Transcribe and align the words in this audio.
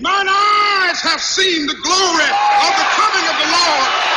Mine 0.00 0.26
eyes 0.26 1.00
have 1.02 1.20
seen 1.20 1.66
the 1.66 1.74
glory 1.74 2.24
of 2.24 2.76
the 2.78 2.86
coming 2.96 3.28
of 3.28 3.36
the 3.38 3.46
Lord. 3.52 4.12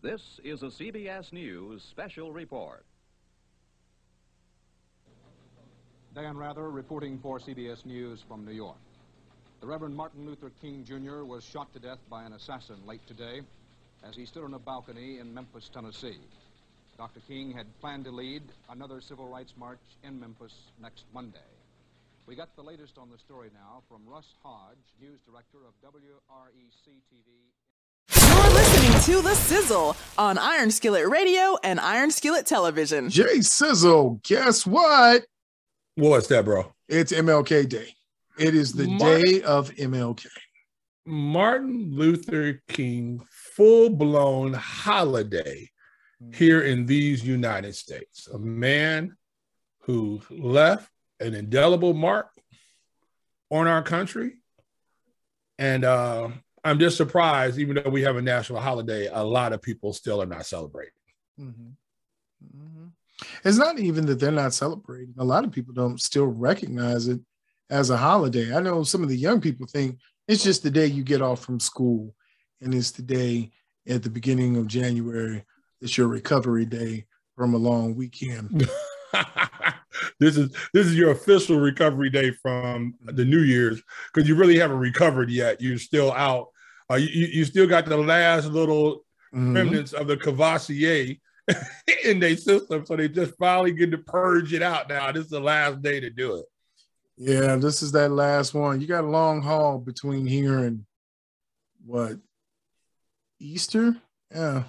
This 0.00 0.40
is 0.42 0.62
a 0.62 0.66
CBS 0.66 1.32
News 1.32 1.82
special 1.82 2.32
report. 2.32 2.84
Dan 6.14 6.36
Rather 6.36 6.70
reporting 6.70 7.18
for 7.18 7.40
CBS 7.40 7.84
News 7.84 8.22
from 8.28 8.44
New 8.44 8.52
York. 8.52 8.76
The 9.60 9.66
Reverend 9.66 9.96
Martin 9.96 10.24
Luther 10.24 10.52
King 10.62 10.84
Jr. 10.86 11.24
was 11.24 11.42
shot 11.42 11.72
to 11.72 11.80
death 11.80 11.98
by 12.08 12.22
an 12.22 12.34
assassin 12.34 12.76
late 12.86 13.04
today 13.08 13.40
as 14.08 14.14
he 14.14 14.24
stood 14.24 14.44
on 14.44 14.54
a 14.54 14.58
balcony 14.60 15.18
in 15.18 15.34
Memphis, 15.34 15.68
Tennessee. 15.74 16.18
Dr. 16.96 17.18
King 17.26 17.50
had 17.50 17.66
planned 17.80 18.04
to 18.04 18.12
lead 18.12 18.42
another 18.70 19.00
civil 19.00 19.26
rights 19.26 19.54
march 19.56 19.80
in 20.04 20.20
Memphis 20.20 20.54
next 20.80 21.02
Monday. 21.12 21.50
We 22.28 22.36
got 22.36 22.54
the 22.54 22.62
latest 22.62 22.96
on 22.96 23.10
the 23.10 23.18
story 23.18 23.50
now 23.52 23.82
from 23.88 24.02
Russ 24.06 24.28
Hodge, 24.44 24.76
news 25.00 25.18
director 25.26 25.58
of 25.66 25.74
WREC 25.82 26.94
TV. 27.12 27.26
You're 28.28 28.54
listening 28.54 29.16
to 29.16 29.22
The 29.28 29.34
Sizzle 29.34 29.96
on 30.16 30.38
Iron 30.38 30.70
Skillet 30.70 31.08
Radio 31.08 31.58
and 31.64 31.80
Iron 31.80 32.12
Skillet 32.12 32.46
Television. 32.46 33.10
Jay 33.10 33.40
Sizzle, 33.40 34.20
guess 34.22 34.64
what? 34.64 35.24
What's 35.96 36.26
that, 36.28 36.44
bro? 36.44 36.72
It's 36.88 37.12
MLK 37.12 37.68
Day. 37.68 37.94
It 38.38 38.54
is 38.54 38.72
the 38.72 38.88
Mar- 38.88 39.20
day 39.20 39.42
of 39.42 39.70
MLK. 39.70 40.26
Martin 41.06 41.90
Luther 41.92 42.62
King 42.68 43.20
full 43.30 43.90
blown 43.90 44.54
holiday 44.54 45.70
here 46.32 46.62
in 46.62 46.86
these 46.86 47.22
United 47.24 47.74
States. 47.76 48.26
A 48.32 48.38
man 48.38 49.16
who 49.80 50.20
left 50.30 50.90
an 51.20 51.34
indelible 51.34 51.92
mark 51.94 52.30
on 53.50 53.66
our 53.68 53.82
country. 53.82 54.32
And 55.58 55.84
uh, 55.84 56.30
I'm 56.64 56.78
just 56.78 56.96
surprised, 56.96 57.58
even 57.58 57.76
though 57.76 57.90
we 57.90 58.02
have 58.02 58.16
a 58.16 58.22
national 58.22 58.60
holiday, 58.60 59.08
a 59.12 59.22
lot 59.22 59.52
of 59.52 59.62
people 59.62 59.92
still 59.92 60.20
are 60.22 60.26
not 60.26 60.46
celebrating. 60.46 60.92
It's 63.44 63.58
not 63.58 63.78
even 63.78 64.06
that 64.06 64.18
they're 64.20 64.30
not 64.32 64.54
celebrating. 64.54 65.14
A 65.18 65.24
lot 65.24 65.44
of 65.44 65.52
people 65.52 65.74
don't 65.74 66.00
still 66.00 66.26
recognize 66.26 67.08
it 67.08 67.20
as 67.70 67.90
a 67.90 67.96
holiday. 67.96 68.54
I 68.54 68.60
know 68.60 68.82
some 68.82 69.02
of 69.02 69.08
the 69.08 69.16
young 69.16 69.40
people 69.40 69.66
think 69.66 69.98
it's 70.28 70.42
just 70.42 70.62
the 70.62 70.70
day 70.70 70.86
you 70.86 71.02
get 71.04 71.22
off 71.22 71.44
from 71.44 71.60
school, 71.60 72.14
and 72.60 72.74
it's 72.74 72.90
the 72.90 73.02
day 73.02 73.50
at 73.86 74.02
the 74.02 74.10
beginning 74.10 74.56
of 74.56 74.66
January. 74.66 75.44
It's 75.80 75.96
your 75.96 76.08
recovery 76.08 76.64
day 76.64 77.06
from 77.36 77.54
a 77.54 77.58
long 77.58 77.94
weekend. 77.94 78.68
this 80.20 80.36
is 80.36 80.50
this 80.72 80.86
is 80.86 80.94
your 80.96 81.10
official 81.12 81.58
recovery 81.60 82.10
day 82.10 82.30
from 82.30 82.94
the 83.04 83.24
New 83.24 83.40
Year's 83.40 83.82
because 84.12 84.28
you 84.28 84.34
really 84.34 84.58
haven't 84.58 84.78
recovered 84.78 85.30
yet. 85.30 85.60
You're 85.60 85.78
still 85.78 86.12
out. 86.12 86.48
Uh, 86.90 86.96
you, 86.96 87.08
you 87.08 87.26
you 87.26 87.44
still 87.44 87.66
got 87.66 87.86
the 87.86 87.96
last 87.96 88.46
little 88.46 89.04
Mhm. 89.34 89.52
remnants 89.56 89.92
of 89.92 90.06
the 90.06 90.16
Courvoisier 90.16 91.16
in 92.04 92.20
their 92.20 92.36
system, 92.36 92.86
so 92.86 92.96
they 92.96 93.08
just 93.08 93.36
finally 93.38 93.72
get 93.72 93.90
to 93.90 93.98
purge 93.98 94.52
it 94.52 94.62
out. 94.62 94.88
Now 94.88 95.12
this 95.12 95.24
is 95.24 95.30
the 95.30 95.40
last 95.40 95.82
day 95.82 96.00
to 96.00 96.10
do 96.10 96.36
it. 96.36 96.46
Yeah, 97.16 97.56
this 97.56 97.82
is 97.82 97.92
that 97.92 98.10
last 98.10 98.54
one. 98.54 98.80
You 98.80 98.86
got 98.86 99.04
a 99.04 99.08
long 99.08 99.42
haul 99.42 99.78
between 99.78 100.26
here 100.26 100.58
and 100.58 100.84
what 101.84 102.16
Easter? 103.38 103.96
Yeah, 104.34 104.64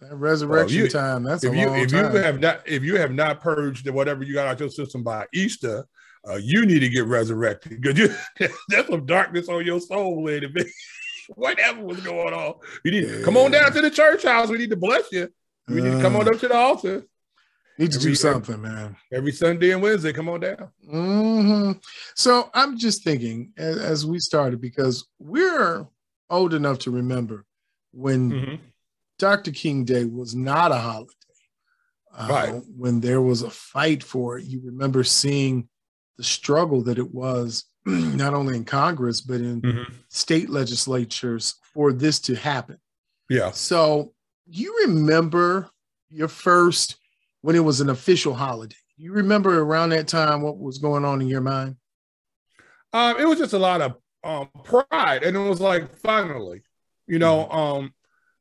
that 0.00 0.14
resurrection 0.14 0.78
you- 0.78 0.88
time. 0.88 1.24
That's 1.24 1.44
a 1.44 1.48
if 1.48 1.54
you 1.54 1.66
long 1.66 1.78
if 1.78 1.90
time. 1.90 2.14
you 2.14 2.20
have 2.20 2.40
not 2.40 2.68
if 2.68 2.82
you 2.82 2.96
have 2.96 3.12
not 3.12 3.40
purged 3.40 3.88
whatever 3.88 4.22
you 4.24 4.34
got 4.34 4.46
out 4.46 4.60
your 4.60 4.70
system 4.70 5.02
by 5.02 5.26
Easter, 5.32 5.84
uh, 6.28 6.36
you 6.36 6.66
need 6.66 6.80
to 6.80 6.88
get 6.88 7.06
resurrected 7.06 7.80
because 7.80 7.98
you 7.98 8.14
there's 8.68 8.86
some 8.86 9.06
darkness 9.06 9.48
on 9.48 9.64
your 9.64 9.80
soul, 9.80 10.24
lady. 10.24 10.52
Whatever 11.36 11.84
was 11.84 12.00
going 12.00 12.34
on, 12.34 12.54
you 12.84 12.90
need 12.90 13.24
come 13.24 13.36
on 13.36 13.52
down 13.52 13.72
to 13.72 13.80
the 13.80 13.90
church 13.90 14.24
house. 14.24 14.48
We 14.48 14.58
need 14.58 14.70
to 14.70 14.76
bless 14.76 15.12
you. 15.12 15.28
We 15.74 15.80
need 15.82 15.90
to 15.96 16.00
come 16.02 16.16
on 16.16 16.28
up 16.28 16.38
to 16.40 16.48
the 16.48 16.54
altar. 16.56 17.04
Need 17.78 17.92
to 17.92 17.98
Every- 17.98 18.10
do 18.10 18.14
something, 18.14 18.60
man. 18.60 18.96
Every 19.12 19.32
Sunday 19.32 19.70
and 19.70 19.82
Wednesday, 19.82 20.12
come 20.12 20.28
on 20.28 20.40
down. 20.40 20.68
hmm 20.88 21.72
So 22.14 22.50
I'm 22.52 22.76
just 22.78 23.02
thinking 23.04 23.52
as, 23.56 23.78
as 23.78 24.06
we 24.06 24.18
started 24.18 24.60
because 24.60 25.06
we're 25.18 25.86
old 26.28 26.52
enough 26.54 26.78
to 26.80 26.90
remember 26.90 27.44
when 27.92 28.30
Mhm. 28.30 28.60
Dr. 29.18 29.50
King 29.50 29.84
Day 29.84 30.04
was 30.04 30.34
not 30.34 30.72
a 30.72 30.76
holiday. 30.76 31.12
Uh, 32.12 32.26
Right. 32.30 32.62
When 32.76 33.00
there 33.00 33.22
was 33.22 33.42
a 33.42 33.50
fight 33.50 34.02
for 34.02 34.38
it, 34.38 34.44
you 34.44 34.60
remember 34.64 35.02
seeing 35.04 35.68
the 36.18 36.24
struggle 36.24 36.82
that 36.82 36.98
it 36.98 37.14
was 37.14 37.64
not 37.86 38.34
only 38.34 38.56
in 38.56 38.64
Congress 38.64 39.20
but 39.22 39.40
in 39.40 39.62
Mhm. 39.62 39.90
state 40.08 40.50
legislatures 40.50 41.54
for 41.72 41.92
this 41.92 42.18
to 42.20 42.34
happen. 42.34 42.78
Yeah. 43.30 43.52
So 43.52 44.12
you 44.50 44.86
remember 44.86 45.70
your 46.10 46.28
first 46.28 46.96
when 47.42 47.56
it 47.56 47.60
was 47.60 47.80
an 47.80 47.90
official 47.90 48.34
holiday. 48.34 48.76
You 48.96 49.12
remember 49.12 49.60
around 49.60 49.90
that 49.90 50.08
time 50.08 50.42
what 50.42 50.58
was 50.58 50.78
going 50.78 51.04
on 51.04 51.22
in 51.22 51.28
your 51.28 51.40
mind? 51.40 51.76
Um, 52.92 53.18
it 53.18 53.26
was 53.26 53.38
just 53.38 53.52
a 53.52 53.58
lot 53.58 53.80
of 53.80 53.94
um, 54.24 54.50
pride, 54.64 55.22
and 55.22 55.36
it 55.36 55.40
was 55.40 55.60
like 55.60 55.96
finally, 55.98 56.62
you 57.06 57.18
know, 57.18 57.48
um, 57.48 57.94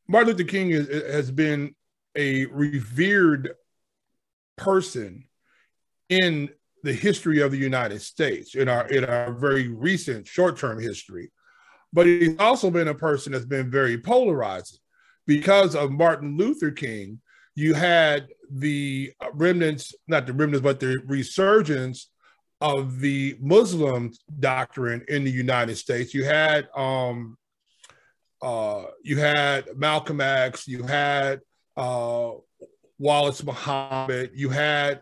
Martin 0.08 0.32
Luther 0.32 0.50
King 0.50 0.72
is, 0.72 0.88
has 0.88 1.30
been 1.30 1.76
a 2.16 2.46
revered 2.48 3.52
person 4.58 5.26
in 6.10 6.50
the 6.84 6.92
history 6.92 7.42
of 7.42 7.52
the 7.52 7.58
United 7.58 8.02
States 8.02 8.56
in 8.56 8.68
our 8.68 8.88
in 8.88 9.06
our 9.06 9.32
very 9.32 9.68
recent 9.68 10.28
short 10.28 10.58
term 10.58 10.82
history, 10.82 11.32
but 11.94 12.08
he's 12.08 12.38
also 12.40 12.72
been 12.72 12.88
a 12.88 12.96
person 12.96 13.32
that's 13.32 13.46
been 13.46 13.70
very 13.70 13.98
polarizing 13.98 14.80
because 15.30 15.76
of 15.76 15.92
Martin 15.92 16.38
Luther 16.38 16.72
King. 16.72 17.22
You 17.54 17.76
had 17.76 18.30
the 18.50 19.14
remnants, 19.34 19.94
not 20.08 20.26
the 20.26 20.34
remnants, 20.34 20.64
but 20.64 20.80
the 20.80 21.04
resurgence 21.06 22.10
of 22.62 23.00
the 23.00 23.38
Muslim 23.40 24.12
doctrine 24.40 25.06
in 25.08 25.24
the 25.24 25.30
United 25.32 25.76
States. 25.76 26.16
You 26.16 26.26
had 26.26 26.68
um, 26.76 27.38
uh, 28.42 28.86
you 29.04 29.18
had 29.18 29.66
Malcolm 29.78 30.20
X, 30.20 30.68
you 30.68 30.82
had 30.82 31.42
uh, 31.78 32.32
Wallace 32.98 33.44
Muhammad, 33.44 34.32
you 34.34 34.50
had 34.50 35.02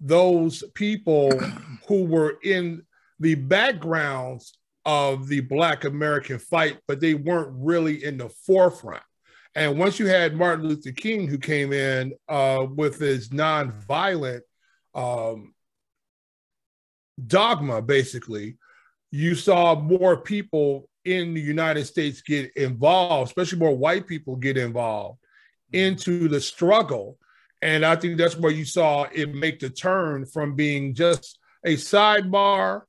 those 0.00 0.62
people 0.74 1.32
who 1.88 2.04
were 2.04 2.36
in 2.44 2.82
the 3.20 3.36
backgrounds 3.36 4.52
of 4.84 5.28
the 5.28 5.40
Black 5.40 5.84
American 5.84 6.38
fight, 6.38 6.78
but 6.86 7.00
they 7.00 7.14
weren't 7.14 7.54
really 7.54 8.04
in 8.04 8.18
the 8.18 8.28
forefront. 8.28 9.02
And 9.54 9.78
once 9.78 9.98
you 9.98 10.06
had 10.06 10.34
Martin 10.34 10.66
Luther 10.66 10.92
King, 10.92 11.28
who 11.28 11.38
came 11.38 11.72
in 11.72 12.14
uh, 12.28 12.66
with 12.74 12.98
his 12.98 13.28
nonviolent 13.28 14.40
um, 14.94 15.54
dogma, 17.26 17.82
basically, 17.82 18.56
you 19.10 19.34
saw 19.34 19.74
more 19.74 20.16
people 20.16 20.88
in 21.04 21.34
the 21.34 21.40
United 21.40 21.84
States 21.84 22.22
get 22.22 22.56
involved, 22.56 23.28
especially 23.28 23.58
more 23.58 23.76
white 23.76 24.06
people 24.06 24.36
get 24.36 24.56
involved 24.56 25.18
into 25.72 26.28
the 26.28 26.40
struggle. 26.40 27.18
And 27.60 27.84
I 27.84 27.96
think 27.96 28.16
that's 28.16 28.36
where 28.36 28.52
you 28.52 28.64
saw 28.64 29.06
it 29.12 29.34
make 29.34 29.60
the 29.60 29.70
turn 29.70 30.24
from 30.24 30.54
being 30.54 30.94
just 30.94 31.38
a 31.64 31.74
sidebar 31.74 32.82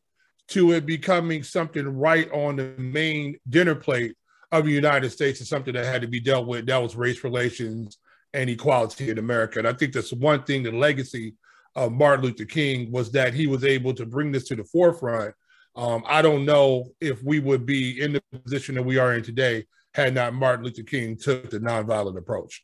to 0.50 0.71
it 0.71 0.86
becoming 0.86 1.44
something 1.44 1.88
right 1.88 2.31
on 2.31 2.56
the 2.56 2.74
main 2.77 3.38
dinner 3.50 3.75
plate 3.75 4.15
of 4.53 4.65
the 4.65 4.71
United 4.71 5.09
States 5.09 5.41
is 5.41 5.50
something 5.50 5.73
that 5.73 5.85
had 5.85 6.03
to 6.03 6.07
be 6.07 6.19
dealt 6.19 6.45
with. 6.45 6.67
That 6.67 6.77
was 6.81 6.95
race 6.95 7.23
relations 7.23 7.97
and 8.33 8.50
equality 8.50 9.09
in 9.09 9.17
America. 9.17 9.59
And 9.59 9.67
I 9.67 9.73
think 9.73 9.94
that's 9.94 10.13
one 10.13 10.44
thing, 10.44 10.61
the 10.61 10.71
legacy 10.71 11.33
of 11.75 11.91
Martin 11.91 12.25
Luther 12.25 12.45
King 12.45 12.91
was 12.91 13.11
that 13.11 13.33
he 13.33 13.47
was 13.47 13.63
able 13.63 13.94
to 13.95 14.05
bring 14.05 14.31
this 14.31 14.45
to 14.45 14.55
the 14.55 14.63
forefront. 14.63 15.33
Um, 15.75 16.03
I 16.07 16.21
don't 16.21 16.45
know 16.45 16.91
if 17.01 17.23
we 17.23 17.39
would 17.39 17.65
be 17.65 18.00
in 18.00 18.13
the 18.13 18.21
position 18.44 18.75
that 18.75 18.83
we 18.83 19.00
are 19.00 19.15
in 19.15 19.23
today 19.23 19.65
had 19.95 20.13
not 20.13 20.35
Martin 20.35 20.65
Luther 20.65 20.83
King 20.83 21.17
took 21.17 21.50
the 21.50 21.59
nonviolent 21.59 22.17
approach. 22.17 22.63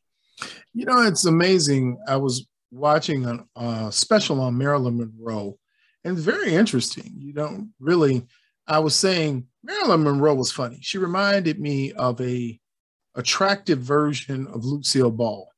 You 0.74 0.86
know, 0.86 1.01
it's 1.01 1.25
amazing. 1.25 1.97
I 2.07 2.18
was 2.18 2.47
watching 2.71 3.25
a 3.56 3.91
special 3.91 4.41
on 4.41 4.57
Marilyn 4.57 4.97
Monroe, 4.97 5.57
and 6.03 6.15
it's 6.15 6.25
very 6.25 6.53
interesting. 6.53 7.12
You 7.18 7.33
don't 7.33 7.74
really. 7.80 8.27
I 8.68 8.77
was 8.77 8.95
saying 8.95 9.47
Marilyn 9.64 10.04
Monroe 10.04 10.36
was 10.36 10.52
funny. 10.52 10.80
She 10.82 10.98
reminded 10.98 11.60
me 11.60 11.92
of 11.94 12.20
a 12.22 12.60
attractive 13.16 13.80
version 13.80 14.48
of 14.48 14.64
Lucille 14.66 15.12
Ball, 15.12 15.50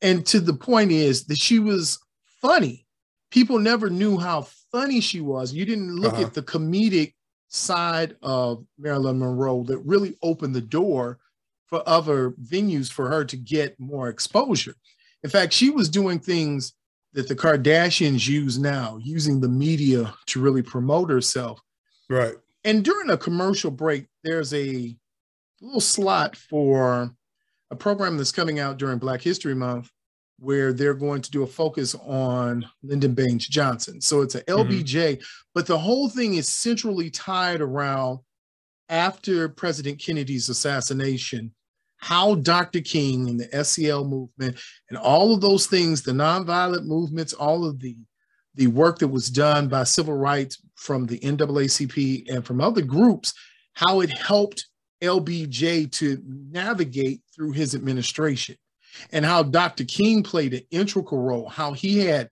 and 0.00 0.24
to 0.26 0.40
the 0.40 0.54
point 0.54 0.92
is 0.92 1.24
that 1.26 1.38
she 1.38 1.58
was 1.58 1.98
funny. 2.40 2.86
People 3.30 3.58
never 3.58 3.90
knew 3.90 4.18
how 4.18 4.42
funny 4.72 5.00
she 5.00 5.20
was. 5.20 5.52
You 5.52 5.64
didn't 5.64 5.94
look 5.96 6.14
Uh-huh. 6.14 6.22
at 6.24 6.34
the 6.34 6.42
comedic 6.42 7.14
side 7.48 8.16
of 8.22 8.64
Marilyn 8.78 9.18
Monroe 9.18 9.64
that 9.64 9.78
really 9.78 10.16
opened 10.22 10.54
the 10.54 10.60
door 10.60 11.18
for 11.66 11.82
other 11.88 12.30
venues 12.42 12.90
for 12.90 13.08
her 13.08 13.24
to 13.24 13.36
get 13.36 13.78
more 13.78 14.08
exposure. 14.08 14.74
In 15.22 15.30
fact, 15.30 15.52
she 15.52 15.70
was 15.70 15.88
doing 15.88 16.18
things 16.18 16.72
that 17.12 17.28
the 17.28 17.36
Kardashians 17.36 18.26
use 18.26 18.58
now, 18.58 18.98
using 19.02 19.40
the 19.40 19.48
media 19.48 20.14
to 20.26 20.40
really 20.40 20.62
promote 20.62 21.10
herself. 21.10 21.60
Right. 22.08 22.34
And 22.64 22.84
during 22.84 23.10
a 23.10 23.16
commercial 23.16 23.70
break, 23.70 24.06
there's 24.22 24.52
a 24.52 24.94
little 25.60 25.80
slot 25.80 26.36
for 26.36 27.10
a 27.70 27.76
program 27.76 28.16
that's 28.16 28.32
coming 28.32 28.58
out 28.58 28.78
during 28.78 28.98
Black 28.98 29.22
History 29.22 29.54
Month 29.54 29.90
where 30.38 30.72
they're 30.72 30.94
going 30.94 31.20
to 31.20 31.30
do 31.30 31.42
a 31.42 31.46
focus 31.46 31.94
on 32.06 32.66
Lyndon 32.82 33.12
Baines 33.12 33.46
Johnson. 33.46 34.00
So 34.00 34.22
it's 34.22 34.34
a 34.34 34.42
mm-hmm. 34.42 34.72
LBJ, 34.72 35.22
but 35.54 35.66
the 35.66 35.78
whole 35.78 36.08
thing 36.08 36.34
is 36.34 36.48
centrally 36.48 37.10
tied 37.10 37.60
around 37.60 38.20
after 38.88 39.48
President 39.50 40.00
Kennedy's 40.00 40.48
assassination, 40.48 41.54
how 41.98 42.36
Dr. 42.36 42.80
King 42.80 43.28
and 43.28 43.38
the 43.38 43.64
SEL 43.64 44.04
movement 44.04 44.58
and 44.88 44.98
all 44.98 45.34
of 45.34 45.42
those 45.42 45.66
things, 45.66 46.02
the 46.02 46.12
nonviolent 46.12 46.86
movements, 46.86 47.32
all 47.32 47.64
of 47.64 47.78
the 47.78 47.96
the 48.56 48.66
work 48.66 48.98
that 48.98 49.08
was 49.08 49.30
done 49.30 49.68
by 49.68 49.84
civil 49.84 50.14
rights 50.14 50.60
from 50.80 51.06
the 51.06 51.18
NAACP 51.18 52.24
and 52.30 52.44
from 52.44 52.60
other 52.60 52.80
groups, 52.80 53.34
how 53.74 54.00
it 54.00 54.10
helped 54.10 54.66
LBJ 55.02 55.92
to 55.92 56.22
navigate 56.26 57.20
through 57.34 57.52
his 57.52 57.74
administration, 57.74 58.56
and 59.12 59.24
how 59.24 59.42
Dr. 59.42 59.84
King 59.84 60.22
played 60.22 60.54
an 60.54 60.62
integral 60.70 61.20
role, 61.20 61.48
how 61.50 61.74
he 61.74 61.98
had 61.98 62.30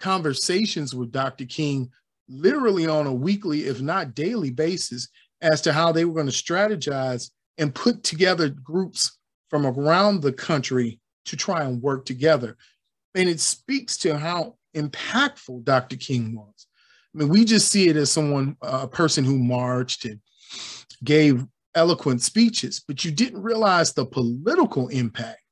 conversations 0.00 0.94
with 0.94 1.12
Dr. 1.12 1.44
King 1.44 1.90
literally 2.26 2.86
on 2.86 3.06
a 3.06 3.12
weekly, 3.12 3.64
if 3.64 3.82
not 3.82 4.14
daily 4.14 4.50
basis, 4.50 5.08
as 5.42 5.60
to 5.60 5.72
how 5.72 5.92
they 5.92 6.06
were 6.06 6.14
going 6.14 6.26
to 6.26 6.32
strategize 6.32 7.30
and 7.58 7.74
put 7.74 8.02
together 8.02 8.48
groups 8.48 9.18
from 9.50 9.66
around 9.66 10.22
the 10.22 10.32
country 10.32 10.98
to 11.26 11.36
try 11.36 11.64
and 11.64 11.82
work 11.82 12.06
together. 12.06 12.56
And 13.14 13.28
it 13.28 13.40
speaks 13.40 13.98
to 13.98 14.16
how 14.16 14.56
impactful 14.74 15.64
Dr. 15.64 15.96
King 15.96 16.34
was. 16.34 16.66
I 17.14 17.18
mean, 17.18 17.28
we 17.28 17.44
just 17.44 17.70
see 17.70 17.88
it 17.88 17.96
as 17.96 18.10
someone, 18.10 18.56
a 18.62 18.86
person 18.86 19.24
who 19.24 19.38
marched 19.38 20.04
and 20.04 20.20
gave 21.02 21.44
eloquent 21.74 22.22
speeches, 22.22 22.82
but 22.86 23.04
you 23.04 23.10
didn't 23.10 23.42
realize 23.42 23.92
the 23.92 24.06
political 24.06 24.88
impact 24.88 25.42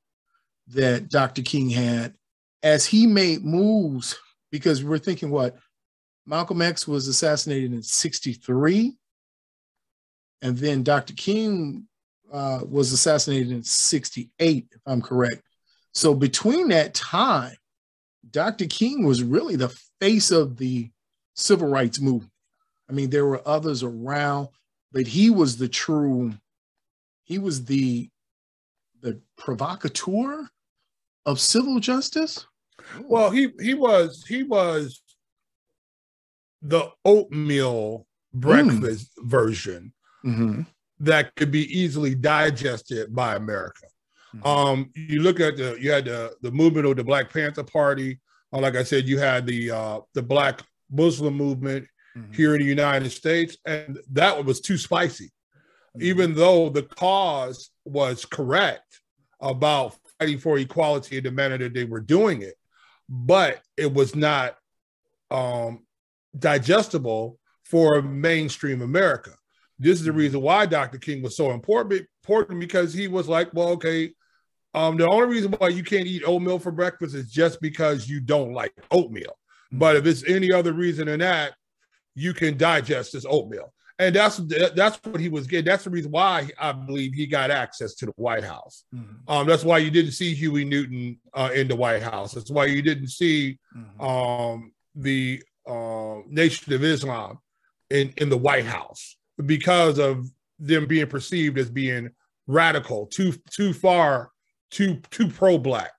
that 0.67 1.09
Dr. 1.09 1.41
King 1.41 1.69
had 1.69 2.13
as 2.63 2.85
he 2.85 3.07
made 3.07 3.43
moves. 3.43 4.17
Because 4.51 4.83
we're 4.83 4.97
thinking, 4.97 5.29
what 5.29 5.57
Malcolm 6.25 6.61
X 6.61 6.87
was 6.87 7.07
assassinated 7.07 7.71
in 7.71 7.83
63, 7.83 8.97
and 10.41 10.57
then 10.57 10.81
Dr. 10.81 11.13
King 11.13 11.87
uh, 12.31 12.61
was 12.67 12.91
assassinated 12.91 13.51
in 13.51 13.63
68, 13.63 14.67
if 14.71 14.81
I'm 14.87 15.01
correct. 15.01 15.43
So 15.93 16.15
between 16.15 16.69
that 16.69 16.93
time, 16.93 17.55
Dr. 18.31 18.65
King 18.65 19.05
was 19.05 19.23
really 19.23 19.55
the 19.55 19.75
face 19.99 20.31
of 20.31 20.57
the 20.57 20.89
civil 21.39 21.67
rights 21.67 21.99
movement. 21.99 22.31
I 22.89 22.93
mean, 22.93 23.09
there 23.09 23.25
were 23.25 23.41
others 23.47 23.83
around, 23.83 24.49
but 24.91 25.07
he 25.07 25.29
was 25.29 25.57
the 25.57 25.69
true, 25.69 26.33
he 27.23 27.37
was 27.39 27.65
the 27.65 28.09
the 29.01 29.21
provocateur 29.37 30.49
of 31.25 31.39
civil 31.39 31.79
justice. 31.79 32.45
Well, 33.03 33.29
he 33.29 33.49
he 33.61 33.73
was 33.73 34.25
he 34.27 34.43
was 34.43 35.01
the 36.61 36.89
oatmeal 37.05 38.05
breakfast 38.33 39.11
version 39.19 39.93
Mhm. 40.25 40.67
that 40.99 41.33
could 41.35 41.51
be 41.51 41.63
easily 41.77 42.13
digested 42.15 43.15
by 43.15 43.35
America. 43.35 43.87
Mhm. 44.35 44.45
Um, 44.45 44.91
you 44.95 45.21
look 45.21 45.39
at 45.39 45.55
the 45.55 45.77
you 45.79 45.91
had 45.91 46.05
the 46.05 46.35
the 46.41 46.51
movement 46.51 46.85
of 46.87 46.97
the 46.97 47.03
Black 47.03 47.31
Panther 47.31 47.63
Party. 47.63 48.19
Uh, 48.51 48.59
like 48.59 48.75
I 48.75 48.83
said, 48.83 49.07
you 49.07 49.17
had 49.19 49.45
the 49.45 49.71
uh, 49.71 49.99
the 50.13 50.21
Black 50.23 50.61
Muslim 50.89 51.35
movement 51.35 51.87
Mhm. 52.15 52.35
here 52.35 52.55
in 52.55 52.61
the 52.61 52.67
United 52.67 53.11
States, 53.11 53.57
and 53.65 53.99
that 54.11 54.35
one 54.35 54.45
was 54.45 54.61
too 54.61 54.77
spicy. 54.77 55.31
Even 55.99 56.33
though 56.33 56.69
the 56.69 56.83
cause 56.83 57.71
was 57.83 58.23
correct 58.25 59.01
about 59.41 59.95
fighting 60.19 60.37
for 60.37 60.57
equality 60.57 61.17
in 61.17 61.23
the 61.23 61.31
manner 61.31 61.57
that 61.57 61.73
they 61.73 61.83
were 61.83 61.99
doing 61.99 62.41
it, 62.41 62.55
but 63.09 63.61
it 63.75 63.91
was 63.93 64.15
not 64.15 64.55
um, 65.31 65.85
digestible 66.37 67.37
for 67.63 68.01
mainstream 68.01 68.81
America. 68.81 69.35
This 69.77 69.99
is 69.99 70.05
the 70.05 70.11
reason 70.11 70.41
why 70.41 70.65
Dr. 70.65 70.97
King 70.97 71.21
was 71.21 71.35
so 71.37 71.51
important, 71.51 72.07
important 72.23 72.59
because 72.59 72.93
he 72.93 73.07
was 73.07 73.27
like, 73.27 73.53
well, 73.53 73.69
okay, 73.69 74.13
um, 74.73 74.97
the 74.97 75.07
only 75.07 75.27
reason 75.27 75.51
why 75.53 75.69
you 75.69 75.83
can't 75.83 76.07
eat 76.07 76.23
oatmeal 76.25 76.59
for 76.59 76.71
breakfast 76.71 77.15
is 77.15 77.31
just 77.31 77.61
because 77.61 78.07
you 78.09 78.19
don't 78.19 78.53
like 78.53 78.73
oatmeal. 78.91 79.37
But 79.71 79.95
if 79.95 80.05
it's 80.05 80.27
any 80.27 80.51
other 80.51 80.73
reason 80.73 81.07
than 81.07 81.19
that, 81.19 81.53
you 82.15 82.33
can 82.33 82.57
digest 82.57 83.13
this 83.13 83.25
oatmeal. 83.27 83.73
And 83.99 84.15
that's 84.15 84.37
that's 84.75 84.97
what 85.03 85.19
he 85.19 85.27
was 85.27 85.45
getting. 85.45 85.65
That's 85.65 85.83
the 85.83 85.89
reason 85.89 86.11
why 86.11 86.49
I 86.57 86.71
believe 86.71 87.13
he 87.13 87.27
got 87.27 87.51
access 87.51 87.95
to 87.95 88.05
the 88.05 88.13
White 88.15 88.45
House. 88.45 88.85
Mm-hmm. 88.95 89.29
Um, 89.29 89.45
that's 89.45 89.65
why 89.65 89.79
you 89.79 89.91
didn't 89.91 90.13
see 90.13 90.33
Huey 90.33 90.63
Newton 90.63 91.19
uh, 91.33 91.49
in 91.53 91.67
the 91.67 91.75
White 91.75 92.01
House. 92.01 92.31
That's 92.31 92.49
why 92.49 92.65
you 92.65 92.81
didn't 92.81 93.09
see 93.09 93.59
mm-hmm. 93.75 94.01
um, 94.01 94.71
the 94.95 95.43
uh, 95.67 96.19
Nation 96.27 96.71
of 96.71 96.83
Islam 96.83 97.39
in 97.89 98.13
in 98.15 98.29
the 98.29 98.37
White 98.37 98.65
House 98.65 99.17
because 99.45 99.99
of 99.99 100.25
them 100.59 100.85
being 100.85 101.07
perceived 101.07 101.57
as 101.57 101.69
being 101.69 102.09
radical, 102.47 103.05
too 103.07 103.33
too 103.49 103.73
far, 103.73 104.31
too 104.71 105.01
too 105.11 105.27
pro 105.27 105.57
black. 105.57 105.91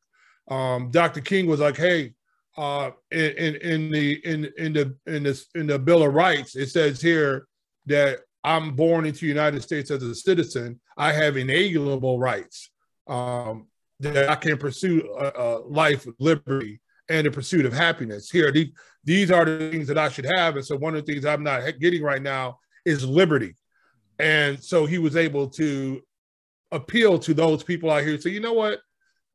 Um, 0.48 0.90
Dr. 0.90 1.20
King 1.20 1.46
was 1.46 1.60
like, 1.60 1.76
hey, 1.76 2.14
uh, 2.56 2.90
in, 3.10 3.56
in, 3.56 3.90
the 3.90 4.12
in 4.24 4.52
in 4.58 4.72
the 4.72 4.96
in 5.06 5.22
the 5.22 5.44
in 5.54 5.66
the 5.66 5.78
Bill 5.78 6.02
of 6.02 6.14
Rights, 6.14 6.56
it 6.56 6.68
says 6.68 7.00
here 7.00 7.46
that 7.86 8.20
I'm 8.42 8.74
born 8.74 9.06
into 9.06 9.20
the 9.20 9.26
United 9.26 9.62
States 9.62 9.90
as 9.90 10.02
a 10.02 10.14
citizen. 10.14 10.80
I 10.96 11.12
have 11.12 11.36
inalienable 11.36 12.18
rights 12.18 12.70
um, 13.06 13.66
that 14.00 14.28
I 14.28 14.34
can 14.34 14.56
pursue 14.56 15.02
a, 15.18 15.58
life, 15.58 16.06
liberty, 16.18 16.80
and 17.08 17.26
the 17.26 17.30
pursuit 17.30 17.66
of 17.66 17.72
happiness. 17.72 18.30
Here, 18.30 18.50
these, 18.50 18.70
these 19.04 19.30
are 19.30 19.44
the 19.44 19.70
things 19.70 19.86
that 19.88 19.98
I 19.98 20.08
should 20.08 20.26
have. 20.26 20.56
And 20.56 20.64
so, 20.64 20.76
one 20.76 20.94
of 20.94 21.04
the 21.04 21.12
things 21.12 21.24
I'm 21.26 21.42
not 21.42 21.78
getting 21.78 22.02
right 22.02 22.22
now 22.22 22.58
is 22.84 23.04
liberty. 23.04 23.56
And 24.18 24.62
so, 24.62 24.86
he 24.86 24.98
was 24.98 25.16
able 25.16 25.48
to 25.50 26.00
appeal 26.70 27.18
to 27.18 27.34
those 27.34 27.62
people 27.62 27.90
out 27.90 28.04
here. 28.04 28.18
So, 28.20 28.28
you 28.28 28.40
know 28.40 28.54
what? 28.54 28.80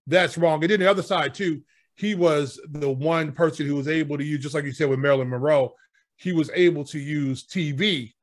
That's 0.07 0.37
wrong. 0.37 0.63
And 0.63 0.71
then 0.71 0.79
the 0.79 0.89
other 0.89 1.03
side, 1.03 1.33
too, 1.33 1.61
he 1.95 2.13
was 2.13 2.59
the 2.69 2.89
one 2.89 3.31
person 3.31 3.65
who 3.65 3.75
was 3.75 3.87
able 3.87 4.17
to 4.17 4.23
use, 4.23 4.41
just 4.41 4.53
like 4.53 4.65
you 4.65 4.73
said 4.73 4.89
with 4.89 4.99
Marilyn 4.99 5.29
Monroe, 5.29 5.73
he 6.17 6.33
was 6.33 6.49
able 6.53 6.83
to 6.85 6.99
use 6.99 7.45
TV, 7.45 8.13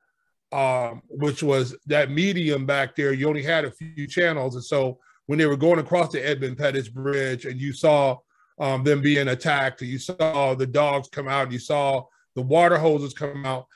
um, 0.53 1.03
which 1.09 1.43
was 1.43 1.75
that 1.87 2.11
medium 2.11 2.67
back 2.67 2.95
there. 2.95 3.13
You 3.13 3.29
only 3.29 3.43
had 3.43 3.65
a 3.65 3.71
few 3.71 4.07
channels. 4.07 4.55
And 4.55 4.65
so 4.65 4.99
when 5.27 5.39
they 5.39 5.47
were 5.47 5.57
going 5.57 5.79
across 5.79 6.13
the 6.13 6.27
Edmund 6.27 6.59
Pettus 6.59 6.89
Bridge 6.89 7.47
and 7.47 7.61
you 7.61 7.73
saw 7.73 8.19
um, 8.59 8.85
them 8.85 9.01
being 9.01 9.29
attacked, 9.29 9.81
you 9.81 9.99
saw 9.99 10.55
the 10.55 10.67
dogs 10.67 11.09
come 11.11 11.29
out, 11.29 11.53
you 11.53 11.59
saw 11.59 12.05
the 12.35 12.43
water 12.43 12.79
hoses 12.79 13.15
come 13.15 13.47
out. 13.47 13.67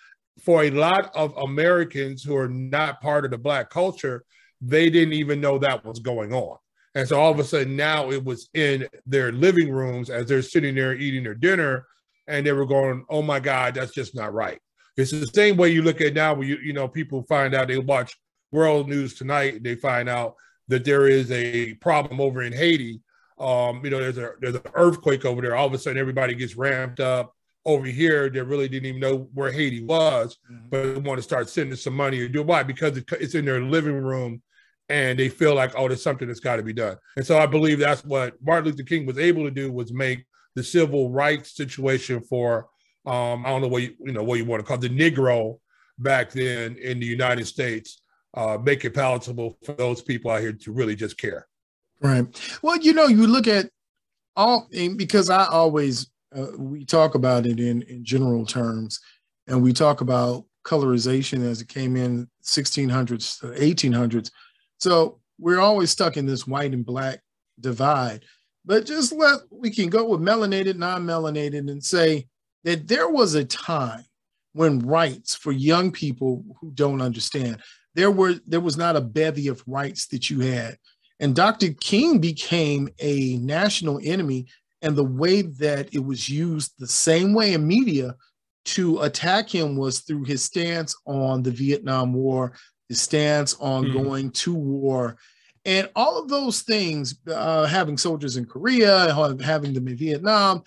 For 0.42 0.64
a 0.64 0.70
lot 0.70 1.10
of 1.14 1.34
Americans 1.38 2.22
who 2.22 2.36
are 2.36 2.48
not 2.48 3.00
part 3.00 3.24
of 3.24 3.30
the 3.30 3.38
Black 3.38 3.70
culture, 3.70 4.24
they 4.60 4.90
didn't 4.90 5.14
even 5.14 5.40
know 5.40 5.58
that 5.58 5.84
was 5.84 5.98
going 5.98 6.34
on. 6.34 6.58
And 6.96 7.06
so 7.06 7.20
all 7.20 7.30
of 7.30 7.38
a 7.38 7.44
sudden 7.44 7.76
now 7.76 8.10
it 8.10 8.24
was 8.24 8.48
in 8.54 8.88
their 9.04 9.30
living 9.30 9.70
rooms 9.70 10.08
as 10.08 10.26
they're 10.26 10.40
sitting 10.40 10.74
there 10.74 10.94
eating 10.94 11.24
their 11.24 11.34
dinner, 11.34 11.86
and 12.26 12.44
they 12.44 12.52
were 12.52 12.64
going, 12.64 13.04
"Oh 13.10 13.20
my 13.20 13.38
God, 13.38 13.74
that's 13.74 13.92
just 13.92 14.14
not 14.14 14.32
right." 14.32 14.58
It's 14.96 15.10
the 15.10 15.26
same 15.26 15.58
way 15.58 15.68
you 15.68 15.82
look 15.82 16.00
at 16.00 16.14
now 16.14 16.32
when 16.32 16.48
you 16.48 16.56
you 16.56 16.72
know 16.72 16.88
people 16.88 17.22
find 17.28 17.54
out 17.54 17.68
they 17.68 17.76
watch 17.78 18.16
World 18.50 18.88
News 18.88 19.12
Tonight, 19.12 19.62
they 19.62 19.74
find 19.74 20.08
out 20.08 20.36
that 20.68 20.86
there 20.86 21.06
is 21.06 21.30
a 21.30 21.74
problem 21.74 22.18
over 22.18 22.42
in 22.42 22.54
Haiti. 22.54 23.02
Um, 23.38 23.84
you 23.84 23.90
know, 23.90 24.00
there's 24.00 24.16
a 24.16 24.32
there's 24.40 24.54
an 24.54 24.62
earthquake 24.72 25.26
over 25.26 25.42
there. 25.42 25.54
All 25.54 25.66
of 25.66 25.74
a 25.74 25.78
sudden, 25.78 25.98
everybody 25.98 26.34
gets 26.34 26.56
ramped 26.56 27.00
up. 27.00 27.34
Over 27.66 27.86
here, 27.86 28.30
they 28.30 28.40
really 28.40 28.68
didn't 28.68 28.86
even 28.86 29.00
know 29.00 29.28
where 29.34 29.52
Haiti 29.52 29.84
was, 29.84 30.38
mm-hmm. 30.50 30.68
but 30.70 30.94
they 30.94 31.00
want 31.00 31.18
to 31.18 31.22
start 31.22 31.50
sending 31.50 31.76
some 31.76 31.94
money 31.94 32.20
or 32.20 32.28
do 32.28 32.42
why 32.42 32.62
because 32.62 32.96
it's 32.96 33.34
in 33.34 33.44
their 33.44 33.60
living 33.60 33.96
room 33.96 34.40
and 34.88 35.18
they 35.18 35.28
feel 35.28 35.54
like, 35.54 35.72
oh, 35.76 35.88
there's 35.88 36.02
something 36.02 36.28
that's 36.28 36.40
got 36.40 36.56
to 36.56 36.62
be 36.62 36.72
done. 36.72 36.96
And 37.16 37.26
so 37.26 37.38
I 37.38 37.46
believe 37.46 37.78
that's 37.78 38.04
what 38.04 38.34
Martin 38.42 38.70
Luther 38.70 38.84
King 38.84 39.06
was 39.06 39.18
able 39.18 39.44
to 39.44 39.50
do 39.50 39.72
was 39.72 39.92
make 39.92 40.24
the 40.54 40.62
civil 40.62 41.10
rights 41.10 41.56
situation 41.56 42.20
for 42.20 42.68
um, 43.06 43.46
I 43.46 43.50
don't 43.50 43.62
know 43.62 43.68
what 43.68 43.82
you, 43.82 43.94
you 44.00 44.12
know 44.12 44.24
what 44.24 44.38
you 44.38 44.44
want 44.44 44.60
to 44.60 44.66
call 44.66 44.76
it, 44.76 44.80
the 44.80 44.88
Negro 44.88 45.58
back 45.98 46.32
then 46.32 46.76
in 46.76 46.98
the 46.98 47.06
United 47.06 47.46
States, 47.46 48.02
uh, 48.34 48.58
make 48.62 48.84
it 48.84 48.94
palatable 48.94 49.56
for 49.64 49.74
those 49.74 50.02
people 50.02 50.30
out 50.30 50.40
here 50.40 50.52
to 50.52 50.72
really 50.72 50.96
just 50.96 51.16
care. 51.16 51.46
Right. 52.00 52.26
Well, 52.62 52.76
you 52.78 52.92
know, 52.92 53.06
you 53.06 53.26
look 53.26 53.46
at 53.46 53.70
all 54.34 54.68
because 54.96 55.30
I 55.30 55.46
always 55.46 56.10
uh, 56.36 56.46
we 56.58 56.84
talk 56.84 57.14
about 57.14 57.46
it 57.46 57.60
in 57.60 57.82
in 57.82 58.04
general 58.04 58.44
terms, 58.44 59.00
and 59.46 59.62
we 59.62 59.72
talk 59.72 60.00
about 60.00 60.44
colorization 60.64 61.48
as 61.48 61.60
it 61.60 61.68
came 61.68 61.94
in 61.96 62.28
1600s, 62.42 63.38
to 63.40 63.46
1800s 63.46 64.30
so 64.78 65.20
we're 65.38 65.60
always 65.60 65.90
stuck 65.90 66.16
in 66.16 66.26
this 66.26 66.46
white 66.46 66.72
and 66.72 66.84
black 66.84 67.20
divide. 67.60 68.24
But 68.64 68.86
just 68.86 69.12
let 69.12 69.40
we 69.50 69.70
can 69.70 69.88
go 69.88 70.08
with 70.08 70.20
melanated, 70.20 70.76
non-melanated, 70.76 71.70
and 71.70 71.82
say 71.82 72.26
that 72.64 72.88
there 72.88 73.08
was 73.08 73.34
a 73.34 73.44
time 73.44 74.04
when 74.52 74.80
rights 74.80 75.34
for 75.34 75.52
young 75.52 75.92
people 75.92 76.44
who 76.60 76.70
don't 76.72 77.02
understand, 77.02 77.58
there 77.94 78.10
were 78.10 78.34
there 78.46 78.60
was 78.60 78.76
not 78.76 78.96
a 78.96 79.00
bevy 79.00 79.48
of 79.48 79.62
rights 79.66 80.06
that 80.08 80.28
you 80.30 80.40
had. 80.40 80.76
And 81.20 81.34
Dr. 81.34 81.72
King 81.74 82.18
became 82.18 82.88
a 82.98 83.36
national 83.38 84.00
enemy, 84.02 84.46
and 84.82 84.96
the 84.96 85.04
way 85.04 85.42
that 85.42 85.94
it 85.94 86.04
was 86.04 86.28
used 86.28 86.72
the 86.78 86.88
same 86.88 87.32
way 87.32 87.54
in 87.54 87.66
media 87.66 88.14
to 88.66 89.00
attack 89.02 89.48
him 89.48 89.76
was 89.76 90.00
through 90.00 90.24
his 90.24 90.42
stance 90.42 90.94
on 91.06 91.42
the 91.42 91.52
Vietnam 91.52 92.12
War, 92.12 92.52
his 92.88 93.00
stance 93.00 93.54
on 93.60 93.84
mm-hmm. 93.84 94.02
going 94.02 94.30
to 94.30 94.54
war, 94.54 95.16
and 95.66 95.90
all 95.96 96.16
of 96.16 96.28
those 96.28 96.62
things, 96.62 97.16
uh, 97.26 97.66
having 97.66 97.98
soldiers 97.98 98.36
in 98.36 98.44
Korea, 98.44 99.12
having 99.42 99.74
them 99.74 99.88
in 99.88 99.96
Vietnam, 99.96 100.62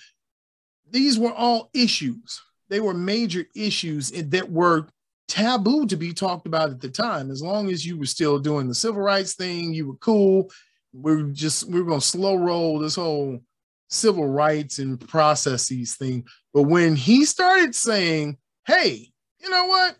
these 0.91 1.17
were 1.17 1.31
all 1.31 1.69
issues. 1.73 2.41
They 2.67 2.81
were 2.81 2.93
major 2.93 3.45
issues 3.55 4.11
that 4.11 4.51
were 4.51 4.88
taboo 5.29 5.88
to 5.88 5.95
be 5.95 6.11
talked 6.11 6.47
about 6.47 6.69
at 6.69 6.81
the 6.81 6.89
time. 6.89 7.31
As 7.31 7.41
long 7.41 7.71
as 7.71 7.85
you 7.85 7.97
were 7.97 8.05
still 8.05 8.39
doing 8.39 8.67
the 8.67 8.75
civil 8.75 9.01
rights 9.01 9.35
thing, 9.35 9.73
you 9.73 9.88
were 9.88 9.95
cool. 9.95 10.51
We're 10.91 11.23
just 11.23 11.69
we're 11.69 11.83
gonna 11.83 12.01
slow 12.01 12.35
roll 12.35 12.77
this 12.77 12.95
whole 12.95 13.39
civil 13.88 14.27
rights 14.27 14.79
and 14.79 14.99
processes 14.99 15.95
thing. 15.95 16.25
But 16.53 16.63
when 16.63 16.97
he 16.97 17.23
started 17.23 17.73
saying, 17.73 18.38
"Hey, 18.65 19.13
you 19.39 19.49
know 19.49 19.65
what? 19.67 19.95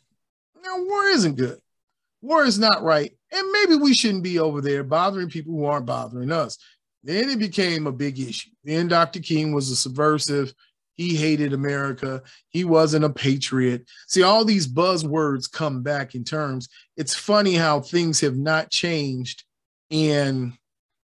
Now 0.62 0.84
war 0.84 1.06
isn't 1.06 1.38
good 1.38 1.62
war 2.22 2.44
is 2.44 2.60
not 2.60 2.84
right. 2.84 3.12
And 3.32 3.52
maybe 3.52 3.76
we 3.76 3.94
shouldn't 3.94 4.24
be 4.24 4.40
over 4.40 4.62
there 4.62 4.84
bothering 4.84 5.30
people 5.30 5.54
who 5.54 5.66
aren't 5.66 5.86
bothering 5.86 6.32
us. 6.32 6.58
Then 7.04 7.30
it 7.30 7.40
became 7.40 7.88
a 7.88 7.92
big 7.92 8.20
issue. 8.20 8.50
Then 8.64 8.88
Dr. 8.88 9.20
King 9.20 9.54
was 9.54 9.70
a 9.70 9.76
subversive. 9.76 10.54
He 10.96 11.16
hated 11.16 11.54
America. 11.54 12.22
He 12.50 12.66
wasn't 12.66 13.06
a 13.06 13.10
patriot. 13.10 13.86
See, 14.08 14.24
all 14.24 14.44
these 14.44 14.68
buzzwords 14.68 15.50
come 15.50 15.82
back 15.82 16.14
in 16.14 16.26
terms. 16.26 16.68
It's 16.98 17.16
funny 17.16 17.54
how 17.54 17.80
things 17.80 18.20
have 18.20 18.36
not 18.36 18.70
changed 18.70 19.44
in 19.90 20.54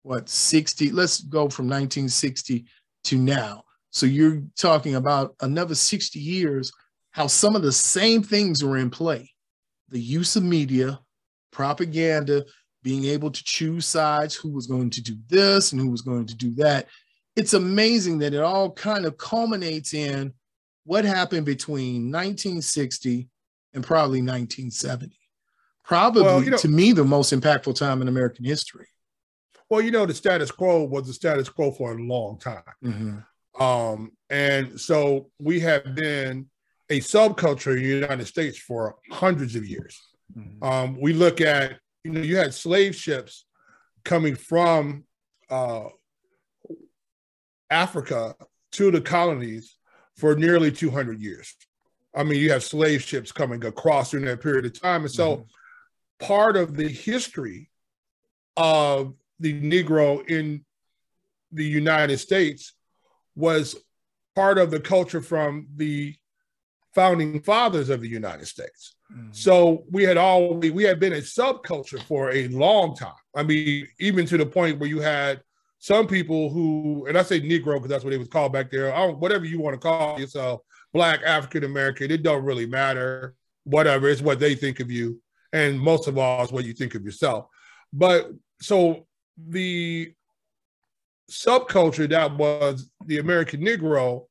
what 0.02 0.28
60, 0.28 0.90
let's 0.90 1.22
go 1.22 1.48
from 1.48 1.66
1960 1.66 2.66
to 3.04 3.16
now. 3.16 3.64
So 3.90 4.04
you're 4.04 4.42
talking 4.56 4.94
about 4.94 5.34
another 5.40 5.74
60 5.74 6.18
years, 6.18 6.70
how 7.12 7.26
some 7.26 7.56
of 7.56 7.62
the 7.62 7.72
same 7.72 8.22
things 8.22 8.62
are 8.62 8.76
in 8.76 8.90
play 8.90 9.32
the 9.90 10.00
use 10.00 10.36
of 10.36 10.42
media, 10.42 11.00
propaganda, 11.50 12.44
being 12.82 13.04
able 13.04 13.30
to 13.30 13.44
choose 13.44 13.86
sides, 13.86 14.34
who 14.34 14.50
was 14.50 14.66
going 14.66 14.90
to 14.90 15.02
do 15.02 15.16
this 15.28 15.72
and 15.72 15.80
who 15.80 15.90
was 15.90 16.02
going 16.02 16.26
to 16.26 16.36
do 16.36 16.54
that. 16.54 16.86
It's 17.36 17.54
amazing 17.54 18.18
that 18.18 18.34
it 18.34 18.40
all 18.40 18.72
kind 18.72 19.04
of 19.04 19.16
culminates 19.16 19.94
in 19.94 20.32
what 20.84 21.04
happened 21.04 21.46
between 21.46 22.10
1960 22.10 23.28
and 23.74 23.84
probably 23.84 24.20
1970. 24.20 25.16
Probably, 25.84 26.22
well, 26.22 26.42
you 26.42 26.50
know, 26.50 26.56
to 26.58 26.68
me, 26.68 26.92
the 26.92 27.04
most 27.04 27.32
impactful 27.32 27.74
time 27.74 28.02
in 28.02 28.08
American 28.08 28.44
history. 28.44 28.86
Well, 29.70 29.80
you 29.80 29.90
know, 29.90 30.06
the 30.06 30.14
status 30.14 30.50
quo 30.50 30.84
was 30.84 31.06
the 31.06 31.12
status 31.12 31.48
quo 31.48 31.70
for 31.70 31.92
a 31.92 32.02
long 32.02 32.38
time. 32.38 32.62
Mm-hmm. 32.84 33.62
Um, 33.62 34.12
and 34.30 34.80
so 34.80 35.30
we 35.38 35.60
have 35.60 35.94
been 35.94 36.46
a 36.90 37.00
subculture 37.00 37.76
in 37.76 37.82
the 37.82 37.88
United 37.88 38.26
States 38.26 38.58
for 38.58 38.96
hundreds 39.10 39.54
of 39.54 39.66
years. 39.66 40.00
Mm-hmm. 40.36 40.62
Um, 40.62 40.98
we 41.00 41.12
look 41.12 41.40
at, 41.40 41.78
you 42.04 42.12
know, 42.12 42.20
you 42.20 42.36
had 42.36 42.54
slave 42.54 42.94
ships 42.94 43.44
coming 44.04 44.34
from 44.34 45.04
uh, 45.50 45.84
Africa 47.70 48.34
to 48.72 48.90
the 48.90 49.00
colonies 49.00 49.76
for 50.16 50.34
nearly 50.34 50.72
200 50.72 51.20
years. 51.20 51.54
I 52.14 52.24
mean, 52.24 52.40
you 52.40 52.50
have 52.52 52.64
slave 52.64 53.02
ships 53.02 53.32
coming 53.32 53.64
across 53.64 54.10
during 54.10 54.26
that 54.26 54.40
period 54.40 54.64
of 54.64 54.80
time. 54.80 55.02
And 55.02 55.10
so 55.10 55.36
mm-hmm. 55.36 56.26
part 56.26 56.56
of 56.56 56.76
the 56.76 56.88
history 56.88 57.70
of 58.56 59.14
the 59.38 59.60
Negro 59.60 60.28
in 60.28 60.64
the 61.52 61.64
United 61.64 62.18
States 62.18 62.74
was 63.36 63.76
part 64.34 64.58
of 64.58 64.70
the 64.70 64.80
culture 64.80 65.22
from 65.22 65.68
the 65.76 66.14
founding 66.94 67.40
fathers 67.40 67.90
of 67.90 68.00
the 68.00 68.08
United 68.08 68.46
States. 68.46 68.94
Mhm. 69.12 69.34
So 69.34 69.84
we 69.90 70.02
had 70.02 70.16
all 70.16 70.54
we 70.54 70.82
had 70.84 71.00
been 71.00 71.12
a 71.14 71.18
subculture 71.18 72.02
for 72.02 72.30
a 72.32 72.48
long 72.48 72.96
time. 72.96 73.12
I 73.34 73.42
mean, 73.42 73.86
even 74.00 74.26
to 74.26 74.36
the 74.36 74.46
point 74.46 74.78
where 74.78 74.88
you 74.88 75.00
had 75.00 75.42
some 75.78 76.06
people 76.06 76.50
who, 76.50 77.06
and 77.06 77.16
I 77.16 77.22
say 77.22 77.40
Negro 77.40 77.74
because 77.74 77.88
that's 77.88 78.04
what 78.04 78.12
it 78.12 78.18
was 78.18 78.28
called 78.28 78.52
back 78.52 78.70
there. 78.70 78.90
Whatever 79.12 79.44
you 79.44 79.60
want 79.60 79.74
to 79.74 79.80
call 79.80 80.18
yourself, 80.18 80.62
Black, 80.92 81.22
African 81.22 81.64
American, 81.64 82.10
it 82.10 82.22
don't 82.22 82.44
really 82.44 82.66
matter. 82.66 83.34
Whatever, 83.64 84.08
it's 84.08 84.22
what 84.22 84.40
they 84.40 84.54
think 84.54 84.80
of 84.80 84.90
you, 84.90 85.20
and 85.52 85.78
most 85.78 86.08
of 86.08 86.18
all, 86.18 86.42
it's 86.42 86.52
what 86.52 86.64
you 86.64 86.72
think 86.72 86.94
of 86.94 87.04
yourself. 87.04 87.46
But 87.92 88.30
so 88.60 89.06
the 89.36 90.12
subculture 91.30 92.08
that 92.08 92.36
was 92.36 92.90
the 93.04 93.18
American 93.18 93.60
Negro 93.60 94.26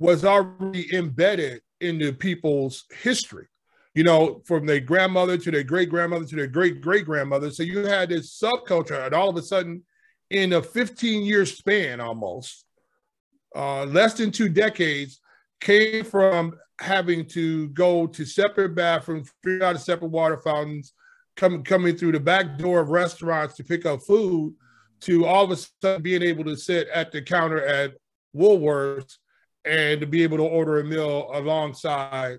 was 0.00 0.24
already 0.24 0.92
embedded 0.94 1.62
into 1.80 2.12
people's 2.12 2.84
history 3.02 3.46
you 3.94 4.04
know, 4.04 4.40
from 4.44 4.66
their 4.66 4.80
grandmother 4.80 5.36
to 5.36 5.50
their 5.50 5.64
great 5.64 5.90
grandmother 5.90 6.24
to 6.24 6.36
their 6.36 6.46
great 6.46 6.80
great 6.80 7.04
grandmother. 7.04 7.50
So 7.50 7.62
you 7.62 7.86
had 7.86 8.08
this 8.08 8.38
subculture, 8.38 9.04
and 9.04 9.14
all 9.14 9.28
of 9.28 9.36
a 9.36 9.42
sudden, 9.42 9.82
in 10.30 10.52
a 10.52 10.62
15 10.62 11.22
year 11.22 11.44
span 11.44 12.00
almost, 12.00 12.64
uh, 13.54 13.84
less 13.84 14.14
than 14.14 14.30
two 14.30 14.48
decades, 14.48 15.20
came 15.60 16.04
from 16.04 16.56
having 16.80 17.26
to 17.26 17.68
go 17.70 18.06
to 18.06 18.24
separate 18.24 18.74
bathrooms, 18.74 19.30
figure 19.42 19.64
out 19.64 19.80
separate 19.80 20.10
water 20.10 20.38
fountains, 20.38 20.92
coming 21.36 21.64
coming 21.64 21.96
through 21.96 22.12
the 22.12 22.20
back 22.20 22.58
door 22.58 22.80
of 22.80 22.90
restaurants 22.90 23.56
to 23.56 23.64
pick 23.64 23.86
up 23.86 24.00
food, 24.02 24.54
to 25.00 25.26
all 25.26 25.44
of 25.44 25.50
a 25.50 25.56
sudden 25.56 26.00
being 26.00 26.22
able 26.22 26.44
to 26.44 26.56
sit 26.56 26.86
at 26.94 27.10
the 27.10 27.20
counter 27.20 27.64
at 27.64 27.94
Woolworths 28.36 29.16
and 29.64 30.00
to 30.00 30.06
be 30.06 30.22
able 30.22 30.38
to 30.38 30.44
order 30.44 30.80
a 30.80 30.84
meal 30.84 31.30
alongside 31.32 32.38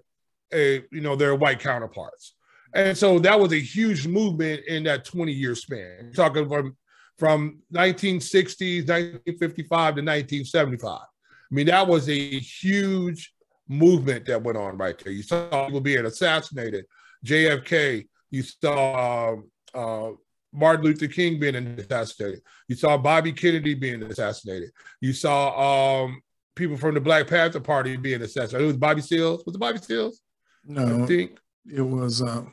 a 0.53 0.83
you 0.91 1.01
know 1.01 1.15
their 1.15 1.35
white 1.35 1.59
counterparts. 1.59 2.35
And 2.73 2.97
so 2.97 3.19
that 3.19 3.39
was 3.39 3.51
a 3.51 3.59
huge 3.59 4.07
movement 4.07 4.61
in 4.65 4.83
that 4.83 5.03
20 5.03 5.31
year 5.31 5.55
span. 5.55 6.11
Talking 6.15 6.47
from 6.47 6.77
from 7.17 7.59
1960s, 7.73 8.87
1955 8.87 9.67
to 9.69 10.01
1975. 10.01 10.99
I 11.01 11.05
mean, 11.51 11.67
that 11.67 11.87
was 11.87 12.09
a 12.09 12.39
huge 12.39 13.33
movement 13.67 14.25
that 14.25 14.41
went 14.41 14.57
on 14.57 14.77
right 14.77 14.97
there. 14.97 15.13
You 15.13 15.23
saw 15.23 15.65
people 15.65 15.81
being 15.81 16.05
assassinated, 16.05 16.85
JFK. 17.25 18.07
You 18.31 18.43
saw 18.43 19.33
um, 19.33 19.51
uh, 19.73 20.11
Martin 20.53 20.85
Luther 20.85 21.07
King 21.07 21.39
being 21.39 21.55
assassinated. 21.55 22.41
You 22.67 22.75
saw 22.75 22.97
Bobby 22.97 23.33
Kennedy 23.33 23.73
being 23.73 24.03
assassinated. 24.03 24.71
You 24.99 25.13
saw 25.13 26.03
um, 26.03 26.21
people 26.55 26.77
from 26.77 26.93
the 26.93 27.01
Black 27.01 27.27
Panther 27.27 27.59
Party 27.59 27.97
being 27.97 28.21
assassinated. 28.21 28.63
It 28.63 28.67
was 28.67 28.77
Bobby 28.77 29.01
Seals. 29.01 29.43
Was 29.45 29.55
it 29.55 29.59
Bobby 29.59 29.79
Seals? 29.79 30.21
No, 30.65 31.03
I 31.03 31.05
think. 31.07 31.39
it 31.71 31.81
was 31.81 32.21
uh, 32.21 32.43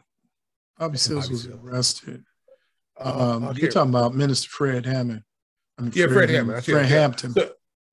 Bobby 0.79 0.99
Seals 0.99 1.25
Bobby 1.27 1.35
was 1.35 1.43
Seals. 1.45 1.61
arrested. 1.65 2.25
Uh, 3.01 3.33
Um, 3.37 3.45
okay. 3.49 3.61
you're 3.63 3.71
talking 3.71 3.91
about 3.91 4.15
Minister 4.15 4.49
Fred 4.49 4.87
Hammond. 4.87 5.23
I 5.79 5.83
mean, 5.83 5.93
Yeah, 5.95 6.07
Fred 6.07 6.31
Hammond. 6.31 6.57
That's 6.57 6.67
Fred 6.67 6.89
yeah. 6.89 6.99
Hampton. 7.01 7.33
So, 7.33 7.51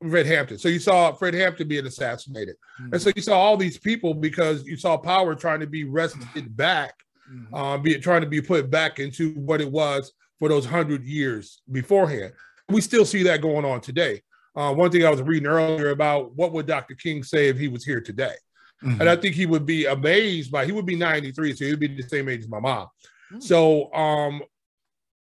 Fred 0.10 0.26
Hampton. 0.26 0.58
So 0.58 0.68
you 0.70 0.80
saw 0.80 1.12
Fred 1.14 1.34
Hampton 1.34 1.68
being 1.68 1.86
assassinated. 1.86 2.56
And 2.92 3.02
so 3.02 3.12
you 3.16 3.22
saw 3.22 3.40
all 3.40 3.58
these 3.58 3.78
people 3.78 4.14
because 4.14 4.66
you 4.66 4.78
saw 4.78 4.98
power 4.98 5.36
trying 5.36 5.60
to 5.62 5.68
be 5.68 5.84
wrested 5.84 6.56
back, 6.56 6.94
Mhm. 7.32 7.54
um, 7.54 7.82
be 7.82 7.98
trying 8.00 8.22
to 8.22 8.28
be 8.28 8.42
put 8.42 8.70
back 8.70 9.00
into 9.00 9.34
what 9.34 9.62
it 9.62 9.72
was 9.72 10.12
for 10.40 10.50
those 10.50 10.66
hundred 10.66 11.04
years 11.06 11.62
beforehand. 11.72 12.34
We 12.70 12.82
still 12.82 13.06
see 13.06 13.24
that 13.24 13.42
going 13.42 13.64
on 13.66 13.82
today. 13.82 14.22
Uh, 14.56 14.74
one 14.74 14.90
thing 14.90 15.06
I 15.06 15.10
was 15.10 15.22
reading 15.22 15.48
earlier 15.48 15.90
about 15.90 16.34
what 16.36 16.52
would 16.54 16.66
Dr. 16.66 16.96
King 16.96 17.24
say 17.24 17.50
if 17.50 17.58
he 17.58 17.68
was 17.68 17.84
here 17.84 18.00
today? 18.02 18.36
Mhm. 18.84 19.00
And 19.02 19.10
I 19.10 19.16
think 19.16 19.36
he 19.36 19.46
would 19.46 19.66
be 19.66 19.86
amazed 19.86 20.52
by 20.52 20.66
he 20.66 20.72
would 20.72 20.86
be 20.86 20.96
93, 20.96 21.54
so 21.54 21.66
he 21.66 21.72
would 21.72 21.80
be 21.80 21.88
the 21.88 22.08
same 22.08 22.30
age 22.30 22.42
as 22.42 22.48
my 22.50 22.60
mom. 22.60 22.88
Hmm. 23.30 23.40
So 23.40 23.94
um 23.94 24.44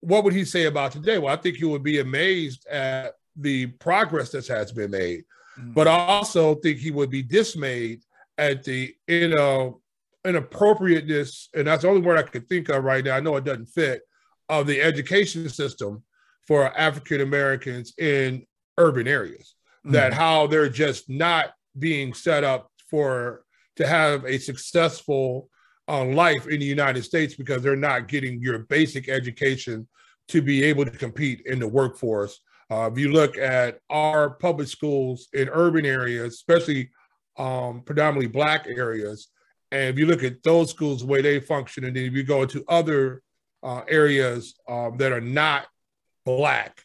what 0.00 0.22
would 0.24 0.34
he 0.34 0.44
say 0.44 0.66
about 0.66 0.92
today? 0.92 1.16
Well, 1.18 1.32
I 1.32 1.36
think 1.40 1.56
he 1.56 1.64
would 1.64 1.82
be 1.82 2.00
amazed 2.00 2.66
at 2.66 3.14
the 3.36 3.66
progress 3.66 4.30
that 4.32 4.46
has 4.48 4.70
been 4.72 4.90
made, 4.90 5.24
Mhm. 5.58 5.72
but 5.74 5.88
I 5.88 5.96
also 5.96 6.54
think 6.56 6.78
he 6.78 6.90
would 6.90 7.08
be 7.10 7.22
dismayed 7.22 8.02
at 8.36 8.64
the 8.64 8.94
you 9.08 9.28
know 9.28 9.80
inappropriateness, 10.24 11.48
and 11.54 11.66
that's 11.66 11.82
the 11.82 11.88
only 11.88 12.00
word 12.00 12.18
I 12.18 12.22
could 12.22 12.48
think 12.48 12.68
of 12.68 12.84
right 12.84 13.04
now. 13.04 13.16
I 13.16 13.20
know 13.20 13.36
it 13.36 13.44
doesn't 13.44 13.66
fit 13.66 14.02
of 14.48 14.66
the 14.66 14.80
education 14.82 15.48
system 15.48 16.02
for 16.46 16.76
African 16.78 17.20
Americans 17.22 17.94
in 17.98 18.46
urban 18.78 19.06
areas 19.06 19.54
that 19.84 20.12
Mhm. 20.12 20.16
how 20.16 20.46
they're 20.46 20.68
just 20.68 21.08
not 21.08 21.54
being 21.78 22.14
set 22.14 22.44
up 22.44 22.70
for 22.90 23.44
to 23.76 23.86
have 23.86 24.24
a 24.24 24.38
successful 24.38 25.50
uh, 25.86 26.04
life 26.04 26.46
in 26.46 26.60
the 26.60 26.66
United 26.66 27.02
States 27.02 27.34
because 27.34 27.62
they're 27.62 27.76
not 27.76 28.08
getting 28.08 28.40
your 28.40 28.60
basic 28.60 29.08
education 29.08 29.86
to 30.28 30.40
be 30.40 30.64
able 30.64 30.84
to 30.84 30.90
compete 30.90 31.42
in 31.44 31.58
the 31.58 31.68
workforce. 31.68 32.40
Uh, 32.70 32.88
if 32.90 32.98
you 32.98 33.12
look 33.12 33.36
at 33.36 33.78
our 33.90 34.30
public 34.30 34.66
schools 34.68 35.28
in 35.34 35.50
urban 35.50 35.84
areas, 35.84 36.34
especially 36.34 36.90
um, 37.36 37.82
predominantly 37.82 38.28
black 38.28 38.66
areas, 38.66 39.28
and 39.70 39.90
if 39.90 39.98
you 39.98 40.06
look 40.06 40.22
at 40.22 40.42
those 40.42 40.70
schools 40.70 41.00
the 41.00 41.06
way 41.06 41.20
they 41.20 41.38
function, 41.40 41.84
and 41.84 41.94
then 41.94 42.04
if 42.04 42.14
you 42.14 42.22
go 42.22 42.46
to 42.46 42.64
other 42.68 43.22
uh, 43.62 43.82
areas 43.88 44.54
um, 44.68 44.96
that 44.96 45.12
are 45.12 45.20
not 45.20 45.66
black, 46.24 46.82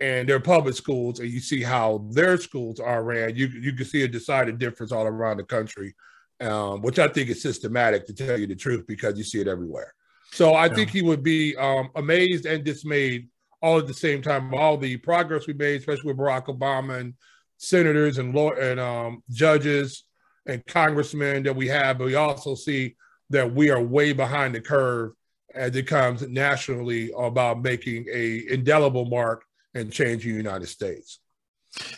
and 0.00 0.28
they're 0.28 0.40
public 0.40 0.74
schools 0.74 1.20
and 1.20 1.30
you 1.30 1.40
see 1.40 1.62
how 1.62 2.06
their 2.10 2.36
schools 2.36 2.80
are 2.80 3.02
ran, 3.02 3.34
you 3.34 3.46
you 3.46 3.72
can 3.72 3.86
see 3.86 4.02
a 4.02 4.08
decided 4.08 4.58
difference 4.58 4.92
all 4.92 5.06
around 5.06 5.38
the 5.38 5.44
country, 5.44 5.94
um, 6.40 6.82
which 6.82 6.98
I 6.98 7.08
think 7.08 7.30
is 7.30 7.42
systematic 7.42 8.06
to 8.06 8.14
tell 8.14 8.38
you 8.38 8.46
the 8.46 8.54
truth 8.54 8.86
because 8.86 9.16
you 9.16 9.24
see 9.24 9.40
it 9.40 9.48
everywhere. 9.48 9.94
So 10.32 10.54
I 10.54 10.68
think 10.68 10.90
he 10.90 11.02
would 11.02 11.22
be 11.22 11.56
um, 11.56 11.88
amazed 11.94 12.46
and 12.46 12.62
dismayed 12.62 13.28
all 13.62 13.78
at 13.78 13.86
the 13.86 13.94
same 13.94 14.20
time. 14.20 14.52
All 14.52 14.76
the 14.76 14.98
progress 14.98 15.46
we 15.46 15.54
made, 15.54 15.80
especially 15.80 16.12
with 16.12 16.18
Barack 16.18 16.46
Obama 16.46 17.00
and 17.00 17.14
senators 17.56 18.18
and 18.18 18.34
law 18.34 18.50
and 18.50 18.78
um, 18.78 19.22
judges 19.30 20.04
and 20.44 20.64
congressmen 20.66 21.42
that 21.44 21.56
we 21.56 21.68
have, 21.68 21.98
but 21.98 22.06
we 22.06 22.16
also 22.16 22.54
see 22.54 22.96
that 23.30 23.54
we 23.54 23.70
are 23.70 23.80
way 23.80 24.12
behind 24.12 24.54
the 24.54 24.60
curve 24.60 25.12
as 25.54 25.74
it 25.74 25.86
comes 25.86 26.20
nationally 26.28 27.10
about 27.16 27.62
making 27.62 28.04
a 28.12 28.44
indelible 28.50 29.06
mark 29.06 29.45
and 29.76 29.92
changing 29.92 30.32
the 30.32 30.36
United 30.36 30.66
States. 30.66 31.20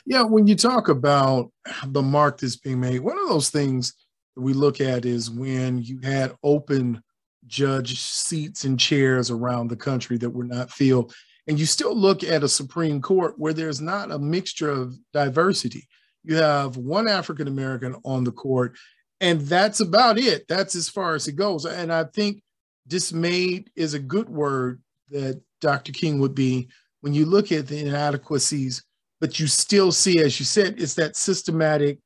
Yeah, 0.04 0.22
when 0.22 0.46
you 0.46 0.56
talk 0.56 0.88
about 0.88 1.52
the 1.86 2.02
mark 2.02 2.40
that's 2.40 2.56
being 2.56 2.80
made, 2.80 3.00
one 3.00 3.18
of 3.18 3.28
those 3.28 3.50
things 3.50 3.94
we 4.36 4.52
look 4.52 4.80
at 4.80 5.04
is 5.04 5.30
when 5.30 5.82
you 5.82 6.00
had 6.02 6.34
open 6.42 7.02
judge 7.46 8.00
seats 8.00 8.64
and 8.64 8.78
chairs 8.78 9.30
around 9.30 9.68
the 9.68 9.76
country 9.76 10.18
that 10.18 10.30
were 10.30 10.44
not 10.44 10.70
filled. 10.70 11.14
And 11.46 11.58
you 11.58 11.64
still 11.64 11.94
look 11.94 12.22
at 12.22 12.42
a 12.42 12.48
Supreme 12.48 13.00
Court 13.00 13.34
where 13.38 13.54
there's 13.54 13.80
not 13.80 14.10
a 14.10 14.18
mixture 14.18 14.70
of 14.70 14.94
diversity. 15.12 15.88
You 16.24 16.36
have 16.36 16.76
one 16.76 17.08
African 17.08 17.48
American 17.48 17.96
on 18.04 18.24
the 18.24 18.32
court, 18.32 18.76
and 19.20 19.40
that's 19.40 19.80
about 19.80 20.18
it. 20.18 20.46
That's 20.48 20.74
as 20.74 20.88
far 20.88 21.14
as 21.14 21.26
it 21.26 21.36
goes. 21.36 21.64
And 21.64 21.92
I 21.92 22.04
think 22.04 22.42
dismayed 22.86 23.70
is 23.76 23.94
a 23.94 23.98
good 23.98 24.28
word 24.28 24.82
that 25.10 25.40
Dr. 25.60 25.92
King 25.92 26.18
would 26.18 26.34
be 26.34 26.68
when 27.00 27.14
you 27.14 27.26
look 27.26 27.52
at 27.52 27.66
the 27.66 27.78
inadequacies 27.78 28.82
but 29.20 29.40
you 29.40 29.46
still 29.46 29.92
see, 29.92 30.20
as 30.20 30.38
you 30.38 30.46
said, 30.46 30.80
it's 30.80 30.94
that 30.94 31.16
systematic 31.16 31.98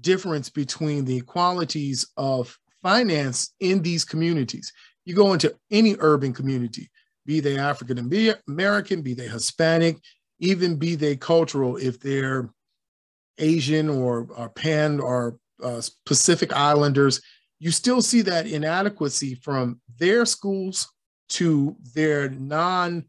difference 0.00 0.48
between 0.48 1.04
the 1.04 1.20
qualities 1.22 2.06
of 2.16 2.56
finance 2.82 3.54
in 3.60 3.82
these 3.82 4.04
communities. 4.04 4.72
You 5.04 5.14
go 5.14 5.32
into 5.32 5.54
any 5.70 5.96
urban 5.98 6.32
community, 6.32 6.90
be 7.26 7.40
they 7.40 7.58
African 7.58 7.98
American, 8.48 9.02
be 9.02 9.14
they 9.14 9.28
Hispanic, 9.28 9.98
even 10.38 10.76
be 10.76 10.94
they 10.94 11.16
cultural, 11.16 11.76
if 11.76 11.98
they're 12.00 12.50
Asian 13.38 13.88
or, 13.88 14.28
or 14.36 14.48
Pan 14.50 15.00
or 15.00 15.36
uh, 15.62 15.80
Pacific 16.06 16.52
Islanders, 16.52 17.20
you 17.58 17.70
still 17.70 18.02
see 18.02 18.22
that 18.22 18.46
inadequacy 18.46 19.36
from 19.36 19.80
their 19.98 20.26
schools 20.26 20.92
to 21.30 21.76
their 21.94 22.28
non 22.28 23.04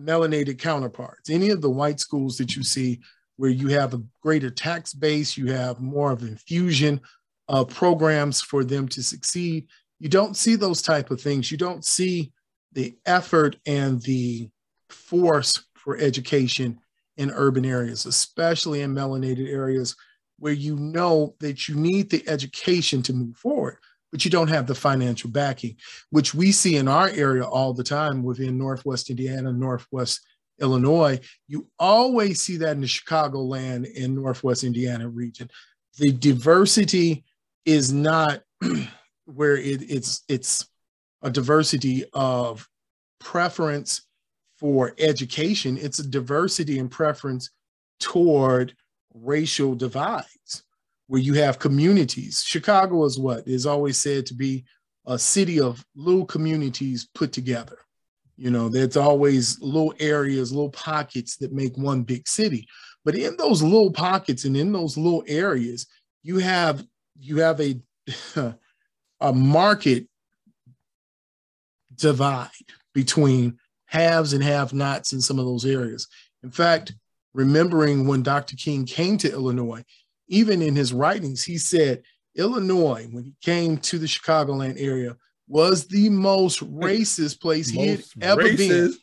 melanated 0.00 0.58
counterparts. 0.58 1.30
Any 1.30 1.50
of 1.50 1.60
the 1.60 1.70
white 1.70 2.00
schools 2.00 2.36
that 2.38 2.56
you 2.56 2.62
see 2.62 3.00
where 3.36 3.50
you 3.50 3.68
have 3.68 3.94
a 3.94 4.02
greater 4.22 4.50
tax 4.50 4.92
base, 4.92 5.36
you 5.36 5.52
have 5.52 5.80
more 5.80 6.12
of 6.12 6.22
infusion 6.22 7.00
of 7.48 7.68
programs 7.68 8.40
for 8.40 8.64
them 8.64 8.86
to 8.88 9.02
succeed. 9.02 9.66
You 9.98 10.08
don't 10.08 10.36
see 10.36 10.56
those 10.56 10.82
type 10.82 11.10
of 11.10 11.20
things. 11.20 11.50
You 11.50 11.58
don't 11.58 11.84
see 11.84 12.32
the 12.72 12.94
effort 13.06 13.56
and 13.66 14.00
the 14.02 14.48
force 14.88 15.64
for 15.74 15.96
education 15.96 16.78
in 17.16 17.30
urban 17.30 17.64
areas, 17.64 18.06
especially 18.06 18.82
in 18.82 18.94
melanated 18.94 19.48
areas 19.48 19.96
where 20.38 20.52
you 20.52 20.76
know 20.76 21.34
that 21.40 21.68
you 21.68 21.74
need 21.74 22.10
the 22.10 22.26
education 22.28 23.02
to 23.02 23.12
move 23.12 23.36
forward, 23.36 23.76
but 24.10 24.24
you 24.24 24.30
don't 24.30 24.48
have 24.48 24.66
the 24.66 24.74
financial 24.74 25.30
backing 25.30 25.76
which 26.10 26.34
we 26.34 26.52
see 26.52 26.76
in 26.76 26.88
our 26.88 27.08
area 27.10 27.44
all 27.44 27.72
the 27.72 27.84
time 27.84 28.22
within 28.22 28.58
Northwest 28.58 29.10
Indiana, 29.10 29.52
Northwest 29.52 30.20
Illinois, 30.60 31.18
you 31.48 31.66
always 31.78 32.40
see 32.40 32.56
that 32.58 32.72
in 32.72 32.80
the 32.80 32.86
Chicagoland 32.86 33.88
and 33.98 34.14
Northwest 34.14 34.64
Indiana 34.64 35.08
region. 35.08 35.48
The 35.98 36.12
diversity 36.12 37.24
is 37.64 37.92
not 37.92 38.42
where 39.24 39.56
it, 39.56 39.82
it's 39.90 40.22
it's 40.28 40.66
a 41.22 41.30
diversity 41.30 42.04
of 42.12 42.68
preference 43.18 44.02
for 44.58 44.94
education. 44.98 45.78
It's 45.78 45.98
a 45.98 46.06
diversity 46.06 46.78
and 46.78 46.90
preference 46.90 47.50
toward 47.98 48.74
racial 49.14 49.74
divides, 49.74 50.62
where 51.10 51.20
you 51.20 51.34
have 51.34 51.58
communities. 51.58 52.40
Chicago 52.46 53.04
is 53.04 53.18
what 53.18 53.44
is 53.48 53.66
always 53.66 53.98
said 53.98 54.24
to 54.24 54.32
be 54.32 54.64
a 55.06 55.18
city 55.18 55.58
of 55.58 55.84
little 55.96 56.24
communities 56.24 57.08
put 57.16 57.32
together. 57.32 57.78
You 58.36 58.52
know, 58.52 58.68
there's 58.68 58.96
always 58.96 59.60
little 59.60 59.92
areas, 59.98 60.52
little 60.52 60.70
pockets 60.70 61.36
that 61.38 61.52
make 61.52 61.76
one 61.76 62.02
big 62.02 62.28
city. 62.28 62.68
But 63.04 63.16
in 63.16 63.36
those 63.36 63.60
little 63.60 63.90
pockets 63.90 64.44
and 64.44 64.56
in 64.56 64.70
those 64.70 64.96
little 64.96 65.24
areas, 65.26 65.88
you 66.22 66.38
have 66.38 66.86
you 67.18 67.38
have 67.38 67.60
a 67.60 67.80
a 69.20 69.32
market 69.32 70.06
divide 71.96 72.50
between 72.94 73.58
haves 73.86 74.32
and 74.32 74.44
have 74.44 74.72
nots 74.72 75.12
in 75.12 75.20
some 75.20 75.40
of 75.40 75.44
those 75.44 75.66
areas. 75.66 76.06
In 76.44 76.52
fact, 76.52 76.94
remembering 77.34 78.06
when 78.06 78.22
Dr. 78.22 78.54
King 78.54 78.86
came 78.86 79.18
to 79.18 79.32
Illinois, 79.32 79.84
even 80.30 80.62
in 80.62 80.76
his 80.76 80.92
writings, 80.94 81.42
he 81.42 81.58
said 81.58 82.02
Illinois, 82.36 83.06
when 83.10 83.24
he 83.24 83.34
came 83.42 83.76
to 83.78 83.98
the 83.98 84.06
Chicagoland 84.06 84.80
area, 84.80 85.16
was 85.48 85.88
the 85.88 86.08
most 86.08 86.60
racist 86.72 87.40
place 87.40 87.68
he 87.68 87.88
had 87.88 88.04
ever 88.22 88.42
racist, 88.42 88.56
been. 88.56 88.94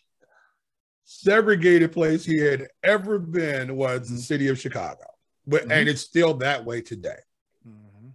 Segregated 1.04 1.92
place 1.92 2.26
he 2.26 2.38
had 2.38 2.68
ever 2.84 3.20
been 3.20 3.76
was 3.76 4.04
mm-hmm. 4.04 4.16
the 4.16 4.22
city 4.22 4.48
of 4.48 4.60
Chicago. 4.60 5.04
But 5.46 5.63
mm-hmm. 5.63 5.72
and 5.72 5.90
it's 5.90 6.02
still 6.02 6.36
that 6.36 6.63
way 6.63 6.82
today. 6.82 7.20
Mm-hmm. 7.68 8.10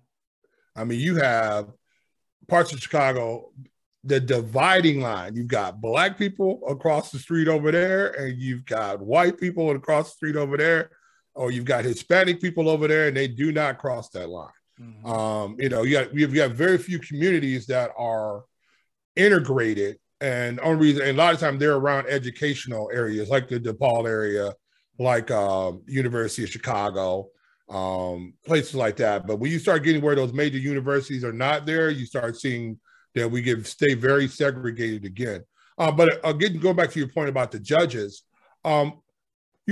I 0.74 0.84
mean, 0.84 0.98
you 0.98 1.16
have 1.16 1.68
parts 2.48 2.72
of 2.72 2.80
Chicago, 2.80 3.50
the 4.04 4.20
dividing 4.20 5.02
line. 5.02 5.36
You've 5.36 5.48
got 5.48 5.82
black 5.82 6.16
people 6.16 6.62
across 6.66 7.12
the 7.12 7.18
street 7.18 7.48
over 7.48 7.70
there, 7.70 8.12
and 8.12 8.38
you've 8.38 8.64
got 8.64 9.00
white 9.00 9.38
people 9.38 9.70
across 9.70 10.10
the 10.10 10.16
street 10.16 10.36
over 10.36 10.56
there, 10.56 10.90
or 11.34 11.50
you've 11.50 11.64
got 11.64 11.84
Hispanic 11.84 12.40
people 12.40 12.68
over 12.68 12.88
there, 12.88 13.08
and 13.08 13.16
they 13.16 13.28
do 13.28 13.52
not 13.52 13.78
cross 13.78 14.10
that 14.10 14.28
line. 14.28 14.48
Mm-hmm. 14.80 15.06
Um, 15.06 15.56
you 15.58 15.68
know, 15.68 15.82
you 15.82 15.92
got 15.92 16.18
have, 16.18 16.34
got 16.34 16.50
very 16.52 16.78
few 16.78 16.98
communities 16.98 17.66
that 17.66 17.90
are 17.96 18.44
integrated, 19.16 19.98
and 20.20 20.60
only 20.60 20.86
reason, 20.86 21.02
and 21.02 21.18
a 21.18 21.22
lot 21.22 21.34
of 21.34 21.40
times 21.40 21.58
they're 21.58 21.74
around 21.74 22.06
educational 22.08 22.90
areas 22.92 23.28
like 23.28 23.48
the 23.48 23.60
DePaul 23.60 24.06
area, 24.08 24.54
like 24.98 25.30
um, 25.30 25.82
University 25.86 26.44
of 26.44 26.50
Chicago, 26.50 27.28
um, 27.68 28.34
places 28.44 28.74
like 28.74 28.96
that. 28.96 29.26
But 29.26 29.38
when 29.38 29.50
you 29.50 29.58
start 29.58 29.84
getting 29.84 30.02
where 30.02 30.14
those 30.14 30.32
major 30.32 30.58
universities 30.58 31.24
are 31.24 31.32
not 31.32 31.66
there, 31.66 31.90
you 31.90 32.06
start 32.06 32.38
seeing 32.38 32.78
that 33.14 33.30
we 33.30 33.42
get 33.42 33.66
stay 33.66 33.94
very 33.94 34.28
segregated 34.28 35.04
again. 35.04 35.44
Uh, 35.78 35.90
but 35.90 36.20
again, 36.24 36.58
going 36.58 36.76
back 36.76 36.90
to 36.90 36.98
your 36.98 37.08
point 37.08 37.28
about 37.28 37.50
the 37.50 37.58
judges, 37.58 38.22
um, 38.64 39.01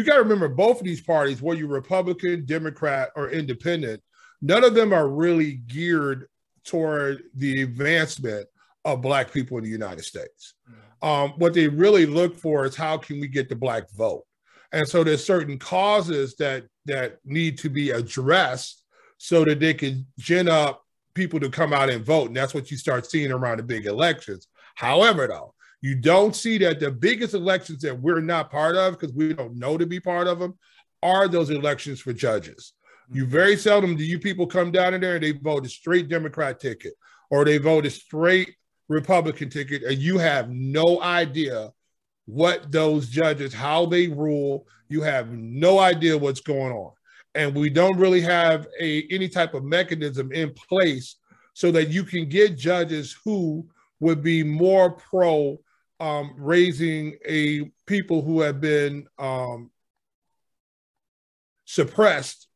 you 0.01 0.07
got 0.07 0.17
to 0.17 0.23
remember 0.23 0.49
both 0.49 0.79
of 0.79 0.85
these 0.85 1.03
parties, 1.03 1.43
whether 1.43 1.61
you're 1.61 1.69
Republican, 1.69 2.47
Democrat, 2.47 3.11
or 3.17 3.31
Independent, 3.31 4.03
none 4.41 4.65
of 4.65 4.75
them 4.75 4.95
are 4.95 5.09
really 5.09 5.61
geared 5.67 6.27
toward 6.65 7.25
the 7.35 7.63
advancement 7.63 8.47
of 8.87 9.03
Black 9.03 9.31
people 9.31 9.59
in 9.59 9.65
the 9.65 9.71
United 9.71 10.05
States. 10.05 10.55
Mm. 11.03 11.07
Um, 11.07 11.31
what 11.37 11.53
they 11.53 11.69
really 11.69 12.07
look 12.07 12.35
for 12.35 12.65
is 12.65 12.77
how 12.77 12.97
can 12.97 13.21
we 13.21 13.29
get 13.29 13.49
the 13.51 13.57
Black 13.57 13.91
vote? 13.93 14.25
And 14.73 14.89
so 14.89 15.05
there's 15.05 15.25
certain 15.25 15.59
causes 15.59 16.37
that 16.37 16.65
that 16.87 17.19
need 17.25 17.59
to 17.59 17.69
be 17.69 17.91
addressed 17.91 18.83
so 19.19 19.45
that 19.45 19.61
they 19.61 19.75
can 19.75 20.07
gin 20.19 20.49
up 20.49 20.83
people 21.15 21.41
to 21.41 21.51
come 21.51 21.73
out 21.73 21.91
and 21.91 22.05
vote. 22.05 22.29
And 22.29 22.37
that's 22.37 22.55
what 22.55 22.71
you 22.71 22.77
start 22.77 23.11
seeing 23.11 23.33
around 23.33 23.59
the 23.59 23.63
big 23.63 23.87
elections. 23.87 24.47
However, 24.77 25.27
though, 25.27 25.55
you 25.83 25.95
don't 25.95 26.37
see 26.37 26.59
that 26.59 26.81
the 26.81 26.91
biggest 26.91 27.35
elections 27.35 27.83
that 27.83 27.99
we're 27.99 28.21
not 28.21 28.51
part 28.51 28.77
of 28.77 28.99
because 28.99 29.15
we 29.15 29.33
don't 29.33 29.57
know 29.57 29.79
to 29.79 29.87
be 29.87 30.01
part 30.01 30.27
of 30.27 30.39
them 30.39 30.59
are 31.03 31.29
those 31.29 31.51
elections 31.51 32.01
for 32.01 32.13
judges. 32.13 32.75
You 33.13 33.23
mm-hmm. 33.23 33.33
very 33.33 33.57
seldom 33.57 33.97
do 33.97 34.05
you 34.05 34.19
people 34.19 34.47
come 34.47 34.71
down 34.71 34.95
in 34.95 35.01
there 35.01 35.15
and 35.15 35.25
they 35.25 35.33
vote 35.33 35.67
a 35.67 35.69
straight 35.69 36.09
Democrat 36.09 36.61
ticket 36.61 36.95
or 37.31 37.45
they 37.45 37.59
vote 37.59 37.87
a 37.87 37.91
straight 37.91 38.55
Republican 38.91 39.49
ticket, 39.49 39.85
and 39.85 39.99
you 39.99 40.19
have 40.19 40.51
no 40.51 41.01
idea 41.01 41.73
what 42.27 42.71
those 42.71 43.09
judges, 43.09 43.55
how 43.55 43.87
they 43.87 44.09
rule. 44.09 44.67
You 44.89 45.01
have 45.03 45.31
no 45.31 45.79
idea 45.79 46.19
what's 46.19 46.41
going 46.41 46.73
on. 46.73 46.93
And 47.37 47.55
we 47.55 47.71
don't 47.71 47.97
really 47.97 48.21
have 48.21 48.67
a 48.81 49.07
any 49.11 49.29
type 49.29 49.55
of 49.55 49.65
mechanism 49.65 50.33
in 50.33 50.53
place 50.69 51.17
so 51.55 51.71
that 51.71 51.89
you 51.89 52.03
can 52.03 52.29
get 52.29 52.59
judges 52.59 53.17
who 53.25 53.67
would 54.01 54.23
be 54.23 54.43
more 54.43 54.91
pro 54.91 55.61
um, 56.01 56.35
raising 56.37 57.17
a 57.27 57.71
people 57.87 58.23
who 58.23 58.41
have 58.41 58.61
been 58.61 59.07
um, 59.19 59.71
suppressed 61.67 62.49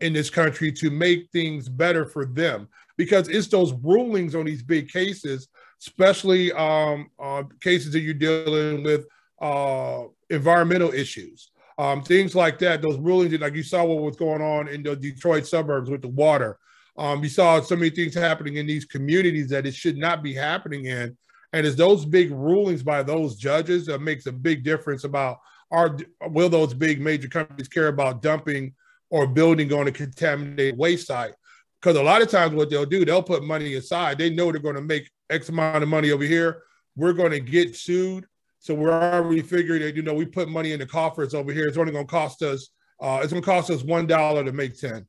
in 0.00 0.12
this 0.12 0.30
country 0.30 0.70
to 0.70 0.90
make 0.90 1.30
things 1.32 1.68
better 1.68 2.04
for 2.04 2.26
them 2.26 2.68
because 2.96 3.28
it's 3.28 3.48
those 3.48 3.72
rulings 3.72 4.34
on 4.34 4.44
these 4.44 4.62
big 4.62 4.90
cases 4.90 5.48
especially 5.82 6.52
um, 6.52 7.10
uh, 7.18 7.42
cases 7.60 7.92
that 7.92 8.00
you're 8.00 8.14
dealing 8.14 8.84
with 8.84 9.06
uh, 9.40 10.04
environmental 10.30 10.92
issues, 10.92 11.50
um, 11.78 12.02
things 12.02 12.36
like 12.36 12.58
that. 12.60 12.80
Those 12.80 12.98
rulings, 12.98 13.38
like 13.40 13.54
you 13.54 13.64
saw 13.64 13.84
what 13.84 14.02
was 14.02 14.16
going 14.16 14.40
on 14.40 14.68
in 14.68 14.84
the 14.84 14.94
Detroit 14.94 15.44
suburbs 15.44 15.90
with 15.90 16.02
the 16.02 16.08
water. 16.08 16.58
Um, 16.96 17.22
you 17.24 17.28
saw 17.28 17.60
so 17.60 17.74
many 17.74 17.90
things 17.90 18.14
happening 18.14 18.56
in 18.56 18.66
these 18.66 18.84
communities 18.84 19.48
that 19.48 19.66
it 19.66 19.74
should 19.74 19.96
not 19.96 20.22
be 20.22 20.34
happening 20.34 20.84
in. 20.84 21.16
And 21.52 21.66
it's 21.66 21.76
those 21.76 22.04
big 22.04 22.30
rulings 22.30 22.82
by 22.82 23.02
those 23.02 23.36
judges 23.36 23.86
that 23.86 24.00
makes 24.00 24.26
a 24.26 24.32
big 24.32 24.64
difference 24.64 25.04
about 25.04 25.40
are 25.70 25.96
will 26.28 26.48
those 26.48 26.74
big 26.74 27.00
major 27.00 27.28
companies 27.28 27.68
care 27.68 27.88
about 27.88 28.22
dumping 28.22 28.74
or 29.10 29.26
building 29.26 29.72
on 29.72 29.88
a 29.88 29.92
contaminated 29.92 30.78
waste 30.78 31.06
site? 31.06 31.34
Because 31.80 31.96
a 31.96 32.02
lot 32.02 32.22
of 32.22 32.30
times 32.30 32.54
what 32.54 32.70
they'll 32.70 32.86
do, 32.86 33.04
they'll 33.04 33.22
put 33.22 33.42
money 33.42 33.74
aside. 33.74 34.18
They 34.18 34.30
know 34.30 34.52
they're 34.52 34.60
going 34.60 34.76
to 34.76 34.82
make 34.82 35.10
X 35.30 35.48
amount 35.48 35.82
of 35.82 35.88
money 35.88 36.10
over 36.10 36.24
here. 36.24 36.62
We're 36.94 37.14
going 37.14 37.32
to 37.32 37.40
get 37.40 37.74
sued. 37.74 38.26
So 38.60 38.74
we're 38.74 38.92
already 38.92 39.42
figuring 39.42 39.82
that, 39.82 39.96
you 39.96 40.02
know, 40.02 40.14
we 40.14 40.24
put 40.24 40.48
money 40.48 40.72
in 40.72 40.78
the 40.78 40.86
coffers 40.86 41.34
over 41.34 41.52
here. 41.52 41.66
It's 41.66 41.76
only 41.76 41.90
going 41.90 42.06
to 42.06 42.10
cost 42.10 42.42
us, 42.42 42.68
uh, 43.00 43.20
it's 43.22 43.32
going 43.32 43.42
to 43.42 43.46
cost 43.46 43.70
us 43.70 43.82
$1 43.82 44.44
to 44.44 44.52
make 44.52 44.78
10. 44.78 45.04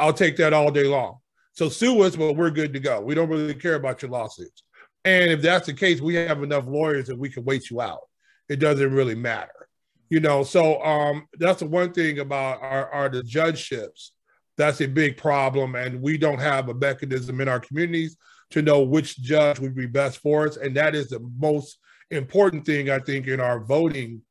I'll 0.00 0.12
take 0.12 0.36
that 0.38 0.52
all 0.52 0.72
day 0.72 0.84
long. 0.84 1.18
So 1.52 1.68
sue 1.68 2.02
us, 2.02 2.16
but 2.16 2.32
we're 2.32 2.50
good 2.50 2.72
to 2.72 2.80
go. 2.80 3.00
We 3.00 3.14
don't 3.14 3.28
really 3.28 3.54
care 3.54 3.76
about 3.76 4.02
your 4.02 4.10
lawsuits. 4.10 4.64
And 5.06 5.30
if 5.30 5.40
that's 5.40 5.66
the 5.66 5.72
case, 5.72 6.00
we 6.00 6.16
have 6.16 6.42
enough 6.42 6.66
lawyers 6.66 7.06
that 7.06 7.16
we 7.16 7.30
can 7.30 7.44
wait 7.44 7.70
you 7.70 7.80
out. 7.80 8.00
It 8.48 8.56
doesn't 8.56 8.92
really 8.92 9.14
matter. 9.14 9.68
You 10.10 10.20
know, 10.20 10.42
so 10.42 10.82
um, 10.82 11.26
that's 11.38 11.60
the 11.60 11.66
one 11.66 11.92
thing 11.92 12.18
about 12.18 12.60
our, 12.60 12.90
our 12.90 13.08
the 13.08 13.22
judgeships. 13.22 14.12
That's 14.56 14.80
a 14.80 14.86
big 14.86 15.16
problem. 15.16 15.76
And 15.76 16.02
we 16.02 16.18
don't 16.18 16.40
have 16.40 16.68
a 16.68 16.74
mechanism 16.74 17.40
in 17.40 17.48
our 17.48 17.60
communities 17.60 18.16
to 18.50 18.62
know 18.62 18.82
which 18.82 19.20
judge 19.22 19.60
would 19.60 19.76
be 19.76 19.86
best 19.86 20.18
for 20.18 20.46
us. 20.46 20.56
And 20.56 20.76
that 20.76 20.94
is 20.94 21.08
the 21.08 21.20
most 21.38 21.78
important 22.10 22.66
thing, 22.66 22.90
I 22.90 22.98
think, 22.98 23.28
in 23.28 23.40
our 23.40 23.60
voting 23.60 24.22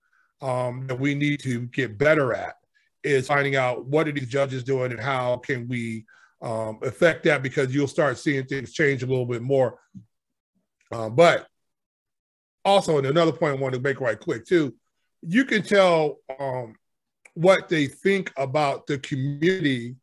um, 0.42 0.88
that 0.88 1.00
we 1.00 1.16
need 1.16 1.40
to 1.42 1.62
get 1.68 1.98
better 1.98 2.34
at 2.34 2.56
is 3.04 3.28
finding 3.28 3.56
out 3.56 3.86
what 3.86 4.08
are 4.08 4.12
these 4.12 4.28
judges 4.28 4.64
doing 4.64 4.92
and 4.92 5.00
how 5.00 5.38
can 5.38 5.68
we 5.68 6.06
um, 6.42 6.80
affect 6.82 7.24
that 7.24 7.44
because 7.44 7.74
you'll 7.74 7.88
start 7.88 8.18
seeing 8.18 8.46
things 8.46 8.74
change 8.74 9.04
a 9.04 9.08
little 9.08 9.26
bit 9.26 9.42
more. 9.42 9.80
Uh, 10.96 11.10
but 11.10 11.48
also, 12.64 12.98
and 12.98 13.06
another 13.06 13.34
point 13.34 13.58
I 13.58 13.62
want 13.62 13.74
to 13.74 13.82
make 13.82 14.00
right 14.00 14.20
quick 14.20 14.46
too, 14.46 14.74
you 15.22 15.44
can 15.44 15.62
tell 15.62 16.20
um, 16.40 16.76
what 17.34 17.68
they 17.68 17.88
think 17.88 18.32
about 18.38 18.88
the 18.88 18.98
community, 19.00 19.96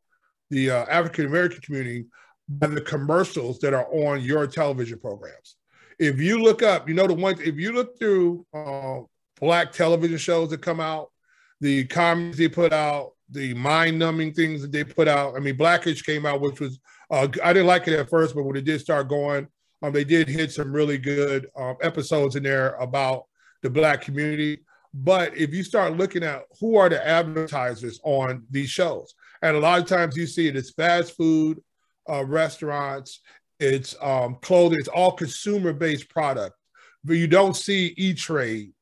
the 0.50 0.70
uh, 0.70 0.84
African 0.90 1.24
American 1.24 1.62
community, 1.62 2.04
by 2.46 2.66
the 2.66 2.80
commercials 2.82 3.58
that 3.60 3.72
are 3.72 3.86
on 3.86 4.20
your 4.20 4.46
television 4.46 4.98
programs. 4.98 5.56
If 5.98 6.20
you 6.20 6.42
look 6.42 6.62
up, 6.62 6.88
you 6.88 6.94
know 6.94 7.06
the 7.06 7.14
ones. 7.14 7.40
If 7.40 7.56
you 7.56 7.72
look 7.72 7.98
through 7.98 8.44
uh, 8.52 9.00
black 9.40 9.72
television 9.72 10.18
shows 10.18 10.50
that 10.50 10.60
come 10.60 10.80
out, 10.80 11.10
the 11.62 11.84
comedies 11.86 12.36
they 12.36 12.48
put 12.48 12.72
out, 12.72 13.12
the 13.30 13.54
mind-numbing 13.54 14.34
things 14.34 14.60
that 14.60 14.72
they 14.72 14.84
put 14.84 15.08
out. 15.08 15.36
I 15.36 15.38
mean, 15.38 15.56
Blackish 15.56 16.02
came 16.02 16.26
out, 16.26 16.42
which 16.42 16.60
was 16.60 16.78
uh, 17.10 17.28
I 17.42 17.54
didn't 17.54 17.66
like 17.66 17.88
it 17.88 17.98
at 17.98 18.10
first, 18.10 18.34
but 18.34 18.42
when 18.42 18.56
it 18.56 18.66
did 18.66 18.80
start 18.80 19.08
going, 19.08 19.48
um, 19.82 19.92
they 19.92 20.04
did 20.04 20.28
hit 20.28 20.52
some 20.52 20.72
really 20.72 20.98
good 20.98 21.48
um, 21.56 21.76
episodes 21.82 22.36
in 22.36 22.42
there 22.42 22.74
about 22.74 23.26
the 23.62 23.70
black 23.70 24.02
community. 24.02 24.60
But 24.94 25.36
if 25.36 25.54
you 25.54 25.64
start 25.64 25.96
looking 25.96 26.22
at 26.22 26.44
who 26.60 26.76
are 26.76 26.88
the 26.88 27.06
advertisers 27.06 27.98
on 28.04 28.44
these 28.50 28.70
shows, 28.70 29.14
and 29.40 29.56
a 29.56 29.60
lot 29.60 29.80
of 29.80 29.86
times 29.86 30.16
you 30.16 30.26
see 30.26 30.48
it 30.48 30.56
as 30.56 30.70
fast 30.70 31.16
food 31.16 31.62
uh, 32.08 32.24
restaurants, 32.24 33.20
it's 33.58 33.94
um, 34.00 34.36
clothing, 34.42 34.78
it's 34.78 34.88
all 34.88 35.12
consumer 35.12 35.72
based 35.72 36.08
product. 36.08 36.56
But 37.04 37.14
you 37.14 37.26
don't 37.26 37.56
see 37.56 37.94
E 37.96 38.14
Trade 38.14 38.72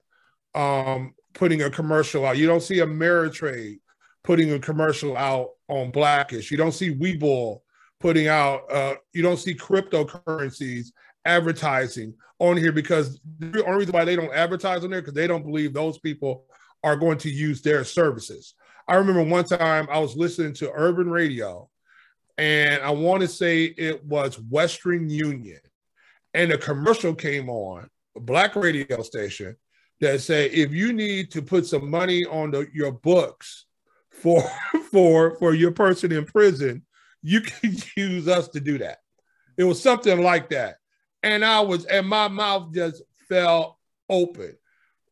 um, 0.54 1.14
putting 1.32 1.62
a 1.62 1.70
commercial 1.70 2.26
out. 2.26 2.36
You 2.36 2.46
don't 2.46 2.62
see 2.62 2.76
Ameritrade 2.76 3.78
putting 4.24 4.52
a 4.52 4.58
commercial 4.58 5.16
out 5.16 5.50
on 5.68 5.90
Blackish. 5.90 6.50
You 6.50 6.56
don't 6.56 6.72
see 6.72 6.94
Webull 6.94 7.60
putting 8.00 8.28
out. 8.28 8.70
Uh, 8.72 8.94
you 9.12 9.22
don't 9.22 9.38
see 9.38 9.54
cryptocurrencies 9.54 10.88
advertising 11.24 12.14
on 12.38 12.56
here 12.56 12.72
because 12.72 13.20
the 13.38 13.64
only 13.64 13.80
reason 13.80 13.92
why 13.92 14.04
they 14.04 14.16
don't 14.16 14.34
advertise 14.34 14.82
on 14.82 14.90
there 14.90 15.02
because 15.02 15.14
they 15.14 15.26
don't 15.26 15.44
believe 15.44 15.72
those 15.72 15.98
people 15.98 16.46
are 16.82 16.96
going 16.96 17.18
to 17.18 17.30
use 17.30 17.60
their 17.60 17.84
services. 17.84 18.54
I 18.88 18.94
remember 18.96 19.22
one 19.22 19.44
time 19.44 19.86
I 19.90 19.98
was 19.98 20.16
listening 20.16 20.54
to 20.54 20.72
urban 20.74 21.10
radio, 21.10 21.68
and 22.38 22.82
I 22.82 22.90
want 22.90 23.20
to 23.20 23.28
say 23.28 23.64
it 23.64 24.04
was 24.04 24.40
Western 24.40 25.10
Union, 25.10 25.60
and 26.34 26.50
a 26.50 26.58
commercial 26.58 27.14
came 27.14 27.48
on 27.48 27.88
a 28.16 28.20
black 28.20 28.56
radio 28.56 29.02
station 29.02 29.56
that 30.00 30.20
said 30.22 30.50
if 30.52 30.72
you 30.72 30.92
need 30.92 31.30
to 31.32 31.42
put 31.42 31.66
some 31.66 31.90
money 31.90 32.24
on 32.24 32.50
the, 32.50 32.66
your 32.72 32.92
books 32.92 33.66
for 34.10 34.42
for 34.90 35.36
for 35.36 35.54
your 35.54 35.72
person 35.72 36.10
in 36.10 36.24
prison, 36.24 36.82
you 37.22 37.40
can 37.42 37.76
use 37.96 38.28
us 38.28 38.48
to 38.48 38.60
do 38.60 38.78
that. 38.78 38.98
It 39.56 39.64
was 39.64 39.82
something 39.82 40.22
like 40.22 40.50
that, 40.50 40.76
and 41.22 41.44
I 41.44 41.60
was 41.60 41.84
and 41.84 42.06
my 42.06 42.28
mouth 42.28 42.72
just 42.74 43.02
fell 43.28 43.78
open. 44.08 44.56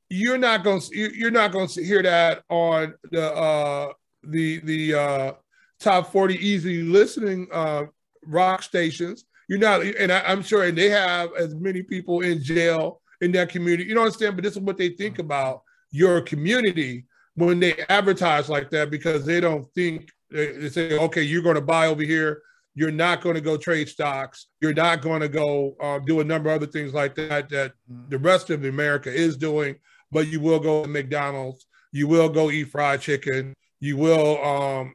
You're 0.09 0.39
not 0.39 0.65
going 0.65 0.81
to 0.81 0.97
you're 0.97 1.31
not 1.31 1.53
going 1.53 1.69
to 1.69 1.85
hear 1.85 2.03
that 2.03 2.43
on 2.49 2.95
the 3.11 3.35
uh 3.35 3.93
the 4.23 4.61
the 4.61 4.95
uh 4.95 5.33
top 5.81 6.11
40 6.11 6.35
easy 6.35 6.83
listening 6.83 7.47
uh 7.53 7.85
rock 8.25 8.63
stations. 8.63 9.25
You're 9.49 9.59
not, 9.59 9.83
and 9.83 10.13
I, 10.13 10.21
I'm 10.27 10.43
sure, 10.43 10.65
and 10.65 10.77
they 10.77 10.91
have 10.91 11.31
as 11.39 11.55
many 11.55 11.83
people 11.83 12.21
in 12.21 12.43
jail 12.43 13.01
in 13.21 13.33
that 13.33 13.49
community. 13.49 13.85
You 13.85 13.95
don't 13.95 14.05
understand, 14.05 14.37
but 14.37 14.45
this 14.45 14.55
is 14.55 14.61
what 14.61 14.77
they 14.77 14.91
think 14.91 15.19
about 15.19 15.63
your 15.91 16.21
community 16.21 17.07
when 17.35 17.59
they 17.59 17.75
advertise 17.89 18.49
like 18.49 18.71
that 18.71 18.91
because 18.91 19.25
they 19.25 19.41
don't 19.41 19.67
think 19.75 20.11
they 20.31 20.69
say, 20.69 20.99
okay, 20.99 21.23
you're 21.23 21.43
going 21.43 21.55
to 21.55 21.61
buy 21.61 21.87
over 21.87 22.03
here. 22.03 22.43
You're 22.75 22.91
not 22.91 23.23
going 23.23 23.35
to 23.35 23.41
go 23.41 23.57
trade 23.57 23.89
stocks. 23.89 24.47
You're 24.61 24.75
not 24.75 25.03
going 25.03 25.21
to 25.21 25.29
go 25.29 25.75
uh, 25.81 25.99
do 25.99 26.21
a 26.21 26.25
number 26.25 26.51
of 26.51 26.57
other 26.57 26.71
things 26.71 26.95
like 26.95 27.15
that 27.17 27.49
that 27.49 27.73
the 28.09 28.19
rest 28.19 28.51
of 28.51 28.65
America 28.65 29.13
is 29.13 29.37
doing. 29.37 29.77
But 30.13 30.29
you 30.29 30.41
will 30.41 30.61
go 30.61 30.83
to 30.83 30.89
McDonald's. 30.89 31.67
You 31.93 32.07
will 32.07 32.29
go 32.29 32.51
eat 32.51 32.71
fried 32.71 33.01
chicken. 33.01 33.55
You 33.81 33.97
will 33.97 34.45
um, 34.45 34.95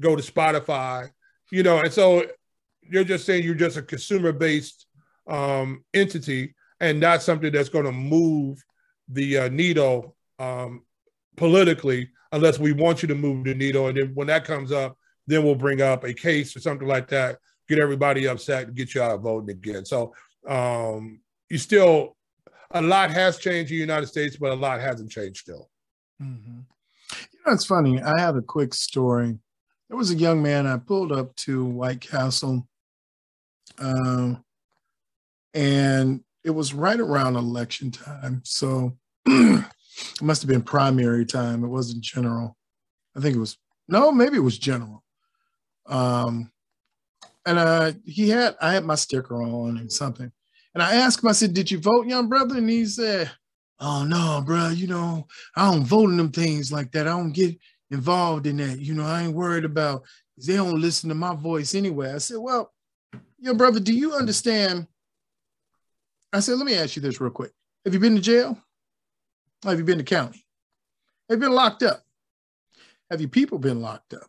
go 0.00 0.14
to 0.14 0.22
Spotify. 0.22 1.10
You 1.50 1.62
know, 1.62 1.80
and 1.80 1.92
so 1.92 2.26
you're 2.82 3.04
just 3.04 3.24
saying 3.24 3.44
you're 3.44 3.54
just 3.54 3.76
a 3.76 3.82
consumer 3.82 4.32
based 4.32 4.86
um, 5.26 5.84
entity 5.94 6.54
and 6.80 7.00
not 7.00 7.22
something 7.22 7.52
that's 7.52 7.68
going 7.68 7.84
to 7.84 7.92
move 7.92 8.62
the 9.08 9.38
uh, 9.38 9.48
needle 9.48 10.16
um, 10.38 10.82
politically 11.36 12.10
unless 12.32 12.58
we 12.58 12.72
want 12.72 13.02
you 13.02 13.08
to 13.08 13.14
move 13.14 13.44
the 13.44 13.54
needle. 13.54 13.86
And 13.86 13.96
then 13.96 14.12
when 14.14 14.26
that 14.26 14.44
comes 14.44 14.72
up, 14.72 14.96
then 15.26 15.44
we'll 15.44 15.54
bring 15.54 15.82
up 15.82 16.04
a 16.04 16.12
case 16.12 16.56
or 16.56 16.60
something 16.60 16.88
like 16.88 17.08
that, 17.08 17.38
get 17.68 17.78
everybody 17.78 18.26
upset 18.26 18.66
and 18.66 18.74
get 18.74 18.94
you 18.94 19.02
out 19.02 19.12
of 19.12 19.22
voting 19.22 19.50
again. 19.50 19.84
So 19.84 20.14
um, 20.48 21.20
you 21.48 21.58
still, 21.58 22.16
a 22.72 22.82
lot 22.82 23.10
has 23.10 23.38
changed 23.38 23.70
in 23.70 23.76
the 23.76 23.80
United 23.80 24.06
States, 24.06 24.36
but 24.36 24.50
a 24.50 24.54
lot 24.54 24.80
hasn't 24.80 25.10
changed 25.10 25.40
still. 25.40 25.70
Mm-hmm. 26.20 26.60
You 27.32 27.40
know, 27.46 27.52
it's 27.52 27.66
funny. 27.66 28.02
I 28.02 28.18
have 28.18 28.36
a 28.36 28.42
quick 28.42 28.74
story. 28.74 29.38
There 29.88 29.98
was 29.98 30.10
a 30.10 30.16
young 30.16 30.42
man 30.42 30.66
I 30.66 30.78
pulled 30.78 31.12
up 31.12 31.36
to 31.36 31.66
White 31.66 32.00
Castle, 32.00 32.66
um, 33.78 34.42
and 35.52 36.24
it 36.44 36.50
was 36.50 36.72
right 36.72 36.98
around 36.98 37.36
election 37.36 37.90
time. 37.90 38.40
So 38.44 38.96
it 40.02 40.22
must 40.22 40.42
have 40.42 40.48
been 40.48 40.62
primary 40.62 41.24
time. 41.24 41.64
It 41.64 41.68
wasn't 41.68 42.02
general. 42.02 42.56
I 43.16 43.20
think 43.20 43.36
it 43.36 43.40
was, 43.40 43.58
no, 43.88 44.12
maybe 44.12 44.36
it 44.36 44.40
was 44.40 44.58
general. 44.58 45.02
Um, 45.86 46.50
and 47.44 47.58
uh, 47.58 47.92
he 48.04 48.28
had, 48.28 48.56
I 48.60 48.72
had 48.72 48.84
my 48.84 48.94
sticker 48.94 49.42
on 49.42 49.78
and 49.78 49.92
something. 49.92 50.30
And 50.74 50.82
I 50.82 50.94
asked 50.94 51.22
him, 51.22 51.28
I 51.28 51.32
said, 51.32 51.54
Did 51.54 51.70
you 51.70 51.78
vote, 51.78 52.06
young 52.06 52.28
brother? 52.28 52.56
And 52.56 52.70
he 52.70 52.86
said, 52.86 53.30
Oh, 53.80 54.04
no, 54.04 54.42
bro. 54.46 54.68
You 54.68 54.86
know, 54.86 55.26
I 55.56 55.70
don't 55.70 55.84
vote 55.84 56.10
in 56.10 56.16
them 56.16 56.30
things 56.30 56.72
like 56.72 56.92
that. 56.92 57.06
I 57.06 57.10
don't 57.10 57.32
get 57.32 57.56
involved 57.90 58.46
in 58.46 58.56
that. 58.58 58.78
You 58.78 58.94
know, 58.94 59.04
I 59.04 59.24
ain't 59.24 59.34
worried 59.34 59.64
about, 59.64 60.04
they 60.46 60.54
don't 60.54 60.80
listen 60.80 61.08
to 61.08 61.14
my 61.14 61.34
voice 61.34 61.74
anyway. 61.74 62.12
I 62.12 62.18
said, 62.18 62.38
Well, 62.38 62.72
young 63.38 63.56
brother, 63.56 63.80
do 63.80 63.92
you 63.92 64.14
understand 64.14 64.86
I 66.32 66.40
said, 66.40 66.56
let 66.56 66.66
me 66.66 66.74
ask 66.74 66.96
you 66.96 67.02
this 67.02 67.20
real 67.20 67.30
quick. 67.30 67.52
Have 67.84 67.92
you 67.92 68.00
been 68.00 68.14
to 68.14 68.20
jail? 68.20 68.58
Have 69.64 69.78
you 69.78 69.84
been 69.84 69.98
to 69.98 70.04
county? 70.04 70.44
Have 71.28 71.38
you 71.38 71.46
been 71.46 71.54
locked 71.54 71.82
up? 71.82 72.02
Have 73.10 73.20
your 73.20 73.30
people 73.30 73.58
been 73.58 73.80
locked 73.80 74.14
up? 74.14 74.28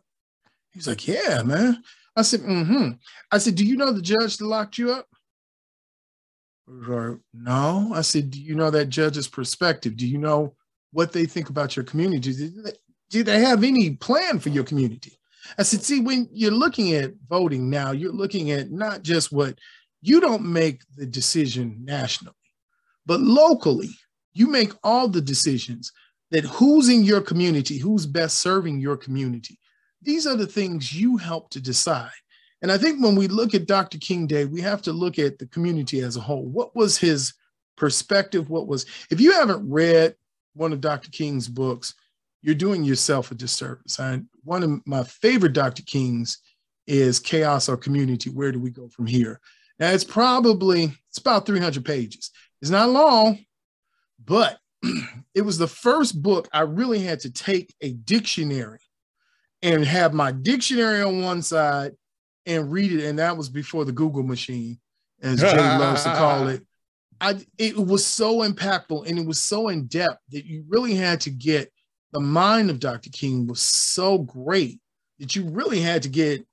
He's 0.72 0.86
like, 0.86 1.06
yeah, 1.06 1.42
man. 1.42 1.82
I 2.16 2.22
said, 2.22 2.40
mm-hmm. 2.40 2.90
I 3.32 3.38
said, 3.38 3.54
do 3.54 3.64
you 3.64 3.76
know 3.76 3.92
the 3.92 4.02
judge 4.02 4.36
that 4.36 4.46
locked 4.46 4.78
you 4.78 4.92
up? 4.92 5.06
Or, 6.88 7.20
no. 7.32 7.92
I 7.94 8.02
said, 8.02 8.30
do 8.30 8.40
you 8.40 8.54
know 8.54 8.70
that 8.70 8.88
judge's 8.88 9.28
perspective? 9.28 9.96
Do 9.96 10.06
you 10.06 10.18
know 10.18 10.54
what 10.92 11.12
they 11.12 11.26
think 11.26 11.48
about 11.48 11.76
your 11.76 11.84
community? 11.84 12.32
Do 12.32 12.62
they, 12.62 12.72
do 13.10 13.22
they 13.22 13.40
have 13.40 13.64
any 13.64 13.90
plan 13.90 14.38
for 14.38 14.48
your 14.48 14.64
community? 14.64 15.18
I 15.58 15.62
said, 15.62 15.82
see, 15.82 16.00
when 16.00 16.28
you're 16.32 16.50
looking 16.50 16.94
at 16.94 17.12
voting 17.28 17.68
now, 17.68 17.90
you're 17.90 18.12
looking 18.12 18.50
at 18.50 18.70
not 18.70 19.02
just 19.02 19.32
what 19.32 19.58
you 20.00 20.20
don't 20.20 20.44
make 20.44 20.82
the 20.96 21.06
decision 21.06 21.80
nationally, 21.84 22.34
but 23.06 23.20
locally, 23.20 23.90
you 24.34 24.48
make 24.48 24.72
all 24.82 25.08
the 25.08 25.20
decisions 25.20 25.92
that 26.30 26.44
who's 26.44 26.88
in 26.88 27.04
your 27.04 27.20
community, 27.20 27.78
who's 27.78 28.06
best 28.06 28.38
serving 28.38 28.80
your 28.80 28.96
community. 28.96 29.58
These 30.02 30.26
are 30.26 30.36
the 30.36 30.46
things 30.46 30.92
you 30.92 31.16
help 31.16 31.50
to 31.50 31.60
decide. 31.60 32.10
And 32.60 32.72
I 32.72 32.78
think 32.78 33.02
when 33.02 33.14
we 33.14 33.28
look 33.28 33.54
at 33.54 33.66
Dr. 33.66 33.98
King 33.98 34.26
Day, 34.26 34.44
we 34.44 34.60
have 34.60 34.82
to 34.82 34.92
look 34.92 35.18
at 35.18 35.38
the 35.38 35.46
community 35.46 36.00
as 36.00 36.16
a 36.16 36.20
whole. 36.20 36.44
What 36.44 36.74
was 36.74 36.98
his 36.98 37.34
perspective? 37.76 38.50
What 38.50 38.66
was, 38.66 38.86
if 39.10 39.20
you 39.20 39.32
haven't 39.32 39.68
read 39.70 40.16
one 40.54 40.72
of 40.72 40.80
Dr. 40.80 41.10
King's 41.10 41.48
books, 41.48 41.94
you're 42.42 42.54
doing 42.54 42.84
yourself 42.84 43.30
a 43.30 43.34
disservice. 43.34 43.98
I, 44.00 44.20
one 44.44 44.62
of 44.62 44.86
my 44.86 45.04
favorite 45.04 45.52
Dr. 45.52 45.82
King's 45.82 46.38
is 46.86 47.18
Chaos 47.18 47.68
or 47.68 47.76
Community. 47.76 48.30
Where 48.30 48.52
do 48.52 48.58
we 48.58 48.70
go 48.70 48.88
from 48.88 49.06
here? 49.06 49.40
Now 49.78 49.90
it's 49.90 50.04
probably 50.04 50.92
it's 51.08 51.18
about 51.18 51.46
300 51.46 51.84
pages. 51.84 52.30
It's 52.60 52.70
not 52.70 52.90
long, 52.90 53.44
but 54.24 54.58
it 55.34 55.42
was 55.42 55.58
the 55.58 55.68
first 55.68 56.22
book 56.22 56.48
I 56.52 56.60
really 56.60 57.00
had 57.00 57.20
to 57.20 57.30
take 57.30 57.74
a 57.80 57.92
dictionary 57.92 58.80
and 59.62 59.84
have 59.84 60.12
my 60.12 60.32
dictionary 60.32 61.02
on 61.02 61.22
one 61.22 61.42
side 61.42 61.92
and 62.46 62.70
read 62.70 62.92
it. 62.92 63.04
And 63.04 63.18
that 63.18 63.36
was 63.36 63.48
before 63.48 63.84
the 63.84 63.92
Google 63.92 64.22
machine, 64.22 64.78
as 65.22 65.40
Jay 65.40 65.56
loves 65.78 66.04
to 66.04 66.10
call 66.10 66.48
it. 66.48 66.62
I 67.20 67.36
it 67.58 67.76
was 67.76 68.04
so 68.04 68.40
impactful 68.40 69.08
and 69.08 69.18
it 69.18 69.26
was 69.26 69.40
so 69.40 69.68
in 69.68 69.86
depth 69.86 70.20
that 70.30 70.44
you 70.44 70.64
really 70.68 70.94
had 70.94 71.20
to 71.22 71.30
get 71.30 71.72
the 72.12 72.20
mind 72.20 72.70
of 72.70 72.80
Dr. 72.80 73.10
King 73.10 73.46
was 73.46 73.62
so 73.62 74.18
great 74.18 74.80
that 75.18 75.34
you 75.34 75.48
really 75.48 75.80
had 75.80 76.02
to 76.02 76.08
get 76.08 76.46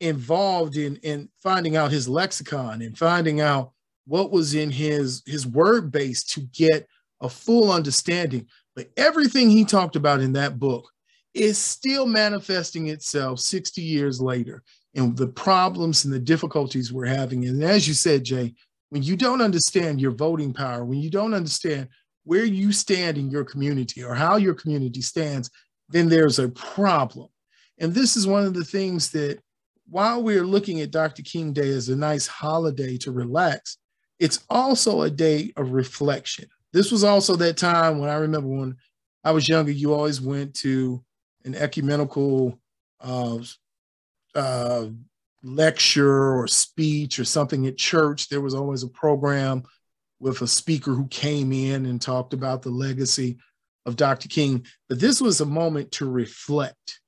involved 0.00 0.76
in 0.76 0.96
in 0.96 1.28
finding 1.42 1.76
out 1.76 1.92
his 1.92 2.08
lexicon 2.08 2.82
and 2.82 2.98
finding 2.98 3.40
out 3.40 3.72
what 4.06 4.32
was 4.32 4.54
in 4.54 4.70
his 4.70 5.22
his 5.24 5.46
word 5.46 5.92
base 5.92 6.24
to 6.24 6.40
get 6.40 6.86
a 7.22 7.28
full 7.28 7.72
understanding 7.72 8.46
but 8.76 8.90
everything 8.96 9.50
he 9.50 9.64
talked 9.64 9.96
about 9.96 10.20
in 10.20 10.32
that 10.32 10.58
book 10.58 10.90
is 11.34 11.56
still 11.56 12.06
manifesting 12.06 12.88
itself 12.88 13.40
60 13.40 13.80
years 13.80 14.20
later 14.20 14.62
and 14.94 15.16
the 15.16 15.28
problems 15.28 16.04
and 16.04 16.12
the 16.12 16.18
difficulties 16.18 16.92
we're 16.92 17.06
having 17.06 17.46
and 17.46 17.62
as 17.62 17.88
you 17.88 17.94
said 17.94 18.24
jay 18.24 18.54
when 18.90 19.02
you 19.02 19.16
don't 19.16 19.40
understand 19.40 20.00
your 20.00 20.12
voting 20.12 20.52
power 20.52 20.84
when 20.84 21.00
you 21.00 21.10
don't 21.10 21.34
understand 21.34 21.88
where 22.24 22.44
you 22.44 22.72
stand 22.72 23.16
in 23.16 23.30
your 23.30 23.44
community 23.44 24.04
or 24.04 24.14
how 24.14 24.36
your 24.36 24.54
community 24.54 25.00
stands 25.00 25.48
then 25.88 26.08
there's 26.08 26.38
a 26.38 26.48
problem 26.50 27.28
and 27.78 27.94
this 27.94 28.16
is 28.16 28.26
one 28.26 28.44
of 28.44 28.54
the 28.54 28.64
things 28.64 29.10
that 29.10 29.40
while 29.92 30.22
we're 30.22 30.46
looking 30.46 30.80
at 30.80 30.90
Dr. 30.90 31.22
King 31.22 31.52
Day 31.52 31.68
as 31.70 31.88
a 31.88 31.96
nice 31.96 32.26
holiday 32.26 32.96
to 32.98 33.12
relax, 33.12 33.76
it's 34.18 34.44
also 34.48 35.02
a 35.02 35.10
day 35.10 35.52
of 35.56 35.72
reflection. 35.72 36.48
This 36.72 36.90
was 36.90 37.04
also 37.04 37.36
that 37.36 37.56
time 37.56 37.98
when 37.98 38.10
I 38.10 38.14
remember 38.14 38.48
when 38.48 38.76
I 39.24 39.32
was 39.32 39.48
younger, 39.48 39.72
you 39.72 39.92
always 39.92 40.20
went 40.20 40.54
to 40.56 41.02
an 41.44 41.54
ecumenical 41.54 42.58
uh, 43.00 43.38
uh, 44.34 44.86
lecture 45.42 46.34
or 46.34 46.46
speech 46.46 47.18
or 47.18 47.24
something 47.24 47.66
at 47.66 47.76
church. 47.76 48.28
There 48.28 48.40
was 48.40 48.54
always 48.54 48.82
a 48.82 48.88
program 48.88 49.64
with 50.20 50.40
a 50.42 50.46
speaker 50.46 50.92
who 50.92 51.06
came 51.08 51.52
in 51.52 51.86
and 51.86 52.00
talked 52.00 52.32
about 52.32 52.62
the 52.62 52.70
legacy 52.70 53.38
of 53.86 53.96
Dr. 53.96 54.28
King. 54.28 54.64
But 54.88 55.00
this 55.00 55.20
was 55.20 55.40
a 55.40 55.46
moment 55.46 55.90
to 55.92 56.08
reflect 56.08 57.00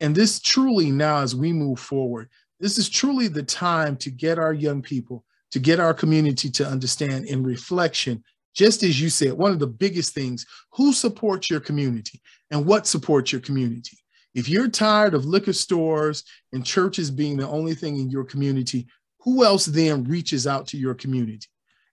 and 0.00 0.14
this 0.14 0.40
truly 0.40 0.90
now, 0.90 1.20
as 1.20 1.34
we 1.34 1.52
move 1.52 1.80
forward, 1.80 2.28
this 2.60 2.78
is 2.78 2.88
truly 2.88 3.28
the 3.28 3.42
time 3.42 3.96
to 3.98 4.10
get 4.10 4.38
our 4.38 4.52
young 4.52 4.82
people, 4.82 5.24
to 5.50 5.58
get 5.58 5.80
our 5.80 5.94
community 5.94 6.50
to 6.50 6.66
understand 6.66 7.26
in 7.26 7.42
reflection 7.42 8.22
just 8.58 8.82
as 8.82 9.00
you 9.00 9.08
said, 9.08 9.34
one 9.34 9.52
of 9.52 9.60
the 9.60 9.68
biggest 9.68 10.14
things 10.14 10.44
who 10.72 10.92
supports 10.92 11.48
your 11.48 11.60
community 11.60 12.20
and 12.50 12.66
what 12.66 12.88
supports 12.88 13.30
your 13.30 13.40
community. 13.40 13.96
If 14.34 14.48
you're 14.48 14.68
tired 14.68 15.14
of 15.14 15.24
liquor 15.24 15.52
stores 15.52 16.24
and 16.52 16.66
churches 16.66 17.08
being 17.08 17.36
the 17.36 17.46
only 17.46 17.76
thing 17.76 18.00
in 18.00 18.10
your 18.10 18.24
community, 18.24 18.88
who 19.20 19.44
else 19.44 19.64
then 19.64 20.02
reaches 20.02 20.48
out 20.48 20.66
to 20.68 20.76
your 20.76 20.94
community? 20.94 21.46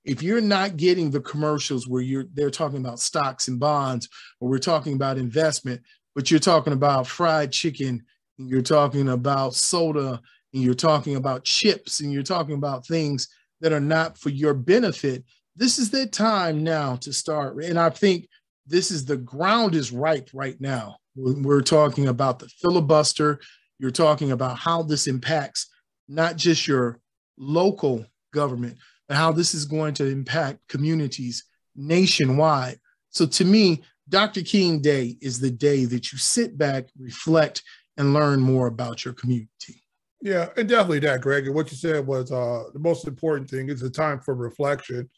If 0.06 0.24
you're 0.24 0.42
not 0.42 0.76
getting 0.76 1.12
the 1.12 1.22
commercials 1.22 1.88
where 1.88 2.02
you're 2.02 2.26
they're 2.34 2.50
talking 2.50 2.80
about 2.80 3.00
stocks 3.00 3.48
and 3.48 3.60
bonds, 3.60 4.10
or 4.40 4.50
we're 4.50 4.58
talking 4.58 4.94
about 4.94 5.20
investment, 5.20 5.82
but 6.16 6.32
you're 6.32 6.40
talking 6.40 6.74
about 6.74 7.06
fried 7.06 7.52
chicken, 7.52 8.04
and 8.40 8.50
you're 8.50 8.64
talking 8.64 9.10
about 9.10 9.54
soda, 9.54 10.20
and 10.52 10.64
you're 10.64 10.74
talking 10.74 11.16
about 11.16 11.44
chips, 11.44 12.00
and 12.00 12.12
you're 12.12 12.24
talking 12.24 12.56
about 12.56 12.88
things 12.88 13.28
that 13.62 13.72
are 13.72 13.80
not 13.80 14.18
for 14.18 14.30
your 14.30 14.56
benefit, 14.56 15.24
this 15.56 15.80
is 15.80 15.90
the 15.90 16.06
time 16.06 16.64
now 16.64 16.96
to 16.98 17.14
start. 17.14 17.64
And 17.64 17.80
I 17.80 17.90
think 17.90 18.28
this 18.68 18.92
is 18.92 19.06
the 19.06 19.18
ground 19.18 19.76
is 19.76 19.92
ripe 19.92 20.30
right 20.34 20.60
now. 20.60 20.98
We're 21.16 21.62
talking 21.62 22.08
about 22.08 22.40
the 22.40 22.50
filibuster. 22.62 23.40
You're 23.80 23.92
talking 23.92 24.32
about 24.32 24.58
how 24.58 24.84
this 24.84 25.08
impacts 25.08 25.68
not 26.08 26.36
just 26.36 26.68
your 26.68 27.00
local 27.38 28.06
government, 28.34 28.78
but 29.08 29.18
how 29.18 29.32
this 29.32 29.54
is 29.54 29.66
going 29.66 29.94
to 29.96 30.08
impact 30.08 30.60
communities 30.68 31.46
nationwide. 31.76 32.80
So 33.10 33.26
to 33.26 33.46
me, 33.46 33.84
Dr. 34.10 34.42
King 34.42 34.82
Day 34.82 35.18
is 35.22 35.40
the 35.40 35.52
day 35.52 35.86
that 35.86 36.12
you 36.12 36.18
sit 36.18 36.58
back, 36.58 36.88
reflect, 37.00 37.64
and 37.98 38.14
learn 38.14 38.40
more 38.40 38.68
about 38.68 39.06
your 39.06 39.14
community. 39.14 39.84
Yeah, 40.22 40.50
and 40.58 40.68
definitely 40.68 41.00
that, 41.00 41.22
Greg. 41.22 41.46
And 41.46 41.56
what 41.56 41.72
you 41.72 41.78
said 41.78 42.06
was 42.06 42.32
uh, 42.32 42.66
the 42.74 42.80
most 42.80 43.08
important 43.08 43.50
thing 43.50 43.70
is 43.70 43.80
the 43.80 43.90
time 43.90 44.20
for 44.20 44.36
reflection, 44.36 45.10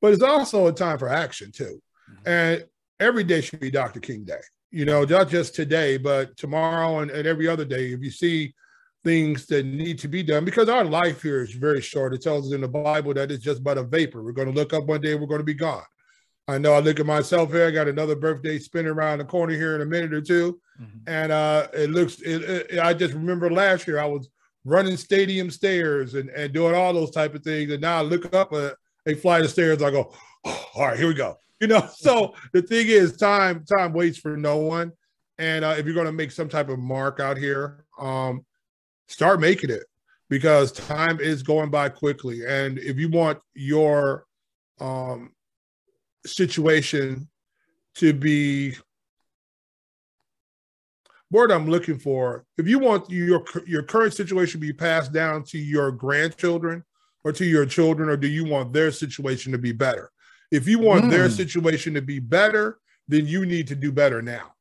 but 0.00 0.12
it's 0.12 0.22
also 0.22 0.66
a 0.66 0.72
time 0.72 0.98
for 0.98 1.08
action 1.08 1.52
too. 1.52 1.80
Mm-hmm. 2.10 2.28
And 2.28 2.64
every 3.00 3.24
day 3.24 3.40
should 3.40 3.60
be 3.60 3.70
Dr. 3.70 4.00
King 4.00 4.24
Day. 4.24 4.40
You 4.70 4.84
know, 4.84 5.04
not 5.04 5.28
just 5.28 5.54
today, 5.54 5.96
but 5.96 6.36
tomorrow 6.36 6.98
and, 6.98 7.10
and 7.10 7.26
every 7.26 7.48
other 7.48 7.64
day. 7.64 7.92
If 7.92 8.02
you 8.02 8.10
see 8.10 8.54
things 9.04 9.46
that 9.46 9.64
need 9.64 9.98
to 10.00 10.08
be 10.08 10.22
done, 10.22 10.44
because 10.44 10.68
our 10.68 10.84
life 10.84 11.22
here 11.22 11.42
is 11.42 11.52
very 11.52 11.80
short. 11.80 12.12
It 12.12 12.22
tells 12.22 12.48
us 12.48 12.52
in 12.52 12.60
the 12.60 12.68
Bible 12.68 13.14
that 13.14 13.30
it's 13.30 13.42
just 13.42 13.64
but 13.64 13.78
a 13.78 13.82
vapor. 13.82 14.22
We're 14.22 14.32
going 14.32 14.52
to 14.52 14.54
look 14.54 14.74
up 14.74 14.84
one 14.84 15.00
day, 15.00 15.14
we're 15.14 15.26
going 15.26 15.40
to 15.40 15.44
be 15.44 15.54
gone. 15.54 15.84
I 16.48 16.56
know 16.56 16.72
I 16.72 16.80
look 16.80 16.98
at 16.98 17.06
myself 17.06 17.52
here. 17.52 17.66
I 17.66 17.70
got 17.70 17.88
another 17.88 18.16
birthday 18.16 18.58
spinning 18.58 18.90
around 18.90 19.18
the 19.18 19.24
corner 19.24 19.52
here 19.52 19.74
in 19.74 19.82
a 19.82 19.86
minute 19.86 20.14
or 20.14 20.22
2 20.22 20.58
mm-hmm. 20.80 20.98
and 21.06 21.30
uh, 21.30 21.68
it 21.74 21.90
looks. 21.90 22.20
It, 22.20 22.42
it, 22.42 22.78
I 22.78 22.94
just 22.94 23.14
remember 23.14 23.50
last 23.50 23.86
year 23.86 23.98
I 23.98 24.06
was 24.06 24.28
running 24.64 24.96
stadium 24.96 25.50
stairs 25.50 26.14
and, 26.14 26.30
and 26.30 26.52
doing 26.52 26.74
all 26.74 26.92
those 26.92 27.10
type 27.10 27.34
of 27.34 27.42
things, 27.42 27.70
and 27.70 27.82
now 27.82 27.98
I 27.98 28.02
look 28.02 28.34
up 28.34 28.52
a, 28.52 28.74
a 29.08 29.14
fly 29.14 29.40
the 29.40 29.48
stairs. 29.48 29.82
I 29.82 29.90
go, 29.90 30.12
oh, 30.44 30.68
all 30.74 30.86
right, 30.86 30.98
here 30.98 31.08
we 31.08 31.14
go. 31.14 31.36
You 31.60 31.66
know. 31.66 31.88
So 31.96 32.34
the 32.52 32.62
thing 32.62 32.86
is, 32.88 33.16
time 33.16 33.64
time 33.64 33.92
waits 33.92 34.18
for 34.18 34.36
no 34.36 34.58
one, 34.58 34.92
and 35.38 35.64
uh, 35.64 35.74
if 35.76 35.84
you're 35.86 35.94
going 35.94 36.06
to 36.06 36.12
make 36.12 36.30
some 36.30 36.48
type 36.48 36.68
of 36.68 36.78
mark 36.78 37.20
out 37.20 37.36
here, 37.36 37.84
um, 37.98 38.44
start 39.08 39.40
making 39.40 39.70
it 39.70 39.84
because 40.28 40.72
time 40.72 41.20
is 41.20 41.42
going 41.42 41.70
by 41.70 41.88
quickly, 41.88 42.46
and 42.46 42.78
if 42.78 42.98
you 42.98 43.08
want 43.08 43.38
your 43.54 44.24
um 44.80 45.32
situation 46.24 47.28
to 47.94 48.12
be 48.12 48.76
word 51.30 51.50
I'm 51.50 51.68
looking 51.68 51.98
for. 51.98 52.44
If 52.56 52.66
you 52.66 52.78
want 52.78 53.10
your 53.10 53.44
your 53.66 53.82
current 53.82 54.14
situation 54.14 54.60
to 54.60 54.66
be 54.66 54.72
passed 54.72 55.12
down 55.12 55.44
to 55.44 55.58
your 55.58 55.90
grandchildren 55.90 56.84
or 57.28 57.32
to 57.32 57.44
your 57.44 57.66
children, 57.66 58.08
or 58.08 58.16
do 58.16 58.26
you 58.26 58.46
want 58.46 58.72
their 58.72 58.90
situation 58.90 59.52
to 59.52 59.58
be 59.58 59.70
better? 59.72 60.10
If 60.50 60.66
you 60.66 60.78
want 60.78 61.04
mm. 61.04 61.10
their 61.10 61.28
hmm. 61.28 61.34
situation 61.34 61.92
to 61.92 62.00
be 62.00 62.20
better, 62.20 62.78
then 63.06 63.26
you 63.26 63.44
need 63.44 63.68
to 63.68 63.74
do 63.74 63.92
better 63.92 64.22
now. 64.22 64.54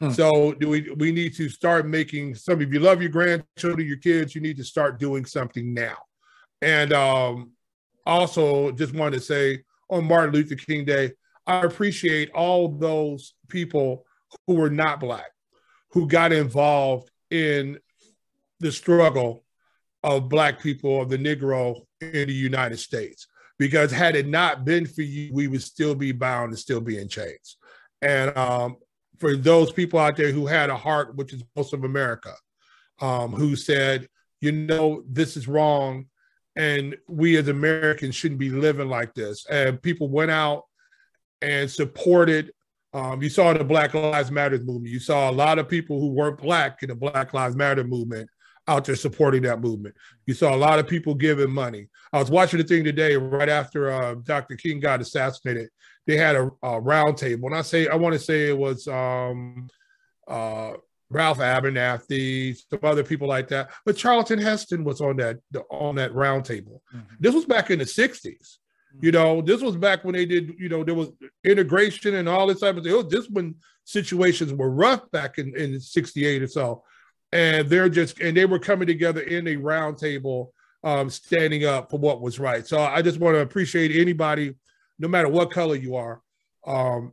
Hmm. 0.00 0.10
So 0.10 0.52
do 0.54 0.68
we 0.68 0.90
we 0.96 1.12
need 1.12 1.36
to 1.36 1.48
start 1.48 1.86
making 1.86 2.34
some 2.34 2.60
if 2.60 2.72
you 2.72 2.80
love 2.80 3.00
your 3.00 3.12
grandchildren, 3.12 3.86
your 3.86 3.98
kids, 3.98 4.34
you 4.34 4.40
need 4.40 4.56
to 4.56 4.64
start 4.64 4.98
doing 4.98 5.24
something 5.24 5.72
now. 5.72 5.98
And 6.60 6.92
um 6.92 7.52
also 8.04 8.72
just 8.72 8.92
wanted 8.92 9.18
to 9.18 9.24
say 9.24 9.62
on 9.88 10.08
Martin 10.08 10.34
Luther 10.34 10.56
King 10.56 10.84
Day. 10.84 11.12
I 11.46 11.60
appreciate 11.60 12.30
all 12.32 12.68
those 12.68 13.34
people 13.48 14.04
who 14.46 14.54
were 14.54 14.70
not 14.70 14.98
Black, 14.98 15.30
who 15.92 16.08
got 16.08 16.32
involved 16.32 17.08
in 17.30 17.78
the 18.58 18.72
struggle 18.72 19.44
of 20.02 20.28
Black 20.28 20.60
people, 20.60 21.02
of 21.02 21.08
the 21.08 21.18
Negro 21.18 21.84
in 22.00 22.28
the 22.28 22.34
United 22.34 22.78
States. 22.78 23.26
Because 23.58 23.92
had 23.92 24.16
it 24.16 24.26
not 24.26 24.64
been 24.64 24.86
for 24.86 25.02
you, 25.02 25.32
we 25.32 25.46
would 25.46 25.62
still 25.62 25.94
be 25.94 26.12
bound 26.12 26.50
and 26.50 26.58
still 26.58 26.80
be 26.80 26.98
in 26.98 27.08
chains. 27.08 27.56
And 28.00 28.36
um, 28.36 28.76
for 29.18 29.36
those 29.36 29.70
people 29.70 29.98
out 29.98 30.16
there 30.16 30.32
who 30.32 30.46
had 30.46 30.70
a 30.70 30.76
heart, 30.76 31.14
which 31.16 31.34
is 31.34 31.44
most 31.54 31.74
of 31.74 31.84
America, 31.84 32.34
um, 33.00 33.32
who 33.32 33.56
said, 33.56 34.08
you 34.40 34.52
know, 34.52 35.02
this 35.06 35.36
is 35.36 35.46
wrong 35.46 36.06
and 36.56 36.96
we 37.08 37.36
as 37.36 37.48
Americans 37.48 38.14
shouldn't 38.14 38.40
be 38.40 38.50
living 38.50 38.88
like 38.88 39.14
this. 39.14 39.46
And 39.46 39.80
people 39.80 40.08
went 40.08 40.30
out 40.30 40.64
and 41.42 41.70
supported. 41.70 42.52
Um, 42.92 43.22
you 43.22 43.28
saw 43.28 43.52
the 43.52 43.64
Black 43.64 43.94
Lives 43.94 44.30
Matter 44.30 44.58
movement. 44.58 44.92
You 44.92 45.00
saw 45.00 45.30
a 45.30 45.32
lot 45.32 45.58
of 45.58 45.68
people 45.68 46.00
who 46.00 46.08
weren't 46.08 46.38
black 46.38 46.82
in 46.82 46.88
the 46.88 46.94
Black 46.94 47.32
Lives 47.32 47.56
Matter 47.56 47.84
movement 47.84 48.28
out 48.70 48.84
there 48.84 48.94
supporting 48.94 49.42
that 49.42 49.60
movement. 49.60 49.96
You 50.26 50.34
saw 50.34 50.54
a 50.54 50.56
lot 50.56 50.78
of 50.78 50.86
people 50.86 51.14
giving 51.14 51.50
money. 51.50 51.88
I 52.12 52.18
was 52.20 52.30
watching 52.30 52.58
the 52.58 52.64
thing 52.64 52.84
today, 52.84 53.16
right 53.16 53.48
after 53.48 53.90
uh, 53.90 54.14
Dr. 54.14 54.54
King 54.54 54.78
got 54.78 55.00
assassinated. 55.00 55.70
They 56.06 56.16
had 56.16 56.36
a, 56.36 56.50
a 56.62 56.80
round 56.80 57.16
table, 57.16 57.48
and 57.48 57.56
I 57.56 57.62
say 57.62 57.88
I 57.88 57.96
want 57.96 58.12
to 58.14 58.18
say 58.18 58.48
it 58.48 58.56
was 58.56 58.86
um, 58.86 59.68
uh, 60.28 60.74
Ralph 61.10 61.38
Abernathy, 61.38 62.56
some 62.70 62.78
other 62.84 63.02
people 63.02 63.26
like 63.26 63.48
that. 63.48 63.70
But 63.84 63.96
Charlton 63.96 64.38
Heston 64.38 64.84
was 64.84 65.00
on 65.00 65.16
that 65.16 65.38
on 65.70 65.96
that 65.96 66.12
roundtable. 66.12 66.80
Mm-hmm. 66.94 67.16
This 67.18 67.34
was 67.34 67.44
back 67.44 67.70
in 67.70 67.80
the 67.80 67.84
60s. 67.84 68.22
Mm-hmm. 68.24 69.04
You 69.04 69.12
know, 69.12 69.42
this 69.42 69.60
was 69.60 69.76
back 69.76 70.04
when 70.04 70.14
they 70.14 70.26
did, 70.26 70.54
you 70.58 70.68
know, 70.68 70.84
there 70.84 70.94
was 70.94 71.10
integration 71.44 72.14
and 72.14 72.28
all 72.28 72.46
this 72.46 72.60
type 72.60 72.76
of 72.76 72.84
thing. 72.84 72.92
Oh, 72.92 73.02
this 73.02 73.28
when 73.28 73.56
situations 73.84 74.52
were 74.52 74.70
rough 74.70 75.10
back 75.10 75.38
in, 75.38 75.56
in 75.56 75.80
68 75.80 76.42
or 76.42 76.46
so. 76.46 76.84
And 77.32 77.68
they're 77.68 77.88
just 77.88 78.20
and 78.20 78.36
they 78.36 78.44
were 78.44 78.58
coming 78.58 78.86
together 78.86 79.20
in 79.20 79.46
a 79.46 79.56
roundtable, 79.56 80.48
um, 80.82 81.10
standing 81.10 81.64
up 81.64 81.90
for 81.90 81.98
what 81.98 82.20
was 82.20 82.40
right. 82.40 82.66
So 82.66 82.80
I 82.80 83.02
just 83.02 83.20
want 83.20 83.36
to 83.36 83.40
appreciate 83.40 83.94
anybody, 83.94 84.54
no 84.98 85.08
matter 85.08 85.28
what 85.28 85.52
color 85.52 85.76
you 85.76 85.96
are, 85.96 86.20
um, 86.66 87.12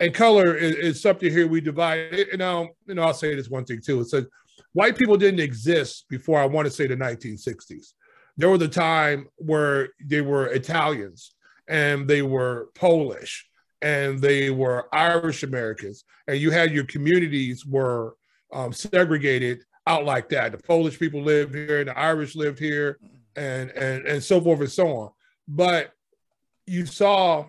and 0.00 0.12
color 0.12 0.56
is, 0.56 0.74
is, 0.74 1.02
something 1.02 1.30
here 1.30 1.46
we 1.46 1.60
divide. 1.60 2.26
You 2.32 2.36
know, 2.36 2.70
you 2.86 2.94
know, 2.94 3.02
I'll 3.02 3.14
say 3.14 3.34
this 3.34 3.48
one 3.48 3.64
thing 3.64 3.80
too. 3.80 4.00
It 4.00 4.08
says 4.08 4.26
white 4.72 4.96
people 4.96 5.16
didn't 5.16 5.40
exist 5.40 6.06
before 6.08 6.40
I 6.40 6.46
want 6.46 6.66
to 6.66 6.70
say 6.72 6.86
the 6.86 6.96
1960s. 6.96 7.92
There 8.36 8.50
was 8.50 8.62
a 8.62 8.68
time 8.68 9.28
where 9.36 9.90
they 10.04 10.22
were 10.22 10.46
Italians 10.46 11.34
and 11.68 12.08
they 12.08 12.22
were 12.22 12.70
Polish 12.74 13.46
and 13.82 14.20
they 14.20 14.50
were 14.50 14.88
Irish 14.94 15.42
Americans, 15.42 16.04
and 16.28 16.38
you 16.38 16.50
had 16.50 16.72
your 16.72 16.84
communities 16.84 17.66
were 17.66 18.14
um, 18.52 18.72
segregated 18.72 19.64
out 19.86 20.04
like 20.04 20.28
that. 20.30 20.52
The 20.52 20.58
Polish 20.58 20.98
people 20.98 21.22
lived 21.22 21.54
here, 21.54 21.80
and 21.80 21.88
the 21.88 21.98
Irish 21.98 22.34
lived 22.34 22.58
here, 22.58 22.98
and 23.36 23.70
and 23.70 24.06
and 24.06 24.22
so 24.22 24.40
forth 24.40 24.60
and 24.60 24.70
so 24.70 24.88
on. 24.88 25.10
But 25.48 25.92
you 26.66 26.86
saw 26.86 27.46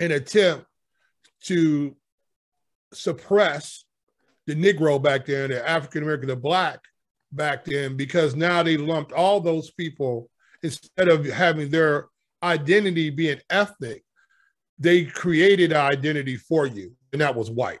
an 0.00 0.12
attempt 0.12 0.66
to 1.44 1.96
suppress 2.92 3.84
the 4.46 4.54
Negro 4.54 5.02
back 5.02 5.26
then, 5.26 5.50
the 5.50 5.68
African 5.68 6.02
American, 6.02 6.28
the 6.28 6.36
Black 6.36 6.80
back 7.32 7.64
then, 7.64 7.96
because 7.96 8.34
now 8.34 8.62
they 8.62 8.76
lumped 8.76 9.12
all 9.12 9.40
those 9.40 9.70
people 9.70 10.28
instead 10.62 11.08
of 11.08 11.24
having 11.26 11.70
their 11.70 12.06
identity 12.42 13.10
being 13.10 13.40
ethnic, 13.50 14.04
they 14.78 15.04
created 15.04 15.72
an 15.72 15.78
identity 15.78 16.36
for 16.36 16.66
you, 16.66 16.92
and 17.12 17.20
that 17.20 17.34
was 17.34 17.50
white. 17.50 17.78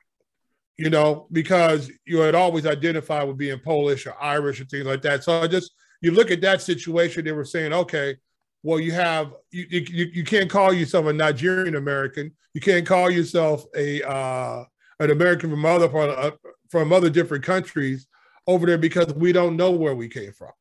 You 0.78 0.90
know, 0.90 1.26
because 1.30 1.90
you 2.06 2.18
had 2.20 2.34
always 2.34 2.66
identified 2.66 3.28
with 3.28 3.36
being 3.36 3.58
Polish 3.58 4.06
or 4.06 4.20
Irish 4.20 4.60
or 4.60 4.64
things 4.64 4.86
like 4.86 5.02
that. 5.02 5.22
So 5.22 5.42
I 5.42 5.46
just 5.46 5.72
you 6.00 6.10
look 6.10 6.30
at 6.30 6.40
that 6.40 6.62
situation, 6.62 7.24
they 7.24 7.32
were 7.32 7.44
saying, 7.44 7.72
okay, 7.72 8.16
well, 8.62 8.80
you 8.80 8.92
have 8.92 9.34
you 9.50 9.66
you, 9.70 10.10
you 10.12 10.24
can't 10.24 10.50
call 10.50 10.72
yourself 10.72 11.06
a 11.06 11.12
Nigerian 11.12 11.76
American. 11.76 12.32
You 12.54 12.60
can't 12.60 12.86
call 12.86 13.10
yourself 13.10 13.64
a 13.76 14.02
uh, 14.02 14.64
an 15.00 15.10
American 15.10 15.50
from 15.50 15.64
other 15.64 16.32
from 16.70 16.92
other 16.92 17.10
different 17.10 17.44
countries 17.44 18.06
over 18.46 18.66
there 18.66 18.78
because 18.78 19.12
we 19.14 19.32
don't 19.32 19.56
know 19.56 19.70
where 19.70 19.94
we 19.94 20.08
came 20.08 20.32
from. 20.32 20.52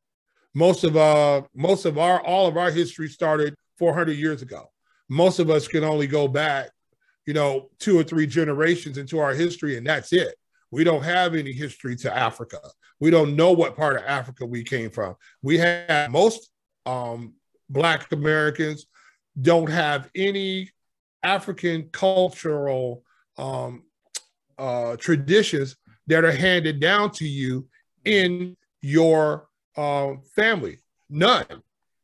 Most 0.53 0.84
of 0.84 0.97
uh 0.97 1.43
most 1.55 1.86
of 1.86 1.97
our 1.97 2.22
all 2.22 2.47
of 2.47 2.57
our 2.57 2.72
history 2.72 3.07
started 3.07 3.55
400 3.78 4.14
years 4.14 4.41
ago. 4.41 4.70
Most 5.09 5.39
of 5.39 5.49
us 5.49 5.68
can 5.68 5.84
only 5.84 6.07
go 6.07 6.28
back, 6.28 6.70
you 7.26 7.34
know, 7.34 7.69
two 7.80 7.99
or 7.99 8.03
three 8.03 8.28
generations 8.28 8.97
into 8.97 9.19
our 9.19 9.34
history, 9.34 9.78
and 9.78 9.86
that's 9.86 10.13
it. 10.13 10.36
We 10.72 10.84
don't 10.84 11.03
have 11.03 11.36
any 11.36 11.51
history 11.51 11.95
to 11.97 12.15
Africa. 12.15 12.59
We 12.99 13.11
don't 13.11 13.36
know 13.36 13.51
what 13.51 13.76
part 13.76 13.97
of 13.97 14.03
Africa 14.05 14.45
we 14.45 14.63
came 14.63 14.89
from. 14.89 15.15
We 15.41 15.57
have 15.57 16.11
most 16.11 16.49
um, 16.86 17.34
Black 17.69 18.11
Americans 18.11 18.86
don't 19.39 19.69
have 19.69 20.09
any 20.15 20.69
African 21.24 21.89
cultural 21.91 23.03
um, 23.38 23.84
uh, 24.57 24.95
traditions 24.97 25.76
that 26.07 26.24
are 26.24 26.32
handed 26.32 26.80
down 26.80 27.11
to 27.11 27.28
you 27.28 27.67
in 28.05 28.55
your 28.82 29.47
uh, 29.78 30.13
family. 30.36 30.80
None. 31.09 31.45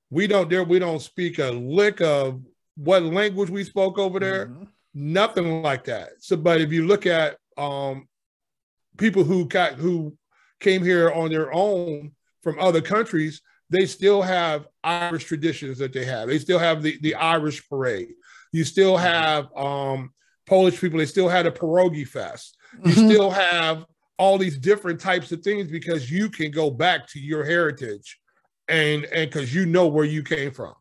We 0.10 0.28
don't 0.28 0.50
there. 0.50 0.64
We 0.64 0.80
don't 0.80 1.02
speak 1.02 1.40
a 1.40 1.52
lick 1.52 2.02
of 2.02 2.42
what 2.76 3.04
language 3.04 3.50
we 3.50 3.64
spoke 3.64 3.98
over 3.98 4.20
there. 4.20 4.48
Mm-hmm. 4.48 4.64
Nothing 5.00 5.62
like 5.62 5.84
that. 5.84 6.10
So, 6.22 6.36
but 6.36 6.60
if 6.60 6.72
you 6.72 6.88
look 6.88 7.06
at 7.06 7.38
um, 7.56 8.08
people 8.98 9.24
who 9.24 9.46
got 9.46 9.74
who 9.74 10.18
came 10.60 10.84
here 10.84 11.12
on 11.12 11.30
their 11.30 11.54
own 11.54 12.14
from 12.42 12.58
other 12.60 12.82
countries, 12.82 13.44
they 13.70 13.86
still 13.86 14.24
have 14.24 14.66
Irish 14.84 15.26
traditions 15.26 15.78
that 15.78 15.94
they 15.94 16.04
have. 16.04 16.28
They 16.28 16.40
still 16.40 16.58
have 16.58 16.82
the, 16.82 16.98
the 17.02 17.14
Irish 17.14 17.70
parade. 17.70 18.10
You 18.52 18.64
still 18.64 18.96
mm-hmm. 18.96 19.06
have 19.06 19.56
um, 19.56 20.14
Polish 20.48 20.82
people. 20.82 20.98
They 20.98 21.06
still 21.06 21.30
had 21.30 21.46
a 21.46 21.52
pierogi 21.52 22.08
fest. 22.08 22.58
You 22.84 22.92
mm-hmm. 22.92 23.10
still 23.10 23.30
have 23.30 23.86
all 24.18 24.40
these 24.40 24.58
different 24.58 25.00
types 25.00 25.32
of 25.32 25.42
things 25.42 25.70
because 25.70 26.10
you 26.10 26.28
can 26.28 26.50
go 26.50 26.72
back 26.72 27.08
to 27.10 27.20
your 27.20 27.44
heritage 27.44 28.18
and 28.68 29.06
and 29.06 29.30
because 29.30 29.54
you 29.54 29.68
know 29.68 29.86
where 29.86 30.06
you 30.06 30.24
came 30.24 30.50
from. 30.50 30.74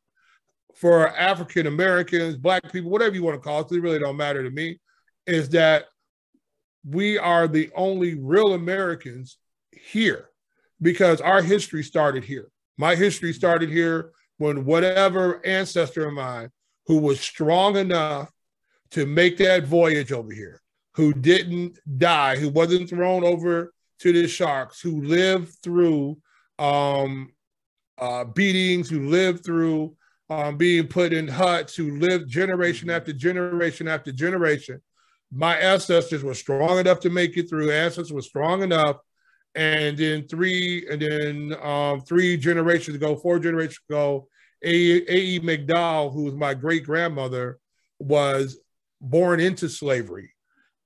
For 0.76 1.08
African 1.16 1.66
Americans, 1.66 2.36
Black 2.36 2.70
people, 2.70 2.90
whatever 2.90 3.14
you 3.14 3.22
want 3.22 3.34
to 3.34 3.40
call 3.40 3.60
it, 3.60 3.72
it 3.72 3.80
really 3.80 3.98
don't 3.98 4.16
matter 4.16 4.42
to 4.42 4.50
me. 4.50 4.78
Is 5.26 5.48
that 5.50 5.86
we 6.88 7.18
are 7.18 7.48
the 7.48 7.70
only 7.74 8.14
real 8.14 8.52
Americans 8.52 9.38
here 9.72 10.28
because 10.80 11.20
our 11.20 11.42
history 11.42 11.82
started 11.82 12.24
here. 12.24 12.50
My 12.78 12.94
history 12.94 13.32
started 13.32 13.70
here 13.70 14.12
when 14.38 14.64
whatever 14.64 15.44
ancestor 15.44 16.06
of 16.06 16.14
mine 16.14 16.50
who 16.86 16.98
was 16.98 17.20
strong 17.20 17.76
enough 17.76 18.30
to 18.90 19.06
make 19.06 19.38
that 19.38 19.64
voyage 19.66 20.12
over 20.12 20.32
here, 20.32 20.62
who 20.94 21.12
didn't 21.12 21.78
die, 21.98 22.36
who 22.36 22.50
wasn't 22.50 22.88
thrown 22.88 23.24
over 23.24 23.72
to 24.00 24.12
the 24.12 24.28
sharks, 24.28 24.80
who 24.80 25.02
lived 25.02 25.52
through 25.62 26.18
um, 26.58 27.32
uh, 27.98 28.24
beatings, 28.24 28.88
who 28.88 29.08
lived 29.08 29.44
through 29.44 29.95
um, 30.28 30.56
being 30.56 30.86
put 30.86 31.12
in 31.12 31.28
huts, 31.28 31.74
who 31.76 31.98
lived 31.98 32.28
generation 32.28 32.90
after 32.90 33.12
generation 33.12 33.88
after 33.88 34.12
generation. 34.12 34.80
My 35.32 35.56
ancestors 35.56 36.22
were 36.22 36.34
strong 36.34 36.78
enough 36.78 37.00
to 37.00 37.10
make 37.10 37.36
it 37.36 37.48
through. 37.48 37.70
Ancestors 37.70 38.12
were 38.12 38.22
strong 38.22 38.62
enough, 38.62 38.96
and 39.54 39.96
then 39.96 40.26
three, 40.26 40.86
and 40.90 41.02
then 41.02 41.56
um, 41.62 42.00
three 42.00 42.36
generations 42.36 42.96
ago, 42.96 43.16
four 43.16 43.38
generations 43.38 43.80
ago, 43.88 44.28
A. 44.62 44.74
E. 44.74 45.40
McDowell, 45.40 46.12
who 46.12 46.24
was 46.24 46.34
my 46.34 46.54
great 46.54 46.84
grandmother, 46.84 47.58
was 47.98 48.58
born 49.00 49.40
into 49.40 49.68
slavery, 49.68 50.30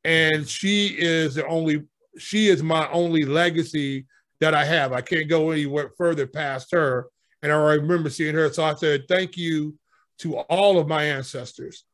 and 0.05 0.49
she 0.49 0.89
is 0.99 1.35
the 1.35 1.47
only. 1.47 1.87
She 2.19 2.49
is 2.49 2.63
my 2.63 2.91
only 2.91 3.25
legacy 3.25 4.07
that 4.41 4.55
I 4.55 4.65
have. 4.65 4.93
I 4.93 5.01
can't 5.01 5.29
go 5.29 5.51
anywhere 5.51 5.91
further 5.97 6.27
past 6.27 6.73
her. 6.73 7.07
And 7.43 7.53
I 7.53 7.57
remember 7.57 8.11
seeing 8.11 8.35
her. 8.35 8.53
So 8.53 8.65
I 8.65 8.75
said, 8.75 9.09
thank 9.09 9.37
you 9.37 9.77
to 10.19 10.39
all 10.39 10.79
of 10.79 10.89
my 10.89 11.05
ancestors 11.05 11.85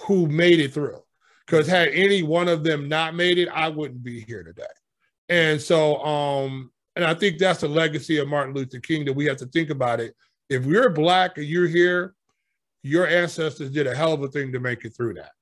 who 0.00 0.26
made 0.26 0.60
it 0.60 0.72
through. 0.72 1.02
Because 1.46 1.66
had 1.66 1.88
any 1.88 2.22
one 2.22 2.48
of 2.48 2.64
them 2.64 2.88
not 2.88 3.14
made 3.14 3.36
it, 3.36 3.48
I 3.48 3.68
wouldn't 3.68 4.02
be 4.02 4.20
here 4.20 4.42
today. 4.42 4.62
And 5.28 5.60
so, 5.60 6.02
um, 6.02 6.70
and 6.96 7.04
I 7.04 7.12
think 7.12 7.38
that's 7.38 7.60
the 7.60 7.68
legacy 7.68 8.18
of 8.18 8.28
Martin 8.28 8.54
Luther 8.54 8.80
King 8.80 9.04
that 9.04 9.12
we 9.12 9.26
have 9.26 9.36
to 9.38 9.46
think 9.46 9.68
about 9.68 10.00
it. 10.00 10.14
If 10.48 10.64
you're 10.64 10.90
black 10.90 11.36
and 11.36 11.46
you're 11.46 11.68
here, 11.68 12.14
your 12.82 13.06
ancestors 13.06 13.70
did 13.70 13.86
a 13.86 13.94
hell 13.94 14.12
of 14.12 14.22
a 14.22 14.28
thing 14.28 14.52
to 14.52 14.60
make 14.60 14.84
it 14.84 14.96
through 14.96 15.14
that. 15.14 15.32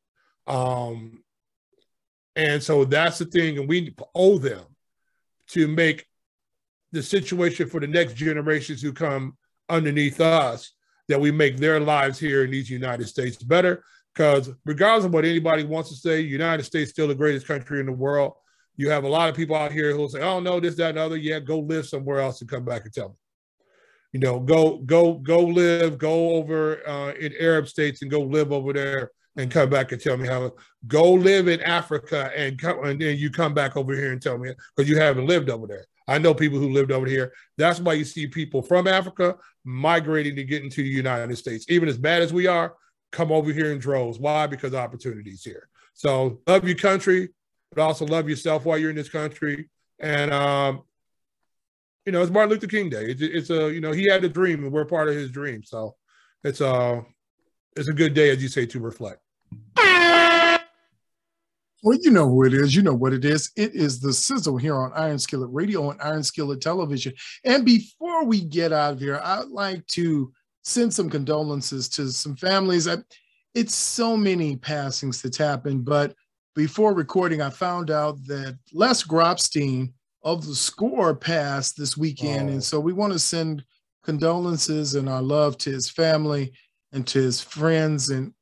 Um, 0.52 1.22
and 2.34 2.62
so 2.62 2.84
that's 2.84 3.18
the 3.18 3.26
thing, 3.26 3.58
and 3.58 3.68
we 3.68 3.94
owe 4.14 4.38
them 4.38 4.64
to 5.48 5.68
make 5.68 6.06
the 6.92 7.02
situation 7.02 7.68
for 7.68 7.80
the 7.80 7.86
next 7.86 8.14
generations 8.14 8.80
who 8.80 8.92
come 8.92 9.36
underneath 9.72 10.20
us 10.20 10.72
that 11.08 11.20
we 11.20 11.30
make 11.30 11.56
their 11.56 11.80
lives 11.80 12.18
here 12.18 12.44
in 12.44 12.50
these 12.50 12.70
United 12.70 13.08
States 13.08 13.42
better. 13.42 13.82
Because 14.14 14.50
regardless 14.64 15.06
of 15.06 15.14
what 15.14 15.24
anybody 15.24 15.64
wants 15.64 15.90
to 15.90 15.96
say, 15.96 16.20
United 16.20 16.64
States 16.64 16.90
still 16.90 17.08
the 17.08 17.14
greatest 17.14 17.46
country 17.46 17.80
in 17.80 17.86
the 17.86 17.92
world. 17.92 18.34
You 18.76 18.90
have 18.90 19.04
a 19.04 19.08
lot 19.08 19.28
of 19.28 19.36
people 19.36 19.56
out 19.56 19.72
here 19.72 19.92
who 19.92 19.98
will 19.98 20.08
say, 20.08 20.20
"Oh 20.20 20.40
no, 20.40 20.60
this, 20.60 20.76
that, 20.76 20.90
and 20.90 20.98
other." 20.98 21.16
Yeah, 21.16 21.40
go 21.40 21.58
live 21.58 21.86
somewhere 21.86 22.20
else 22.20 22.40
and 22.40 22.48
come 22.50 22.64
back 22.64 22.84
and 22.84 22.92
tell 22.92 23.10
me. 23.10 23.14
You 24.12 24.20
know, 24.20 24.40
go, 24.40 24.78
go, 24.78 25.14
go 25.14 25.40
live, 25.40 25.98
go 25.98 26.30
over 26.30 26.86
uh, 26.86 27.12
in 27.12 27.32
Arab 27.38 27.68
states 27.68 28.02
and 28.02 28.10
go 28.10 28.20
live 28.20 28.52
over 28.52 28.72
there 28.72 29.10
and 29.36 29.50
come 29.50 29.70
back 29.70 29.92
and 29.92 30.00
tell 30.00 30.16
me 30.16 30.28
how. 30.28 30.52
Go 30.86 31.12
live 31.12 31.48
in 31.48 31.60
Africa 31.62 32.30
and 32.36 32.58
come, 32.58 32.84
and 32.84 33.00
then 33.00 33.16
you 33.16 33.30
come 33.30 33.54
back 33.54 33.76
over 33.76 33.94
here 33.94 34.12
and 34.12 34.20
tell 34.20 34.38
me 34.38 34.52
because 34.76 34.88
you 34.88 34.98
haven't 34.98 35.26
lived 35.26 35.48
over 35.48 35.66
there. 35.66 35.86
I 36.12 36.18
know 36.18 36.34
people 36.34 36.58
who 36.58 36.70
lived 36.70 36.92
over 36.92 37.06
here. 37.06 37.32
That's 37.56 37.80
why 37.80 37.94
you 37.94 38.04
see 38.04 38.26
people 38.26 38.60
from 38.60 38.86
Africa 38.86 39.36
migrating 39.64 40.36
to 40.36 40.44
get 40.44 40.62
into 40.62 40.82
the 40.82 40.88
United 40.90 41.34
States. 41.38 41.64
Even 41.70 41.88
as 41.88 41.96
bad 41.96 42.20
as 42.20 42.34
we 42.34 42.46
are, 42.46 42.74
come 43.12 43.32
over 43.32 43.50
here 43.50 43.72
in 43.72 43.78
droves. 43.78 44.18
Why? 44.18 44.46
Because 44.46 44.74
opportunities 44.74 45.42
here. 45.42 45.70
So 45.94 46.40
love 46.46 46.68
your 46.68 46.76
country, 46.76 47.30
but 47.74 47.80
also 47.80 48.04
love 48.04 48.28
yourself 48.28 48.66
while 48.66 48.76
you're 48.76 48.90
in 48.90 48.96
this 48.96 49.08
country. 49.08 49.70
And 50.00 50.34
um, 50.34 50.82
you 52.04 52.12
know, 52.12 52.20
it's 52.20 52.30
Martin 52.30 52.50
Luther 52.50 52.66
King 52.66 52.90
Day. 52.90 53.06
It's, 53.06 53.22
it's 53.22 53.50
a 53.50 53.72
you 53.72 53.80
know 53.80 53.92
he 53.92 54.04
had 54.04 54.22
a 54.22 54.28
dream, 54.28 54.64
and 54.64 54.72
we're 54.72 54.84
part 54.84 55.08
of 55.08 55.14
his 55.14 55.30
dream. 55.30 55.62
So 55.62 55.96
it's 56.44 56.60
a 56.60 56.68
uh, 56.70 57.02
it's 57.74 57.88
a 57.88 57.94
good 57.94 58.12
day, 58.12 58.28
as 58.28 58.42
you 58.42 58.48
say, 58.48 58.66
to 58.66 58.80
reflect. 58.80 59.22
Well, 61.82 61.98
you 62.00 62.12
know 62.12 62.28
who 62.28 62.44
it 62.44 62.54
is. 62.54 62.76
You 62.76 62.82
know 62.82 62.94
what 62.94 63.12
it 63.12 63.24
is. 63.24 63.50
It 63.56 63.74
is 63.74 63.98
the 63.98 64.12
sizzle 64.12 64.56
here 64.56 64.76
on 64.76 64.92
Iron 64.94 65.18
Skillet 65.18 65.50
Radio 65.52 65.90
and 65.90 66.00
Iron 66.00 66.22
Skillet 66.22 66.60
Television. 66.60 67.12
And 67.44 67.64
before 67.64 68.24
we 68.24 68.40
get 68.40 68.72
out 68.72 68.94
of 68.94 69.00
here, 69.00 69.20
I'd 69.22 69.48
like 69.48 69.84
to 69.88 70.32
send 70.62 70.94
some 70.94 71.10
condolences 71.10 71.88
to 71.90 72.08
some 72.12 72.36
families. 72.36 72.86
I, 72.86 72.98
it's 73.54 73.74
so 73.74 74.16
many 74.16 74.56
passings 74.56 75.20
that's 75.20 75.36
happened, 75.36 75.84
but 75.84 76.14
before 76.54 76.94
recording, 76.94 77.42
I 77.42 77.50
found 77.50 77.90
out 77.90 78.16
that 78.26 78.58
Les 78.72 79.02
Grobstein 79.02 79.92
of 80.22 80.46
the 80.46 80.54
score 80.54 81.14
passed 81.14 81.76
this 81.76 81.96
weekend. 81.96 82.48
Oh. 82.48 82.52
And 82.52 82.62
so 82.62 82.78
we 82.78 82.92
want 82.92 83.12
to 83.12 83.18
send 83.18 83.64
condolences 84.04 84.94
and 84.94 85.08
our 85.08 85.22
love 85.22 85.58
to 85.58 85.70
his 85.70 85.90
family 85.90 86.52
and 86.92 87.06
to 87.08 87.20
his 87.20 87.40
friends 87.40 88.10
and 88.10 88.32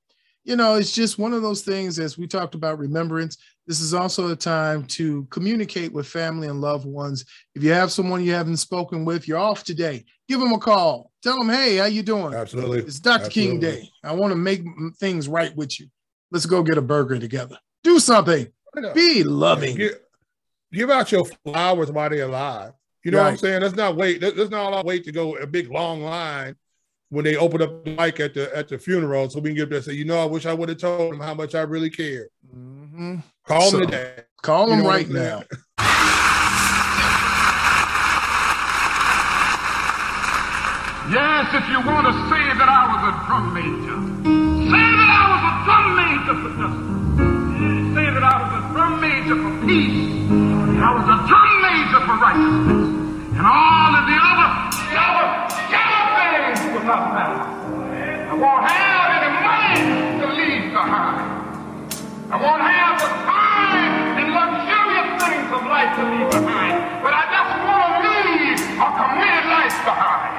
you 0.50 0.56
know, 0.56 0.74
it's 0.74 0.90
just 0.90 1.16
one 1.16 1.32
of 1.32 1.42
those 1.42 1.62
things, 1.62 2.00
as 2.00 2.18
we 2.18 2.26
talked 2.26 2.56
about 2.56 2.80
remembrance. 2.80 3.38
This 3.68 3.80
is 3.80 3.94
also 3.94 4.32
a 4.32 4.36
time 4.36 4.84
to 4.86 5.24
communicate 5.30 5.92
with 5.92 6.08
family 6.08 6.48
and 6.48 6.60
loved 6.60 6.86
ones. 6.86 7.24
If 7.54 7.62
you 7.62 7.70
have 7.70 7.92
someone 7.92 8.24
you 8.24 8.32
haven't 8.32 8.56
spoken 8.56 9.04
with, 9.04 9.28
you're 9.28 9.38
off 9.38 9.62
today. 9.62 10.04
Give 10.28 10.40
them 10.40 10.52
a 10.52 10.58
call. 10.58 11.12
Tell 11.22 11.38
them, 11.38 11.50
hey, 11.50 11.76
how 11.76 11.84
you 11.84 12.02
doing? 12.02 12.34
Absolutely. 12.34 12.80
It's 12.80 12.98
Dr. 12.98 13.26
Absolutely. 13.26 13.52
King 13.52 13.60
Day. 13.60 13.88
I 14.02 14.12
want 14.12 14.32
to 14.32 14.36
make 14.36 14.62
things 14.98 15.28
right 15.28 15.54
with 15.54 15.78
you. 15.78 15.86
Let's 16.32 16.46
go 16.46 16.64
get 16.64 16.78
a 16.78 16.82
burger 16.82 17.20
together. 17.20 17.56
Do 17.84 18.00
something. 18.00 18.48
Be 18.92 19.22
loving. 19.22 19.76
Give, 19.76 20.00
give, 20.72 20.90
out 20.90 21.12
your 21.12 21.26
flowers 21.44 21.92
while 21.92 22.10
they're 22.10 22.24
alive. 22.24 22.72
You 23.04 23.12
know 23.12 23.18
right. 23.18 23.24
what 23.24 23.30
I'm 23.30 23.36
saying? 23.36 23.62
Let's 23.62 23.76
not 23.76 23.94
wait. 23.94 24.20
Let's 24.20 24.50
not 24.50 24.72
all 24.72 24.82
wait 24.82 25.04
to 25.04 25.12
go 25.12 25.36
a 25.36 25.46
big 25.46 25.70
long 25.70 26.02
line 26.02 26.56
when 27.10 27.24
they 27.24 27.36
opened 27.36 27.62
up 27.62 27.84
the 27.84 27.90
mic 27.90 28.18
at 28.20 28.34
the 28.34 28.56
at 28.56 28.68
the 28.68 28.78
funeral, 28.78 29.28
so 29.28 29.40
we 29.40 29.50
can 29.50 29.56
get 29.56 29.70
there. 29.70 29.82
Say, 29.82 29.92
you 29.92 30.04
know, 30.04 30.22
I 30.22 30.24
wish 30.24 30.46
I 30.46 30.54
would 30.54 30.68
have 30.68 30.78
told 30.78 31.12
them 31.12 31.20
how 31.20 31.34
much 31.34 31.54
I 31.54 31.62
really 31.62 31.90
cared. 31.90 32.30
Mm-hmm. 32.56 33.16
Call 33.44 33.70
so, 33.70 33.78
them 33.78 33.90
today. 33.90 34.22
Call 34.42 34.68
them 34.68 34.84
right 34.84 35.08
now. 35.08 35.42
yes, 41.10 41.50
if 41.52 41.68
you 41.68 41.82
want 41.84 42.06
to 42.06 42.14
say 42.30 42.44
that 42.56 42.68
I 42.70 42.82
was 42.88 43.02
a 43.10 43.14
drum 43.26 43.52
major, 43.52 43.98
say 44.70 44.86
that 44.96 45.10
I 45.10 45.24
was 45.34 45.42
a 45.50 45.54
drum 45.66 45.84
major 45.98 46.34
for 46.40 46.50
justice. 46.56 47.00
Say 47.90 48.06
that 48.06 48.22
I 48.22 48.34
was 48.38 48.52
a 48.54 48.62
drum 48.72 48.92
major 49.02 49.36
for 49.36 49.52
peace. 49.66 50.30
I 50.80 50.90
was 50.94 51.06
a 51.10 51.18
drum 51.26 51.50
major 51.60 52.00
for 52.06 52.16
righteousness. 52.22 52.86
And 53.34 53.44
all 53.44 53.92
of 53.98 54.04
the 54.06 54.16
other, 54.16 54.39
not 56.90 57.14
matter. 57.14 57.46
I 58.30 58.34
won't 58.34 58.66
have 58.66 59.08
any 59.14 59.30
money 59.46 59.78
to 60.18 60.26
leave 60.26 60.74
behind. 60.74 61.22
I 62.34 62.36
won't 62.42 62.66
have 62.66 62.98
the 62.98 63.10
time 63.30 64.18
and 64.18 64.26
luxurious 64.34 65.10
things 65.22 65.48
of 65.54 65.62
life 65.70 65.94
to 65.98 66.04
leave 66.10 66.30
behind. 66.34 66.74
But 66.98 67.14
I 67.14 67.30
just 67.30 67.52
want 67.62 67.90
to 67.94 68.10
leave 68.10 68.58
a 68.74 68.88
committed 68.90 69.46
life 69.54 69.78
behind. 69.86 70.34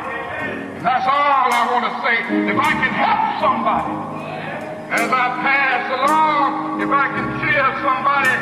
And 0.76 0.84
that's 0.84 1.08
all 1.08 1.48
I 1.56 1.64
want 1.72 1.88
to 1.88 1.94
say. 2.04 2.20
If 2.20 2.58
I 2.60 2.72
can 2.84 2.94
help 3.00 3.22
somebody 3.40 3.96
as 4.92 5.08
I 5.08 5.26
pass 5.40 5.84
along, 6.04 6.84
if 6.84 6.92
I 6.92 7.06
can 7.16 7.28
cheer 7.40 7.68
somebody 7.80 8.36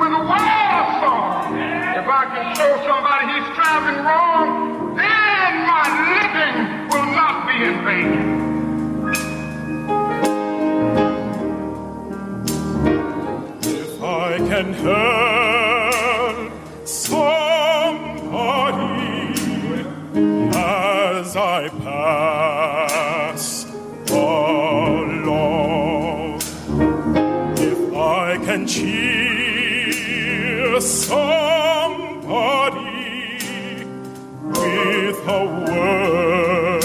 with 0.00 0.12
a 0.16 0.22
wild 0.24 0.88
song, 1.04 1.60
if 1.92 2.08
I 2.08 2.24
can 2.24 2.44
show 2.56 2.72
somebody 2.88 3.36
he's 3.36 3.48
traveling 3.52 4.00
wrong, 4.00 4.96
then 4.96 5.29
if 13.62 14.02
I 14.02 14.38
can 14.38 14.72
help 14.72 16.52
somebody 16.86 17.74
as 20.56 21.36
I 21.36 21.68
pass 21.82 23.66
along, 24.10 26.40
if 27.58 27.94
I 27.94 28.38
can 28.44 28.66
cheer 28.66 30.80
somebody 30.80 32.79
with 34.76 35.18
a 35.26 35.44
word 35.68 36.82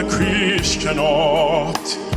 a 0.00 0.08
Christian 0.08 0.98
ought. 0.98 2.09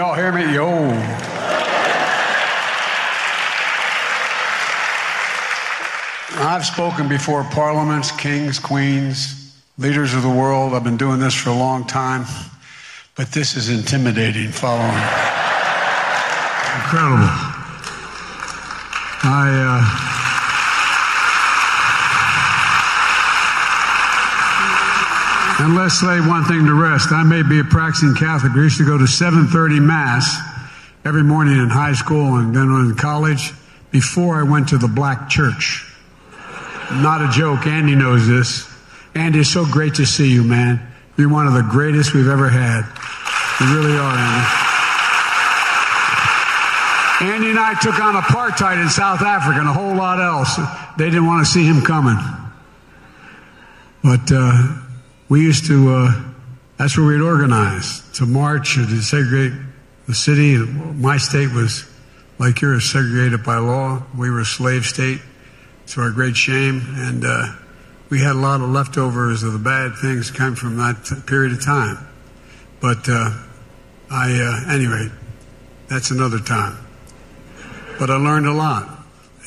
All 0.00 0.14
hear 0.14 0.32
me? 0.32 0.52
Yo. 0.52 0.68
I've 6.40 6.64
spoken 6.64 7.08
before 7.08 7.42
parliaments, 7.44 8.12
kings, 8.12 8.58
queens, 8.58 9.56
leaders 9.76 10.14
of 10.14 10.22
the 10.22 10.28
world. 10.28 10.74
I've 10.74 10.84
been 10.84 10.96
doing 10.96 11.18
this 11.18 11.34
for 11.34 11.50
a 11.50 11.56
long 11.56 11.86
time, 11.86 12.26
but 13.16 13.32
this 13.32 13.56
is 13.56 13.70
intimidating 13.70 14.48
following. 14.52 14.94
Incredible. 16.76 17.47
And 25.68 25.76
let's 25.76 26.02
lay 26.02 26.18
one 26.18 26.44
thing 26.44 26.64
to 26.64 26.72
rest. 26.72 27.12
I 27.12 27.22
may 27.24 27.42
be 27.42 27.60
a 27.60 27.64
practicing 27.64 28.14
Catholic. 28.14 28.54
We 28.54 28.62
used 28.62 28.78
to 28.78 28.86
go 28.86 28.96
to 28.96 29.04
7:30 29.04 29.80
Mass 29.80 30.34
every 31.04 31.22
morning 31.22 31.58
in 31.58 31.68
high 31.68 31.92
school 31.92 32.36
and 32.36 32.56
then 32.56 32.70
in 32.70 32.94
college 32.94 33.52
before 33.90 34.40
I 34.40 34.44
went 34.44 34.70
to 34.70 34.78
the 34.78 34.88
black 34.88 35.28
church. 35.28 35.84
Not 36.90 37.20
a 37.20 37.28
joke. 37.28 37.66
Andy 37.66 37.94
knows 37.94 38.26
this. 38.26 38.66
Andy, 39.14 39.40
it's 39.40 39.50
so 39.50 39.66
great 39.66 39.96
to 39.96 40.06
see 40.06 40.32
you, 40.32 40.42
man. 40.42 40.80
You're 41.18 41.28
one 41.28 41.46
of 41.46 41.52
the 41.52 41.62
greatest 41.62 42.14
we've 42.14 42.28
ever 42.28 42.48
had. 42.48 42.88
You 43.60 43.76
really 43.76 43.98
are, 43.98 44.16
Andy. 44.16 44.48
Andy 47.34 47.50
and 47.50 47.58
I 47.58 47.74
took 47.78 48.00
on 48.00 48.14
apartheid 48.14 48.80
in 48.80 48.88
South 48.88 49.20
Africa 49.20 49.60
and 49.60 49.68
a 49.68 49.72
whole 49.74 49.94
lot 49.94 50.18
else. 50.18 50.56
They 50.96 51.10
didn't 51.10 51.26
want 51.26 51.44
to 51.44 51.52
see 51.52 51.66
him 51.66 51.82
coming. 51.82 52.16
But 54.02 54.32
uh, 54.32 54.84
we 55.28 55.42
used 55.42 55.66
to, 55.66 55.90
uh, 55.90 56.22
that's 56.78 56.96
where 56.96 57.06
we'd 57.06 57.20
organize 57.20 58.00
to 58.14 58.26
march 58.26 58.78
or 58.78 58.86
to 58.86 59.02
segregate 59.02 59.52
the 60.06 60.14
city. 60.14 60.56
My 60.56 61.18
state 61.18 61.52
was 61.52 61.84
like 62.38 62.60
yours, 62.60 62.84
segregated 62.84 63.44
by 63.44 63.58
law. 63.58 64.02
We 64.16 64.30
were 64.30 64.40
a 64.40 64.46
slave 64.46 64.84
state 64.84 65.20
to 65.88 66.00
our 66.00 66.10
great 66.10 66.36
shame. 66.36 66.82
And 66.96 67.24
uh, 67.24 67.54
we 68.10 68.20
had 68.20 68.36
a 68.36 68.38
lot 68.38 68.60
of 68.60 68.70
leftovers 68.70 69.42
of 69.42 69.52
the 69.52 69.58
bad 69.58 69.96
things 70.00 70.30
come 70.30 70.54
from 70.54 70.76
that 70.76 71.04
t- 71.04 71.16
period 71.26 71.52
of 71.52 71.64
time. 71.64 72.06
But 72.80 73.08
uh, 73.08 73.36
I, 74.10 74.64
uh, 74.66 74.72
anyway, 74.72 75.10
that's 75.88 76.10
another 76.10 76.38
time. 76.38 76.78
But 77.98 78.10
I 78.10 78.16
learned 78.16 78.46
a 78.46 78.52
lot. 78.52 78.88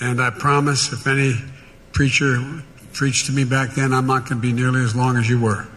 And 0.01 0.21
I 0.21 0.31
promise 0.31 0.91
if 0.91 1.07
any 1.07 1.35
preacher 1.93 2.63
preached 2.93 3.27
to 3.27 3.31
me 3.31 3.43
back 3.43 3.71
then, 3.71 3.93
I'm 3.93 4.07
not 4.07 4.29
going 4.29 4.41
to 4.41 4.47
be 4.47 4.53
nearly 4.53 4.83
as 4.83 4.95
long 4.95 5.17
as 5.17 5.29
you 5.29 5.39
were. 5.39 5.67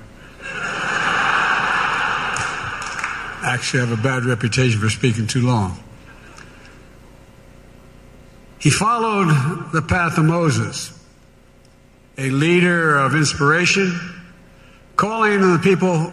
Actually, 3.44 3.82
I 3.82 3.86
have 3.86 3.98
a 3.98 4.02
bad 4.02 4.24
reputation 4.24 4.80
for 4.80 4.88
speaking 4.88 5.26
too 5.26 5.46
long. 5.46 5.78
He 8.58 8.70
followed 8.70 9.72
the 9.72 9.82
path 9.82 10.16
of 10.16 10.24
Moses, 10.24 10.98
a 12.16 12.30
leader 12.30 12.96
of 12.96 13.14
inspiration, 13.14 13.98
calling 14.96 15.42
on 15.42 15.52
the 15.52 15.58
people 15.58 16.10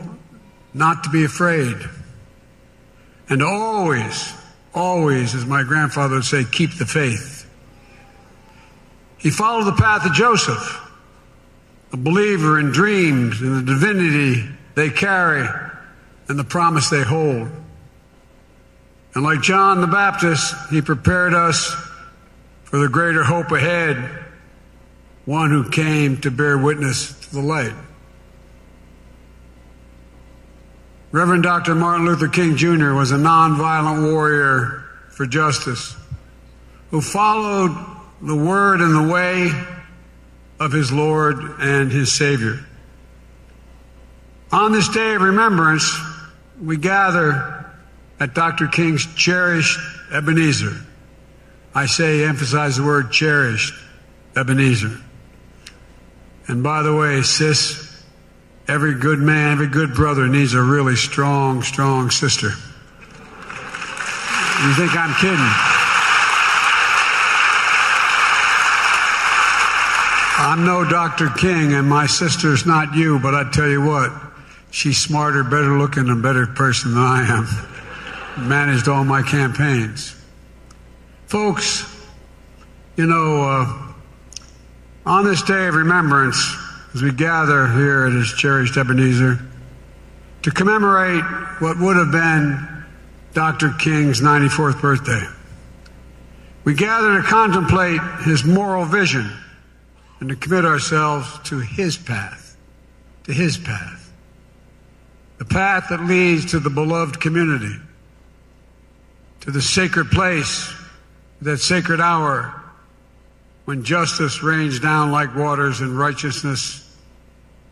not 0.74 1.06
to 1.06 1.10
be 1.10 1.24
afraid. 1.24 1.78
And 3.30 3.42
always, 3.42 4.34
always, 4.74 5.34
as 5.34 5.46
my 5.46 5.64
grandfather 5.64 6.16
would 6.16 6.26
say, 6.26 6.44
keep 6.44 6.78
the 6.78 6.86
faith. 6.86 7.50
He 9.18 9.30
followed 9.30 9.64
the 9.64 9.82
path 9.82 10.06
of 10.06 10.12
Joseph, 10.12 10.91
a 11.94 11.98
believer 11.98 12.60
in 12.60 12.72
dreams 12.72 13.42
and 13.42 13.68
the 13.68 13.74
divinity 13.74 14.48
they 14.76 14.90
carry 14.90 15.48
and 16.28 16.40
the 16.40 16.44
promise 16.44 16.90
they 16.90 17.04
hold. 17.04 17.50
And 19.14 19.24
like 19.24 19.42
John 19.42 19.82
the 19.82 19.88
Baptist, 19.88 20.56
he 20.70 20.82
prepared 20.82 21.34
us 21.34 21.76
for 22.64 22.78
the 22.78 22.88
greater 22.88 23.24
hope 23.24 23.52
ahead, 23.52 23.98
one 25.26 25.50
who 25.52 25.70
came 25.70 26.22
to 26.22 26.32
bear 26.32 26.58
witness 26.58 27.20
to 27.28 27.36
the 27.36 27.42
light. 27.42 27.74
Reverend 31.12 31.44
Dr. 31.44 31.76
Martin 31.76 32.06
Luther 32.06 32.30
King 32.30 32.56
Jr. 32.56 32.94
was 32.94 33.12
a 33.12 33.18
nonviolent 33.18 34.14
warrior 34.14 34.86
for 35.10 35.26
justice 35.26 35.94
who 36.90 37.02
followed 37.02 37.76
the 38.22 38.36
word 38.36 38.80
and 38.80 38.96
the 38.96 39.12
way 39.12 39.52
of 40.62 40.72
his 40.72 40.92
Lord 40.92 41.38
and 41.60 41.92
his 41.92 42.14
Savior. 42.14 42.60
On 44.52 44.72
this 44.72 44.88
day 44.90 45.16
of 45.16 45.24
remembrance, 45.24 45.92
we 46.62 46.78
gather 46.78 47.66
at 48.20 48.36
Dr. 48.36 48.68
King's 48.68 49.08
cherished 49.16 49.80
Ebenezer. 50.14 50.76
I 51.74 51.88
say, 51.88 52.26
emphasize 52.26 52.78
the 52.78 52.84
word 52.84 53.12
cherished, 53.12 53.74
Ebenezer. 54.36 54.96
And 56.48 56.62
by 56.62 56.84
the 56.84 56.96
way, 56.96 57.24
sis, 57.24 58.04
every 58.68 58.94
good 58.94 59.18
man, 59.18 59.54
every 59.54 59.68
good 59.68 59.96
brother 59.96 60.28
needs 60.28 60.54
a 60.54 60.62
really 60.62 60.96
strong, 60.96 61.64
strong 61.64 62.12
sister. 62.12 62.50
You 62.50 62.54
think 64.76 64.96
I'm 64.96 65.16
kidding? 65.16 65.81
I'm 70.44 70.66
no 70.66 70.84
Dr. 70.84 71.30
King, 71.30 71.74
and 71.74 71.88
my 71.88 72.08
sister's 72.08 72.66
not 72.66 72.96
you, 72.96 73.20
but 73.20 73.36
I 73.36 73.52
tell 73.52 73.70
you 73.70 73.80
what, 73.80 74.12
she's 74.72 74.98
smarter, 74.98 75.44
better 75.44 75.78
looking, 75.78 76.10
and 76.10 76.24
better 76.24 76.48
person 76.48 76.96
than 76.96 77.04
I 77.04 77.28
am. 77.28 78.50
Managed 78.50 78.88
all 78.88 79.04
my 79.04 79.22
campaigns. 79.22 80.16
Folks, 81.28 81.86
you 82.96 83.06
know, 83.06 83.44
uh, 83.44 83.94
on 85.06 85.26
this 85.26 85.44
day 85.44 85.68
of 85.68 85.76
remembrance, 85.76 86.58
as 86.96 87.04
we 87.04 87.12
gather 87.12 87.68
here 87.68 88.08
at 88.08 88.14
his 88.14 88.34
cherished 88.34 88.76
Ebenezer, 88.78 89.38
to 90.42 90.50
commemorate 90.50 91.24
what 91.62 91.80
would 91.80 91.98
have 91.98 92.12
been 92.12 92.84
Dr. 93.36 93.76
King's 93.78 94.22
94th 94.22 94.82
birthday, 94.82 95.22
we 96.64 96.74
gather 96.74 97.22
to 97.22 97.28
contemplate 97.28 98.02
his 98.26 98.44
moral 98.44 98.86
vision 98.86 99.32
and 100.22 100.30
to 100.30 100.36
commit 100.36 100.64
ourselves 100.64 101.28
to 101.50 101.60
his 101.60 101.98
path, 101.98 102.56
to 103.24 103.34
his 103.34 103.58
path, 103.58 104.14
the 105.40 105.46
path 105.46 105.88
that 105.90 106.02
leads 106.06 106.52
to 106.52 106.60
the 106.60 106.70
beloved 106.70 107.20
community, 107.20 107.76
to 109.42 109.50
the 109.50 109.62
sacred 109.62 110.12
place 110.12 110.72
that 111.42 111.58
sacred 111.58 112.00
hour 112.00 112.62
when 113.66 113.84
justice 113.84 114.44
rains 114.44 114.80
down 114.80 115.12
like 115.12 115.36
waters 115.36 115.82
and 115.82 115.98
righteousness 115.98 116.96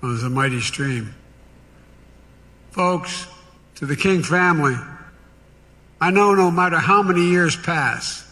as 0.04 0.24
a 0.24 0.30
mighty 0.30 0.60
stream. 0.60 1.14
Folks, 2.72 3.28
to 3.76 3.86
the 3.86 3.96
King 3.96 4.24
family, 4.24 4.76
I 6.02 6.10
know 6.10 6.34
no 6.34 6.50
matter 6.50 6.78
how 6.78 7.04
many 7.04 7.30
years 7.30 7.56
pass, 7.56 8.26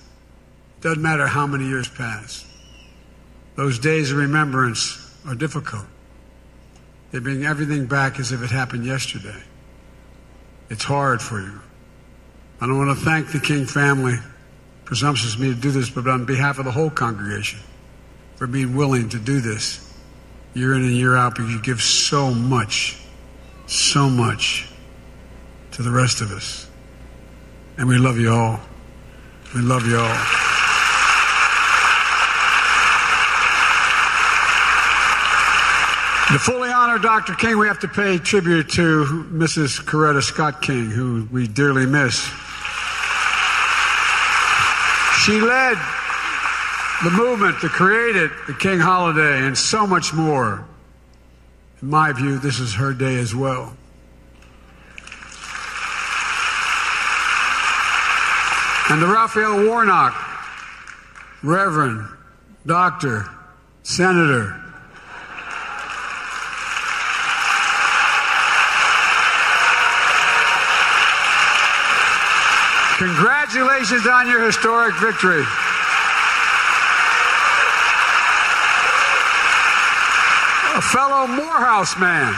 doesn't 0.82 1.04
matter 1.04 1.28
how 1.28 1.46
many 1.46 1.68
years 1.68 1.88
pass, 1.88 2.47
those 3.58 3.80
days 3.80 4.12
of 4.12 4.20
remembrance 4.20 5.04
are 5.28 5.36
difficult. 5.36 5.86
They 7.12 7.20
bring 7.20 7.44
everything 7.44 7.88
back 7.88 8.20
as 8.20 8.32
if 8.32 8.42
it 8.42 8.52
happened 8.52 8.86
yesterday. 8.86 9.44
It's 10.70 10.84
hard 10.84 11.22
for 11.22 11.42
you. 11.42 11.60
I 12.62 12.72
want 12.72 12.98
to 12.98 13.04
thank 13.04 13.32
the 13.32 13.40
King 13.40 13.66
family 13.66 14.18
presumptuous 14.86 15.38
me 15.38 15.54
to 15.54 15.60
do 15.60 15.72
this, 15.72 15.90
but 15.90 16.08
on 16.08 16.26
behalf 16.26 16.60
of 16.60 16.66
the 16.66 16.72
whole 16.72 16.90
congregation, 16.90 17.60
for 18.38 18.48
being 18.48 18.76
willing 18.76 19.10
to 19.10 19.20
do 19.20 19.42
this 19.42 19.84
year 20.54 20.74
in 20.74 20.84
and 20.84 20.92
year 20.92 21.16
out 21.16 21.36
because 21.36 21.52
you 21.52 21.62
give 21.62 21.82
so 21.82 22.34
much, 22.34 22.98
so 23.66 24.10
much 24.10 24.70
to 25.72 25.82
the 25.82 25.92
rest 25.92 26.22
of 26.22 26.32
us. 26.32 26.70
And 27.78 27.88
we 27.88 27.98
love 27.98 28.18
you 28.18 28.32
all. 28.32 28.60
We 29.54 29.62
love 29.62 29.86
you 29.88 29.98
all. 29.98 30.47
To 36.28 36.38
fully 36.38 36.70
honor 36.70 37.00
Dr. 37.00 37.36
King, 37.36 37.58
we 37.58 37.68
have 37.68 37.80
to 37.80 37.88
pay 37.88 38.18
tribute 38.18 38.70
to 38.72 39.06
Mrs. 39.32 39.82
Coretta 39.82 40.22
Scott 40.22 40.62
King, 40.62 40.92
who 40.92 41.26
we 41.32 41.48
dearly 41.48 41.86
miss. 41.86 42.20
She 45.24 45.40
led 45.40 45.78
the 47.02 47.12
movement 47.12 47.62
that 47.62 47.70
created 47.72 48.30
the 48.46 48.54
King 48.54 48.78
holiday 48.78 49.46
and 49.46 49.58
so 49.58 49.88
much 49.88 50.14
more. 50.14 50.68
In 51.82 51.90
my 51.90 52.12
view, 52.12 52.40
this 52.40 52.60
is 52.60 52.74
her 52.74 52.94
day 52.94 53.16
as 53.16 53.34
well. 53.34 53.78
And 58.90 59.00
to 59.00 59.08
Raphael 59.08 59.66
Warnock, 59.66 60.14
Reverend, 61.42 62.06
Doctor, 62.66 63.30
Senator, 63.84 64.62
Congratulations 72.98 74.08
on 74.08 74.28
your 74.28 74.44
historic 74.44 74.96
victory. 74.96 75.42
A 80.74 80.82
fellow 80.82 81.28
Morehouse 81.28 81.96
man. 82.00 82.34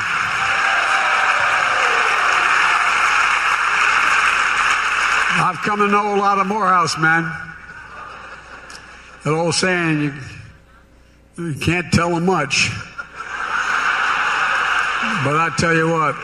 I've 5.42 5.56
come 5.64 5.80
to 5.80 5.88
know 5.88 6.16
a 6.16 6.20
lot 6.20 6.40
of 6.40 6.48
Morehouse 6.48 6.98
men. 6.98 7.24
That 9.24 9.32
old 9.32 9.56
saying, 9.56 10.02
you, 11.38 11.46
you 11.46 11.54
can't 11.54 11.90
tell 11.94 12.10
them 12.10 12.26
much. 12.26 12.70
But 15.24 15.38
I 15.38 15.56
tell 15.58 15.74
you 15.74 15.90
what, 15.90 16.16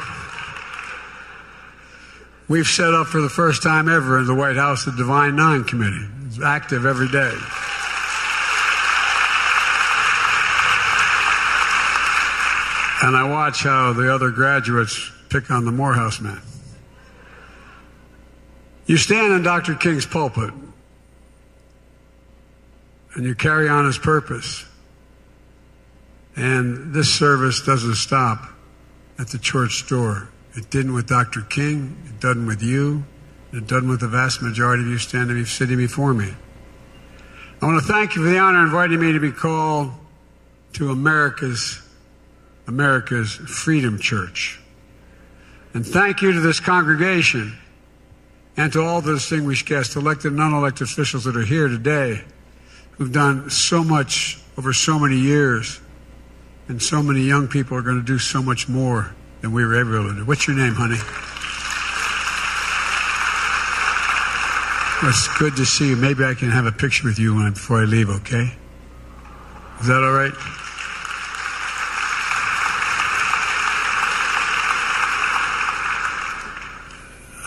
we've 2.48 2.68
set 2.68 2.94
up 2.94 3.08
for 3.08 3.22
the 3.22 3.30
first 3.30 3.64
time 3.64 3.90
ever 3.90 4.20
in 4.20 4.26
the 4.26 4.36
White 4.36 4.56
House 4.56 4.86
the 4.86 4.92
Divine 4.92 5.36
Nine 5.36 5.64
Committee. 5.64 6.08
It's 6.28 6.42
active 6.42 6.86
every 6.86 7.08
day. 7.08 7.34
And 13.04 13.16
I 13.16 13.30
watch 13.30 13.64
how 13.64 13.94
the 13.94 14.14
other 14.14 14.32
graduates 14.32 15.12
pick 15.30 15.52
on 15.52 15.66
the 15.66 15.72
Morehouse 15.72 16.20
men. 16.20 16.42
You 18.88 18.98
stand 18.98 19.34
in 19.34 19.44
Dr. 19.44 19.76
King's 19.76 20.06
pulpit 20.06 20.54
and 23.16 23.24
you 23.24 23.34
carry 23.34 23.68
on 23.70 23.86
his 23.86 23.98
purpose. 23.98 24.66
And 26.36 26.94
this 26.94 27.14
service 27.14 27.62
doesn't 27.66 27.96
stop 27.96 28.50
at 29.18 29.28
the 29.30 29.38
church 29.38 29.88
door. 29.88 30.30
It 30.56 30.70
didn't 30.70 30.94
with 30.94 31.08
Dr. 31.08 31.42
King, 31.42 31.98
it 32.08 32.22
doesn't 32.22 32.46
with 32.46 32.64
you, 32.64 33.04
it 33.52 33.68
doesn't 33.68 33.90
with 33.90 34.00
the 34.00 34.08
vast 34.08 34.42
majority 34.42 34.84
of 34.84 34.90
you 34.90 34.98
standing 34.98 35.44
sitting 35.46 35.78
before 35.78 36.14
me. 36.14 36.34
I 37.62 37.66
want 37.66 37.82
to 37.82 37.92
thank 37.92 38.16
you 38.16 38.24
for 38.24 38.30
the 38.30 38.38
honor 38.38 38.60
of 38.60 38.66
inviting 38.66 39.00
me 39.00 39.12
to 39.12 39.20
be 39.20 39.32
called 39.32 39.92
to 40.74 40.92
America's 40.92 41.82
America's 42.68 43.34
Freedom 43.34 44.00
Church. 44.00 44.60
And 45.74 45.86
thank 45.86 46.22
you 46.22 46.32
to 46.32 46.40
this 46.40 46.60
congregation 46.60 47.58
and 48.58 48.72
to 48.74 48.82
all 48.82 49.02
the 49.02 49.16
distinguished 49.16 49.66
guests, 49.66 49.96
elected 49.96 50.32
and 50.32 50.40
unelected 50.40 50.82
officials 50.82 51.26
that 51.26 51.36
are 51.36 51.46
here 51.46 51.68
today, 51.68 52.24
who've 52.92 53.12
done 53.12 53.50
so 53.50 53.84
much 53.84 54.40
over 54.58 54.72
so 54.72 54.98
many 54.98 55.18
years, 55.18 55.82
and 56.70 56.82
so 56.82 57.04
many 57.04 57.22
young 57.22 57.48
people 57.48 57.78
are 57.78 57.82
going 57.82 58.00
to 58.00 58.06
do 58.06 58.18
so 58.18 58.42
much 58.42 58.70
more 58.70 59.14
than 59.42 59.52
we 59.52 59.66
were 59.66 59.80
able 59.80 60.10
to 60.10 60.16
do. 60.16 60.26
What's 60.26 60.48
your 60.48 60.56
name, 60.56 60.74
honey? 60.74 61.00
Well, 65.02 65.12
it's 65.12 65.28
good 65.38 65.56
to 65.58 65.66
see 65.66 65.90
you. 65.90 65.96
Maybe 65.96 66.24
I 66.24 66.34
can 66.34 66.50
have 66.50 66.66
a 66.66 66.72
picture 66.72 67.08
with 67.08 67.20
you 67.20 67.36
when, 67.36 67.52
before 67.54 67.82
I 67.82 67.86
leave, 67.86 68.10
okay? 68.10 68.54
Is 69.82 69.88
that 69.88 70.02
all 70.02 70.14
right? 70.14 70.34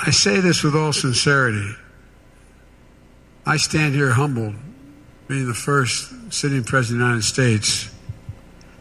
I 0.06 0.10
say 0.10 0.40
this 0.40 0.62
with 0.62 0.74
all 0.74 0.92
sincerity. 0.92 1.74
I 3.44 3.56
stand 3.56 3.94
here 3.94 4.10
humbled, 4.10 4.54
being 5.26 5.46
the 5.46 5.54
first 5.54 6.32
sitting 6.32 6.64
president 6.64 7.02
of 7.02 7.08
the 7.08 7.12
United 7.14 7.24
States 7.24 7.90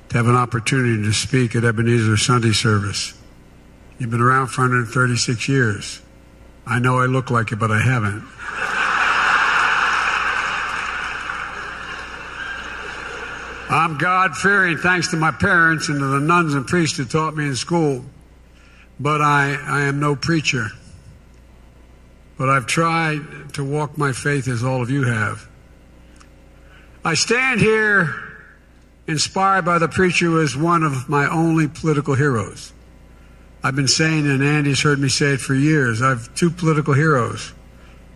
to 0.10 0.18
have 0.18 0.28
an 0.28 0.36
opportunity 0.36 1.04
to 1.04 1.14
speak 1.14 1.56
at 1.56 1.64
Ebenezer 1.64 2.18
Sunday 2.18 2.54
service. 2.54 3.14
You've 4.00 4.12
been 4.12 4.22
around 4.22 4.48
for 4.48 4.62
136 4.62 5.50
years. 5.50 6.02
I 6.66 6.80
know 6.80 7.00
I 7.00 7.06
look 7.06 7.30
like 7.30 7.52
it, 7.52 7.58
but 7.58 7.72
I 7.72 7.80
haven't. 7.80 8.24
I'm 13.70 13.98
God 13.98 14.38
fearing 14.38 14.78
thanks 14.78 15.10
to 15.10 15.18
my 15.18 15.32
parents 15.32 15.90
and 15.90 16.00
to 16.00 16.06
the 16.06 16.20
nuns 16.20 16.54
and 16.54 16.66
priests 16.66 16.98
who 16.98 17.06
taught 17.06 17.36
me 17.36 17.48
in 17.48 17.56
school, 17.56 18.06
but 19.00 19.22
I, 19.22 19.58
I 19.62 19.82
am 19.84 20.00
no 20.00 20.16
preacher. 20.16 20.68
But 22.38 22.50
I've 22.50 22.66
tried 22.66 23.54
to 23.56 23.64
walk 23.64 23.98
my 23.98 24.14
faith 24.14 24.48
as 24.48 24.64
all 24.64 24.82
of 24.82 24.90
you 24.90 25.04
have. 25.04 25.48
I 27.04 27.16
stand 27.16 27.60
here 27.60 28.27
inspired 29.08 29.64
by 29.64 29.80
the 29.80 29.88
preacher 29.88 30.40
is 30.42 30.56
one 30.56 30.84
of 30.84 31.08
my 31.10 31.30
only 31.30 31.68
political 31.68 32.16
heroes. 32.16 32.74
I've 33.64 33.76
been 33.76 33.88
saying, 33.88 34.28
and 34.28 34.44
Andy's 34.44 34.84
heard 34.84 35.00
me 35.00 35.10
say 35.10 35.34
it 35.34 35.40
for 35.40 35.56
years, 35.56 36.02
I've 36.02 36.34
two 36.36 36.50
political 36.50 36.94
heroes 36.94 37.54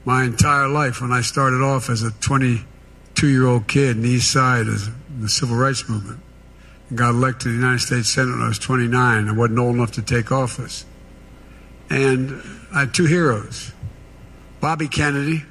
my 0.05 0.23
entire 0.23 0.67
life 0.67 1.01
when 1.01 1.11
I 1.11 1.21
started 1.21 1.61
off 1.61 1.89
as 1.89 2.03
a 2.03 2.11
22 2.11 3.27
year 3.27 3.45
old 3.45 3.67
kid 3.67 3.97
in 3.97 4.03
the 4.03 4.09
East 4.09 4.31
Side 4.31 4.67
as 4.67 4.89
the 5.19 5.29
Civil 5.29 5.55
Rights 5.55 5.87
Movement 5.87 6.19
and 6.89 6.97
got 6.97 7.11
elected 7.11 7.41
to 7.41 7.49
the 7.49 7.55
United 7.55 7.79
States 7.79 8.09
Senate 8.09 8.31
when 8.31 8.41
I 8.41 8.47
was 8.47 8.59
29. 8.59 9.27
I 9.27 9.31
wasn't 9.31 9.59
old 9.59 9.75
enough 9.75 9.91
to 9.93 10.01
take 10.01 10.31
office. 10.31 10.85
And 11.89 12.41
I 12.73 12.81
had 12.81 12.93
two 12.93 13.05
heroes 13.05 13.71
Bobby 14.59 14.87
Kennedy. 14.87 15.43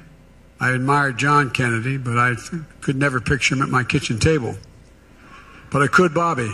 I 0.59 0.71
admired 0.71 1.17
John 1.17 1.49
Kennedy, 1.49 1.97
but 1.97 2.19
I 2.19 2.35
could 2.81 2.95
never 2.95 3.19
picture 3.19 3.55
him 3.55 3.63
at 3.63 3.69
my 3.69 3.83
kitchen 3.83 4.19
table. 4.19 4.57
But 5.71 5.81
I 5.81 5.87
could 5.87 6.13
Bobby. 6.13 6.53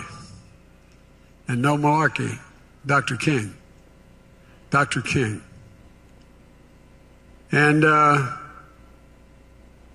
And 1.47 1.61
no 1.61 1.75
malarkey, 1.75 2.39
Dr. 2.85 3.17
King. 3.17 3.55
Dr. 4.69 5.01
King. 5.01 5.41
And 7.51 7.83
uh, 7.83 8.35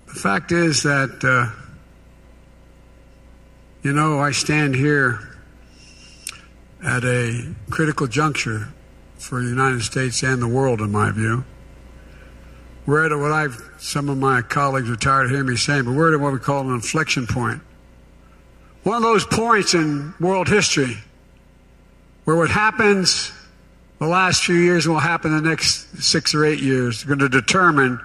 the 0.07 0.13
fact 0.13 0.51
is 0.51 0.83
that, 0.83 1.23
uh, 1.23 1.55
you 3.83 3.93
know, 3.93 4.19
I 4.19 4.31
stand 4.31 4.75
here 4.75 5.37
at 6.83 7.03
a 7.05 7.53
critical 7.69 8.07
juncture 8.07 8.69
for 9.17 9.41
the 9.41 9.47
United 9.47 9.83
States 9.83 10.23
and 10.23 10.41
the 10.41 10.47
world, 10.47 10.81
in 10.81 10.91
my 10.91 11.11
view. 11.11 11.45
We're 12.85 13.05
at 13.05 13.17
what 13.17 13.31
I've, 13.31 13.69
some 13.77 14.09
of 14.09 14.17
my 14.17 14.41
colleagues 14.41 14.89
are 14.89 14.97
tired 14.97 15.25
of 15.25 15.31
hearing 15.31 15.47
me 15.47 15.55
saying, 15.55 15.85
but 15.85 15.93
we're 15.93 16.13
at 16.13 16.19
what 16.19 16.33
we 16.33 16.39
call 16.39 16.67
an 16.67 16.73
inflection 16.73 17.25
point. 17.27 17.61
One 18.83 18.97
of 18.97 19.03
those 19.03 19.25
points 19.25 19.73
in 19.73 20.13
world 20.19 20.49
history 20.49 20.97
where 22.25 22.35
what 22.35 22.49
happens 22.49 23.31
the 23.99 24.07
last 24.07 24.43
few 24.43 24.55
years 24.55 24.85
will 24.87 24.99
happen 24.99 25.31
the 25.31 25.41
next 25.41 26.03
six 26.03 26.35
or 26.35 26.43
eight 26.43 26.59
years 26.59 26.97
is 26.97 27.03
going 27.05 27.19
to 27.19 27.29
determine 27.29 28.01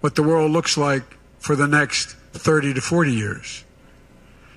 what 0.00 0.16
the 0.16 0.22
world 0.22 0.50
looks 0.50 0.76
like 0.76 1.02
for 1.38 1.54
the 1.54 1.68
next 1.68 2.14
30 2.32 2.74
to 2.74 2.80
40 2.80 3.12
years. 3.12 3.64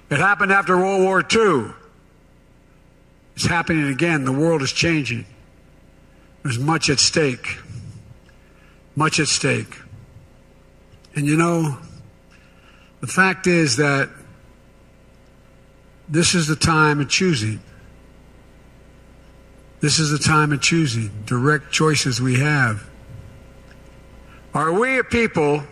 It 0.10 0.18
happened 0.18 0.52
after 0.52 0.76
World 0.76 1.04
War 1.04 1.20
II. 1.22 1.74
It's 3.36 3.46
happening 3.46 3.88
again. 3.88 4.26
The 4.26 4.32
world 4.32 4.64
is 4.64 4.72
changing. 4.72 5.26
There's 6.42 6.60
much 6.60 6.90
at 6.90 7.00
stake. 7.00 7.58
Much 8.96 9.20
at 9.20 9.28
stake. 9.28 9.80
And 11.16 11.28
you 11.28 11.38
know, 11.38 11.78
the 13.00 13.08
fact 13.08 13.46
is 13.46 13.78
that 13.78 14.10
this 16.12 16.36
is 16.36 16.46
the 16.48 16.58
time 16.58 17.00
of 17.00 17.10
choosing. 17.10 17.62
This 19.80 19.98
is 19.98 20.12
the 20.12 20.20
time 20.20 20.52
of 20.52 20.62
choosing. 20.62 21.10
Direct 21.26 21.72
choices 21.72 22.22
we 22.22 22.40
have. 22.40 22.88
Are 24.54 24.74
we 24.74 25.00
a 25.00 25.04
people 25.06 25.64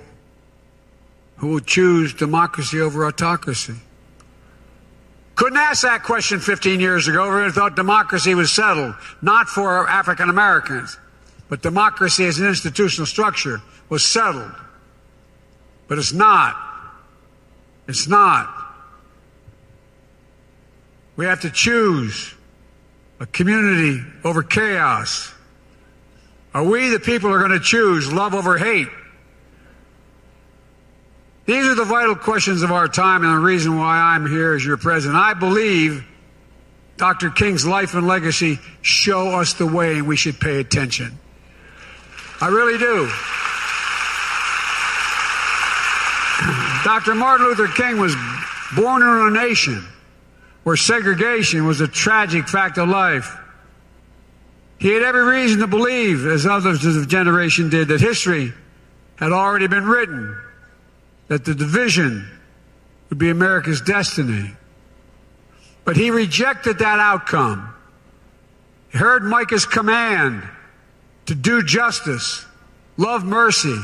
who 1.37 1.47
will 1.49 1.59
choose 1.59 2.13
democracy 2.13 2.79
over 2.79 3.05
autocracy? 3.05 3.75
Couldn't 5.35 5.57
ask 5.57 5.83
that 5.83 6.03
question 6.03 6.39
15 6.39 6.79
years 6.79 7.07
ago. 7.07 7.27
Everyone 7.27 7.51
thought 7.51 7.75
democracy 7.75 8.33
was 8.33 8.51
settled, 8.51 8.95
not 9.21 9.47
for 9.47 9.87
African 9.89 10.29
Americans, 10.29 10.97
but 11.49 11.61
democracy 11.61 12.25
as 12.25 12.39
an 12.39 12.47
institutional 12.47 13.05
structure 13.05 13.61
was 13.89 14.07
settled. 14.07 14.51
But 15.89 15.97
it's 15.97 16.13
not. 16.13 16.55
It's 17.87 18.07
not. 18.07 18.58
We 21.19 21.25
have 21.25 21.41
to 21.41 21.49
choose 21.49 22.33
a 23.19 23.25
community 23.25 24.01
over 24.23 24.41
chaos. 24.41 25.33
Are 26.53 26.63
we 26.63 26.87
the 26.87 26.99
people 27.01 27.29
are 27.33 27.39
going 27.39 27.51
to 27.51 27.59
choose 27.59 28.09
love 28.09 28.33
over 28.33 28.57
hate? 28.57 28.87
These 31.45 31.65
are 31.65 31.75
the 31.75 31.83
vital 31.83 32.15
questions 32.15 32.61
of 32.61 32.71
our 32.71 32.87
time 32.87 33.25
and 33.25 33.33
the 33.33 33.39
reason 33.39 33.77
why 33.77 33.97
I'm 33.97 34.29
here 34.29 34.53
as 34.53 34.65
your 34.65 34.77
president. 34.77 35.19
I 35.21 35.33
believe 35.33 36.07
Dr. 36.95 37.31
King's 37.31 37.65
life 37.65 37.95
and 37.95 38.07
legacy 38.07 38.57
show 38.81 39.41
us 39.41 39.55
the 39.55 39.67
way 39.67 40.01
we 40.01 40.15
should 40.15 40.39
pay 40.39 40.61
attention. 40.61 41.19
I 42.39 42.47
really 42.47 42.77
do. 42.77 43.09
Dr. 46.85 47.13
Martin 47.13 47.47
Luther 47.47 47.67
King 47.67 47.99
was 47.99 48.15
born 48.73 49.01
in 49.01 49.09
a 49.09 49.31
nation 49.31 49.85
where 50.63 50.75
segregation 50.75 51.65
was 51.65 51.81
a 51.81 51.87
tragic 51.87 52.47
fact 52.47 52.77
of 52.77 52.89
life. 52.89 53.37
He 54.77 54.93
had 54.93 55.03
every 55.03 55.23
reason 55.23 55.59
to 55.59 55.67
believe, 55.67 56.25
as 56.25 56.45
others 56.45 56.85
of 56.85 56.95
his 56.95 57.05
generation 57.07 57.69
did, 57.69 57.89
that 57.89 57.99
history 57.99 58.53
had 59.17 59.31
already 59.31 59.67
been 59.67 59.85
written 59.85 60.37
that 61.27 61.45
the 61.45 61.53
division 61.53 62.29
would 63.09 63.17
be 63.17 63.29
America's 63.29 63.81
destiny. 63.81 64.51
But 65.83 65.97
he 65.97 66.11
rejected 66.11 66.79
that 66.79 66.99
outcome. 66.99 67.73
He 68.91 68.97
heard 68.97 69.23
Micah's 69.23 69.65
command 69.65 70.47
to 71.25 71.35
do 71.35 71.61
justice, 71.61 72.45
love 72.97 73.23
mercy, 73.25 73.79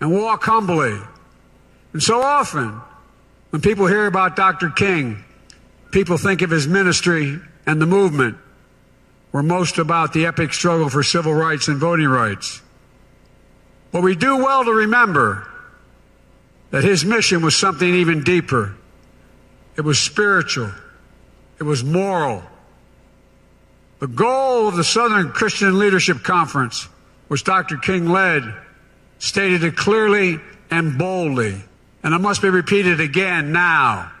and 0.00 0.12
walk 0.12 0.44
humbly. 0.44 0.98
And 1.92 2.02
so 2.02 2.20
often, 2.20 2.80
when 3.50 3.62
people 3.62 3.86
hear 3.86 4.06
about 4.06 4.36
Dr. 4.36 4.70
King, 4.70 5.24
people 5.96 6.18
think 6.18 6.42
of 6.42 6.50
his 6.50 6.68
ministry 6.68 7.40
and 7.64 7.80
the 7.80 7.86
movement 7.86 8.36
were 9.32 9.42
most 9.42 9.78
about 9.78 10.12
the 10.12 10.26
epic 10.26 10.52
struggle 10.52 10.90
for 10.90 11.02
civil 11.02 11.32
rights 11.32 11.68
and 11.68 11.78
voting 11.78 12.06
rights. 12.06 12.60
But 13.92 14.02
we 14.02 14.14
do 14.14 14.36
well 14.36 14.62
to 14.66 14.72
remember 14.72 15.48
that 16.70 16.84
his 16.84 17.02
mission 17.02 17.40
was 17.40 17.56
something 17.56 17.94
even 17.94 18.24
deeper. 18.24 18.76
It 19.74 19.80
was 19.80 19.98
spiritual. 19.98 20.70
It 21.58 21.62
was 21.62 21.82
moral. 21.82 22.42
The 23.98 24.06
goal 24.06 24.68
of 24.68 24.76
the 24.76 24.84
Southern 24.84 25.30
Christian 25.30 25.78
Leadership 25.78 26.22
Conference, 26.22 26.88
which 27.28 27.42
Dr. 27.42 27.78
King 27.78 28.10
led, 28.10 28.42
stated 29.18 29.64
it 29.64 29.78
clearly 29.78 30.40
and 30.70 30.98
boldly, 30.98 31.64
and 32.02 32.12
it 32.12 32.18
must 32.18 32.42
be 32.42 32.50
repeated 32.50 33.00
again 33.00 33.50
now, 33.50 34.12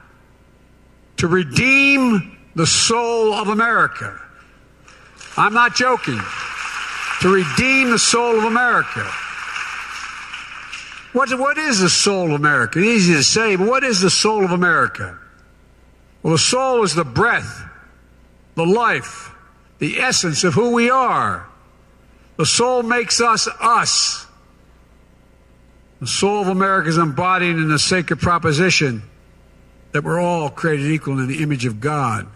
to 1.16 1.28
redeem 1.28 2.36
the 2.54 2.66
soul 2.66 3.32
of 3.34 3.48
America. 3.48 4.20
I'm 5.36 5.54
not 5.54 5.74
joking. 5.74 6.20
To 7.20 7.28
redeem 7.28 7.90
the 7.90 7.98
soul 7.98 8.38
of 8.38 8.44
America. 8.44 9.04
What, 11.12 11.38
what 11.38 11.56
is 11.56 11.80
the 11.80 11.88
soul 11.88 12.26
of 12.26 12.32
America? 12.32 12.78
Easy 12.78 13.14
to 13.14 13.22
say, 13.22 13.56
but 13.56 13.66
what 13.66 13.84
is 13.84 14.00
the 14.00 14.10
soul 14.10 14.44
of 14.44 14.50
America? 14.50 15.18
Well, 16.22 16.32
the 16.32 16.38
soul 16.38 16.82
is 16.82 16.94
the 16.94 17.04
breath, 17.04 17.64
the 18.54 18.66
life, 18.66 19.30
the 19.78 19.98
essence 20.00 20.44
of 20.44 20.54
who 20.54 20.72
we 20.72 20.90
are. 20.90 21.48
The 22.36 22.46
soul 22.46 22.82
makes 22.82 23.20
us 23.20 23.48
us. 23.60 24.26
The 26.00 26.06
soul 26.06 26.42
of 26.42 26.48
America 26.48 26.90
is 26.90 26.98
embodied 26.98 27.56
in 27.56 27.68
the 27.68 27.78
sacred 27.78 28.18
proposition 28.18 29.02
that 29.96 30.04
we're 30.04 30.20
all 30.20 30.50
created 30.50 30.90
equal 30.90 31.18
in 31.18 31.26
the 31.26 31.42
image 31.42 31.64
of 31.64 31.80
God. 31.80 32.26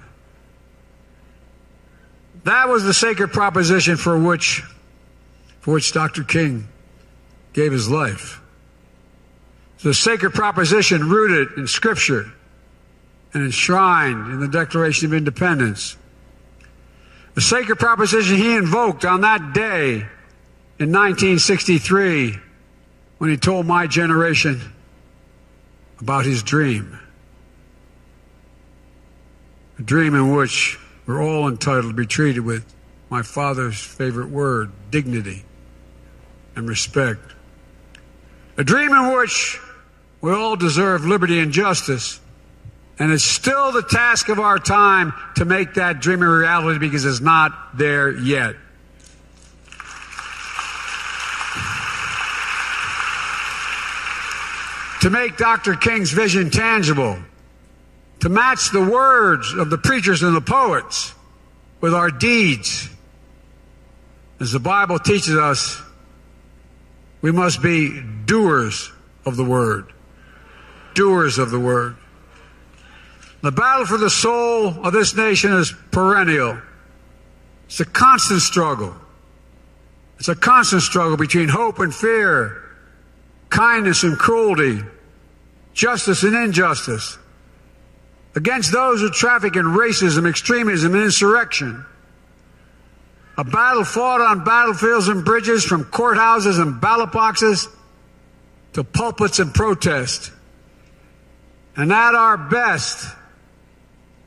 That 2.45 2.71
was 2.71 2.85
the 2.85 2.95
sacred 2.95 3.35
proposition 3.35 3.99
for 3.99 4.19
which, 4.19 4.63
for 5.61 5.75
which 5.75 5.93
Dr. 5.93 6.25
King 6.25 6.69
gave 7.53 7.71
his 7.71 7.87
life 7.91 8.41
the 9.83 9.93
sacred 9.93 10.33
proposition 10.33 11.11
rooted 11.11 11.59
in 11.59 11.67
Scripture 11.67 12.33
and 13.35 13.43
enshrined 13.45 14.33
in 14.33 14.41
the 14.41 14.49
Declaration 14.49 15.07
of 15.07 15.13
Independence. 15.13 15.99
The 17.35 17.43
sacred 17.43 17.79
proposition 17.79 18.37
he 18.37 18.57
invoked 18.57 19.05
on 19.05 19.21
that 19.21 19.53
day 19.53 19.97
in 20.79 20.93
1963 20.93 22.39
when 23.19 23.31
he 23.31 23.37
told 23.37 23.67
my 23.67 23.87
generation 23.87 24.73
about 26.01 26.25
his 26.25 26.43
dream. 26.43 27.00
A 29.81 29.83
dream 29.83 30.15
in 30.15 30.37
which 30.37 30.79
we're 31.07 31.23
all 31.23 31.49
entitled 31.49 31.87
to 31.87 31.95
be 31.95 32.05
treated 32.05 32.41
with 32.41 32.67
my 33.09 33.23
father's 33.23 33.81
favorite 33.81 34.29
word 34.29 34.71
dignity 34.91 35.43
and 36.55 36.69
respect. 36.69 37.23
A 38.59 38.63
dream 38.63 38.93
in 38.93 39.17
which 39.17 39.59
we 40.21 40.33
all 40.33 40.55
deserve 40.55 41.07
liberty 41.07 41.39
and 41.39 41.51
justice. 41.51 42.21
And 42.99 43.11
it's 43.11 43.25
still 43.25 43.73
the 43.73 43.81
task 43.81 44.29
of 44.29 44.39
our 44.39 44.59
time 44.59 45.15
to 45.37 45.47
make 45.47 45.73
that 45.75 46.01
dream 46.01 46.23
a 46.23 46.29
reality 46.29 46.79
because 46.79 47.07
it's 47.07 47.23
not 47.23 47.79
there 47.79 48.11
yet. 48.11 48.57
To 55.01 55.09
make 55.09 55.39
Dr. 55.39 55.75
King's 55.75 56.13
vision 56.13 56.51
tangible, 56.51 57.17
to 58.21 58.29
match 58.29 58.71
the 58.71 58.83
words 58.83 59.53
of 59.55 59.71
the 59.71 59.79
preachers 59.79 60.23
and 60.23 60.37
the 60.37 60.41
poets 60.41 61.15
with 61.81 61.95
our 61.95 62.11
deeds. 62.11 62.89
As 64.41 64.53
the 64.53 64.59
Bible 64.59 64.99
teaches 64.99 65.37
us, 65.37 65.81
we 67.23 67.33
must 67.33 67.63
be 67.63 68.03
doers 68.27 68.91
of 69.27 69.37
the 69.37 69.45
word 69.45 69.93
doers 70.95 71.39
of 71.39 71.51
the 71.51 71.59
word. 71.59 71.97
The 73.43 73.53
battle 73.53 73.87
for 73.87 73.97
the 73.97 74.11
soul 74.11 74.69
of 74.85 74.93
this 74.93 75.17
nation 75.17 75.53
is 75.53 75.73
perennial. 75.91 76.61
It's 77.67 77.81
a 77.81 77.85
constant 77.85 78.43
struggle. 78.43 78.95
It's 80.19 80.29
a 80.29 80.35
constant 80.35 80.83
struggle 80.83 81.17
between 81.17 81.49
hope 81.49 81.79
and 81.79 81.95
fear, 81.95 82.63
kindness 83.49 84.03
and 84.03 84.19
cruelty, 84.19 84.83
justice 85.73 86.23
and 86.23 86.35
injustice, 86.35 87.17
against 88.35 88.73
those 88.73 89.01
who 89.01 89.11
traffic 89.11 89.57
in 89.57 89.65
racism, 89.65 90.29
extremism, 90.29 90.95
and 90.95 91.05
insurrection. 91.05 91.85
A 93.37 93.45
battle 93.45 93.85
fought 93.85 94.21
on 94.21 94.45
battlefields 94.45 95.09
and 95.09 95.25
bridges, 95.25 95.65
from 95.65 95.85
courthouses 95.85 96.61
and 96.61 96.81
ballot 96.81 97.13
boxes 97.13 97.69
to 98.75 98.85
pulpits 98.85 99.39
and 99.39 99.55
protest. 99.55 100.33
And 101.77 101.93
at 101.93 102.15
our 102.15 102.37
best, 102.37 103.15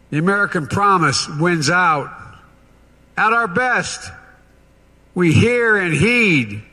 the 0.09 0.17
American 0.17 0.67
promise 0.67 1.27
wins 1.27 1.69
out. 1.69 2.11
At 3.17 3.33
our 3.33 3.47
best, 3.47 4.11
we 5.13 5.33
hear 5.33 5.75
and 5.77 5.93
heed 5.93 6.63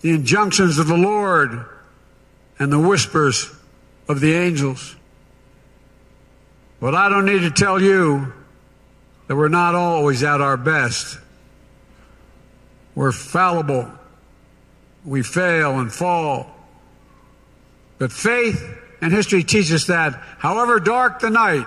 the 0.00 0.10
injunctions 0.10 0.78
of 0.78 0.86
the 0.86 0.96
Lord 0.96 1.64
and 2.58 2.72
the 2.72 2.78
whispers 2.78 3.50
of 4.08 4.20
the 4.20 4.34
angels. 4.34 4.95
But 6.80 6.94
I 6.94 7.08
don't 7.08 7.24
need 7.24 7.40
to 7.40 7.50
tell 7.50 7.80
you 7.80 8.32
that 9.26 9.36
we're 9.36 9.48
not 9.48 9.74
always 9.74 10.22
at 10.22 10.40
our 10.40 10.56
best. 10.56 11.18
We're 12.94 13.12
fallible. 13.12 13.90
We 15.04 15.22
fail 15.22 15.78
and 15.78 15.92
fall. 15.92 16.50
But 17.98 18.12
faith 18.12 18.62
and 19.00 19.12
history 19.12 19.42
teaches 19.42 19.72
us 19.72 19.86
that, 19.86 20.14
however 20.38 20.80
dark 20.80 21.20
the 21.20 21.30
night, 21.30 21.66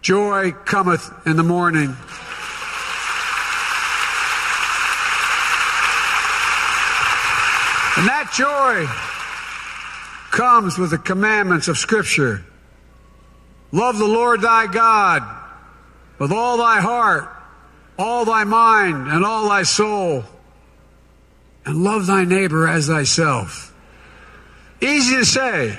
joy 0.00 0.52
cometh 0.52 1.12
in 1.26 1.36
the 1.36 1.42
morning. 1.42 1.96
And 7.96 8.06
that 8.06 8.30
joy 8.32 8.86
comes 10.30 10.78
with 10.78 10.90
the 10.90 10.98
commandments 10.98 11.66
of 11.66 11.76
Scripture. 11.78 12.44
Love 13.70 13.98
the 13.98 14.06
Lord 14.06 14.40
thy 14.40 14.66
God 14.66 15.22
with 16.18 16.32
all 16.32 16.56
thy 16.56 16.80
heart, 16.80 17.28
all 17.98 18.24
thy 18.24 18.44
mind, 18.44 19.08
and 19.08 19.24
all 19.24 19.48
thy 19.48 19.62
soul. 19.62 20.24
And 21.64 21.84
love 21.84 22.06
thy 22.06 22.24
neighbor 22.24 22.66
as 22.66 22.86
thyself. 22.86 23.74
Easy 24.80 25.16
to 25.16 25.24
say, 25.24 25.78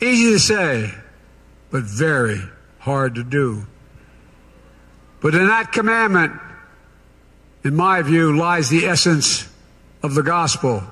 Easy 0.00 0.32
to 0.32 0.38
say, 0.38 0.94
but 1.70 1.84
very 1.84 2.40
hard 2.78 3.14
to 3.14 3.24
do. 3.24 3.66
But 5.20 5.34
in 5.34 5.46
that 5.46 5.72
commandment, 5.72 6.32
in 7.64 7.74
my 7.74 8.02
view, 8.02 8.36
lies 8.36 8.68
the 8.68 8.86
essence 8.86 9.48
of 10.02 10.14
the 10.14 10.22
gospel 10.22 10.82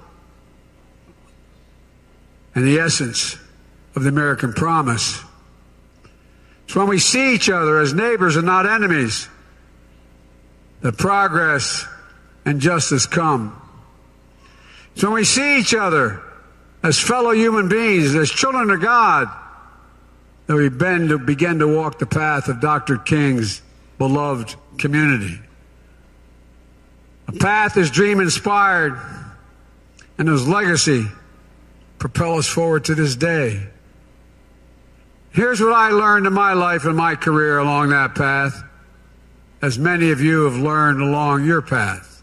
and 2.54 2.66
the 2.66 2.78
essence 2.78 3.36
of 3.94 4.04
the 4.04 4.08
American 4.08 4.52
promise. 4.52 5.22
It's 6.64 6.76
when 6.76 6.88
we 6.88 6.98
see 6.98 7.34
each 7.34 7.50
other 7.50 7.78
as 7.78 7.92
neighbors 7.94 8.36
and 8.36 8.46
not 8.46 8.66
enemies 8.66 9.28
that 10.80 10.98
progress 10.98 11.86
and 12.44 12.60
justice 12.60 13.06
come. 13.06 13.60
It's 14.94 15.02
when 15.02 15.12
we 15.12 15.24
see 15.24 15.58
each 15.58 15.74
other 15.74 16.22
as 16.82 16.98
fellow 16.98 17.30
human 17.30 17.68
beings, 17.68 18.14
as 18.14 18.30
children 18.30 18.70
of 18.70 18.80
God, 18.80 19.28
that 20.46 20.54
we 20.56 20.68
begin 20.68 21.58
to 21.58 21.66
walk 21.66 21.98
the 21.98 22.06
path 22.06 22.48
of 22.48 22.60
Dr. 22.60 22.98
King's 22.98 23.62
beloved 23.96 24.54
community. 24.78 25.40
A 27.28 27.32
path 27.32 27.74
his 27.74 27.90
dream 27.90 28.20
inspired 28.20 29.00
and 30.18 30.28
his 30.28 30.46
legacy 30.46 31.06
propel 31.98 32.36
us 32.36 32.46
forward 32.46 32.84
to 32.84 32.94
this 32.94 33.16
day. 33.16 33.66
Here's 35.34 35.60
what 35.60 35.72
I 35.72 35.90
learned 35.90 36.28
in 36.28 36.32
my 36.32 36.52
life 36.52 36.84
and 36.84 36.96
my 36.96 37.16
career 37.16 37.58
along 37.58 37.88
that 37.88 38.14
path, 38.14 38.62
as 39.60 39.76
many 39.76 40.12
of 40.12 40.20
you 40.20 40.44
have 40.44 40.56
learned 40.56 41.02
along 41.02 41.44
your 41.44 41.60
path. 41.60 42.22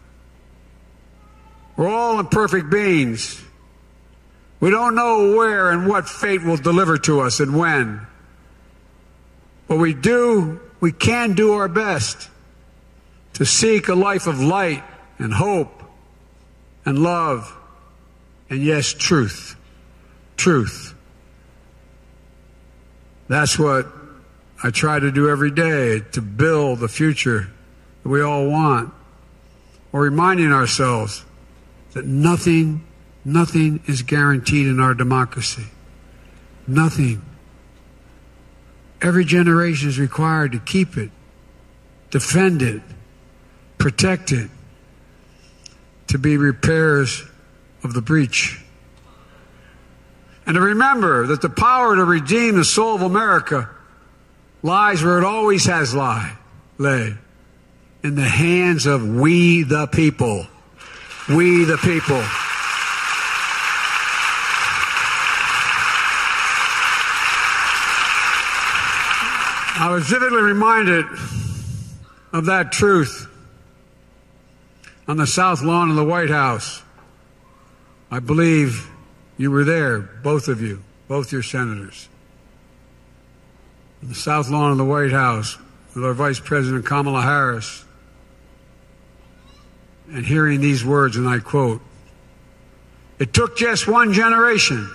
We're 1.76 1.90
all 1.90 2.18
imperfect 2.18 2.70
beings. 2.70 3.44
We 4.60 4.70
don't 4.70 4.94
know 4.94 5.36
where 5.36 5.70
and 5.70 5.86
what 5.86 6.08
fate 6.08 6.42
will 6.42 6.56
deliver 6.56 6.96
to 6.98 7.20
us 7.20 7.40
and 7.40 7.54
when. 7.54 8.06
But 9.68 9.76
we 9.76 9.92
do, 9.92 10.60
we 10.80 10.90
can 10.90 11.34
do 11.34 11.52
our 11.52 11.68
best 11.68 12.30
to 13.34 13.44
seek 13.44 13.88
a 13.88 13.94
life 13.94 14.26
of 14.26 14.40
light 14.40 14.84
and 15.18 15.34
hope 15.34 15.82
and 16.86 16.98
love 16.98 17.54
and 18.48 18.62
yes, 18.62 18.94
truth. 18.94 19.54
Truth. 20.38 20.94
That's 23.32 23.58
what 23.58 23.86
I 24.62 24.68
try 24.68 24.98
to 24.98 25.10
do 25.10 25.30
every 25.30 25.50
day 25.50 26.00
to 26.12 26.20
build 26.20 26.80
the 26.80 26.88
future 26.88 27.50
that 28.02 28.08
we 28.10 28.20
all 28.20 28.46
want. 28.46 28.92
We're 29.90 30.02
reminding 30.02 30.52
ourselves 30.52 31.24
that 31.94 32.04
nothing, 32.04 32.84
nothing 33.24 33.80
is 33.86 34.02
guaranteed 34.02 34.66
in 34.66 34.80
our 34.80 34.92
democracy. 34.92 35.64
Nothing. 36.66 37.22
Every 39.00 39.24
generation 39.24 39.88
is 39.88 39.98
required 39.98 40.52
to 40.52 40.58
keep 40.58 40.98
it, 40.98 41.10
defend 42.10 42.60
it, 42.60 42.82
protect 43.78 44.30
it, 44.32 44.50
to 46.08 46.18
be 46.18 46.36
repairs 46.36 47.24
of 47.82 47.94
the 47.94 48.02
breach. 48.02 48.61
And 50.46 50.54
to 50.54 50.60
remember 50.60 51.26
that 51.28 51.40
the 51.40 51.48
power 51.48 51.94
to 51.94 52.04
redeem 52.04 52.56
the 52.56 52.64
soul 52.64 52.96
of 52.96 53.02
America 53.02 53.70
lies 54.62 55.02
where 55.02 55.18
it 55.18 55.24
always 55.24 55.66
has 55.66 55.94
lie, 55.94 56.36
lay, 56.78 57.16
in 58.02 58.14
the 58.14 58.22
hands 58.22 58.86
of 58.86 59.06
we 59.06 59.62
the 59.62 59.86
people. 59.86 60.46
We 61.28 61.64
the 61.64 61.78
people. 61.78 62.22
I 69.74 69.90
was 69.90 70.06
vividly 70.06 70.42
reminded 70.42 71.06
of 72.32 72.46
that 72.46 72.72
truth 72.72 73.28
on 75.08 75.16
the 75.16 75.26
south 75.26 75.62
lawn 75.62 75.90
of 75.90 75.96
the 75.96 76.04
White 76.04 76.30
House. 76.30 76.82
I 78.10 78.20
believe 78.20 78.88
you 79.42 79.50
were 79.50 79.64
there, 79.64 79.98
both 79.98 80.46
of 80.46 80.62
you, 80.62 80.80
both 81.08 81.32
your 81.32 81.42
senators. 81.42 82.08
On 84.00 84.08
the 84.08 84.14
south 84.14 84.48
lawn 84.48 84.70
of 84.70 84.78
the 84.78 84.84
White 84.84 85.10
House 85.10 85.58
with 85.96 86.04
our 86.04 86.14
Vice 86.14 86.38
President 86.38 86.86
Kamala 86.86 87.22
Harris 87.22 87.84
and 90.12 90.24
hearing 90.24 90.60
these 90.60 90.84
words, 90.84 91.16
and 91.16 91.28
I 91.28 91.40
quote 91.40 91.82
It 93.18 93.32
took 93.32 93.56
just 93.56 93.88
one 93.88 94.12
generation 94.12 94.88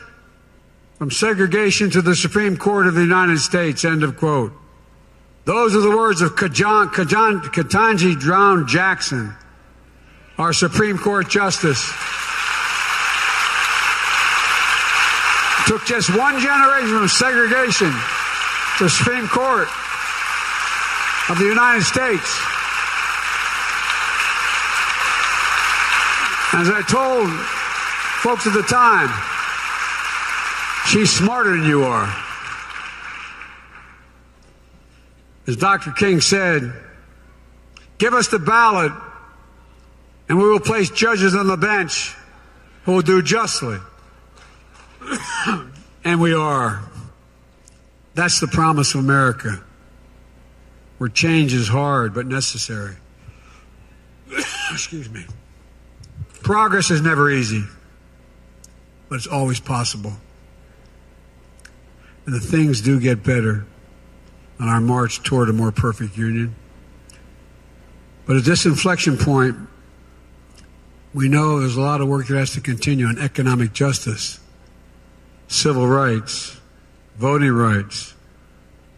from 0.98 1.12
segregation 1.12 1.90
to 1.90 2.02
the 2.02 2.16
Supreme 2.16 2.56
Court 2.56 2.88
of 2.88 2.94
the 2.96 3.02
United 3.02 3.40
States, 3.40 3.84
end 3.84 4.02
of 4.02 4.16
quote. 4.16 4.54
Those 5.44 5.76
are 5.76 5.82
the 5.82 5.96
words 5.96 6.22
of 6.22 6.36
Kajan, 6.36 6.94
Kajan, 6.94 7.42
Ketanji 7.42 8.18
Brown 8.18 8.66
Jackson, 8.66 9.36
our 10.38 10.54
Supreme 10.54 10.98
Court 10.98 11.28
Justice. 11.30 11.92
Took 15.68 15.86
just 15.86 16.16
one 16.16 16.40
generation 16.40 16.98
from 16.98 17.08
segregation 17.10 17.92
to 18.78 18.84
the 18.86 18.90
Supreme 18.90 19.28
Court 19.28 19.68
of 21.30 21.38
the 21.38 21.46
United 21.46 21.84
States. 21.84 22.40
As 26.54 26.70
I 26.70 26.82
told 26.88 27.30
folks 28.24 28.48
at 28.48 28.54
the 28.54 28.64
time, 28.64 29.10
she's 30.88 31.12
smarter 31.12 31.58
than 31.58 31.66
you 31.68 31.84
are. 31.84 32.16
As 35.48 35.58
Dr. 35.58 35.92
King 35.92 36.22
said, 36.22 36.74
give 37.98 38.14
us 38.14 38.30
the 38.30 38.40
ballot 38.40 38.94
and 40.30 40.38
we 40.38 40.50
will 40.50 40.60
place 40.60 40.90
judges 40.90 41.36
on 41.36 41.48
the 41.48 41.58
bench 41.58 42.16
who 42.84 42.94
will 42.94 43.02
do 43.02 43.22
justly. 43.22 43.80
And 46.04 46.22
we 46.22 46.34
are. 46.34 46.84
That's 48.14 48.40
the 48.40 48.48
promise 48.48 48.96
of 48.96 49.02
America, 49.02 49.64
where 50.98 51.10
change 51.10 51.54
is 51.54 51.68
hard 51.68 52.14
but 52.14 52.26
necessary. 52.26 52.96
Excuse 54.72 55.10
me. 55.10 55.26
Progress 56.42 56.92
is 56.92 57.02
never 57.02 57.30
easy, 57.30 57.64
but 59.10 59.16
it's 59.16 59.28
always 59.28 59.60
possible. 59.60 60.14
And 62.26 62.36
the 62.36 62.40
things 62.40 62.82
do 62.82 63.00
get 63.00 63.24
better 63.24 63.66
on 64.60 64.68
our 64.68 64.82
march 64.82 65.24
toward 65.24 65.50
a 65.50 65.54
more 65.54 65.72
perfect 65.72 66.18
union. 66.18 66.56
But 68.26 68.38
at 68.38 68.44
this 68.44 68.66
inflection 68.66 69.18
point, 69.18 69.56
we 71.14 71.30
know 71.30 71.60
there's 71.60 71.78
a 71.78 71.82
lot 71.82 72.02
of 72.02 72.08
work 72.08 72.28
that 72.28 72.38
has 72.38 72.52
to 72.54 72.62
continue 72.62 73.06
on 73.06 73.18
economic 73.18 73.74
justice, 73.74 74.40
civil 75.48 75.88
rights, 75.88 76.60
voting 77.18 77.52
rights, 77.52 78.14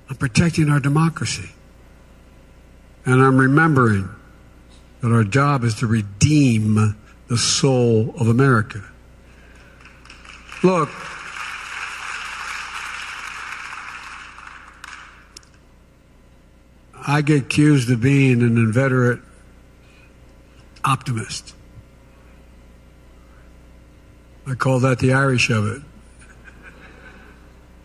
on 0.09 0.15
protecting 0.15 0.69
our 0.69 0.79
democracy. 0.79 1.51
And 3.05 3.21
I'm 3.21 3.37
remembering 3.37 4.09
that 5.01 5.11
our 5.11 5.23
job 5.23 5.63
is 5.63 5.75
to 5.75 5.87
redeem 5.87 6.95
the 7.27 7.37
soul 7.37 8.13
of 8.19 8.27
America. 8.27 8.83
Look, 10.63 10.89
I 17.07 17.21
get 17.21 17.43
accused 17.43 17.89
of 17.89 18.01
being 18.01 18.41
an 18.41 18.57
inveterate 18.57 19.21
optimist. 20.83 21.55
I 24.45 24.55
call 24.55 24.79
that 24.79 24.99
the 24.99 25.13
Irish 25.13 25.49
of 25.49 25.65
it. 25.67 25.81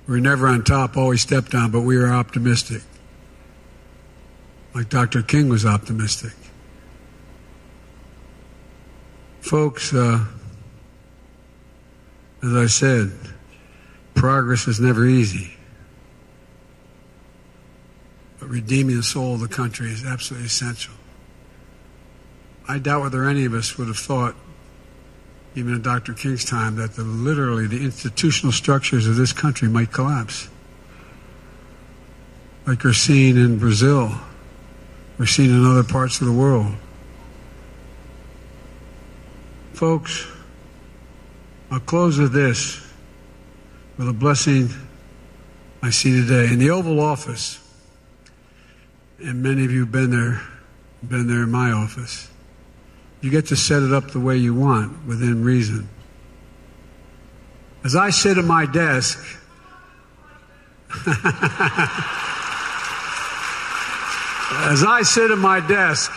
We're 0.06 0.20
never 0.20 0.46
on 0.46 0.64
top, 0.64 0.96
always 0.96 1.22
stepped 1.22 1.54
on, 1.54 1.70
but 1.70 1.80
we 1.80 1.96
are 1.96 2.12
optimistic. 2.12 2.82
Like 4.74 4.88
Dr. 4.88 5.22
King 5.22 5.48
was 5.48 5.64
optimistic. 5.64 6.32
Folks, 9.40 9.94
uh, 9.94 10.24
as 12.42 12.52
I 12.52 12.66
said, 12.66 13.12
progress 14.14 14.66
is 14.66 14.80
never 14.80 15.06
easy. 15.06 15.54
But 18.38 18.48
redeeming 18.48 18.96
the 18.96 19.02
soul 19.02 19.34
of 19.34 19.40
the 19.40 19.48
country 19.48 19.90
is 19.90 20.04
absolutely 20.04 20.46
essential. 20.46 20.94
I 22.68 22.78
doubt 22.78 23.02
whether 23.02 23.24
any 23.24 23.44
of 23.44 23.54
us 23.54 23.78
would 23.78 23.88
have 23.88 23.98
thought, 23.98 24.34
even 25.54 25.74
in 25.74 25.82
Dr. 25.82 26.14
King's 26.14 26.44
time, 26.44 26.76
that 26.76 26.94
the, 26.94 27.02
literally 27.02 27.66
the 27.66 27.82
institutional 27.82 28.52
structures 28.52 29.06
of 29.06 29.16
this 29.16 29.32
country 29.32 29.68
might 29.68 29.92
collapse. 29.92 30.48
Like 32.66 32.82
we're 32.82 32.92
seeing 32.92 33.36
in 33.36 33.58
Brazil, 33.58 34.12
we're 35.18 35.26
seeing 35.26 35.50
in 35.50 35.64
other 35.64 35.84
parts 35.84 36.20
of 36.20 36.26
the 36.26 36.32
world. 36.32 36.74
Folks, 39.74 40.26
I'll 41.70 41.80
close 41.80 42.18
with 42.18 42.32
this, 42.32 42.80
with 43.96 44.08
a 44.08 44.12
blessing 44.12 44.70
I 45.82 45.90
see 45.90 46.12
today. 46.12 46.52
In 46.52 46.58
the 46.58 46.70
Oval 46.70 47.00
Office, 47.00 47.60
and 49.22 49.42
many 49.42 49.64
of 49.64 49.70
you 49.70 49.80
have 49.80 49.92
been 49.92 50.10
there, 50.10 50.40
been 51.06 51.26
there 51.26 51.42
in 51.42 51.50
my 51.50 51.70
office. 51.70 52.30
You 53.24 53.30
get 53.30 53.46
to 53.46 53.56
set 53.56 53.82
it 53.82 53.90
up 53.90 54.10
the 54.10 54.20
way 54.20 54.36
you 54.36 54.52
want 54.52 55.06
within 55.06 55.44
reason. 55.44 55.88
As 57.82 57.96
I 57.96 58.10
sit 58.10 58.36
at 58.36 58.44
my 58.44 58.66
desk, 58.66 59.18
as 61.06 61.14
I 64.84 65.00
sit 65.04 65.30
at 65.30 65.38
my 65.38 65.66
desk 65.66 66.12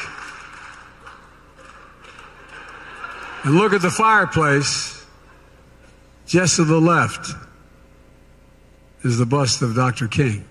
and 3.46 3.56
look 3.56 3.72
at 3.72 3.82
the 3.82 3.90
fireplace, 3.90 5.06
just 6.26 6.58
to 6.58 6.66
the 6.66 6.82
left 6.82 7.32
is 9.06 9.18
the 9.18 9.26
bust 9.26 9.62
of 9.62 9.76
Dr. 9.76 10.10
King. 10.10 10.44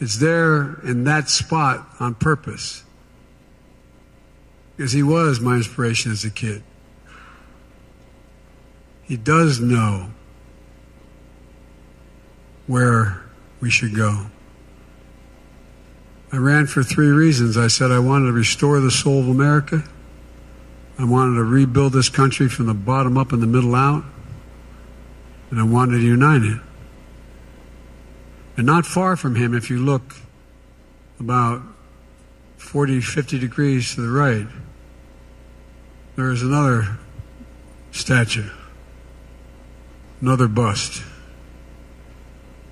It's 0.00 0.16
there 0.16 0.80
in 0.80 1.04
that 1.04 1.28
spot 1.28 1.86
on 2.00 2.16
purpose. 2.16 2.82
Because 4.80 4.92
he 4.92 5.02
was 5.02 5.40
my 5.40 5.56
inspiration 5.56 6.10
as 6.10 6.24
a 6.24 6.30
kid. 6.30 6.62
He 9.02 9.18
does 9.18 9.60
know 9.60 10.08
where 12.66 13.22
we 13.60 13.68
should 13.68 13.94
go. 13.94 14.28
I 16.32 16.38
ran 16.38 16.66
for 16.66 16.82
three 16.82 17.10
reasons. 17.10 17.58
I 17.58 17.66
said 17.66 17.90
I 17.90 17.98
wanted 17.98 18.28
to 18.28 18.32
restore 18.32 18.80
the 18.80 18.90
soul 18.90 19.20
of 19.20 19.28
America. 19.28 19.84
I 20.98 21.04
wanted 21.04 21.34
to 21.34 21.44
rebuild 21.44 21.92
this 21.92 22.08
country 22.08 22.48
from 22.48 22.64
the 22.64 22.72
bottom 22.72 23.18
up 23.18 23.32
and 23.32 23.42
the 23.42 23.46
middle 23.46 23.74
out. 23.74 24.04
And 25.50 25.60
I 25.60 25.64
wanted 25.64 25.98
to 25.98 26.04
unite 26.04 26.40
it. 26.40 26.60
And 28.56 28.64
not 28.64 28.86
far 28.86 29.14
from 29.14 29.34
him, 29.34 29.52
if 29.52 29.68
you 29.68 29.78
look 29.78 30.16
about 31.18 31.60
40, 32.56 33.02
50 33.02 33.38
degrees 33.38 33.94
to 33.94 34.00
the 34.00 34.08
right, 34.08 34.46
there 36.20 36.30
is 36.32 36.42
another 36.42 36.98
statue, 37.92 38.50
another 40.20 40.48
bust 40.48 41.02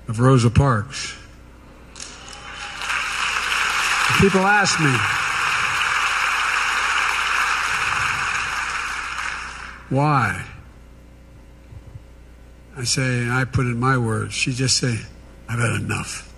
of 0.07 0.19
Rosa 0.19 0.51
Parks. 0.51 1.15
People 4.21 4.41
ask 4.41 4.79
me, 4.79 4.91
why? 9.89 10.45
I 12.77 12.83
say, 12.83 13.21
and 13.21 13.31
I 13.31 13.45
put 13.45 13.65
in 13.65 13.79
my 13.79 13.97
words, 13.97 14.35
she 14.35 14.53
just 14.53 14.77
say, 14.77 14.99
I've 15.47 15.57
had 15.57 15.81
enough. 15.81 16.31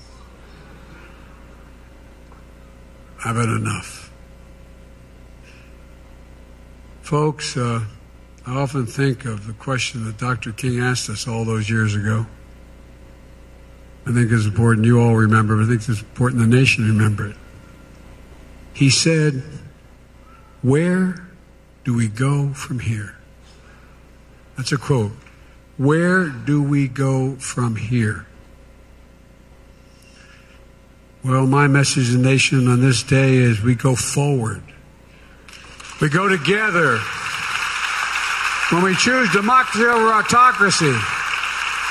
I've 3.25 3.35
had 3.35 3.49
enough. 3.49 4.00
Folks, 7.11 7.57
uh, 7.57 7.83
I 8.47 8.55
often 8.55 8.85
think 8.85 9.25
of 9.25 9.45
the 9.45 9.51
question 9.51 10.05
that 10.05 10.17
Dr. 10.17 10.53
King 10.53 10.79
asked 10.79 11.09
us 11.09 11.27
all 11.27 11.43
those 11.43 11.69
years 11.69 11.93
ago. 11.93 12.25
I 14.05 14.13
think 14.13 14.31
it's 14.31 14.45
important 14.45 14.85
you 14.85 15.01
all 15.01 15.15
remember, 15.15 15.57
but 15.57 15.65
I 15.65 15.67
think 15.67 15.89
it's 15.89 15.99
important 15.99 16.39
the 16.39 16.47
nation 16.47 16.87
remember 16.87 17.27
it. 17.27 17.35
He 18.73 18.89
said, 18.89 19.43
Where 20.61 21.27
do 21.83 21.93
we 21.93 22.07
go 22.07 22.53
from 22.53 22.79
here? 22.79 23.17
That's 24.55 24.71
a 24.71 24.77
quote. 24.77 25.11
Where 25.75 26.29
do 26.29 26.63
we 26.63 26.87
go 26.87 27.35
from 27.35 27.75
here? 27.75 28.25
Well, 31.25 31.45
my 31.45 31.67
message 31.67 32.05
to 32.05 32.13
the 32.13 32.23
nation 32.23 32.69
on 32.69 32.79
this 32.79 33.03
day 33.03 33.35
is 33.35 33.61
we 33.61 33.75
go 33.75 33.97
forward. 33.97 34.63
We 36.01 36.09
go 36.09 36.27
together. 36.27 36.97
When 38.71 38.83
we 38.83 38.95
choose 38.95 39.31
democracy 39.31 39.85
over 39.85 40.07
autocracy, 40.11 40.95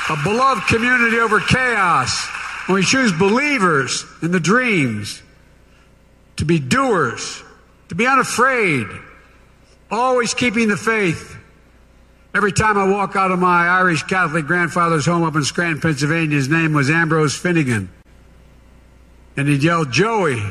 a 0.09 0.17
beloved 0.23 0.67
community 0.67 1.17
over 1.17 1.39
chaos, 1.39 2.27
when 2.65 2.75
we 2.75 2.83
choose 2.83 3.13
believers 3.13 4.05
in 4.21 4.31
the 4.31 4.39
dreams, 4.39 5.23
to 6.37 6.45
be 6.45 6.59
doers, 6.59 7.41
to 7.87 7.95
be 7.95 8.05
unafraid, 8.05 8.87
always 9.89 10.33
keeping 10.33 10.67
the 10.67 10.77
faith. 10.77 11.37
Every 12.33 12.51
time 12.51 12.77
I 12.77 12.87
walk 12.89 13.15
out 13.15 13.31
of 13.31 13.39
my 13.39 13.67
Irish 13.67 14.03
Catholic 14.03 14.45
grandfather's 14.45 15.05
home 15.05 15.23
up 15.23 15.35
in 15.35 15.43
Scranton, 15.43 15.81
Pennsylvania, 15.81 16.35
his 16.35 16.49
name 16.49 16.73
was 16.73 16.89
Ambrose 16.89 17.37
Finnegan. 17.37 17.89
And 19.37 19.47
he'd 19.47 19.63
yell, 19.63 19.85
Joey, 19.85 20.43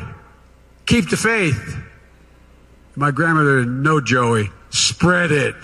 keep 0.86 1.10
the 1.10 1.16
faith. 1.16 1.76
My 2.96 3.10
grandmother, 3.10 3.64
no, 3.64 4.00
Joey, 4.00 4.50
spread 4.70 5.30
it. 5.30 5.54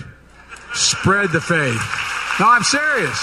Spread 0.74 1.30
the 1.30 1.40
faith. 1.40 1.80
No, 2.38 2.48
I'm 2.48 2.62
serious. 2.62 3.18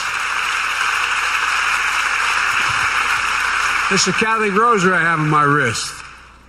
Is 3.91 4.07
a 4.07 4.13
Catholic 4.13 4.53
rosary 4.53 4.93
I 4.93 5.01
have 5.01 5.19
on 5.19 5.29
my 5.29 5.43
wrist. 5.43 5.91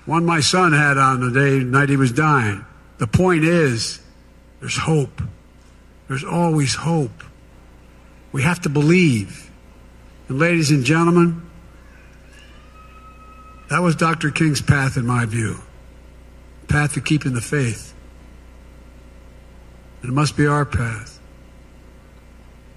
One 0.06 0.24
my 0.24 0.40
son 0.40 0.72
had 0.72 0.96
on 0.96 1.20
the 1.20 1.30
day 1.30 1.62
night 1.62 1.90
he 1.90 1.96
was 1.96 2.10
dying. 2.10 2.64
The 2.98 3.06
point 3.06 3.44
is, 3.44 4.00
there's 4.60 4.78
hope. 4.78 5.20
There's 6.08 6.24
always 6.24 6.74
hope. 6.74 7.22
We 8.32 8.42
have 8.42 8.60
to 8.62 8.68
believe. 8.68 9.50
And 10.28 10.38
ladies 10.38 10.70
and 10.70 10.84
gentlemen, 10.84 11.42
that 13.68 13.80
was 13.80 13.96
Dr. 13.96 14.30
King's 14.30 14.62
path 14.62 14.96
in 14.96 15.06
my 15.06 15.26
view. 15.26 15.58
Path 16.68 16.94
to 16.94 17.00
keeping 17.00 17.34
the 17.34 17.40
faith. 17.40 17.94
And 20.02 20.10
it 20.10 20.14
must 20.14 20.36
be 20.36 20.46
our 20.46 20.64
path. 20.64 21.18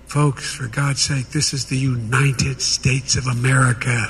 Folks, 0.06 0.56
for 0.56 0.68
God's 0.68 1.02
sake, 1.02 1.30
this 1.30 1.54
is 1.54 1.66
the 1.66 1.78
United 1.78 2.62
States 2.62 3.18
of 3.18 3.28
America. 3.28 4.06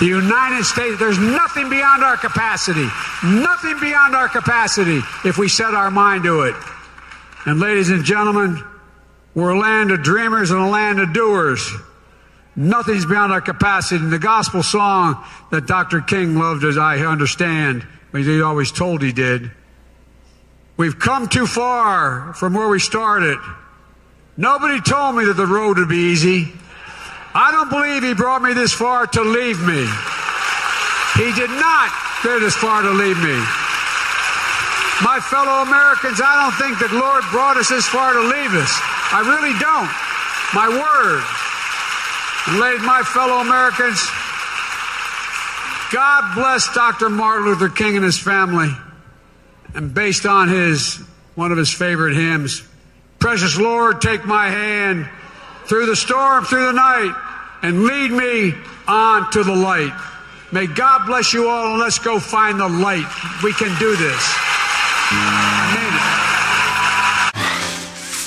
The 0.00 0.06
United 0.06 0.64
States, 0.64 0.98
there's 0.98 1.18
nothing 1.18 1.70
beyond 1.70 2.02
our 2.02 2.16
capacity. 2.16 2.88
Nothing 3.22 3.78
beyond 3.78 4.16
our 4.16 4.28
capacity 4.28 5.00
if 5.24 5.38
we 5.38 5.48
set 5.48 5.74
our 5.74 5.92
mind 5.92 6.24
to 6.24 6.42
it. 6.42 6.56
And 7.46 7.60
ladies 7.60 7.90
and 7.90 8.04
gentlemen, 8.04 8.60
we're 9.34 9.50
a 9.50 9.58
land 9.58 9.92
of 9.92 10.02
dreamers 10.02 10.50
and 10.50 10.60
a 10.60 10.66
land 10.66 10.98
of 10.98 11.12
doers. 11.12 11.72
Nothing's 12.56 13.06
beyond 13.06 13.32
our 13.32 13.40
capacity. 13.40 14.02
And 14.02 14.12
the 14.12 14.18
gospel 14.18 14.64
song 14.64 15.24
that 15.52 15.66
Dr. 15.66 16.00
King 16.00 16.36
loved, 16.36 16.64
as 16.64 16.76
I 16.76 16.98
understand, 16.98 17.86
he 18.12 18.42
always 18.42 18.70
told 18.70 19.02
he 19.02 19.12
did. 19.12 19.50
We've 20.76 20.98
come 20.98 21.28
too 21.28 21.46
far 21.46 22.34
from 22.34 22.54
where 22.54 22.68
we 22.68 22.78
started. 22.78 23.38
Nobody 24.36 24.80
told 24.80 25.16
me 25.16 25.24
that 25.26 25.34
the 25.34 25.46
road 25.46 25.78
would 25.78 25.88
be 25.88 26.12
easy. 26.12 26.52
I 27.34 27.52
don't 27.52 27.70
believe 27.70 28.02
he 28.02 28.14
brought 28.14 28.42
me 28.42 28.52
this 28.52 28.72
far 28.72 29.06
to 29.06 29.22
leave 29.22 29.60
me. 29.60 29.88
He 31.16 31.32
did 31.32 31.50
not 31.50 31.92
go 32.24 32.40
this 32.40 32.56
far 32.56 32.82
to 32.82 32.90
leave 32.90 33.16
me. 33.20 33.36
My 35.04 35.18
fellow 35.18 35.66
Americans, 35.66 36.20
I 36.22 36.46
don't 36.46 36.56
think 36.56 36.78
that 36.78 36.92
Lord 36.94 37.24
brought 37.34 37.56
us 37.56 37.68
this 37.68 37.88
far 37.88 38.12
to 38.12 38.22
leave 38.22 38.54
us. 38.54 38.72
I 39.12 39.26
really 39.26 39.52
don't. 39.58 39.90
My 40.54 40.68
word. 40.70 41.24
And 42.48 42.60
ladies, 42.60 42.86
my 42.86 43.02
fellow 43.02 43.40
Americans, 43.42 43.98
God 45.92 46.34
bless 46.34 46.72
Dr. 46.74 47.10
Martin 47.10 47.46
Luther 47.46 47.68
King 47.68 47.96
and 47.96 48.04
his 48.04 48.18
family. 48.18 48.70
And 49.74 49.92
based 49.92 50.24
on 50.24 50.48
his 50.48 50.96
one 51.34 51.52
of 51.52 51.58
his 51.58 51.72
favorite 51.72 52.14
hymns, 52.14 52.62
Precious 53.18 53.58
Lord, 53.58 54.00
take 54.00 54.24
my 54.24 54.48
hand 54.48 55.08
through 55.66 55.86
the 55.86 55.94
storm, 55.94 56.44
through 56.44 56.66
the 56.66 56.72
night, 56.72 57.14
and 57.62 57.84
lead 57.84 58.10
me 58.10 58.54
on 58.88 59.30
to 59.32 59.44
the 59.44 59.54
light. 59.54 59.92
May 60.50 60.66
God 60.66 61.06
bless 61.06 61.32
you 61.32 61.48
all, 61.48 61.72
and 61.72 61.80
let's 61.80 61.98
go 61.98 62.18
find 62.18 62.58
the 62.58 62.68
light. 62.68 63.06
We 63.44 63.52
can 63.52 63.78
do 63.78 63.94
this. 63.96 64.34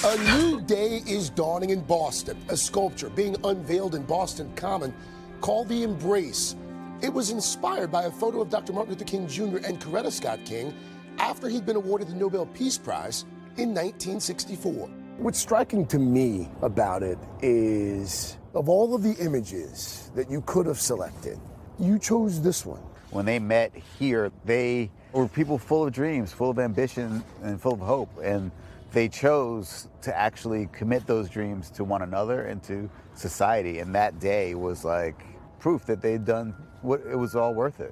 A 0.05 0.39
new 0.39 0.61
day 0.61 1.03
is 1.05 1.29
dawning 1.29 1.71
in 1.71 1.81
Boston. 1.81 2.37
A 2.49 2.55
sculpture 2.55 3.09
being 3.09 3.35
unveiled 3.43 3.95
in 3.95 4.03
Boston 4.03 4.51
Common 4.55 4.93
called 5.41 5.67
The 5.67 5.83
Embrace. 5.83 6.55
It 7.01 7.13
was 7.13 7.29
inspired 7.29 7.91
by 7.91 8.03
a 8.03 8.11
photo 8.11 8.41
of 8.41 8.49
Dr. 8.49 8.71
Martin 8.71 8.93
Luther 8.93 9.05
King 9.05 9.27
Jr. 9.27 9.57
and 9.57 9.79
Coretta 9.81 10.11
Scott 10.11 10.39
King 10.45 10.73
after 11.17 11.49
he'd 11.49 11.65
been 11.65 11.75
awarded 11.75 12.07
the 12.07 12.15
Nobel 12.15 12.45
Peace 12.47 12.77
Prize 12.77 13.23
in 13.57 13.73
1964. 13.73 14.87
What's 15.17 15.39
striking 15.39 15.85
to 15.87 15.99
me 15.99 16.49
about 16.61 17.03
it 17.03 17.17
is 17.41 18.37
of 18.53 18.69
all 18.69 18.95
of 18.95 19.03
the 19.03 19.13
images 19.19 20.09
that 20.15 20.31
you 20.31 20.41
could 20.41 20.65
have 20.65 20.79
selected, 20.79 21.37
you 21.79 21.99
chose 21.99 22.41
this 22.41 22.65
one. 22.65 22.81
When 23.11 23.25
they 23.25 23.39
met 23.39 23.73
here, 23.99 24.31
they 24.45 24.89
were 25.11 25.27
people 25.27 25.57
full 25.57 25.85
of 25.85 25.93
dreams, 25.93 26.31
full 26.31 26.49
of 26.49 26.59
ambition, 26.59 27.23
and 27.43 27.61
full 27.61 27.73
of 27.73 27.79
hope. 27.79 28.09
And 28.23 28.51
they 28.91 29.09
chose 29.09 29.89
to 30.01 30.17
actually 30.17 30.67
commit 30.71 31.05
those 31.05 31.29
dreams 31.29 31.69
to 31.71 31.83
one 31.83 32.01
another 32.01 32.43
and 32.43 32.63
to 32.63 32.89
society. 33.13 33.79
And 33.79 33.93
that 33.95 34.19
day 34.19 34.55
was 34.55 34.85
like 34.85 35.25
proof 35.65 35.83
that 35.83 35.99
they'd 35.99 36.23
done 36.23 36.53
what 36.83 37.01
it 37.11 37.15
was 37.15 37.35
all 37.35 37.51
worth 37.51 37.79
it. 37.79 37.91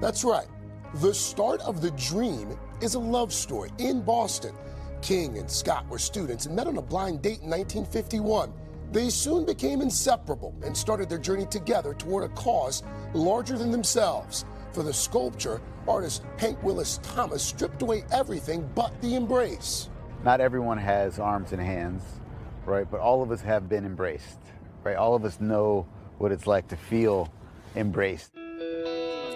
That's 0.00 0.24
right. 0.24 0.46
The 1.02 1.12
start 1.12 1.60
of 1.60 1.82
the 1.82 1.90
dream 1.90 2.58
is 2.80 2.94
a 2.94 2.98
love 2.98 3.30
story 3.30 3.70
in 3.76 4.00
Boston. 4.00 4.54
King 5.02 5.36
and 5.36 5.50
Scott 5.50 5.86
were 5.86 5.98
students 5.98 6.46
and 6.46 6.56
met 6.56 6.66
on 6.66 6.78
a 6.78 6.82
blind 6.82 7.20
date 7.20 7.42
in 7.42 7.50
1951. 7.50 8.50
They 8.90 9.10
soon 9.10 9.44
became 9.44 9.82
inseparable 9.82 10.54
and 10.64 10.74
started 10.74 11.10
their 11.10 11.18
journey 11.18 11.44
together 11.44 11.92
toward 11.92 12.24
a 12.24 12.32
cause 12.34 12.82
larger 13.12 13.58
than 13.58 13.70
themselves. 13.70 14.46
For 14.72 14.82
the 14.82 14.94
sculpture, 14.94 15.60
artist 15.86 16.22
Hank 16.38 16.62
Willis 16.62 17.00
Thomas 17.02 17.42
stripped 17.42 17.82
away 17.82 18.04
everything 18.12 18.66
but 18.74 18.98
the 19.02 19.14
embrace. 19.14 19.90
Not 20.24 20.40
everyone 20.40 20.78
has 20.78 21.18
arms 21.18 21.52
and 21.52 21.60
hands, 21.60 22.02
right? 22.64 22.90
But 22.90 23.00
all 23.00 23.22
of 23.22 23.30
us 23.30 23.42
have 23.42 23.68
been 23.68 23.84
embraced, 23.84 24.38
right? 24.84 24.96
All 24.96 25.14
of 25.14 25.26
us 25.26 25.38
know 25.38 25.86
what 26.18 26.32
it's 26.32 26.46
like 26.46 26.68
to 26.68 26.76
feel 26.76 27.32
embraced. 27.76 28.32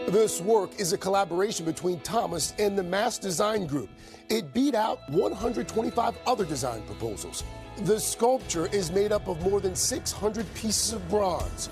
This 0.09 0.41
work 0.41 0.79
is 0.81 0.93
a 0.93 0.99
collaboration 0.99 1.65
between 1.65 2.01
Thomas 2.01 2.55
and 2.59 2.77
the 2.77 2.83
Mass 2.83 3.19
Design 3.19 3.67
Group. 3.67 3.89
It 4.29 4.53
beat 4.53 4.75
out 4.75 4.99
125 5.11 6.19
other 6.27 6.45
design 6.45 6.83
proposals. 6.83 7.45
The 7.85 7.99
sculpture 7.99 8.67
is 8.67 8.91
made 8.91 9.13
up 9.13 9.29
of 9.29 9.41
more 9.43 9.61
than 9.61 9.77
600 9.77 10.55
pieces 10.55 10.93
of 10.93 11.09
bronze. 11.09 11.71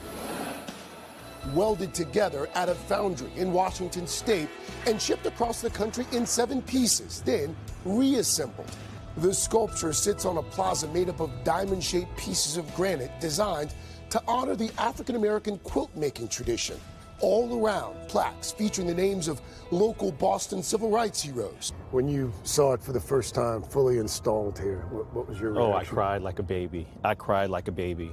welded 1.55 1.93
together 1.93 2.49
at 2.55 2.69
a 2.69 2.75
foundry 2.75 3.31
in 3.37 3.53
Washington 3.53 4.07
state 4.07 4.49
and 4.87 5.01
shipped 5.01 5.27
across 5.27 5.61
the 5.61 5.71
country 5.71 6.07
in 6.13 6.25
seven 6.27 6.63
pieces, 6.63 7.23
then 7.25 7.57
reassembled. 7.85 8.71
The 9.17 9.35
sculpture 9.35 9.93
sits 9.93 10.25
on 10.25 10.37
a 10.37 10.43
plaza 10.43 10.87
made 10.89 11.09
up 11.09 11.21
of 11.21 11.31
diamond 11.43 11.83
shaped 11.83 12.17
pieces 12.17 12.57
of 12.57 12.73
granite 12.75 13.11
designed 13.21 13.75
to 14.11 14.23
honor 14.27 14.57
the 14.57 14.71
African 14.79 15.17
American 15.17 15.59
quilt 15.59 15.95
making 15.97 16.29
tradition. 16.29 16.79
All 17.21 17.63
around, 17.63 17.97
plaques 18.09 18.51
featuring 18.51 18.87
the 18.87 18.95
names 18.95 19.29
of 19.29 19.41
local 19.71 20.11
Boston 20.11 20.63
civil 20.63 20.91
rights 20.91 21.23
heroes. 21.23 21.73
When 21.91 22.09
you 22.09 22.33
saw 22.45 22.73
it 22.73 22.83
for 22.83 22.93
the 22.93 23.01
first 23.01 23.35
time, 23.35 23.63
fully 23.63 23.99
installed 23.99 24.59
here, 24.59 24.87
what, 24.91 25.13
what 25.15 25.29
was 25.29 25.39
your 25.39 25.51
reaction? 25.53 25.73
Oh, 25.73 25.77
I 25.77 25.85
cried 25.85 26.23
like 26.23 26.39
a 26.39 26.43
baby. 26.43 26.89
I 27.05 27.15
cried 27.15 27.51
like 27.51 27.69
a 27.69 27.73
baby. 27.73 28.11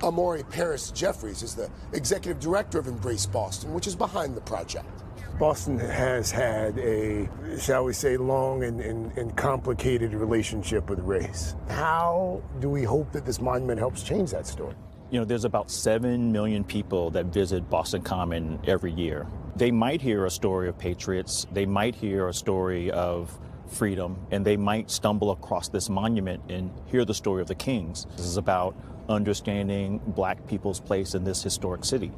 Imari 0.00 0.48
Paris 0.50 0.90
Jeffries 0.90 1.42
is 1.42 1.54
the 1.54 1.70
executive 1.92 2.40
director 2.40 2.78
of 2.78 2.88
Embrace 2.88 3.24
Boston, 3.24 3.72
which 3.72 3.86
is 3.86 3.96
behind 3.96 4.34
the 4.36 4.40
project. 4.40 5.02
Boston 5.38 5.78
has 5.78 6.30
had 6.30 6.76
a, 6.78 7.28
shall 7.58 7.84
we 7.84 7.92
say, 7.92 8.16
long 8.16 8.64
and, 8.64 8.80
and, 8.80 9.16
and 9.16 9.34
complicated 9.36 10.12
relationship 10.12 10.90
with 10.90 10.98
race. 11.00 11.54
How 11.68 12.42
do 12.60 12.68
we 12.68 12.82
hope 12.82 13.12
that 13.12 13.24
this 13.24 13.40
monument 13.40 13.78
helps 13.78 14.02
change 14.02 14.30
that 14.32 14.46
story? 14.46 14.74
You 15.12 15.18
know, 15.18 15.26
there's 15.26 15.44
about 15.44 15.70
7 15.70 16.32
million 16.32 16.64
people 16.64 17.10
that 17.10 17.26
visit 17.26 17.68
Boston 17.68 18.00
Common 18.00 18.58
every 18.66 18.92
year. 18.92 19.26
They 19.56 19.70
might 19.70 20.00
hear 20.00 20.24
a 20.24 20.30
story 20.30 20.70
of 20.70 20.78
patriots, 20.78 21.46
they 21.52 21.66
might 21.66 21.94
hear 21.94 22.28
a 22.28 22.32
story 22.32 22.90
of 22.90 23.38
freedom, 23.66 24.26
and 24.30 24.42
they 24.42 24.56
might 24.56 24.90
stumble 24.90 25.30
across 25.30 25.68
this 25.68 25.90
monument 25.90 26.42
and 26.48 26.70
hear 26.86 27.04
the 27.04 27.12
story 27.12 27.42
of 27.42 27.48
the 27.48 27.54
kings. 27.54 28.06
This 28.16 28.24
is 28.24 28.38
about 28.38 28.74
understanding 29.10 30.00
black 30.06 30.46
people's 30.46 30.80
place 30.80 31.14
in 31.14 31.24
this 31.24 31.42
historic 31.42 31.84
city. 31.84 32.10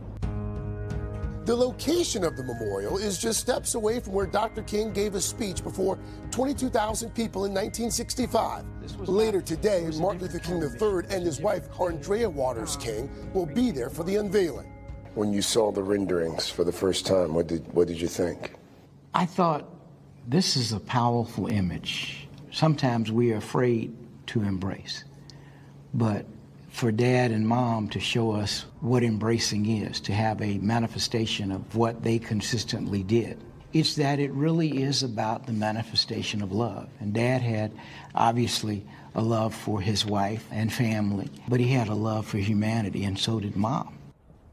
The 1.44 1.54
location 1.54 2.24
of 2.24 2.38
the 2.38 2.42
memorial 2.42 2.96
is 2.96 3.18
just 3.18 3.38
steps 3.38 3.74
away 3.74 4.00
from 4.00 4.14
where 4.14 4.24
Dr. 4.24 4.62
King 4.62 4.94
gave 4.94 5.14
a 5.14 5.20
speech 5.20 5.62
before 5.62 5.98
22,000 6.30 7.10
people 7.10 7.44
in 7.44 7.52
1965. 7.52 8.64
Later 9.06 9.42
today, 9.42 9.90
Martin 9.98 10.22
Luther 10.22 10.38
King 10.38 10.62
III 10.62 11.14
and 11.14 11.22
his 11.22 11.42
wife, 11.42 11.70
Arndrea 11.72 12.32
Waters 12.32 12.78
King, 12.78 13.10
will 13.34 13.44
be 13.44 13.70
there 13.70 13.90
for 13.90 14.04
the 14.04 14.16
unveiling. 14.16 14.72
When 15.14 15.34
you 15.34 15.42
saw 15.42 15.70
the 15.70 15.82
renderings 15.82 16.48
for 16.48 16.64
the 16.64 16.72
first 16.72 17.04
time, 17.04 17.34
what 17.34 17.46
did, 17.46 17.70
what 17.74 17.88
did 17.88 18.00
you 18.00 18.08
think? 18.08 18.54
I 19.12 19.26
thought 19.26 19.68
this 20.26 20.56
is 20.56 20.72
a 20.72 20.80
powerful 20.80 21.48
image. 21.48 22.26
Sometimes 22.52 23.12
we 23.12 23.32
are 23.32 23.36
afraid 23.36 23.94
to 24.28 24.40
embrace. 24.42 25.04
But 25.92 26.24
for 26.74 26.90
dad 26.90 27.30
and 27.30 27.46
mom 27.46 27.88
to 27.88 28.00
show 28.00 28.32
us 28.32 28.66
what 28.80 29.04
embracing 29.04 29.64
is, 29.64 30.00
to 30.00 30.12
have 30.12 30.42
a 30.42 30.58
manifestation 30.58 31.52
of 31.52 31.76
what 31.76 32.02
they 32.02 32.18
consistently 32.18 33.04
did. 33.04 33.38
It's 33.72 33.94
that 33.94 34.18
it 34.18 34.32
really 34.32 34.82
is 34.82 35.04
about 35.04 35.46
the 35.46 35.52
manifestation 35.52 36.42
of 36.42 36.50
love. 36.50 36.88
And 36.98 37.14
dad 37.14 37.42
had 37.42 37.70
obviously 38.16 38.84
a 39.14 39.22
love 39.22 39.54
for 39.54 39.80
his 39.80 40.04
wife 40.04 40.48
and 40.50 40.72
family, 40.72 41.30
but 41.46 41.60
he 41.60 41.68
had 41.68 41.86
a 41.86 41.94
love 41.94 42.26
for 42.26 42.38
humanity, 42.38 43.04
and 43.04 43.16
so 43.16 43.38
did 43.38 43.54
mom. 43.54 43.96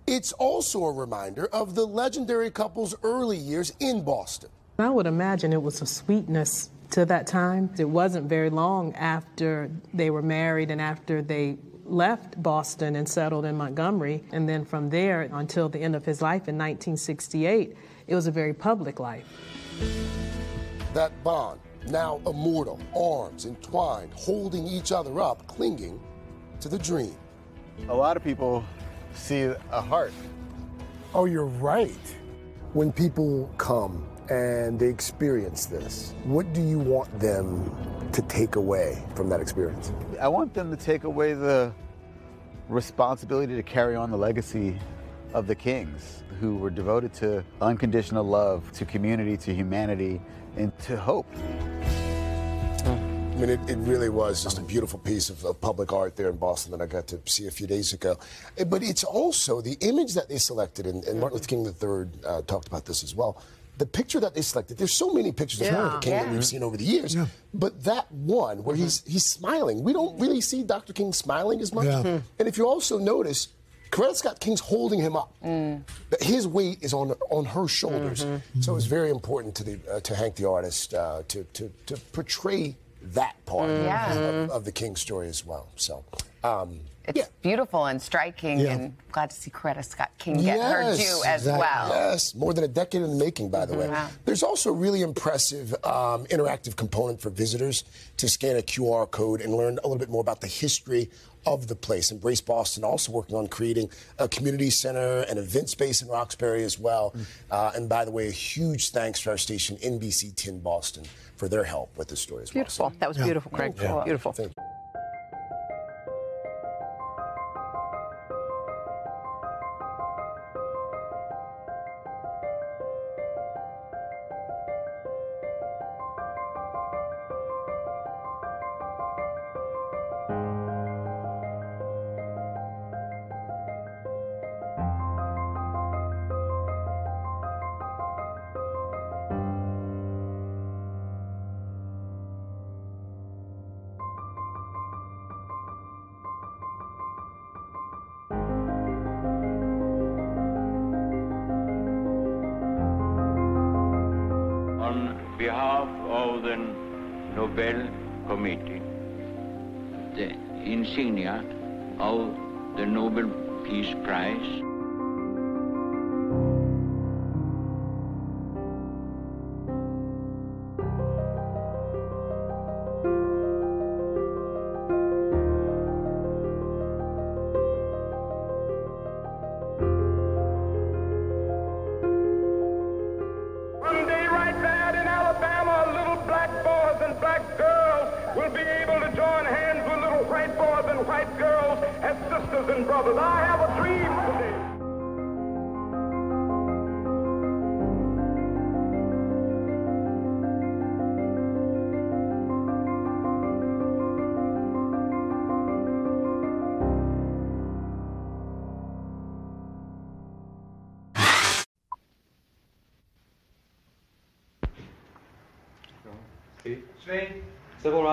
It's 0.06 0.31
also 0.34 0.85
a 0.85 0.91
reminder 0.91 1.48
of 1.48 1.73
the 1.73 1.88
legendary 1.88 2.52
couple's 2.52 2.93
early 3.02 3.38
years 3.38 3.73
in 3.80 4.03
Boston. 4.03 4.52
I 4.77 4.89
would 4.89 5.07
imagine 5.07 5.53
it 5.53 5.61
was 5.64 5.81
a 5.81 5.88
sweetness 5.88 6.69
to 6.91 7.06
that 7.06 7.26
time. 7.26 7.73
It 7.80 7.85
wasn't 7.85 8.30
very 8.30 8.52
long 8.52 8.93
after 8.93 9.72
they 9.91 10.11
were 10.11 10.22
married 10.22 10.69
and 10.69 10.80
after 10.80 11.23
they 11.23 11.57
left 11.85 12.41
Boston 12.41 12.95
and 12.95 13.07
settled 13.07 13.45
in 13.45 13.55
Montgomery. 13.57 14.23
And 14.31 14.47
then 14.47 14.65
from 14.65 14.89
there 14.89 15.21
until 15.21 15.69
the 15.69 15.79
end 15.79 15.95
of 15.95 16.05
his 16.05 16.21
life 16.21 16.47
in 16.47 16.57
1968, 16.57 17.75
it 18.07 18.15
was 18.15 18.27
a 18.27 18.31
very 18.31 18.53
public 18.53 18.99
life. 18.99 19.25
That 20.93 21.11
bond, 21.23 21.59
now 21.87 22.21
immortal, 22.25 22.79
arms 22.95 23.45
entwined, 23.45 24.11
holding 24.13 24.67
each 24.67 24.91
other 24.91 25.19
up, 25.21 25.47
clinging 25.47 25.99
to 26.59 26.69
the 26.69 26.77
dream. 26.77 27.15
A 27.89 27.95
lot 27.95 28.17
of 28.17 28.23
people 28.23 28.63
see 29.13 29.41
a 29.41 29.81
heart. 29.81 30.13
Oh, 31.13 31.25
you're 31.25 31.45
right. 31.45 32.15
When 32.73 32.91
people 32.91 33.49
come 33.57 34.05
and 34.31 34.79
they 34.79 34.87
experience 34.87 35.65
this, 35.65 36.13
what 36.23 36.53
do 36.53 36.61
you 36.61 36.79
want 36.79 37.19
them 37.19 37.69
to 38.13 38.21
take 38.23 38.55
away 38.55 39.03
from 39.13 39.27
that 39.27 39.41
experience? 39.41 39.91
I 40.21 40.29
want 40.29 40.53
them 40.53 40.71
to 40.71 40.77
take 40.77 41.03
away 41.03 41.33
the 41.33 41.73
responsibility 42.69 43.55
to 43.55 43.63
carry 43.63 43.93
on 43.97 44.09
the 44.09 44.15
legacy 44.17 44.79
of 45.33 45.47
the 45.47 45.55
kings 45.55 46.23
who 46.39 46.55
were 46.55 46.69
devoted 46.69 47.13
to 47.15 47.43
unconditional 47.59 48.23
love, 48.23 48.71
to 48.71 48.85
community, 48.85 49.35
to 49.35 49.53
humanity, 49.53 50.21
and 50.55 50.77
to 50.79 50.95
hope. 50.95 51.27
I 52.85 53.35
mean, 53.35 53.49
it, 53.49 53.59
it 53.69 53.77
really 53.79 54.09
was 54.09 54.41
just 54.43 54.59
a 54.59 54.61
beautiful 54.61 54.99
piece 54.99 55.29
of, 55.29 55.43
of 55.43 55.59
public 55.59 55.91
art 55.91 56.15
there 56.15 56.29
in 56.29 56.37
Boston 56.37 56.71
that 56.71 56.81
I 56.81 56.85
got 56.85 57.05
to 57.07 57.19
see 57.25 57.47
a 57.47 57.51
few 57.51 57.67
days 57.67 57.91
ago. 57.91 58.17
Eh, 58.57 58.63
But 58.63 58.81
it's 58.81 59.03
also 59.03 59.59
the 59.59 59.75
image 59.81 60.13
that 60.13 60.29
they 60.29 60.37
selected, 60.37 60.85
and, 60.85 61.03
and 61.03 61.19
Martin 61.19 61.39
Luther 61.39 61.47
King 61.47 61.65
III 61.65 62.29
uh, 62.29 62.41
talked 62.43 62.67
about 62.67 62.85
this 62.85 63.03
as 63.03 63.13
well. 63.13 63.41
The 63.81 63.87
picture 63.87 64.19
that 64.19 64.33
they 64.35 64.43
selected, 64.43 64.77
there's 64.77 64.93
so 65.05 65.09
many 65.11 65.31
pictures 65.31 65.59
of 65.61 65.65
Yeah. 65.67 65.71
Martin 65.73 65.93
Luther 65.95 66.01
King 66.05 66.13
that 66.25 66.31
we've 66.33 66.45
seen 66.53 66.61
over 66.67 66.77
the 66.77 66.83
years, 66.95 67.17
but 67.63 67.83
that 67.85 68.05
one 68.11 68.57
where 68.65 68.75
he's 68.75 68.95
he's 69.07 69.25
smiling, 69.25 69.77
we 69.87 69.91
don't 69.91 70.15
really 70.23 70.41
see 70.41 70.61
Dr. 70.75 70.93
King 70.93 71.13
smiling 71.13 71.61
as 71.61 71.73
much. 71.73 71.85
Yeah. 71.85 72.01
Hmm. 72.03 72.17
And 72.37 72.47
if 72.47 72.55
you 72.59 72.65
also 72.67 72.99
notice, 72.99 73.47
Coretta 73.89 74.15
Scott 74.15 74.39
King's 74.39 74.59
holding 74.61 74.99
him 75.07 75.15
up. 75.15 75.29
That 75.41 76.21
His 76.21 76.43
weight 76.47 76.77
is 76.81 76.93
on 76.93 77.07
on 77.37 77.43
her 77.55 77.67
shoulders, 77.67 78.23
so 78.65 78.75
it's 78.77 78.85
very 78.97 79.09
important 79.09 79.55
to 79.55 79.63
the 79.63 79.75
uh, 79.91 79.99
to 80.01 80.13
Hank 80.15 80.35
the 80.35 80.47
artist 80.47 80.93
uh, 80.93 81.23
to, 81.29 81.43
to 81.57 81.71
to 81.87 81.93
portray 82.17 82.75
that 83.17 83.33
part 83.47 83.67
Mm. 83.69 83.83
Yeah. 83.85 84.13
of, 84.13 84.49
of 84.57 84.61
the 84.65 84.71
King 84.81 84.95
story 84.95 85.27
as 85.27 85.43
well. 85.43 85.65
So, 85.75 86.03
um, 86.43 86.79
It's 87.06 87.30
beautiful 87.41 87.86
and 87.86 88.02
striking, 88.02 88.60
Yeah. 88.60 88.73
and 88.73 88.95
glad 89.11 89.32
to 89.32 89.36
see 89.36 89.49
Coretta 89.49 89.84
Scott 89.84 90.11
King 90.18 90.41
get 90.41 90.60
her 90.60 90.95
due 90.95 91.23
as 91.26 91.45
well. 91.45 91.90
Yes, 91.90 92.36
more 92.36 92.53
than 92.53 92.64
a 92.64 92.68
decade 92.68 93.02
in 93.02 93.10
the 93.10 93.23
making, 93.23 93.49
by 93.49 93.65
the 93.65 93.76
way. 93.76 93.88
Wow. 93.90 94.07
There's 94.26 94.44
also 94.44 94.69
a 94.69 94.73
really 94.73 95.02
impressive 95.02 95.73
um, 95.84 96.26
interactive 96.28 96.76
component 96.76 97.19
for 97.19 97.30
visitors 97.30 97.84
to 98.18 98.30
scan 98.30 98.56
a 98.57 98.61
QR 98.61 99.10
code 99.10 99.41
and 99.41 99.53
learn 99.56 99.80
a 99.84 99.88
little 99.88 99.98
bit 99.98 100.10
more 100.10 100.22
about 100.22 100.41
the 100.41 100.48
history 100.48 101.10
of 101.48 101.65
the 101.68 101.76
place. 101.76 102.11
Embrace 102.11 102.40
Boston 102.40 102.84
also 102.84 103.11
working 103.11 103.36
on 103.36 103.48
creating 103.48 103.90
a 104.19 104.28
community 104.28 104.69
center 104.69 105.22
and 105.28 105.40
event 105.40 105.69
space 105.69 106.03
in 106.03 106.07
Roxbury 106.07 106.64
as 106.64 106.78
well. 106.78 107.15
Uh, 107.49 107.72
and 107.76 107.90
by 107.90 108.06
the 108.06 108.11
way, 108.11 108.28
a 108.28 108.32
huge 108.32 108.91
thanks 108.91 109.22
to 109.22 109.32
our 109.32 109.38
station 109.40 109.76
NBC 109.78 110.36
10 110.36 110.60
Boston 110.60 111.03
for 111.38 111.49
their 111.49 111.64
help 111.64 111.98
with 111.98 112.10
this 112.10 112.19
story 112.22 112.44
as 112.44 112.53
well. 112.53 112.64
Beautiful. 112.64 112.94
That 112.99 113.10
was 113.10 113.18
beautiful, 113.18 113.49
Craig. 113.52 113.73
Yeah. 113.82 114.03
Beautiful. 114.03 114.34
Thank 114.34 114.49
you. 114.56 114.60
On 114.60 114.60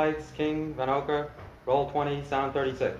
Rights, 0.09 0.31
King, 0.31 0.73
Vanocur. 0.73 1.29
Roll 1.67 1.91
20, 1.91 2.25
sound 2.25 2.55
36. 2.55 2.97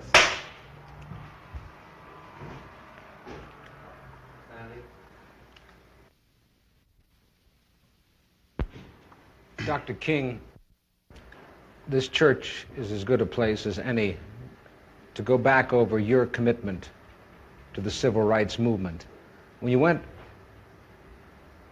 Dr. 9.65 9.95
King, 9.95 10.39
this 11.87 12.07
church 12.07 12.67
is 12.77 12.91
as 12.91 13.03
good 13.03 13.21
a 13.21 13.25
place 13.25 13.65
as 13.65 13.79
any 13.79 14.15
to 15.15 15.23
go 15.23 15.35
back 15.35 15.73
over 15.73 15.97
your 15.97 16.27
commitment 16.27 16.91
to 17.73 17.81
the 17.81 17.89
civil 17.89 18.21
rights 18.21 18.59
movement. 18.59 19.07
When 19.61 19.71
you 19.71 19.79
went 19.79 20.03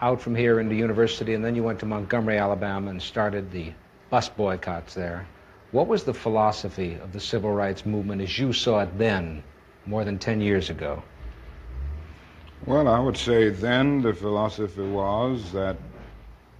out 0.01 0.19
from 0.19 0.33
here 0.33 0.59
into 0.59 0.73
university 0.73 1.35
and 1.35 1.45
then 1.45 1.53
you 1.55 1.61
went 1.61 1.79
to 1.81 1.85
Montgomery, 1.85 2.39
Alabama 2.39 2.89
and 2.89 2.99
started 2.99 3.51
the 3.51 3.71
bus 4.09 4.29
boycotts 4.29 4.93
there, 4.93 5.27
what 5.71 5.87
was 5.87 6.03
the 6.03 6.13
philosophy 6.13 6.95
of 6.95 7.11
the 7.11 7.19
civil 7.19 7.51
rights 7.51 7.85
movement 7.85 8.21
as 8.21 8.39
you 8.39 8.53
saw 8.53 8.79
it 8.79 8.97
then, 8.97 9.43
more 9.85 10.05
than 10.05 10.17
10 10.17 10.41
years 10.41 10.69
ago? 10.69 11.03
Well, 12.65 12.87
I 12.87 12.99
would 12.99 13.17
say 13.17 13.49
then 13.49 14.01
the 14.01 14.13
philosophy 14.13 14.81
was 14.81 15.51
that 15.51 15.77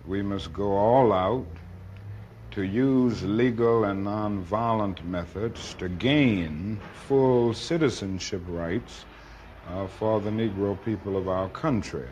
we 0.06 0.22
must 0.22 0.54
go 0.54 0.72
all 0.72 1.12
out 1.12 1.46
to 2.52 2.64
use 2.64 3.24
legal 3.24 3.84
and 3.84 4.06
nonviolent 4.06 5.04
methods 5.06 5.74
to 5.76 5.90
gain 5.90 6.80
full 7.08 7.54
citizenship 7.54 8.42
rights 8.48 9.06
uh, 9.70 9.86
for 9.88 10.20
the 10.20 10.30
Negro 10.30 10.78
people 10.84 11.18
of 11.18 11.28
our 11.28 11.50
country. 11.50 12.08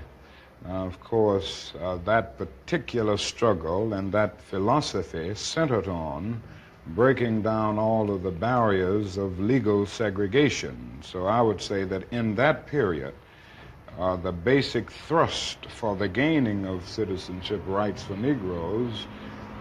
Of 0.69 0.99
course, 0.99 1.73
uh, 1.79 1.97
that 2.05 2.37
particular 2.37 3.17
struggle 3.17 3.93
and 3.93 4.11
that 4.11 4.41
philosophy 4.41 5.35
centered 5.35 5.87
on 5.87 6.41
breaking 6.87 7.43
down 7.43 7.77
all 7.77 8.11
of 8.11 8.23
the 8.23 8.31
barriers 8.31 9.17
of 9.17 9.39
legal 9.39 9.85
segregation. 9.85 10.99
So 11.01 11.25
I 11.25 11.41
would 11.41 11.61
say 11.61 11.83
that 11.85 12.03
in 12.11 12.35
that 12.35 12.65
period, 12.65 13.13
uh, 13.99 14.15
the 14.17 14.31
basic 14.31 14.91
thrust 14.91 15.65
for 15.67 15.95
the 15.95 16.07
gaining 16.07 16.65
of 16.65 16.87
citizenship 16.87 17.61
rights 17.65 18.03
for 18.03 18.15
Negroes 18.15 19.05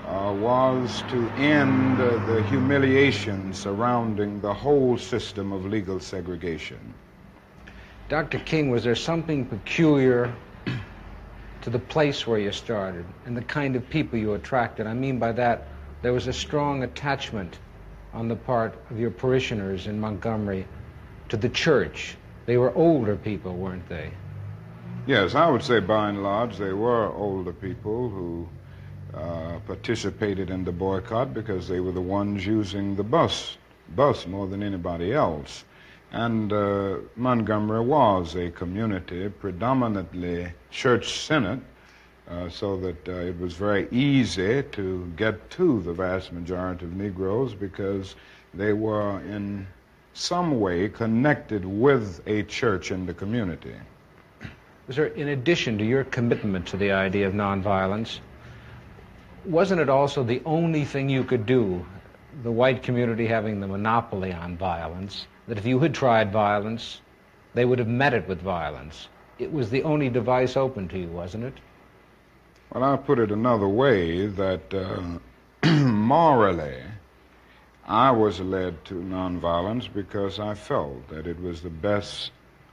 uh, 0.07 0.33
was 0.35 1.03
to 1.09 1.31
end 1.37 2.01
uh, 2.01 2.17
the 2.27 2.43
humiliation 2.43 3.55
surrounding 3.55 4.41
the 4.41 4.53
whole 4.53 4.99
system 4.99 5.53
of 5.53 5.67
legal 5.67 6.01
segregation. 6.01 6.79
Dr. 8.09 8.39
King, 8.41 8.71
was 8.71 8.85
there 8.85 8.95
something 8.95 9.47
peculiar 9.47 10.35
to 11.65 11.71
the 11.71 11.79
place 11.79 12.27
where 12.27 12.39
you 12.39 12.53
started 12.53 13.07
and 13.25 13.35
the 13.35 13.43
kind 13.43 13.75
of 13.75 13.89
people 13.89 14.19
you 14.19 14.35
attracted? 14.35 14.87
I 14.87 14.93
mean 14.95 15.19
by 15.19 15.33
that, 15.33 15.67
there 16.03 16.13
was 16.13 16.27
a 16.27 16.33
strong 16.33 16.83
attachment 16.83 17.59
on 18.13 18.29
the 18.29 18.37
part 18.37 18.75
of 18.91 19.01
your 19.01 19.11
parishioners 19.11 19.87
in 19.87 19.99
Montgomery 19.99 20.67
to 21.31 21.39
the 21.39 21.49
church. 21.49 22.17
They 22.45 22.59
were 22.59 22.73
older 22.75 23.17
people, 23.17 23.55
weren't 23.55 23.89
they? 23.89 24.11
Yes, 25.07 25.35
I 25.35 25.49
would 25.51 25.63
say 25.63 25.81
by 25.81 26.11
and 26.11 26.23
large 26.23 26.59
they 26.59 26.75
were 26.75 27.11
older 27.13 27.53
people 27.53 28.11
who 28.11 28.47
uh, 29.15 29.59
participated 29.67 30.51
in 30.51 30.65
the 30.65 30.73
boycott 30.73 31.33
because 31.33 31.67
they 31.67 31.81
were 31.81 31.93
the 31.93 32.01
ones 32.01 32.47
using 32.47 32.95
the 32.95 33.03
bus, 33.03 33.57
bus 33.97 34.27
more 34.27 34.47
than 34.47 34.63
anybody 34.63 35.15
else. 35.15 35.65
And 36.15 36.53
uh, 36.53 36.99
Montgomery 37.17 37.81
was 37.81 38.37
a 38.37 38.49
community 38.49 39.29
predominantly 39.29 40.53
church-centered, 40.71 41.61
uh, 42.31 42.49
so 42.49 42.77
that 42.77 43.09
uh, 43.09 43.13
it 43.31 43.41
was 43.41 43.55
very 43.55 43.89
easy 43.91 44.63
to 44.63 45.13
get 45.17 45.51
to 45.51 45.83
the 45.83 45.93
vast 45.93 46.33
majority 46.33 46.85
of 46.85 46.95
Negroes 46.95 47.53
because 47.53 48.15
they 48.55 48.73
were 48.73 49.19
in 49.23 49.67
some 50.13 50.61
way 50.61 50.89
connected 50.89 51.65
with 51.65 52.23
a 52.29 52.45
church 52.45 52.93
in 52.93 53.07
the 53.07 53.15
community. 53.15 53.75
Sir, 54.91 55.07
in 55.07 55.31
addition 55.31 55.77
to 55.79 55.85
your 55.85 56.05
commitment 56.05 56.65
to 56.69 56.77
the 56.77 56.93
idea 56.93 57.27
of 57.27 57.35
nonviolence, 57.35 58.21
wasn't 59.45 59.81
it 59.81 59.89
also 59.89 60.23
the 60.23 60.41
only 60.47 60.85
thing 60.85 61.09
you 61.09 61.25
could 61.25 61.45
do, 61.45 61.85
the 62.45 62.53
white 62.53 62.85
community 62.85 63.27
having 63.27 63.59
the 63.59 63.67
monopoly 63.67 64.33
on 64.33 64.57
violence, 64.57 65.27
that 65.47 65.59
if 65.59 65.67
you 65.67 65.79
had 65.81 65.95
tried 65.95 66.33
violence, 66.33 67.01
they 67.55 67.65
would 67.65 67.79
have 67.79 67.89
met 67.89 68.15
it 68.15 68.27
with 68.29 68.41
violence? 68.41 69.09
It 69.39 69.53
was 69.53 69.71
the 69.71 69.83
only 69.83 70.09
device 70.09 70.57
open 70.57 70.89
to 70.89 70.99
you, 70.99 71.09
wasn't 71.09 71.45
it? 71.45 71.55
Well, 72.73 72.85
I'll 72.85 72.99
put 72.99 73.19
it 73.19 73.31
another 73.31 73.69
way 73.69 74.27
that 74.27 74.75
uh, 74.75 75.19
morally, 75.69 76.83
I 77.87 78.11
was 78.11 78.41
led 78.41 78.85
to 78.87 78.95
nonviolence 78.95 79.93
because 79.93 80.41
I 80.41 80.55
felt 80.55 81.09
that 81.09 81.27
it 81.27 81.41
was 81.41 81.63
the 81.63 81.71
best 81.71 82.31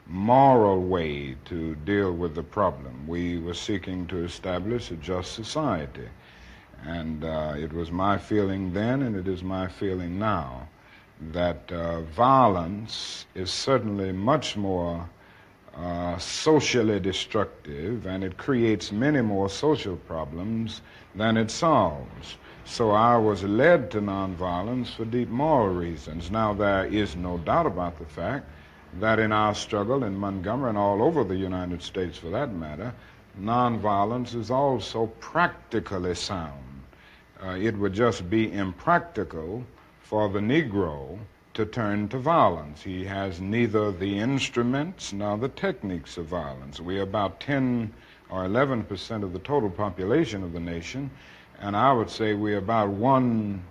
moral 0.07 0.81
way 0.81 1.35
to 1.45 1.75
deal 1.75 2.11
with 2.11 2.35
the 2.35 2.43
problem. 2.43 3.07
We 3.07 3.37
were 3.37 3.53
seeking 3.53 4.07
to 4.07 4.23
establish 4.23 4.91
a 4.91 4.95
just 4.95 5.33
society. 5.33 6.09
And 6.83 7.23
uh, 7.23 7.53
it 7.57 7.71
was 7.73 7.91
my 7.91 8.17
feeling 8.17 8.73
then, 8.73 9.03
and 9.03 9.15
it 9.15 9.27
is 9.27 9.43
my 9.43 9.67
feeling 9.67 10.17
now, 10.17 10.67
that 11.29 11.71
uh, 11.71 12.01
violence 12.01 13.25
is 13.35 13.51
certainly 13.51 14.11
much 14.11 14.57
more 14.57 15.07
uh, 15.75 16.17
socially 16.17 16.99
destructive 16.99 18.05
and 18.05 18.23
it 18.23 18.37
creates 18.37 18.91
many 18.91 19.21
more 19.21 19.49
social 19.49 19.95
problems 19.95 20.81
than 21.15 21.37
it 21.37 21.51
solves. 21.51 22.37
So 22.65 22.91
I 22.91 23.17
was 23.17 23.43
led 23.43 23.91
to 23.91 24.01
nonviolence 24.01 24.95
for 24.95 25.05
deep 25.05 25.29
moral 25.29 25.73
reasons. 25.73 26.31
Now, 26.31 26.53
there 26.53 26.85
is 26.85 27.15
no 27.15 27.37
doubt 27.37 27.65
about 27.65 27.99
the 27.99 28.05
fact 28.05 28.49
that 28.99 29.19
in 29.19 29.31
our 29.31 29.55
struggle 29.55 30.03
in 30.03 30.17
Montgomery 30.17 30.69
and 30.69 30.77
all 30.77 31.01
over 31.01 31.23
the 31.23 31.35
United 31.35 31.81
States 31.81 32.17
for 32.17 32.29
that 32.29 32.53
matter, 32.53 32.93
nonviolence 33.39 34.35
is 34.35 34.51
also 34.51 35.07
practically 35.19 36.15
sound. 36.15 36.83
Uh, 37.43 37.51
it 37.51 37.77
would 37.77 37.93
just 37.93 38.29
be 38.29 38.51
impractical 38.51 39.63
for 40.11 40.27
the 40.27 40.39
Negro 40.39 41.17
to 41.53 41.65
turn 41.65 42.09
to 42.09 42.17
violence. 42.17 42.83
He 42.83 43.05
has 43.05 43.39
neither 43.39 43.93
the 43.93 44.19
instruments 44.19 45.13
nor 45.13 45.37
the 45.37 45.47
techniques 45.47 46.17
of 46.17 46.25
violence. 46.25 46.81
We 46.81 46.99
are 46.99 47.03
about 47.03 47.39
10 47.39 47.93
or 48.29 48.43
11 48.43 48.83
percent 48.83 49.23
of 49.23 49.31
the 49.31 49.39
total 49.39 49.69
population 49.69 50.43
of 50.43 50.51
the 50.51 50.59
nation, 50.59 51.09
and 51.61 51.77
I 51.77 51.93
would 51.93 52.09
say 52.09 52.33
we're 52.33 52.57
about 52.57 52.89
one 52.89 53.63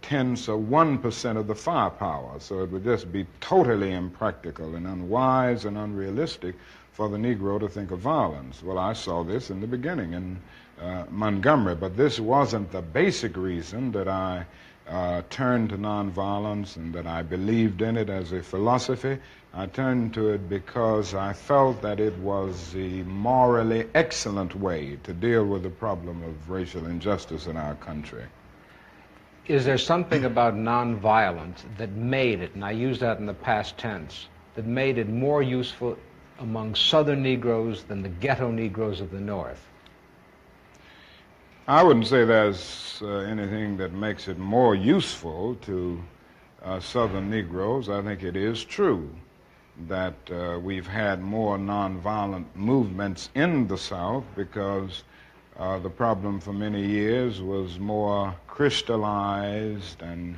tenth 0.00 0.48
or 0.48 0.56
one 0.56 0.96
percent 0.96 1.36
of 1.36 1.46
the 1.46 1.54
firepower. 1.54 2.40
So 2.40 2.60
it 2.60 2.70
would 2.70 2.84
just 2.84 3.12
be 3.12 3.26
totally 3.42 3.92
impractical 3.92 4.76
and 4.76 4.86
unwise 4.86 5.66
and 5.66 5.76
unrealistic 5.76 6.54
for 6.92 7.10
the 7.10 7.18
Negro 7.18 7.60
to 7.60 7.68
think 7.68 7.90
of 7.90 7.98
violence. 7.98 8.62
Well, 8.62 8.78
I 8.78 8.94
saw 8.94 9.24
this 9.24 9.50
in 9.50 9.60
the 9.60 9.66
beginning 9.66 10.14
in 10.14 10.40
uh, 10.80 11.04
Montgomery, 11.10 11.74
but 11.74 11.98
this 11.98 12.18
wasn't 12.18 12.72
the 12.72 12.80
basic 12.80 13.36
reason 13.36 13.92
that 13.92 14.08
I 14.08 14.46
uh, 14.92 15.22
turned 15.30 15.70
to 15.70 15.78
nonviolence 15.78 16.76
and 16.76 16.94
that 16.94 17.06
I 17.06 17.22
believed 17.22 17.80
in 17.80 17.96
it 17.96 18.10
as 18.10 18.32
a 18.32 18.42
philosophy. 18.42 19.18
I 19.54 19.66
turned 19.66 20.12
to 20.14 20.28
it 20.28 20.50
because 20.50 21.14
I 21.14 21.32
felt 21.32 21.80
that 21.80 21.98
it 21.98 22.16
was 22.18 22.72
the 22.72 23.02
morally 23.04 23.88
excellent 23.94 24.54
way 24.54 24.98
to 25.04 25.14
deal 25.14 25.46
with 25.46 25.62
the 25.62 25.70
problem 25.70 26.22
of 26.22 26.50
racial 26.50 26.84
injustice 26.84 27.46
in 27.46 27.56
our 27.56 27.74
country. 27.76 28.24
Is 29.46 29.64
there 29.64 29.78
something 29.78 30.26
about 30.26 30.54
nonviolence 30.54 31.62
that 31.78 31.90
made 31.92 32.40
it, 32.40 32.54
and 32.54 32.64
I 32.64 32.72
use 32.72 33.00
that 33.00 33.18
in 33.18 33.26
the 33.26 33.34
past 33.34 33.78
tense, 33.78 34.28
that 34.54 34.66
made 34.66 34.98
it 34.98 35.08
more 35.08 35.42
useful 35.42 35.96
among 36.38 36.74
Southern 36.74 37.22
Negroes 37.22 37.84
than 37.84 38.02
the 38.02 38.08
ghetto 38.10 38.50
Negroes 38.50 39.00
of 39.00 39.10
the 39.10 39.20
North? 39.20 39.66
I 41.68 41.84
wouldn't 41.84 42.08
say 42.08 42.24
there's 42.24 43.00
uh, 43.02 43.18
anything 43.18 43.76
that 43.76 43.92
makes 43.92 44.26
it 44.26 44.36
more 44.36 44.74
useful 44.74 45.54
to 45.62 46.02
uh, 46.64 46.80
Southern 46.80 47.30
Negroes. 47.30 47.88
I 47.88 48.02
think 48.02 48.24
it 48.24 48.34
is 48.34 48.64
true 48.64 49.08
that 49.86 50.16
uh, 50.28 50.58
we've 50.58 50.88
had 50.88 51.20
more 51.22 51.56
nonviolent 51.58 52.46
movements 52.56 53.30
in 53.36 53.68
the 53.68 53.78
South 53.78 54.24
because 54.34 55.04
uh, 55.56 55.78
the 55.78 55.88
problem 55.88 56.40
for 56.40 56.52
many 56.52 56.84
years 56.84 57.40
was 57.40 57.78
more 57.78 58.34
crystallized 58.48 60.02
and, 60.02 60.36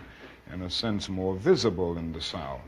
in 0.53 0.61
a 0.61 0.69
sense, 0.69 1.09
more 1.09 1.37
visible 1.37 1.97
in 1.97 2.13
the 2.13 2.21
South. 2.21 2.61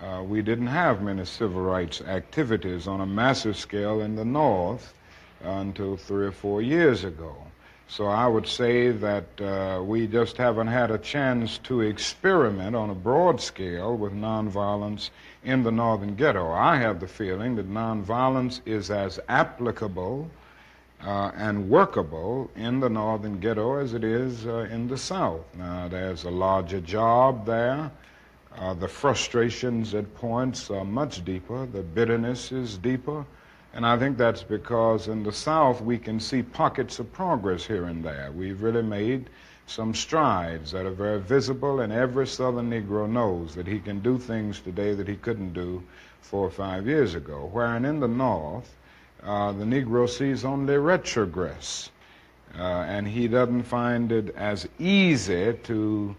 Uh, 0.00 0.22
we 0.22 0.40
didn't 0.40 0.66
have 0.66 1.02
many 1.02 1.26
civil 1.26 1.60
rights 1.60 2.00
activities 2.00 2.88
on 2.88 3.02
a 3.02 3.06
massive 3.06 3.54
scale 3.54 4.00
in 4.00 4.16
the 4.16 4.24
North 4.24 4.94
until 5.42 5.98
three 5.98 6.24
or 6.24 6.32
four 6.32 6.62
years 6.62 7.04
ago. 7.04 7.36
So 7.94 8.06
I 8.06 8.26
would 8.26 8.46
say 8.46 8.90
that 8.90 9.38
uh, 9.38 9.82
we 9.84 10.06
just 10.06 10.38
haven't 10.38 10.68
had 10.68 10.90
a 10.90 10.96
chance 10.96 11.58
to 11.64 11.82
experiment 11.82 12.74
on 12.74 12.88
a 12.88 12.94
broad 12.94 13.38
scale 13.38 13.98
with 13.98 14.14
nonviolence 14.14 15.10
in 15.44 15.62
the 15.62 15.72
northern 15.72 16.14
ghetto. 16.14 16.50
I 16.50 16.76
have 16.76 17.00
the 17.00 17.06
feeling 17.06 17.54
that 17.56 17.68
nonviolence 17.68 18.62
is 18.64 18.90
as 18.90 19.20
applicable 19.28 20.30
uh, 21.04 21.32
and 21.36 21.68
workable 21.68 22.50
in 22.56 22.80
the 22.80 22.88
northern 22.88 23.40
ghetto 23.40 23.76
as 23.76 23.92
it 23.92 24.04
is 24.04 24.46
uh, 24.46 24.66
in 24.70 24.88
the 24.88 24.96
south. 24.96 25.44
Now, 25.58 25.86
there's 25.88 26.24
a 26.24 26.30
larger 26.30 26.80
job 26.80 27.44
there. 27.44 27.90
Uh, 28.56 28.72
the 28.72 28.88
frustrations 28.88 29.92
at 29.92 30.14
points 30.14 30.70
are 30.70 30.86
much 30.86 31.22
deeper. 31.26 31.66
The 31.66 31.82
bitterness 31.82 32.52
is 32.52 32.78
deeper. 32.78 33.26
And 33.74 33.86
I 33.86 33.98
think 33.98 34.18
that's 34.18 34.42
because 34.42 35.08
in 35.08 35.22
the 35.22 35.32
South 35.32 35.80
we 35.80 35.96
can 35.98 36.20
see 36.20 36.42
pockets 36.42 36.98
of 36.98 37.10
progress 37.12 37.64
here 37.64 37.84
and 37.84 38.04
there. 38.04 38.30
We've 38.30 38.62
really 38.62 38.82
made 38.82 39.30
some 39.66 39.94
strides 39.94 40.72
that 40.72 40.84
are 40.84 40.90
very 40.90 41.20
visible, 41.20 41.80
and 41.80 41.90
every 41.90 42.26
Southern 42.26 42.70
Negro 42.70 43.08
knows 43.08 43.54
that 43.54 43.66
he 43.66 43.78
can 43.80 44.00
do 44.00 44.18
things 44.18 44.60
today 44.60 44.92
that 44.94 45.08
he 45.08 45.16
couldn't 45.16 45.54
do 45.54 45.82
four 46.20 46.46
or 46.46 46.50
five 46.50 46.86
years 46.86 47.14
ago. 47.14 47.48
Wherein 47.50 47.86
in 47.86 47.98
the 47.98 48.08
North, 48.08 48.76
uh, 49.22 49.52
the 49.52 49.64
Negro 49.64 50.06
sees 50.06 50.44
only 50.44 50.74
retrogress, 50.74 51.88
uh, 52.58 52.62
and 52.62 53.08
he 53.08 53.26
doesn't 53.26 53.62
find 53.62 54.12
it 54.12 54.34
as 54.36 54.68
easy 54.78 55.54
to 55.62 56.14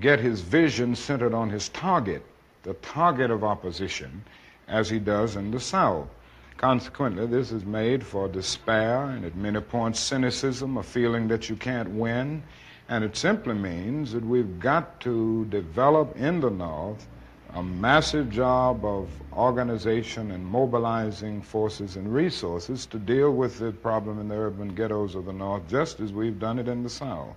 get 0.00 0.18
his 0.18 0.40
vision 0.40 0.94
centered 0.94 1.34
on 1.34 1.50
his 1.50 1.68
target, 1.70 2.24
the 2.62 2.74
target 2.74 3.30
of 3.30 3.44
opposition, 3.44 4.24
as 4.68 4.88
he 4.88 4.98
does 4.98 5.36
in 5.36 5.50
the 5.50 5.60
South. 5.60 6.08
Consequently, 6.56 7.26
this 7.26 7.52
is 7.52 7.66
made 7.66 8.04
for 8.04 8.28
despair 8.28 9.04
and 9.10 9.24
at 9.24 9.36
many 9.36 9.60
points 9.60 10.00
cynicism, 10.00 10.78
a 10.78 10.82
feeling 10.82 11.28
that 11.28 11.50
you 11.50 11.56
can't 11.56 11.90
win. 11.90 12.42
And 12.88 13.04
it 13.04 13.16
simply 13.16 13.54
means 13.54 14.12
that 14.12 14.24
we've 14.24 14.58
got 14.58 15.00
to 15.00 15.44
develop 15.46 16.16
in 16.16 16.40
the 16.40 16.50
North 16.50 17.06
a 17.54 17.62
massive 17.62 18.30
job 18.30 18.84
of 18.84 19.08
organization 19.32 20.30
and 20.30 20.44
mobilizing 20.44 21.40
forces 21.40 21.96
and 21.96 22.12
resources 22.12 22.84
to 22.86 22.98
deal 22.98 23.32
with 23.32 23.58
the 23.58 23.72
problem 23.72 24.18
in 24.18 24.28
the 24.28 24.34
urban 24.34 24.74
ghettos 24.74 25.14
of 25.14 25.24
the 25.24 25.32
North, 25.32 25.66
just 25.68 26.00
as 26.00 26.12
we've 26.12 26.38
done 26.38 26.58
it 26.58 26.68
in 26.68 26.82
the 26.82 26.90
South. 26.90 27.34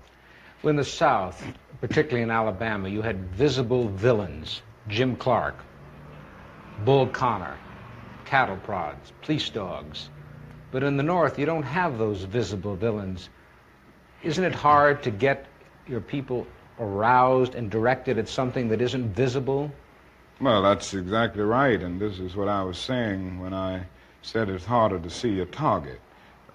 Well, 0.61 0.71
in 0.71 0.75
the 0.75 0.83
South, 0.83 1.45
particularly 1.79 2.23
in 2.23 2.31
Alabama, 2.31 2.89
you 2.89 3.01
had 3.01 3.17
visible 3.31 3.87
villains 3.89 4.61
Jim 4.89 5.15
Clark, 5.15 5.55
Bull 6.83 7.07
Connor, 7.07 7.57
cattle 8.29 8.57
prods, 8.57 9.11
police 9.23 9.49
dogs. 9.49 10.09
But 10.71 10.83
in 10.83 10.97
the 10.97 11.03
North, 11.03 11.39
you 11.39 11.47
don't 11.47 11.63
have 11.63 11.97
those 11.97 12.21
visible 12.25 12.75
villains. 12.75 13.27
Isn't 14.21 14.43
it 14.43 14.53
hard 14.53 15.01
to 15.01 15.09
get 15.09 15.47
your 15.87 15.99
people 15.99 16.45
aroused 16.79 17.55
and 17.55 17.71
directed 17.71 18.19
at 18.19 18.29
something 18.29 18.69
that 18.69 18.81
isn't 18.81 19.15
visible? 19.15 19.71
Well, 20.39 20.61
that's 20.61 20.93
exactly 20.93 21.41
right, 21.41 21.81
and 21.81 21.99
this 21.99 22.19
is 22.19 22.35
what 22.35 22.47
I 22.47 22.61
was 22.63 22.77
saying 22.77 23.39
when 23.39 23.51
I 23.51 23.81
said 24.21 24.47
it's 24.47 24.63
harder 24.63 24.99
to 24.99 25.09
see 25.09 25.39
a 25.39 25.45
target. 25.45 25.99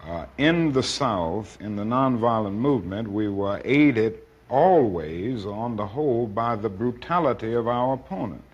Uh, 0.07 0.27
in 0.39 0.73
the 0.73 0.83
South, 0.83 1.59
in 1.61 1.75
the 1.75 1.83
nonviolent 1.83 2.55
movement, 2.55 3.11
we 3.11 3.29
were 3.29 3.61
aided 3.65 4.21
always, 4.49 5.45
on 5.45 5.75
the 5.75 5.87
whole, 5.87 6.29
by 6.29 6.55
the 6.55 6.69
brutality 6.69 7.53
of 7.53 7.67
our 7.67 7.95
opponent. 7.95 8.45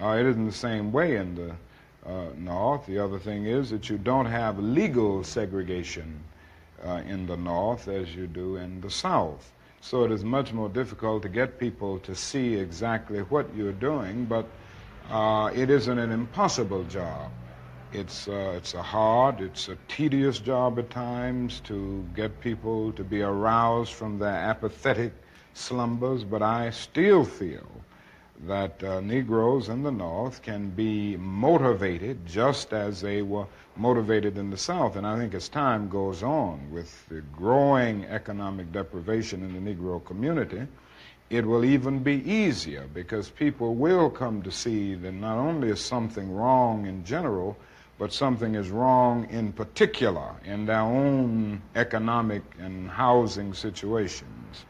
Uh, 0.00 0.16
it 0.18 0.24
isn't 0.24 0.46
the 0.46 0.52
same 0.52 0.92
way 0.92 1.16
in 1.16 1.34
the 1.34 1.54
uh, 2.06 2.26
North. 2.36 2.86
The 2.86 2.98
other 2.98 3.18
thing 3.18 3.46
is 3.46 3.70
that 3.70 3.88
you 3.88 3.98
don't 3.98 4.26
have 4.26 4.58
legal 4.58 5.24
segregation 5.24 6.20
uh, 6.84 7.02
in 7.08 7.26
the 7.26 7.36
North 7.36 7.88
as 7.88 8.14
you 8.14 8.26
do 8.26 8.56
in 8.56 8.80
the 8.80 8.90
South. 8.90 9.52
So 9.80 10.04
it 10.04 10.12
is 10.12 10.24
much 10.24 10.52
more 10.52 10.68
difficult 10.68 11.22
to 11.22 11.28
get 11.28 11.58
people 11.58 11.98
to 12.00 12.14
see 12.14 12.54
exactly 12.54 13.20
what 13.20 13.54
you're 13.54 13.72
doing, 13.72 14.24
but 14.24 14.46
uh, 15.10 15.50
it 15.54 15.70
isn't 15.70 15.98
an 15.98 16.10
impossible 16.10 16.84
job. 16.84 17.30
It's, 17.92 18.26
uh, 18.26 18.54
it's 18.56 18.74
a 18.74 18.82
hard, 18.82 19.40
it's 19.40 19.68
a 19.68 19.76
tedious 19.88 20.38
job 20.38 20.78
at 20.78 20.90
times 20.90 21.60
to 21.64 22.04
get 22.14 22.40
people 22.40 22.92
to 22.92 23.04
be 23.04 23.22
aroused 23.22 23.92
from 23.92 24.18
their 24.18 24.34
apathetic 24.34 25.12
slumbers, 25.52 26.24
but 26.24 26.42
I 26.42 26.70
still 26.70 27.24
feel 27.24 27.68
that 28.46 28.82
uh, 28.82 29.00
Negroes 29.00 29.68
in 29.68 29.82
the 29.82 29.92
North 29.92 30.42
can 30.42 30.70
be 30.70 31.16
motivated 31.16 32.26
just 32.26 32.72
as 32.72 33.00
they 33.00 33.22
were 33.22 33.46
motivated 33.76 34.36
in 34.36 34.50
the 34.50 34.56
South. 34.56 34.96
And 34.96 35.06
I 35.06 35.16
think 35.16 35.34
as 35.34 35.48
time 35.48 35.88
goes 35.88 36.22
on 36.22 36.70
with 36.70 37.08
the 37.08 37.20
growing 37.20 38.04
economic 38.06 38.72
deprivation 38.72 39.42
in 39.42 39.52
the 39.64 39.74
Negro 39.74 40.04
community, 40.04 40.66
it 41.30 41.46
will 41.46 41.64
even 41.64 42.00
be 42.00 42.28
easier 42.30 42.86
because 42.92 43.30
people 43.30 43.74
will 43.74 44.10
come 44.10 44.42
to 44.42 44.50
see 44.50 44.94
that 44.94 45.12
not 45.12 45.38
only 45.38 45.70
is 45.70 45.80
something 45.80 46.34
wrong 46.34 46.86
in 46.86 47.04
general, 47.04 47.56
but 47.98 48.12
something 48.12 48.54
is 48.54 48.70
wrong 48.70 49.28
in 49.30 49.52
particular 49.52 50.34
in 50.44 50.66
their 50.66 50.80
own 50.80 51.62
economic 51.76 52.42
and 52.58 52.90
housing 52.90 53.54
situations. 53.54 54.64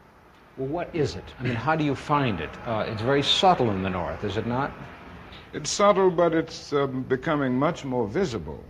Well, 0.57 0.69
what 0.69 0.89
is 0.95 1.15
it? 1.15 1.23
I 1.37 1.43
mean, 1.43 1.55
how 1.55 1.75
do 1.75 1.83
you 1.83 1.95
find 1.95 2.39
it? 2.39 2.49
Uh, 2.65 2.85
it's 2.87 3.01
very 3.01 3.21
subtle 3.23 3.71
in 3.71 3.83
the 3.83 3.89
North, 3.89 4.23
is 4.23 4.37
it 4.37 4.47
not? 4.47 4.71
It's 5.51 5.69
subtle, 5.69 6.09
but 6.09 6.33
it's 6.33 6.71
um, 6.71 7.03
becoming 7.03 7.59
much 7.59 7.83
more 7.83 8.07
visible. 8.07 8.63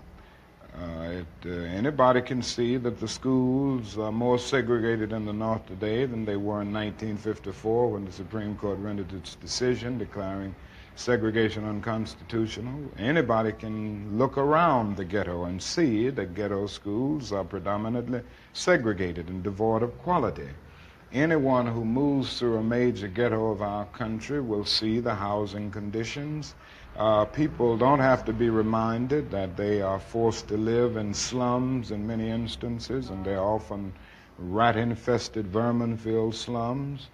Uh, 0.73 1.21
it, 1.21 1.25
uh, 1.45 1.49
anybody 1.49 2.21
can 2.21 2.41
see 2.41 2.77
that 2.77 2.99
the 2.99 3.07
schools 3.07 3.99
are 3.99 4.11
more 4.11 4.39
segregated 4.39 5.13
in 5.13 5.25
the 5.25 5.33
North 5.33 5.63
today 5.67 6.07
than 6.07 6.25
they 6.25 6.37
were 6.37 6.63
in 6.63 6.73
1954 6.73 7.91
when 7.91 8.03
the 8.03 8.11
Supreme 8.11 8.57
Court 8.57 8.79
rendered 8.79 9.13
its 9.13 9.35
decision 9.35 9.99
declaring 9.99 10.55
segregation 10.95 11.65
unconstitutional. 11.65 12.79
Anybody 12.97 13.51
can 13.51 14.17
look 14.17 14.39
around 14.39 14.97
the 14.97 15.05
ghetto 15.05 15.43
and 15.43 15.61
see 15.61 16.09
that 16.09 16.33
ghetto 16.33 16.65
schools 16.65 17.31
are 17.31 17.43
predominantly 17.43 18.21
segregated 18.53 19.29
and 19.29 19.43
devoid 19.43 19.83
of 19.83 19.95
quality. 19.99 20.49
Anyone 21.13 21.67
who 21.67 21.85
moves 21.85 22.39
through 22.39 22.57
a 22.57 22.63
major 22.63 23.07
ghetto 23.07 23.51
of 23.51 23.61
our 23.61 23.85
country 23.85 24.41
will 24.41 24.65
see 24.65 24.99
the 24.99 25.15
housing 25.15 25.71
conditions. 25.71 26.55
Uh, 26.97 27.25
people 27.25 27.77
don't 27.77 27.99
have 27.99 28.25
to 28.25 28.33
be 28.33 28.49
reminded 28.49 29.29
that 29.31 29.55
they 29.55 29.81
are 29.81 29.99
forced 29.99 30.47
to 30.47 30.57
live 30.57 30.97
in 30.97 31.13
slums 31.13 31.91
in 31.91 32.07
many 32.07 32.29
instances, 32.29 33.09
and 33.09 33.23
they're 33.23 33.39
often 33.39 33.93
rat 34.37 34.75
infested, 34.77 35.47
vermin 35.47 35.95
filled 35.95 36.35
slums. 36.35 37.07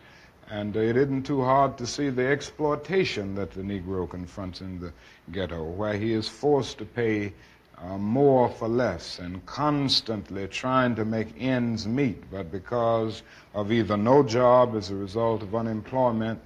And 0.50 0.76
it 0.76 0.98
isn't 0.98 1.24
too 1.24 1.44
hard 1.44 1.78
to 1.78 1.86
see 1.86 2.10
the 2.10 2.28
exploitation 2.28 3.36
that 3.36 3.52
the 3.52 3.62
Negro 3.62 4.10
confronts 4.10 4.62
in 4.62 4.80
the 4.80 4.94
ghetto, 5.32 5.64
where 5.64 5.94
he 5.94 6.14
is 6.14 6.28
forced 6.28 6.78
to 6.80 6.86
pay 6.86 7.34
uh, 7.84 7.98
more 7.98 8.50
for 8.50 8.68
less 8.68 9.20
and 9.20 9.44
constantly 9.46 10.48
trying 10.48 10.96
to 10.96 11.06
make 11.06 11.30
ends 11.40 11.88
meet, 11.88 12.30
but 12.30 12.52
because 12.52 13.24
of 13.54 13.72
either 13.72 13.98
no 13.98 14.22
job 14.24 14.76
as 14.76 14.92
a 14.92 14.96
result 14.96 15.42
of 15.42 15.56
unemployment 15.56 16.40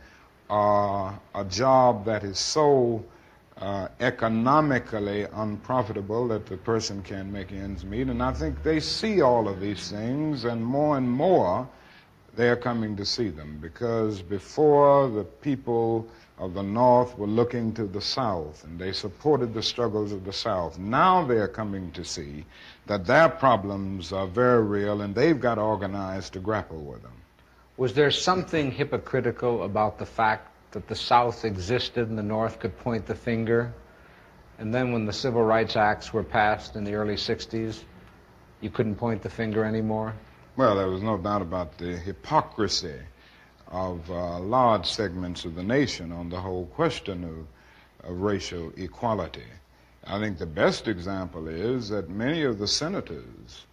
or 0.49 1.20
a 1.34 1.45
job 1.45 2.06
that 2.06 2.24
is 2.24 2.40
so 2.40 3.03
uh, 3.57 3.88
economically 3.99 5.26
unprofitable 5.34 6.28
that 6.28 6.45
the 6.45 6.57
person 6.57 7.02
can't 7.03 7.32
make 7.32 7.52
ends 7.52 7.84
meet. 7.84 8.07
And 8.07 8.22
I 8.22 8.32
think 8.34 8.64
they 8.64 8.80
see 8.80 9.22
all 9.22 9.48
of 9.48 9.60
these 9.60 9.90
things, 9.90 10.45
and 10.45 10.64
more 10.64 10.98
and 10.98 11.10
more 11.10 11.68
they 12.36 12.49
are 12.49 12.57
coming 12.57 12.95
to 12.98 13.06
see 13.06 13.30
them 13.30 13.57
because 13.62 14.22
before 14.22 15.10
the 15.10 15.24
people 15.24 16.07
of 16.38 16.53
the 16.53 16.64
North 16.64 17.18
were 17.18 17.28
looking 17.28 17.74
to 17.74 17.86
the 17.86 18.02
South 18.02 18.64
and 18.66 18.78
they 18.78 18.91
supported 18.91 19.53
the 19.53 19.64
struggles 19.64 20.12
of 20.12 20.26
the 20.26 20.34
South. 20.34 20.78
Now 20.78 21.26
they're 21.26 21.48
coming 21.48 21.91
to 21.94 22.03
see 22.03 22.45
that 22.88 23.06
their 23.06 23.30
problems 23.30 24.12
are 24.12 24.28
very 24.28 24.62
real 24.62 25.02
and 25.02 25.16
they've 25.16 25.40
got 25.40 25.57
organized 25.57 26.34
to 26.34 26.40
grapple 26.40 26.80
with 26.80 27.02
them. 27.02 27.14
Was 27.78 27.94
there 27.94 28.12
something 28.12 28.72
hypocritical 28.72 29.64
about 29.64 29.98
the 29.98 30.06
fact 30.06 30.52
that 30.72 30.88
the 30.88 30.95
South 30.95 31.45
existed 31.45 32.10
and 32.10 32.18
the 32.18 32.24
North 32.24 32.60
could 32.60 32.78
point 32.80 33.06
the 33.06 33.16
finger? 33.16 33.74
And 34.60 34.74
then 34.74 34.91
when 34.91 35.06
the 35.06 35.14
Civil 35.14 35.44
Rights 35.44 35.76
Acts 35.76 36.14
were 36.14 36.24
passed 36.24 36.76
in 36.76 36.84
the 36.84 36.95
early 36.95 37.16
60s, 37.16 37.82
you 38.60 38.70
couldn't 38.70 38.95
point 38.95 39.22
the 39.22 39.30
finger 39.30 39.64
anymore? 39.64 40.14
Well, 40.57 40.76
there 40.76 40.88
was 40.88 41.02
no 41.02 41.18
doubt 41.18 41.41
about 41.41 41.78
the 41.78 41.98
hypocrisy 41.98 42.99
of 43.68 44.10
uh, 44.10 44.40
large 44.40 44.86
segments 44.86 45.46
of 45.46 45.56
the 45.56 45.64
nation 45.64 46.12
on 46.12 46.30
the 46.30 46.40
whole 46.40 46.66
question 46.68 47.24
of, 47.24 48.10
of 48.10 48.22
racial 48.22 48.72
equality. 48.78 49.48
I 50.06 50.20
think 50.20 50.38
the 50.38 50.46
best 50.46 50.88
example 50.88 51.48
is 51.48 51.90
that 51.90 52.10
many 52.10 52.44
of 52.44 52.60
the 52.60 52.68
senators 52.68 53.66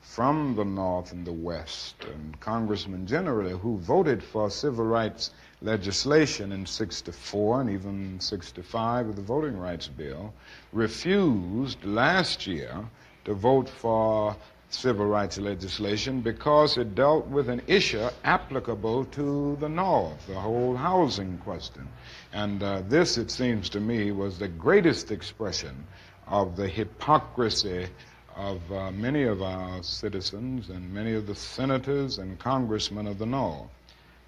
from 0.00 0.54
the 0.56 0.64
North 0.64 1.12
and 1.12 1.26
the 1.26 1.32
West, 1.32 2.04
and 2.04 2.38
congressmen 2.40 3.06
generally, 3.06 3.52
who 3.52 3.76
voted 3.78 4.22
for 4.22 4.50
civil 4.50 4.84
rights 4.84 5.30
legislation 5.62 6.52
in 6.52 6.64
64 6.64 7.60
and 7.60 7.70
even 7.70 8.18
65 8.18 9.08
of 9.08 9.16
the 9.16 9.22
Voting 9.22 9.58
Rights 9.58 9.88
Bill, 9.88 10.32
refused 10.72 11.84
last 11.84 12.46
year 12.46 12.88
to 13.24 13.34
vote 13.34 13.68
for 13.68 14.34
civil 14.72 15.06
rights 15.06 15.38
legislation 15.38 16.20
because 16.20 16.76
it 16.76 16.94
dealt 16.94 17.26
with 17.26 17.48
an 17.48 17.60
issue 17.66 18.08
applicable 18.24 19.04
to 19.06 19.56
the 19.60 19.68
North, 19.68 20.26
the 20.26 20.34
whole 20.34 20.76
housing 20.76 21.38
question. 21.38 21.88
And 22.32 22.62
uh, 22.62 22.82
this, 22.88 23.18
it 23.18 23.30
seems 23.30 23.68
to 23.70 23.80
me, 23.80 24.12
was 24.12 24.38
the 24.38 24.48
greatest 24.48 25.10
expression 25.10 25.86
of 26.26 26.56
the 26.56 26.68
hypocrisy 26.68 27.88
of 28.36 28.60
uh, 28.72 28.90
many 28.92 29.24
of 29.24 29.42
our 29.42 29.82
citizens 29.82 30.68
and 30.70 30.92
many 30.94 31.14
of 31.14 31.26
the 31.26 31.34
senators 31.34 32.18
and 32.18 32.38
congressmen 32.38 33.06
of 33.06 33.18
the 33.18 33.26
North. 33.26 33.68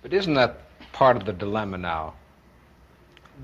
But 0.03 0.13
isn't 0.13 0.35
that 0.35 0.59
part 0.93 1.17
of 1.17 1.25
the 1.25 1.33
dilemma 1.33 1.79
now? 1.79 2.15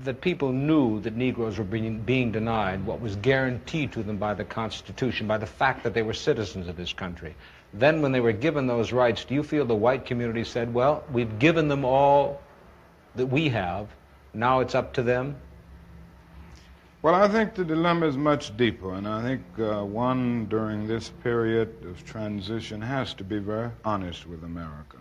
That 0.03 0.21
people 0.21 0.51
knew 0.51 1.01
that 1.01 1.15
Negroes 1.15 1.57
were 1.57 1.63
being, 1.65 1.99
being 1.99 2.31
denied 2.31 2.85
what 2.85 3.01
was 3.01 3.15
guaranteed 3.17 3.91
to 3.93 4.03
them 4.03 4.17
by 4.17 4.33
the 4.33 4.45
Constitution, 4.45 5.27
by 5.27 5.37
the 5.37 5.45
fact 5.45 5.83
that 5.83 5.93
they 5.93 6.03
were 6.03 6.13
citizens 6.13 6.67
of 6.67 6.77
this 6.77 6.93
country. 6.93 7.35
Then, 7.73 8.01
when 8.01 8.11
they 8.11 8.21
were 8.21 8.31
given 8.31 8.65
those 8.65 8.91
rights, 8.93 9.25
do 9.25 9.35
you 9.35 9.43
feel 9.43 9.65
the 9.65 9.75
white 9.75 10.05
community 10.05 10.43
said, 10.43 10.73
well, 10.73 11.03
we've 11.11 11.37
given 11.37 11.67
them 11.67 11.85
all 11.85 12.41
that 13.15 13.27
we 13.27 13.49
have, 13.49 13.87
now 14.33 14.61
it's 14.61 14.73
up 14.73 14.93
to 14.93 15.03
them? 15.03 15.35
Well, 17.01 17.15
I 17.15 17.27
think 17.27 17.55
the 17.55 17.63
dilemma 17.63 18.07
is 18.07 18.17
much 18.17 18.55
deeper, 18.57 18.93
and 18.93 19.07
I 19.07 19.21
think 19.21 19.41
uh, 19.57 19.83
one 19.83 20.47
during 20.47 20.87
this 20.87 21.09
period 21.23 21.85
of 21.85 22.03
transition 22.05 22.81
has 22.81 23.13
to 23.15 23.23
be 23.23 23.39
very 23.39 23.71
honest 23.85 24.27
with 24.27 24.43
America. 24.43 24.98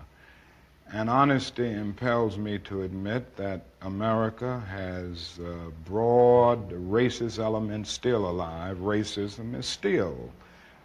And 0.90 1.10
honesty 1.10 1.70
impels 1.70 2.38
me 2.38 2.58
to 2.60 2.82
admit 2.82 3.36
that 3.36 3.60
America 3.82 4.60
has 4.70 5.38
uh, 5.38 5.70
broad 5.84 6.70
racist 6.70 7.38
elements 7.38 7.90
still 7.90 8.26
alive. 8.26 8.78
Racism 8.78 9.54
is 9.54 9.66
still 9.66 10.30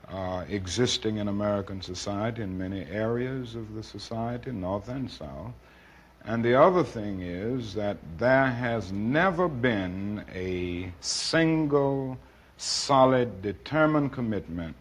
uh, 0.10 0.44
existing 0.50 1.18
in 1.18 1.30
American 1.30 1.82
society 1.82 2.44
in 2.44 2.58
many 2.58 2.84
areas 2.86 3.56
of 3.56 3.74
the 3.76 3.82
society, 3.84 4.52
North 4.52 4.90
and 4.90 5.10
South. 5.10 5.54
And 6.26 6.44
the 6.44 6.56
other 6.56 6.84
thing 6.84 7.22
is 7.22 7.74
that 7.76 7.98
there 8.18 8.50
has 8.50 8.92
never 8.92 9.48
been 9.48 10.26
a 10.36 10.92
single, 11.00 12.18
solid, 12.58 13.42
determined 13.42 14.12
commitment 14.12 14.76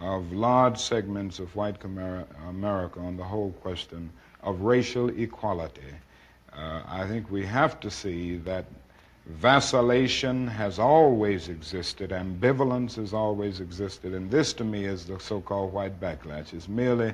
of 0.00 0.32
large 0.32 0.78
segments 0.78 1.38
of 1.38 1.54
white 1.54 1.82
America 1.84 2.98
on 2.98 3.16
the 3.16 3.24
whole 3.24 3.52
question 3.62 4.10
of 4.42 4.62
racial 4.62 5.08
equality. 5.10 5.94
Uh, 6.52 6.82
I 6.86 7.06
think 7.06 7.30
we 7.30 7.44
have 7.46 7.80
to 7.80 7.90
see 7.90 8.36
that 8.38 8.64
vacillation 9.26 10.46
has 10.46 10.78
always 10.78 11.48
existed, 11.48 12.10
ambivalence 12.10 12.96
has 12.96 13.12
always 13.12 13.60
existed, 13.60 14.14
and 14.14 14.30
this 14.30 14.52
to 14.54 14.64
me 14.64 14.84
is 14.84 15.04
the 15.04 15.20
so 15.20 15.40
called 15.40 15.72
white 15.72 16.00
backlash. 16.00 16.54
It's 16.54 16.68
merely 16.68 17.12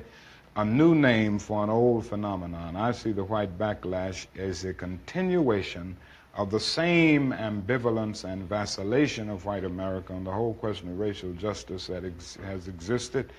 a 0.55 0.63
new 0.63 0.95
name 0.95 1.37
for 1.37 1.63
an 1.63 1.69
old 1.69 2.05
phenomenon. 2.05 2.75
I 2.77 2.91
see 2.91 3.11
the 3.11 3.25
white 3.25 3.57
backlash 3.57 4.27
as 4.37 4.63
a 4.63 4.73
continuation 4.73 5.97
of 6.35 6.49
the 6.49 6.59
same 6.59 7.31
ambivalence 7.33 8.23
and 8.23 8.43
vacillation 8.43 9.29
of 9.29 9.45
white 9.45 9.63
America 9.63 10.13
on 10.13 10.23
the 10.23 10.31
whole 10.31 10.53
question 10.53 10.89
of 10.89 10.99
racial 10.99 11.33
justice 11.33 11.87
that 11.87 12.05
ex- 12.05 12.37
has 12.45 12.67
existed 12.67 13.31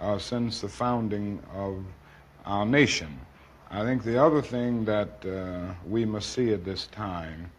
uh, 0.00 0.18
since 0.18 0.60
the 0.60 0.68
founding 0.68 1.42
of 1.54 1.84
our 2.46 2.66
nation. 2.66 3.18
I 3.74 3.84
think 3.84 4.04
the 4.04 4.22
other 4.22 4.42
thing 4.42 4.84
that 4.84 5.24
uh, 5.24 5.72
we 5.88 6.04
must 6.04 6.34
see 6.34 6.52
at 6.52 6.62
this 6.62 6.88
time 6.88 7.50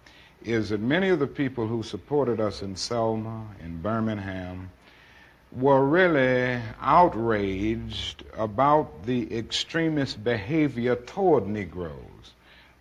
is 0.43 0.69
that 0.69 0.79
many 0.79 1.09
of 1.09 1.17
the 1.17 1.25
people 1.25 1.65
who 1.65 1.81
supported 1.81 2.39
us 2.39 2.61
in 2.61 2.75
Selma, 2.75 3.47
in 3.63 3.81
Birmingham, 3.81 4.69
were 5.51 5.83
really 5.83 6.61
outraged 6.79 8.25
about 8.37 9.07
the 9.07 9.35
extremist 9.35 10.23
behavior 10.23 10.95
toward 10.97 11.47
Negroes. 11.47 12.33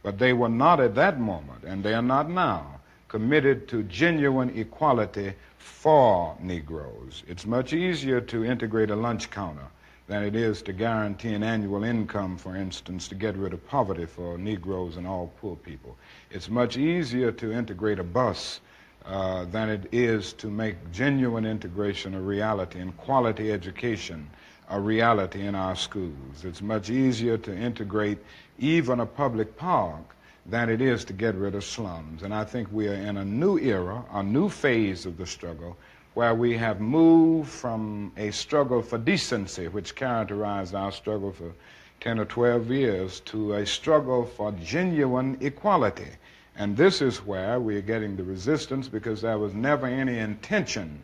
But 0.03 0.19
they 0.19 0.35
were 0.35 0.51
not 0.51 0.79
at 0.79 0.95
that 0.97 1.19
moment, 1.19 1.65
and 1.65 1.83
they 1.83 1.95
are 1.95 2.03
not 2.03 2.29
now, 2.29 2.81
committed 3.09 3.67
to 3.69 3.83
genuine 3.85 4.51
equality 4.59 5.33
for 5.57 6.37
Negroes. 6.39 7.23
It's 7.27 7.47
much 7.47 7.73
easier 7.73 8.21
to 8.21 8.45
integrate 8.45 8.91
a 8.91 8.97
lunch 8.97 9.31
counter 9.31 9.69
than 10.07 10.25
it 10.25 10.35
is 10.35 10.63
to 10.63 10.73
guarantee 10.73 11.35
an 11.35 11.43
annual 11.43 11.85
income, 11.85 12.37
for 12.37 12.57
instance, 12.57 13.09
to 13.09 13.15
get 13.15 13.37
rid 13.37 13.53
of 13.53 13.67
poverty 13.69 14.07
for 14.07 14.37
Negroes 14.37 14.97
and 14.97 15.07
all 15.07 15.33
poor 15.41 15.57
people. 15.57 15.97
It's 16.31 16.49
much 16.49 16.77
easier 16.77 17.33
to 17.33 17.53
integrate 17.53 17.99
a 17.99 18.05
bus 18.05 18.61
uh, 19.05 19.45
than 19.47 19.69
it 19.69 19.89
is 19.93 20.33
to 20.35 20.49
make 20.49 20.93
genuine 20.93 21.45
integration 21.45 22.15
a 22.15 22.21
reality 22.21 22.81
and 22.81 22.97
quality 22.97 23.53
education 23.53 24.29
a 24.73 24.81
reality 24.81 25.47
in 25.47 25.55
our 25.55 25.77
schools. 25.77 26.45
It's 26.45 26.63
much 26.63 26.89
easier 26.89 27.37
to 27.39 27.55
integrate 27.55 28.19
even 28.59 29.01
a 29.01 29.07
public 29.07 29.57
park 29.57 30.17
than 30.47 30.71
it 30.71 30.81
is 30.81 31.05
to 31.05 31.13
get 31.13 31.35
rid 31.35 31.55
of 31.55 31.63
slums. 31.63 32.23
And 32.23 32.35
I 32.35 32.45
think 32.45 32.69
we 32.73 32.89
are 32.89 32.95
in 32.95 33.19
a 33.19 33.25
new 33.25 33.59
era, 33.59 34.03
a 34.13 34.23
new 34.23 34.49
phase 34.49 35.05
of 35.05 35.17
the 35.19 35.27
struggle, 35.27 35.77
where 36.15 36.35
we 36.35 36.57
have 36.57 36.81
moved 36.81 37.49
from 37.49 38.13
a 38.17 38.31
struggle 38.31 38.83
for 38.83 38.99
decency, 38.99 39.69
which 39.69 39.95
characterized 39.95 40.75
our 40.75 40.93
struggle 40.93 41.33
for 41.33 41.53
10 42.01 42.19
or 42.19 42.25
12 42.25 42.71
years, 42.71 43.21
to 43.21 43.55
a 43.55 43.67
struggle 43.67 44.27
for 44.27 44.53
genuine 44.53 45.39
equality. 45.41 46.09
And 46.57 46.77
this 46.77 47.01
is 47.01 47.25
where 47.25 47.59
we 47.61 47.77
are 47.77 47.83
getting 47.83 48.17
the 48.17 48.25
resistance 48.25 48.89
because 48.89 49.23
there 49.23 49.39
was 49.39 49.55
never 49.55 49.87
any 49.87 50.19
intention 50.19 51.03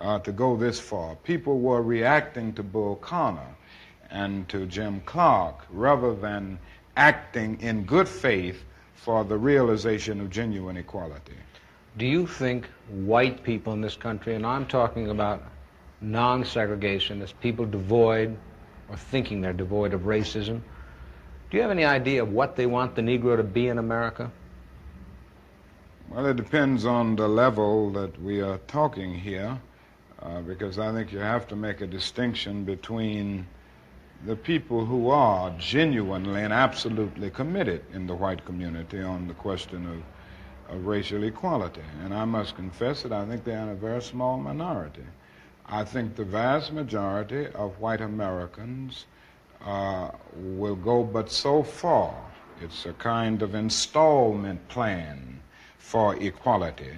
uh, 0.00 0.18
to 0.20 0.32
go 0.32 0.56
this 0.56 0.80
far. 0.80 1.14
People 1.16 1.60
were 1.60 1.82
reacting 1.82 2.52
to 2.54 2.62
Bull 2.62 2.96
Connor 2.96 3.54
and 4.10 4.48
to 4.48 4.66
Jim 4.66 5.00
Clark 5.04 5.66
rather 5.70 6.14
than 6.14 6.58
acting 6.96 7.60
in 7.60 7.84
good 7.84 8.08
faith 8.08 8.64
for 8.94 9.24
the 9.24 9.38
realization 9.38 10.20
of 10.20 10.30
genuine 10.30 10.76
equality. 10.76 11.36
Do 11.98 12.06
you 12.06 12.26
think 12.26 12.66
white 12.88 13.42
people 13.42 13.72
in 13.72 13.80
this 13.80 13.96
country, 13.96 14.36
and 14.36 14.46
I'm 14.46 14.66
talking 14.66 15.10
about 15.10 15.42
non 16.00 16.44
segregationists, 16.44 17.34
people 17.40 17.66
devoid 17.66 18.36
or 18.88 18.96
thinking 18.96 19.40
they're 19.40 19.52
devoid 19.52 19.92
of 19.92 20.02
racism, 20.02 20.62
do 21.50 21.56
you 21.56 21.62
have 21.62 21.72
any 21.72 21.84
idea 21.84 22.22
of 22.22 22.32
what 22.32 22.54
they 22.54 22.66
want 22.66 22.94
the 22.94 23.02
Negro 23.02 23.36
to 23.36 23.42
be 23.42 23.66
in 23.68 23.78
America? 23.78 24.30
Well, 26.08 26.26
it 26.26 26.36
depends 26.36 26.86
on 26.86 27.16
the 27.16 27.28
level 27.28 27.90
that 27.90 28.20
we 28.22 28.40
are 28.40 28.58
talking 28.68 29.14
here, 29.14 29.58
uh, 30.22 30.40
because 30.42 30.78
I 30.78 30.92
think 30.92 31.12
you 31.12 31.18
have 31.18 31.48
to 31.48 31.56
make 31.56 31.80
a 31.80 31.86
distinction 31.86 32.64
between 32.64 33.46
the 34.24 34.36
people 34.36 34.84
who 34.84 35.10
are 35.10 35.50
genuinely 35.58 36.42
and 36.42 36.52
absolutely 36.52 37.30
committed 37.30 37.84
in 37.92 38.06
the 38.06 38.14
white 38.14 38.44
community 38.44 39.00
on 39.02 39.26
the 39.26 39.34
question 39.34 39.86
of, 39.86 40.02
of 40.68 40.86
racial 40.86 41.24
equality. 41.24 41.82
And 42.04 42.12
I 42.12 42.24
must 42.24 42.56
confess 42.56 43.02
that 43.02 43.12
I 43.12 43.24
think 43.26 43.44
they're 43.44 43.62
in 43.62 43.70
a 43.70 43.74
very 43.74 44.02
small 44.02 44.38
minority. 44.38 45.04
I 45.66 45.84
think 45.84 46.16
the 46.16 46.24
vast 46.24 46.72
majority 46.72 47.46
of 47.48 47.78
white 47.78 48.00
Americans 48.00 49.04
uh, 49.64 50.10
will 50.34 50.76
go 50.76 51.02
but 51.02 51.30
so 51.30 51.62
far. 51.62 52.14
It's 52.62 52.86
a 52.86 52.92
kind 52.94 53.42
of 53.42 53.54
installment 53.54 54.66
plan 54.68 55.40
for 55.78 56.16
equality, 56.16 56.94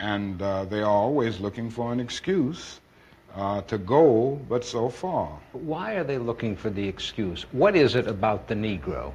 and 0.00 0.40
uh, 0.40 0.64
they 0.64 0.80
are 0.80 0.90
always 0.90 1.40
looking 1.40 1.70
for 1.70 1.92
an 1.92 2.00
excuse 2.00 2.80
uh, 3.34 3.60
to 3.62 3.76
go 3.78 4.40
but 4.48 4.64
so 4.64 4.88
far. 4.88 5.38
Why 5.52 5.94
are 5.94 6.04
they 6.04 6.18
looking 6.18 6.56
for 6.56 6.70
the 6.70 6.86
excuse? 6.86 7.42
What 7.52 7.76
is 7.76 7.94
it 7.94 8.06
about 8.06 8.48
the 8.48 8.54
Negro? 8.54 9.12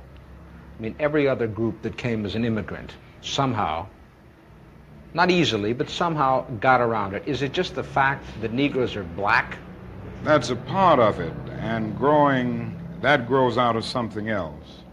I 0.77 0.81
mean, 0.81 0.95
every 0.99 1.27
other 1.27 1.47
group 1.47 1.81
that 1.81 1.97
came 1.97 2.25
as 2.25 2.35
an 2.35 2.45
immigrant 2.45 2.93
somehow, 3.21 3.87
not 5.13 5.29
easily, 5.29 5.73
but 5.73 5.89
somehow 5.89 6.45
got 6.59 6.81
around 6.81 7.13
it. 7.13 7.23
Is 7.25 7.41
it 7.41 7.53
just 7.53 7.75
the 7.75 7.83
fact 7.83 8.25
that 8.41 8.53
Negroes 8.53 8.95
are 8.95 9.03
black? 9.03 9.57
That's 10.23 10.49
a 10.49 10.55
part 10.55 10.99
of 10.99 11.19
it, 11.19 11.33
and 11.59 11.97
growing, 11.97 12.75
that 13.01 13.27
grows 13.27 13.57
out 13.57 13.75
of 13.75 13.83
something 13.85 14.29
else. 14.29 14.83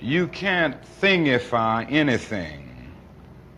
You 0.00 0.28
can't 0.28 0.76
thingify 1.00 1.90
anything 1.90 2.66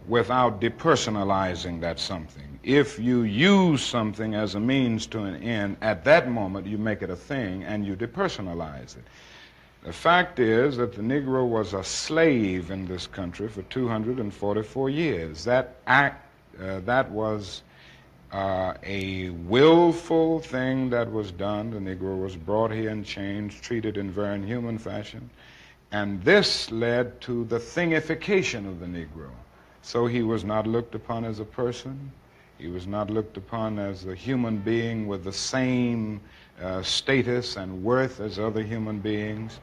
without 0.08 0.60
depersonalizing 0.60 1.80
that 1.80 1.98
something. 1.98 2.58
If 2.62 2.98
you 2.98 3.22
use 3.22 3.82
something 3.82 4.34
as 4.34 4.54
a 4.54 4.60
means 4.60 5.06
to 5.08 5.24
an 5.24 5.42
end, 5.42 5.76
at 5.82 6.04
that 6.04 6.30
moment 6.30 6.66
you 6.66 6.78
make 6.78 7.02
it 7.02 7.10
a 7.10 7.16
thing 7.16 7.64
and 7.64 7.84
you 7.86 7.94
depersonalize 7.96 8.96
it. 8.96 9.04
The 9.84 9.92
fact 9.92 10.38
is 10.38 10.76
that 10.76 10.92
the 10.92 11.02
Negro 11.02 11.48
was 11.48 11.72
a 11.72 11.84
slave 11.84 12.70
in 12.70 12.86
this 12.86 13.06
country 13.06 13.48
for 13.48 13.62
244 13.62 14.90
years. 14.90 15.44
That 15.44 15.76
act, 15.86 16.26
uh, 16.60 16.80
that 16.80 17.10
was 17.10 17.62
uh, 18.32 18.74
a 18.82 19.30
willful 19.30 20.40
thing 20.40 20.90
that 20.90 21.10
was 21.10 21.30
done. 21.30 21.70
The 21.70 21.78
Negro 21.78 22.20
was 22.20 22.36
brought 22.36 22.72
here 22.72 22.90
in 22.90 23.04
chains, 23.04 23.54
treated 23.60 23.96
in 23.96 24.10
very 24.10 24.34
inhuman 24.34 24.78
fashion. 24.78 25.30
And 25.92 26.22
this 26.22 26.70
led 26.70 27.20
to 27.22 27.44
the 27.44 27.58
thingification 27.58 28.68
of 28.68 28.80
the 28.80 28.86
Negro. 28.86 29.30
So 29.82 30.06
he 30.06 30.22
was 30.22 30.44
not 30.44 30.66
looked 30.66 30.94
upon 30.94 31.24
as 31.24 31.40
a 31.40 31.44
person. 31.44 32.12
He 32.58 32.66
was 32.66 32.86
not 32.86 33.08
looked 33.08 33.36
upon 33.36 33.78
as 33.78 34.04
a 34.04 34.14
human 34.14 34.58
being 34.58 35.06
with 35.06 35.24
the 35.24 35.32
same 35.32 36.20
uh, 36.62 36.82
status 36.82 37.56
and 37.56 37.82
worth 37.82 38.20
as 38.20 38.38
other 38.38 38.62
human 38.62 38.98
beings. 38.98 39.60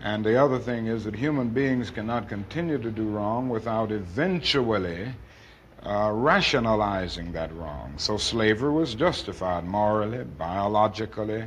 And 0.00 0.24
the 0.24 0.36
other 0.42 0.58
thing 0.58 0.86
is 0.86 1.04
that 1.04 1.14
human 1.14 1.50
beings 1.50 1.90
cannot 1.90 2.28
continue 2.28 2.78
to 2.78 2.90
do 2.90 3.04
wrong 3.08 3.48
without 3.48 3.92
eventually 3.92 5.14
uh, 5.84 6.10
rationalizing 6.12 7.32
that 7.32 7.54
wrong. 7.54 7.94
So 7.96 8.16
slavery 8.16 8.72
was 8.72 8.94
justified 8.94 9.64
morally, 9.64 10.24
biologically, 10.24 11.44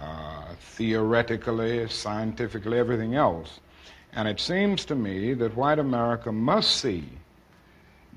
uh, 0.00 0.44
theoretically, 0.60 1.88
scientifically, 1.88 2.78
everything 2.78 3.14
else. 3.14 3.60
And 4.12 4.28
it 4.28 4.40
seems 4.40 4.84
to 4.86 4.94
me 4.94 5.34
that 5.34 5.56
white 5.56 5.78
America 5.78 6.32
must 6.32 6.76
see 6.76 7.04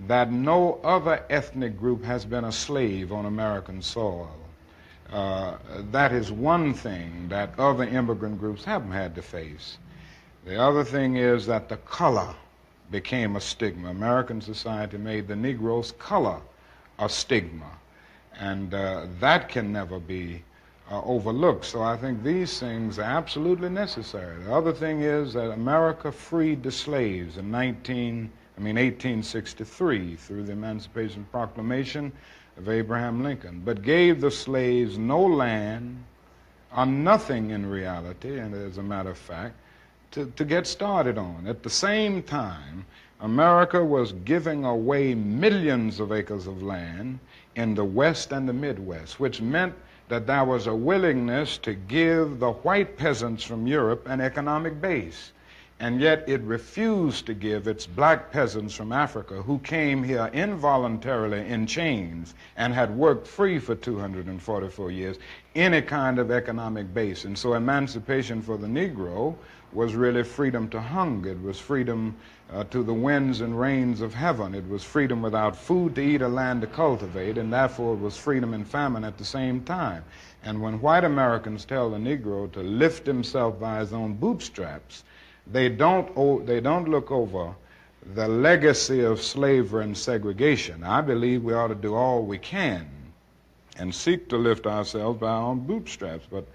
that 0.08 0.32
no 0.32 0.80
other 0.84 1.24
ethnic 1.30 1.80
group 1.80 2.04
has 2.04 2.26
been 2.26 2.46
a 2.46 2.52
slave 2.52 3.12
on 3.12 3.26
American 3.26 3.82
soil. 3.82 4.41
Uh, 5.12 5.58
that 5.92 6.14
is 6.14 6.32
one 6.32 6.74
thing 6.74 7.28
that 7.28 7.54
other 7.60 7.84
immigrant 7.84 8.40
groups 8.40 8.64
haven't 8.64 8.92
had 8.92 9.14
to 9.16 9.22
face. 9.22 9.78
The 10.46 10.62
other 10.62 10.84
thing 10.84 11.18
is 11.18 11.46
that 11.48 11.68
the 11.68 11.78
color 11.78 12.34
became 12.92 13.36
a 13.36 13.42
stigma. 13.42 13.90
American 13.90 14.42
society 14.42 14.98
made 14.98 15.28
the 15.28 15.36
Negro's 15.36 15.92
color 15.94 16.40
a 16.98 17.10
stigma, 17.10 17.72
and 18.40 18.74
uh, 18.74 19.06
that 19.20 19.50
can 19.50 19.74
never 19.74 20.00
be 20.00 20.44
uh, 20.90 21.02
overlooked. 21.04 21.66
So 21.66 21.82
I 21.82 21.98
think 21.98 22.24
these 22.24 22.60
things 22.60 22.98
are 22.98 23.04
absolutely 23.04 23.70
necessary. 23.70 24.42
The 24.44 24.54
other 24.54 24.74
thing 24.74 25.02
is 25.02 25.34
that 25.34 25.52
America 25.52 26.12
freed 26.12 26.64
the 26.64 26.72
slaves 26.72 27.38
in 27.38 27.52
19, 27.52 28.32
I 28.58 28.62
mean 28.62 28.76
1863 28.76 30.16
through 30.16 30.44
the 30.44 30.54
Emancipation 30.54 31.26
Proclamation 31.32 32.12
of 32.62 32.70
Abraham 32.70 33.24
Lincoln, 33.24 33.64
but 33.66 33.82
gave 33.82 34.22
the 34.22 34.30
slaves 34.30 34.96
no 34.96 35.20
land 35.20 36.04
or 36.76 36.86
nothing 36.86 37.50
in 37.50 37.66
reality, 37.66 38.38
and 38.38 38.54
as 38.54 38.78
a 38.78 38.84
matter 38.84 39.10
of 39.10 39.18
fact, 39.18 39.56
to, 40.12 40.32
to 40.36 40.46
get 40.46 40.68
started 40.68 41.18
on. 41.18 41.48
At 41.48 41.64
the 41.64 41.72
same 41.72 42.22
time, 42.22 42.86
America 43.20 43.84
was 43.84 44.14
giving 44.26 44.64
away 44.64 45.16
millions 45.16 46.00
of 46.00 46.12
acres 46.12 46.46
of 46.46 46.62
land 46.62 47.20
in 47.56 47.74
the 47.74 47.84
West 47.84 48.32
and 48.32 48.48
the 48.48 48.54
Midwest, 48.54 49.20
which 49.20 49.42
meant 49.42 49.74
that 50.10 50.28
there 50.28 50.46
was 50.46 50.68
a 50.68 50.76
willingness 50.76 51.58
to 51.60 51.74
give 51.74 52.40
the 52.40 52.52
white 52.52 52.96
peasants 52.96 53.44
from 53.44 53.66
Europe 53.66 54.08
an 54.08 54.22
economic 54.22 54.80
base. 54.80 55.32
And 55.82 56.00
yet 56.00 56.30
it 56.30 56.42
refused 56.42 57.26
to 57.26 57.34
give 57.34 57.68
its 57.68 57.88
black 57.88 58.32
peasants 58.32 58.76
from 58.76 58.92
Africa, 58.92 59.42
who 59.42 59.58
came 59.58 60.04
here 60.04 60.30
involuntarily 60.32 61.48
in 61.48 61.66
chains 61.66 62.36
and 62.56 62.72
had 62.72 62.96
worked 62.96 63.26
free 63.26 63.58
for 63.58 63.74
244 63.74 64.92
years, 64.92 65.18
any 65.56 65.82
kind 65.82 66.20
of 66.20 66.30
economic 66.30 66.94
base. 66.94 67.26
And 67.26 67.36
so 67.36 67.56
emancipation 67.56 68.44
for 68.44 68.60
the 68.60 68.68
Negro 68.68 69.36
was 69.74 69.96
really 69.96 70.22
freedom 70.22 70.70
to 70.70 70.80
hunger. 70.80 71.32
It 71.32 71.42
was 71.42 71.58
freedom 71.58 72.16
uh, 72.54 72.64
to 72.66 72.84
the 72.84 72.94
winds 72.94 73.42
and 73.42 73.60
rains 73.60 74.02
of 74.02 74.14
heaven. 74.14 74.54
It 74.54 74.70
was 74.70 74.84
freedom 74.84 75.24
without 75.24 75.56
food 75.56 75.96
to 75.96 76.02
eat 76.02 76.22
or 76.22 76.30
land 76.30 76.62
to 76.62 76.68
cultivate, 76.68 77.40
and 77.40 77.52
therefore 77.52 77.96
it 77.96 78.02
was 78.02 78.16
freedom 78.16 78.54
and 78.54 78.68
famine 78.68 79.04
at 79.04 79.18
the 79.18 79.26
same 79.26 79.62
time. 79.64 80.04
And 80.44 80.62
when 80.62 80.80
white 80.80 81.06
Americans 81.06 81.66
tell 81.66 81.90
the 81.90 81.98
Negro 81.98 82.52
to 82.52 82.60
lift 82.60 83.08
himself 83.08 83.60
by 83.60 83.80
his 83.80 83.94
own 83.94 84.14
bootstraps, 84.14 85.04
they 85.48 85.70
don't, 85.70 86.46
they 86.46 86.60
don't 86.60 86.90
look 86.90 87.12
over 87.12 87.54
the 88.16 88.28
legacy 88.28 89.02
of 89.02 89.22
slavery 89.22 89.84
and 89.84 89.98
segregation. 89.98 90.84
I 90.84 91.02
believe 91.02 91.44
we 91.44 91.54
ought 91.54 91.68
to 91.68 91.76
do 91.76 91.94
all 91.94 92.24
we 92.24 92.38
can 92.38 92.88
and 93.78 93.94
seek 93.94 94.28
to 94.30 94.38
lift 94.38 94.66
ourselves 94.66 95.20
by 95.20 95.30
our 95.30 95.44
own 95.44 95.60
bootstraps. 95.62 96.26
But 96.30 96.48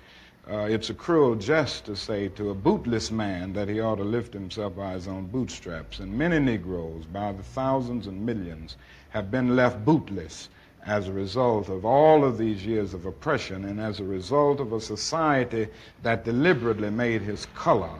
uh, 0.50 0.66
it's 0.70 0.90
a 0.90 0.94
cruel 0.94 1.34
jest 1.34 1.86
to 1.86 1.96
say 1.96 2.28
to 2.28 2.50
a 2.50 2.54
bootless 2.54 3.10
man 3.10 3.52
that 3.52 3.68
he 3.68 3.80
ought 3.80 3.96
to 3.96 4.04
lift 4.04 4.32
himself 4.32 4.76
by 4.76 4.92
his 4.92 5.08
own 5.08 5.26
bootstraps. 5.26 5.98
And 5.98 6.16
many 6.16 6.38
Negroes, 6.38 7.04
by 7.04 7.32
the 7.32 7.42
thousands 7.42 8.06
and 8.06 8.24
millions, 8.24 8.76
have 9.10 9.30
been 9.30 9.56
left 9.56 9.84
bootless 9.84 10.48
as 10.84 11.08
a 11.08 11.12
result 11.12 11.68
of 11.68 11.84
all 11.84 12.24
of 12.24 12.38
these 12.38 12.64
years 12.64 12.94
of 12.94 13.06
oppression 13.06 13.64
and 13.64 13.80
as 13.80 13.98
a 13.98 14.04
result 14.04 14.60
of 14.60 14.72
a 14.72 14.80
society 14.80 15.66
that 16.02 16.24
deliberately 16.24 16.90
made 16.90 17.22
his 17.22 17.46
color 17.54 17.90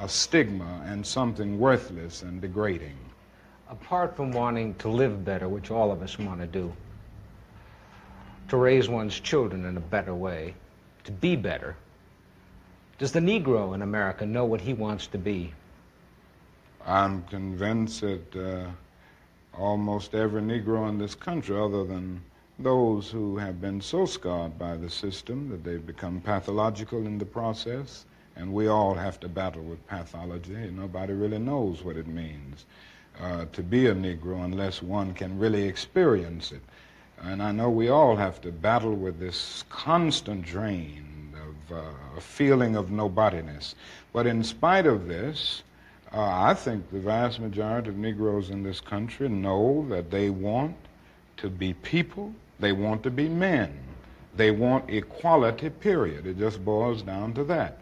a 0.00 0.08
stigma 0.08 0.82
and 0.86 1.06
something 1.06 1.58
worthless 1.58 2.22
and 2.22 2.40
degrading. 2.40 2.96
Apart 3.68 4.14
from 4.16 4.30
wanting 4.30 4.74
to 4.76 4.88
live 4.88 5.24
better, 5.24 5.48
which 5.48 5.70
all 5.70 5.90
of 5.90 6.02
us 6.02 6.18
want 6.18 6.40
to 6.40 6.46
do, 6.46 6.72
to 8.48 8.56
raise 8.56 8.88
one's 8.88 9.18
children 9.18 9.64
in 9.64 9.76
a 9.76 9.80
better 9.80 10.14
way, 10.14 10.54
to 11.04 11.12
be 11.12 11.34
better, 11.34 11.76
does 12.98 13.12
the 13.12 13.20
Negro 13.20 13.74
in 13.74 13.82
America 13.82 14.24
know 14.24 14.44
what 14.44 14.60
he 14.60 14.72
wants 14.72 15.06
to 15.08 15.18
be? 15.18 15.52
I'm 16.86 17.22
convinced 17.24 18.02
that 18.02 18.36
uh, 18.36 18.70
almost 19.58 20.14
every 20.14 20.42
Negro 20.42 20.88
in 20.88 20.98
this 20.98 21.14
country, 21.14 21.58
other 21.58 21.84
than 21.84 22.22
those 22.58 23.10
who 23.10 23.36
have 23.36 23.60
been 23.60 23.80
so 23.80 24.06
scarred 24.06 24.58
by 24.58 24.76
the 24.76 24.88
system 24.88 25.48
that 25.50 25.64
they've 25.64 25.84
become 25.84 26.20
pathological 26.20 27.04
in 27.06 27.18
the 27.18 27.26
process, 27.26 28.06
and 28.36 28.52
we 28.52 28.68
all 28.68 28.94
have 28.94 29.18
to 29.20 29.28
battle 29.28 29.62
with 29.62 29.84
pathology. 29.86 30.70
Nobody 30.70 31.12
really 31.12 31.38
knows 31.38 31.82
what 31.82 31.96
it 31.96 32.06
means 32.06 32.66
uh, 33.20 33.46
to 33.52 33.62
be 33.62 33.86
a 33.86 33.94
Negro 33.94 34.44
unless 34.44 34.82
one 34.82 35.14
can 35.14 35.38
really 35.38 35.64
experience 35.64 36.52
it. 36.52 36.62
And 37.22 37.42
I 37.42 37.50
know 37.50 37.70
we 37.70 37.88
all 37.88 38.14
have 38.14 38.40
to 38.42 38.52
battle 38.52 38.94
with 38.94 39.18
this 39.18 39.64
constant 39.70 40.44
drain 40.44 41.16
uh, 41.70 41.82
a 42.16 42.20
feeling 42.20 42.76
of 42.76 42.90
nobodiness. 42.90 43.74
But 44.12 44.26
in 44.26 44.44
spite 44.44 44.86
of 44.86 45.08
this, 45.08 45.62
uh, 46.12 46.20
I 46.20 46.54
think 46.54 46.90
the 46.90 47.00
vast 47.00 47.40
majority 47.40 47.88
of 47.88 47.96
Negroes 47.96 48.50
in 48.50 48.62
this 48.62 48.80
country 48.80 49.28
know 49.28 49.84
that 49.88 50.10
they 50.10 50.30
want 50.30 50.76
to 51.38 51.50
be 51.50 51.74
people, 51.74 52.32
they 52.60 52.72
want 52.72 53.02
to 53.02 53.10
be 53.10 53.28
men, 53.28 53.76
they 54.36 54.50
want 54.50 54.88
equality, 54.88 55.70
period. 55.70 56.26
It 56.26 56.38
just 56.38 56.64
boils 56.64 57.02
down 57.02 57.34
to 57.34 57.44
that. 57.44 57.80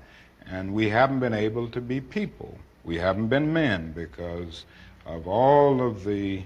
And 0.51 0.75
we 0.75 0.89
haven't 0.89 1.21
been 1.21 1.35
able 1.35 1.69
to 1.69 1.81
be 1.81 2.01
people. 2.01 2.59
We 2.85 2.97
haven't 2.97 3.29
been 3.29 3.53
men 3.53 3.93
because 3.93 4.65
of 5.07 5.27
all 5.27 5.87
of 5.87 6.05
the 6.05 6.43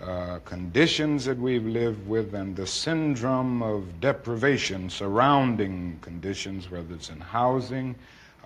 uh, 0.00 0.38
conditions 0.46 1.26
that 1.26 1.38
we've 1.38 1.66
lived 1.66 2.06
with 2.08 2.34
and 2.34 2.56
the 2.56 2.66
syndrome 2.66 3.62
of 3.62 4.00
deprivation 4.00 4.88
surrounding 4.88 5.98
conditions, 6.00 6.70
whether 6.70 6.94
it's 6.94 7.10
in 7.10 7.20
housing, 7.20 7.94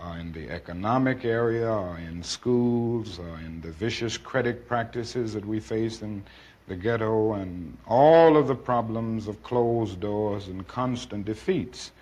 uh, 0.02 0.16
in 0.18 0.32
the 0.32 0.50
economic 0.50 1.24
area, 1.24 1.70
or 1.70 1.96
in 1.98 2.22
schools, 2.24 3.20
or 3.20 3.38
in 3.38 3.60
the 3.60 3.70
vicious 3.70 4.16
credit 4.16 4.66
practices 4.66 5.32
that 5.32 5.44
we 5.44 5.60
face 5.60 6.02
in 6.02 6.24
the 6.66 6.74
ghetto, 6.74 7.34
and 7.34 7.76
all 7.86 8.36
of 8.36 8.48
the 8.48 8.54
problems 8.54 9.28
of 9.28 9.40
closed 9.44 10.00
doors 10.00 10.48
and 10.48 10.66
constant 10.66 11.24
defeats. 11.24 11.92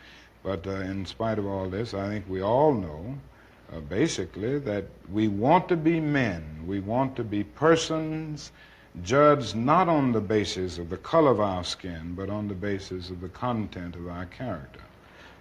But 0.43 0.67
uh, 0.67 0.71
in 0.71 1.07
spite 1.07 1.39
of 1.39 1.47
all 1.47 1.69
this, 1.69 1.95
I 1.95 2.09
think 2.09 2.29
we 2.29 2.43
all 2.43 2.75
know 2.75 3.19
uh, 3.73 3.81
basically 3.81 4.59
that 4.59 4.85
we 5.11 5.29
want 5.29 5.69
to 5.69 5.77
be 5.77 6.01
men. 6.01 6.65
We 6.67 6.81
want 6.81 7.17
to 7.17 7.25
be 7.25 7.45
persons 7.45 8.53
judged 9.03 9.57
not 9.57 9.89
on 9.89 10.13
the 10.13 10.21
basis 10.21 10.79
of 10.79 10.91
the 10.91 10.99
color 10.99 11.31
of 11.31 11.41
our 11.41 11.65
skin, 11.65 12.15
but 12.15 12.29
on 12.29 12.49
the 12.49 12.55
basis 12.55 13.09
of 13.09 13.21
the 13.21 13.29
content 13.29 13.97
of 13.97 14.09
our 14.09 14.27
character. 14.27 14.81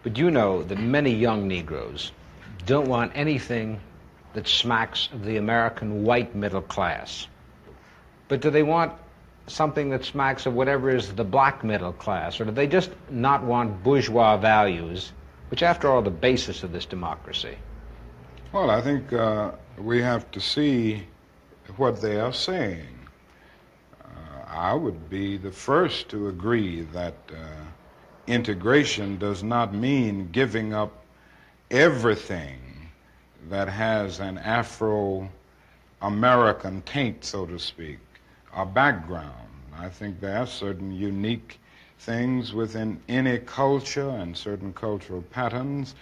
But 0.03 0.18
you 0.18 0.32
know 0.32 0.64
that 0.64 0.80
many 0.80 1.14
young 1.14 1.48
Negroes 1.48 2.11
don't 2.65 2.88
want 2.88 3.11
anything 3.14 3.80
that 4.34 4.48
smacks 4.48 5.10
of 5.11 5.26
the 5.26 5.38
American 5.38 6.03
white 6.03 6.34
middle 6.34 6.61
class. 6.61 7.28
But 8.28 8.40
do 8.40 8.49
they 8.49 8.64
want 8.64 8.94
something 9.52 9.90
that 9.90 10.06
smacks 10.06 10.45
of 10.45 10.53
whatever 10.53 10.90
is 10.90 11.14
the 11.14 11.23
black 11.23 11.64
middle 11.64 11.94
class? 11.94 12.40
Or 12.40 12.45
do 12.45 12.52
they 12.52 12.68
just 12.68 12.91
not 13.10 13.44
want 13.44 13.84
bourgeois 13.84 14.38
values, 14.38 15.11
which, 15.49 15.64
after 15.64 15.90
all, 15.90 15.99
are 15.99 16.03
the 16.03 16.10
basis 16.10 16.64
of 16.64 16.72
this 16.72 16.86
democracy? 16.86 17.57
Well, 18.52 18.69
I 18.69 18.82
think 18.82 19.14
uh, 19.14 19.52
we 19.78 20.02
have 20.02 20.30
to 20.32 20.40
see 20.40 21.03
what 21.78 22.02
they 22.02 22.19
are 22.19 22.34
saying. 22.34 23.02
I 24.52 24.73
would 24.73 25.10
be 25.10 25.38
the 25.38 25.52
first 25.52 26.10
to 26.10 26.28
agree 26.28 26.82
that 26.94 27.15
uh, 27.32 27.38
integration 28.28 29.18
does 29.18 29.44
not 29.44 29.73
mean 29.73 30.30
giving 30.32 30.73
up 30.73 30.91
everything 31.72 32.60
that 33.49 33.69
has 33.69 34.19
an 34.19 34.38
Afro 34.38 35.30
American 36.02 36.82
taint, 36.82 37.23
so 37.23 37.45
to 37.45 37.57
speak, 37.57 37.99
a 38.53 38.65
background. 38.65 39.40
I 39.82 39.90
think 39.90 40.20
there 40.20 40.38
are 40.38 40.45
certain 40.45 40.91
unique 40.91 41.60
things 41.98 42.53
within 42.53 43.02
any 43.10 43.40
culture 43.40 44.10
and 44.10 44.38
certain 44.38 44.74
cultural 44.74 45.24
patterns 45.24 45.95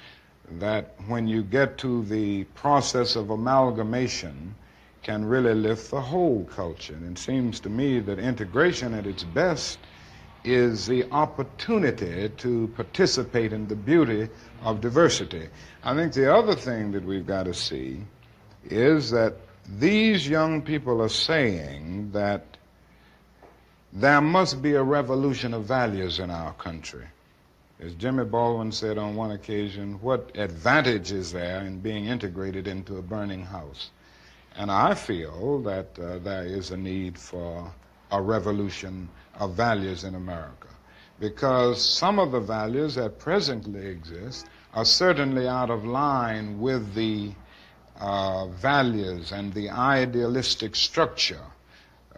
that 0.59 0.95
when 1.07 1.29
you 1.29 1.43
get 1.43 1.77
to 1.77 2.03
the 2.03 2.43
process 2.55 3.15
of 3.15 3.29
amalgamation, 3.29 4.55
can 5.01 5.23
really 5.23 5.53
lift 5.53 5.91
the 5.91 6.01
whole 6.01 6.43
culture. 6.45 6.93
And 6.93 7.17
it 7.17 7.21
seems 7.21 7.61
to 7.61 7.69
me 7.69 7.99
that 8.01 8.19
integration 8.19 8.93
at 8.93 9.07
its 9.07 9.23
best 9.23 9.79
is 10.43 10.85
the 10.85 11.09
opportunity 11.11 12.27
to 12.29 12.67
participate 12.75 13.53
in 13.53 13.67
the 13.67 13.75
beauty 13.75 14.27
of 14.61 14.81
diversity. 14.81 15.47
I 15.83 15.93
think 15.95 16.11
the 16.11 16.33
other 16.33 16.55
thing 16.55 16.91
that 16.91 17.05
we've 17.05 17.25
got 17.25 17.43
to 17.43 17.53
see 17.53 18.01
is 18.65 19.09
that 19.11 19.35
these 19.79 20.27
young 20.27 20.61
people 20.61 21.01
are 21.01 21.09
saying 21.09 22.11
that 22.11 22.57
there 23.91 24.21
must 24.21 24.61
be 24.61 24.75
a 24.75 24.83
revolution 24.83 25.53
of 25.53 25.63
values 25.65 26.19
in 26.19 26.29
our 26.29 26.53
country. 26.53 27.05
As 27.79 27.93
Jimmy 27.95 28.25
Baldwin 28.25 28.71
said 28.71 28.97
on 28.97 29.15
one 29.15 29.31
occasion, 29.31 29.99
what 30.01 30.31
advantage 30.35 31.11
is 31.11 31.31
there 31.31 31.61
in 31.61 31.79
being 31.79 32.05
integrated 32.05 32.67
into 32.67 32.97
a 32.97 33.01
burning 33.01 33.45
house? 33.45 33.89
And 34.55 34.69
I 34.71 34.93
feel 34.93 35.61
that 35.61 35.97
uh, 35.97 36.19
there 36.19 36.45
is 36.45 36.71
a 36.71 36.77
need 36.77 37.17
for 37.17 37.71
a 38.11 38.21
revolution 38.21 39.09
of 39.39 39.53
values 39.53 40.03
in 40.03 40.15
America 40.15 40.67
because 41.19 41.83
some 41.83 42.19
of 42.19 42.31
the 42.31 42.39
values 42.39 42.95
that 42.95 43.19
presently 43.19 43.87
exist 43.87 44.45
are 44.73 44.85
certainly 44.85 45.47
out 45.47 45.69
of 45.69 45.85
line 45.85 46.59
with 46.59 46.93
the 46.93 47.31
uh, 47.99 48.47
values 48.47 49.31
and 49.31 49.53
the 49.53 49.69
idealistic 49.69 50.75
structure 50.75 51.41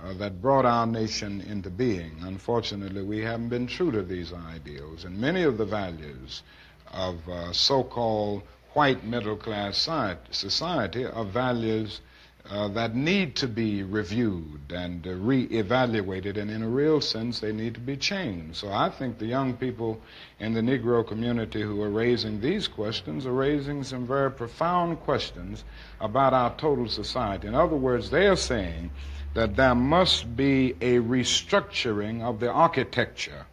uh, 0.03 0.13
that 0.13 0.41
brought 0.41 0.65
our 0.65 0.85
nation 0.85 1.41
into 1.41 1.69
being. 1.69 2.11
Unfortunately, 2.21 3.03
we 3.03 3.19
haven't 3.19 3.49
been 3.49 3.67
true 3.67 3.91
to 3.91 4.01
these 4.01 4.33
ideals, 4.33 5.05
and 5.05 5.17
many 5.17 5.43
of 5.43 5.57
the 5.57 5.65
values 5.65 6.43
of 6.91 7.27
uh, 7.29 7.53
so 7.53 7.83
called 7.83 8.43
white 8.73 9.03
middle 9.03 9.35
class 9.35 9.89
society 10.31 11.05
are 11.05 11.25
values 11.25 12.01
uh, 12.49 12.67
that 12.69 12.95
need 12.95 13.35
to 13.35 13.47
be 13.47 13.83
reviewed 13.83 14.71
and 14.71 15.05
uh, 15.05 15.11
re-evaluated, 15.11 16.37
and 16.37 16.49
in 16.49 16.63
a 16.63 16.67
real 16.67 16.99
sense, 16.99 17.39
they 17.39 17.51
need 17.51 17.73
to 17.73 17.79
be 17.79 17.95
changed. 17.95 18.55
So 18.55 18.71
I 18.71 18.89
think 18.89 19.19
the 19.19 19.27
young 19.27 19.53
people 19.53 20.01
in 20.39 20.53
the 20.53 20.61
Negro 20.61 21.07
community 21.07 21.61
who 21.61 21.81
are 21.83 21.89
raising 21.89 22.41
these 22.41 22.67
questions 22.67 23.25
are 23.27 23.33
raising 23.33 23.83
some 23.83 24.07
very 24.07 24.31
profound 24.31 24.99
questions 25.01 25.63
about 25.99 26.33
our 26.33 26.55
total 26.57 26.87
society. 26.87 27.47
In 27.47 27.53
other 27.53 27.75
words, 27.75 28.09
they 28.09 28.27
are 28.27 28.35
saying 28.35 28.89
that 29.33 29.55
there 29.55 29.75
must 29.75 30.35
be 30.35 30.71
a 30.81 30.97
restructuring 30.97 32.21
of 32.21 32.39
the 32.39 32.51
architecture 32.51 33.45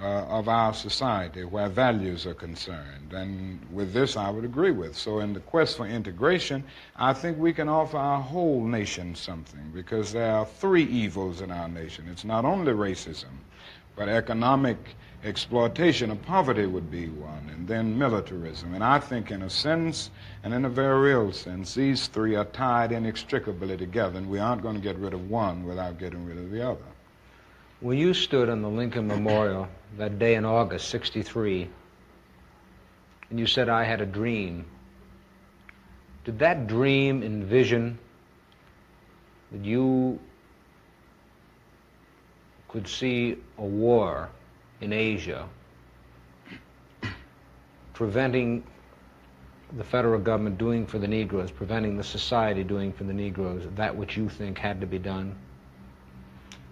uh, 0.00 0.24
of 0.24 0.48
our 0.48 0.74
society 0.74 1.44
where 1.44 1.68
values 1.68 2.26
are 2.26 2.34
concerned. 2.34 3.12
And 3.12 3.58
with 3.72 3.94
this, 3.94 4.16
I 4.16 4.28
would 4.28 4.44
agree 4.44 4.70
with. 4.70 4.94
So, 4.94 5.20
in 5.20 5.32
the 5.32 5.40
quest 5.40 5.78
for 5.78 5.86
integration, 5.86 6.64
I 6.96 7.14
think 7.14 7.38
we 7.38 7.54
can 7.54 7.68
offer 7.68 7.96
our 7.96 8.20
whole 8.20 8.62
nation 8.62 9.14
something 9.14 9.70
because 9.72 10.12
there 10.12 10.32
are 10.32 10.44
three 10.44 10.84
evils 10.84 11.40
in 11.40 11.50
our 11.50 11.68
nation. 11.68 12.06
It's 12.10 12.24
not 12.24 12.44
only 12.44 12.72
racism, 12.72 13.32
but 13.94 14.10
economic 14.10 14.76
exploitation 15.24 16.10
of 16.10 16.22
poverty 16.22 16.66
would 16.66 16.90
be 16.90 17.08
one, 17.08 17.50
and 17.52 17.66
then 17.66 17.98
militarism. 17.98 18.74
And 18.74 18.84
I 18.84 18.98
think, 18.98 19.30
in 19.30 19.42
a 19.42 19.50
sense, 19.50 20.10
and 20.44 20.54
in 20.54 20.64
a 20.64 20.68
very 20.68 21.10
real 21.10 21.32
sense, 21.32 21.74
these 21.74 22.06
three 22.06 22.36
are 22.36 22.44
tied 22.44 22.92
inextricably 22.92 23.76
together, 23.76 24.18
and 24.18 24.28
we 24.28 24.38
aren't 24.38 24.62
going 24.62 24.76
to 24.76 24.80
get 24.80 24.96
rid 24.96 25.14
of 25.14 25.30
one 25.30 25.64
without 25.64 25.98
getting 25.98 26.24
rid 26.26 26.38
of 26.38 26.50
the 26.50 26.66
other. 26.68 26.84
When 27.80 27.98
you 27.98 28.14
stood 28.14 28.48
on 28.48 28.62
the 28.62 28.68
Lincoln 28.68 29.06
Memorial 29.06 29.68
that 29.98 30.18
day 30.18 30.34
in 30.34 30.44
August, 30.44 30.88
63, 30.88 31.68
and 33.30 33.38
you 33.38 33.46
said, 33.46 33.68
I 33.68 33.84
had 33.84 34.00
a 34.00 34.06
dream, 34.06 34.64
did 36.24 36.38
that 36.38 36.66
dream 36.66 37.22
envision 37.22 37.98
that 39.52 39.64
you 39.64 40.18
could 42.68 42.88
see 42.88 43.36
a 43.58 43.64
war 43.64 44.28
in 44.80 44.92
Asia 44.92 45.48
preventing 47.96 48.62
the 49.78 49.84
federal 49.84 50.20
government 50.20 50.58
doing 50.58 50.86
for 50.86 50.98
the 50.98 51.08
Negroes, 51.08 51.50
preventing 51.50 51.96
the 51.96 52.04
society 52.04 52.62
doing 52.62 52.92
for 52.92 53.04
the 53.04 53.12
Negroes 53.12 53.66
that 53.74 53.96
which 53.96 54.18
you 54.18 54.28
think 54.28 54.58
had 54.58 54.82
to 54.82 54.86
be 54.86 54.98
done? 54.98 55.34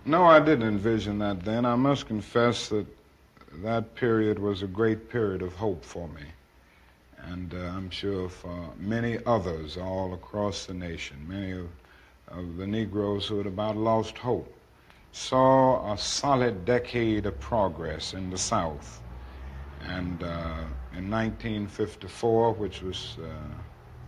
No, 0.05 0.25
I 0.25 0.39
didn't 0.39 0.69
envision 0.69 1.19
that 1.21 1.43
then. 1.43 1.65
I 1.65 1.77
must 1.77 2.07
confess 2.07 2.69
that 2.69 2.87
that 3.63 3.95
period 3.95 4.39
was 4.39 4.63
a 4.63 4.67
great 4.67 5.09
period 5.09 5.41
of 5.41 5.55
hope 5.55 5.83
for 5.83 6.09
me. 6.09 6.25
And 7.23 7.55
uh, 7.55 7.73
I'm 7.75 7.89
sure 7.89 8.29
for 8.29 8.69
many 8.79 9.19
others 9.25 9.79
all 9.79 10.13
across 10.13 10.67
the 10.67 10.75
nation, 10.75 11.17
many 11.27 11.53
of, 11.53 11.69
of 12.29 12.59
the 12.59 12.67
Negroes 12.67 13.27
who 13.27 13.39
had 13.39 13.47
about 13.47 13.79
lost 13.79 14.19
hope, 14.19 14.54
saw 15.15 15.93
a 15.93 15.97
solid 15.97 16.65
decade 16.65 17.25
of 17.25 17.39
progress 17.39 18.15
in 18.15 18.31
the 18.31 18.37
South. 18.37 19.01
And 19.83 20.21
uh, 20.25 20.65
in 20.97 21.09
1954, 21.09 22.53
which 22.55 22.83
was, 22.83 23.17
uh, 23.23 23.29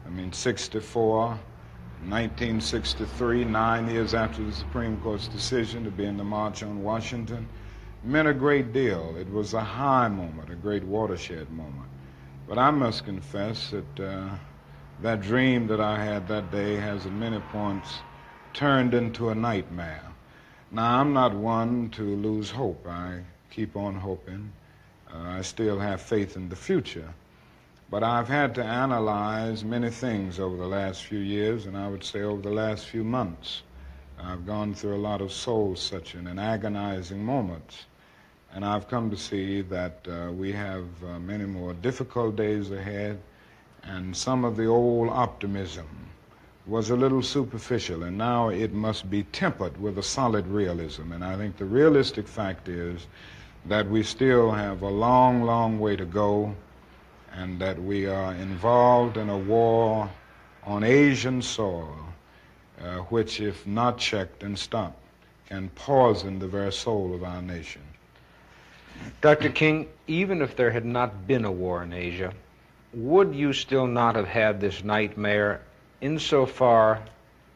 I 0.04 0.10
mean, 0.10 0.32
64, 0.32 1.28
1963, 1.28 3.44
nine 3.44 3.88
years 3.88 4.14
after 4.14 4.42
the 4.42 4.52
Supreme 4.52 5.00
Court's 5.00 5.28
decision 5.28 5.84
to 5.84 5.92
be 5.92 6.04
in 6.04 6.16
the 6.16 6.24
March 6.24 6.64
on 6.64 6.82
Washington, 6.82 7.46
meant 8.02 8.26
a 8.26 8.34
great 8.34 8.72
deal. 8.72 9.14
It 9.16 9.30
was 9.30 9.54
a 9.54 9.60
high 9.60 10.08
moment, 10.08 10.50
a 10.50 10.56
great 10.56 10.82
watershed 10.82 11.48
moment. 11.50 11.88
But 12.48 12.58
I 12.58 12.72
must 12.72 13.04
confess 13.04 13.70
that 13.70 14.00
uh, 14.00 14.30
that 15.02 15.20
dream 15.20 15.68
that 15.68 15.80
I 15.80 16.04
had 16.04 16.26
that 16.26 16.50
day 16.50 16.74
has 16.74 17.06
at 17.06 17.12
many 17.12 17.38
points 17.52 18.00
turned 18.52 18.92
into 18.92 19.28
a 19.28 19.36
nightmare. 19.36 20.05
Now, 20.72 21.00
I'm 21.00 21.12
not 21.12 21.32
one 21.32 21.90
to 21.90 22.02
lose 22.02 22.50
hope. 22.50 22.86
I 22.88 23.20
keep 23.50 23.76
on 23.76 23.94
hoping. 23.94 24.52
Uh, 25.08 25.38
I 25.38 25.42
still 25.42 25.78
have 25.78 26.00
faith 26.00 26.36
in 26.36 26.48
the 26.48 26.56
future. 26.56 27.14
But 27.88 28.02
I've 28.02 28.26
had 28.26 28.56
to 28.56 28.64
analyze 28.64 29.64
many 29.64 29.90
things 29.90 30.40
over 30.40 30.56
the 30.56 30.66
last 30.66 31.04
few 31.04 31.20
years, 31.20 31.66
and 31.66 31.76
I 31.76 31.86
would 31.86 32.02
say 32.02 32.22
over 32.22 32.42
the 32.42 32.50
last 32.50 32.86
few 32.86 33.04
months. 33.04 33.62
I've 34.18 34.44
gone 34.44 34.74
through 34.74 34.96
a 34.96 34.98
lot 34.98 35.20
of 35.20 35.30
soul 35.30 35.76
searching 35.76 36.26
and 36.26 36.40
agonizing 36.40 37.24
moments. 37.24 37.86
And 38.52 38.64
I've 38.64 38.88
come 38.88 39.08
to 39.10 39.16
see 39.16 39.60
that 39.62 40.04
uh, 40.08 40.32
we 40.32 40.50
have 40.50 40.84
uh, 41.04 41.20
many 41.20 41.44
more 41.44 41.74
difficult 41.74 42.34
days 42.34 42.72
ahead, 42.72 43.20
and 43.84 44.16
some 44.16 44.44
of 44.44 44.56
the 44.56 44.66
old 44.66 45.10
optimism 45.10 46.05
was 46.66 46.90
a 46.90 46.96
little 46.96 47.22
superficial, 47.22 48.02
and 48.02 48.18
now 48.18 48.48
it 48.48 48.72
must 48.72 49.08
be 49.08 49.22
tempered 49.24 49.80
with 49.80 49.98
a 49.98 50.02
solid 50.02 50.46
realism. 50.48 51.12
And 51.12 51.24
I 51.24 51.36
think 51.36 51.56
the 51.56 51.64
realistic 51.64 52.26
fact 52.26 52.68
is 52.68 53.06
that 53.66 53.88
we 53.88 54.02
still 54.02 54.50
have 54.50 54.82
a 54.82 54.88
long, 54.88 55.42
long 55.42 55.78
way 55.78 55.94
to 55.96 56.04
go 56.04 56.54
and 57.32 57.60
that 57.60 57.80
we 57.80 58.06
are 58.06 58.34
involved 58.34 59.16
in 59.16 59.28
a 59.28 59.38
war 59.38 60.10
on 60.64 60.82
Asian 60.82 61.40
soil, 61.40 61.96
uh, 62.80 62.96
which, 63.10 63.40
if 63.40 63.66
not 63.66 63.98
checked 63.98 64.42
and 64.42 64.58
stopped, 64.58 64.98
can 65.48 65.68
poison 65.70 66.38
the 66.38 66.48
very 66.48 66.72
soul 66.72 67.14
of 67.14 67.22
our 67.22 67.42
nation. 67.42 67.82
Dr. 69.20 69.50
King, 69.50 69.88
even 70.06 70.42
if 70.42 70.56
there 70.56 70.70
had 70.70 70.84
not 70.84 71.26
been 71.26 71.44
a 71.44 71.52
war 71.52 71.82
in 71.82 71.92
Asia, 71.92 72.32
would 72.94 73.34
you 73.34 73.52
still 73.52 73.86
not 73.86 74.16
have 74.16 74.26
had 74.26 74.60
this 74.60 74.82
nightmare 74.82 75.60
insofar 76.00 77.02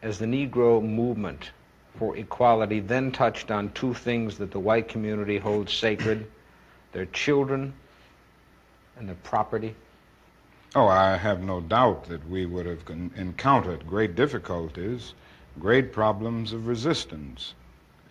as 0.02 0.18
the 0.18 0.26
Negro 0.26 0.82
movement 0.82 1.50
for 1.96 2.16
equality 2.16 2.80
then 2.80 3.12
touched 3.12 3.50
on 3.50 3.70
two 3.72 3.92
things 3.94 4.38
that 4.38 4.50
the 4.50 4.58
white 4.58 4.88
community 4.88 5.38
holds 5.38 5.72
sacred 5.72 6.26
their 6.92 7.06
children 7.06 7.72
and 8.96 9.08
their 9.08 9.16
property? 9.16 9.74
Oh, 10.74 10.86
I 10.86 11.16
have 11.16 11.42
no 11.42 11.60
doubt 11.60 12.04
that 12.04 12.28
we 12.28 12.46
would 12.46 12.66
have 12.66 12.88
encountered 13.16 13.86
great 13.86 14.14
difficulties, 14.14 15.14
great 15.58 15.92
problems 15.92 16.52
of 16.52 16.68
resistance 16.68 17.54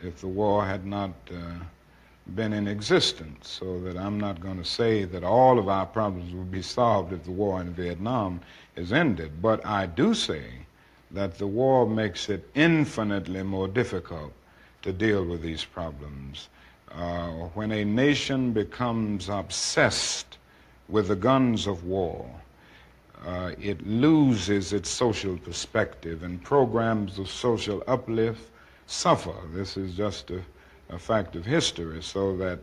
if 0.03 0.19
the 0.21 0.27
war 0.27 0.65
had 0.65 0.85
not 0.85 1.11
uh, 1.31 1.63
been 2.35 2.53
in 2.53 2.67
existence. 2.67 3.49
So 3.49 3.79
that 3.81 3.97
I'm 3.97 4.19
not 4.19 4.39
going 4.39 4.57
to 4.57 4.65
say 4.65 5.03
that 5.05 5.23
all 5.23 5.59
of 5.59 5.67
our 5.67 5.85
problems 5.85 6.33
will 6.33 6.43
be 6.43 6.61
solved 6.61 7.13
if 7.13 7.23
the 7.23 7.31
war 7.31 7.61
in 7.61 7.73
Vietnam 7.73 8.41
is 8.75 8.93
ended. 8.93 9.41
But 9.41 9.65
I 9.65 9.85
do 9.85 10.13
say 10.13 10.43
that 11.11 11.37
the 11.37 11.47
war 11.47 11.87
makes 11.87 12.29
it 12.29 12.47
infinitely 12.55 13.43
more 13.43 13.67
difficult 13.67 14.31
to 14.81 14.93
deal 14.93 15.25
with 15.25 15.41
these 15.41 15.65
problems. 15.65 16.49
Uh, 16.91 17.29
when 17.53 17.71
a 17.71 17.83
nation 17.83 18.51
becomes 18.51 19.29
obsessed 19.29 20.37
with 20.87 21.07
the 21.07 21.15
guns 21.15 21.67
of 21.67 21.83
war, 21.83 22.29
uh, 23.25 23.51
it 23.61 23.85
loses 23.85 24.73
its 24.73 24.89
social 24.89 25.37
perspective 25.37 26.23
and 26.23 26.41
programs 26.43 27.19
of 27.19 27.29
social 27.29 27.83
uplift 27.87 28.49
suffer. 28.87 29.35
This 29.53 29.77
is 29.77 29.93
just 29.95 30.31
a, 30.31 30.41
a 30.89 30.99
fact 30.99 31.35
of 31.35 31.45
history, 31.45 32.01
so 32.01 32.35
that 32.37 32.59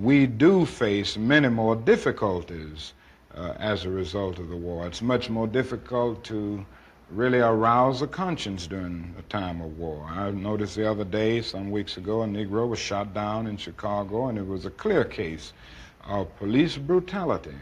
we 0.00 0.26
do 0.26 0.66
face 0.66 1.16
many 1.16 1.48
more 1.48 1.76
difficulties 1.76 2.92
uh, 3.36 3.54
as 3.58 3.84
a 3.84 3.90
result 3.90 4.38
of 4.38 4.48
the 4.48 4.56
war. 4.56 4.86
It's 4.86 5.02
much 5.02 5.28
more 5.30 5.46
difficult 5.46 6.24
to 6.24 6.64
really 7.10 7.38
arouse 7.38 8.02
a 8.02 8.06
conscience 8.06 8.66
during 8.66 9.14
a 9.18 9.22
time 9.22 9.60
of 9.60 9.78
war. 9.78 10.04
I 10.08 10.30
noticed 10.30 10.76
the 10.76 10.90
other 10.90 11.04
day, 11.04 11.42
some 11.42 11.70
weeks 11.70 11.96
ago, 11.96 12.22
a 12.22 12.26
Negro 12.26 12.68
was 12.68 12.78
shot 12.78 13.12
down 13.14 13.46
in 13.46 13.56
Chicago, 13.56 14.28
and 14.28 14.38
it 14.38 14.46
was 14.46 14.64
a 14.64 14.70
clear 14.70 15.04
case 15.04 15.52
of 16.04 16.34
police 16.38 16.76
brutality. 16.76 17.54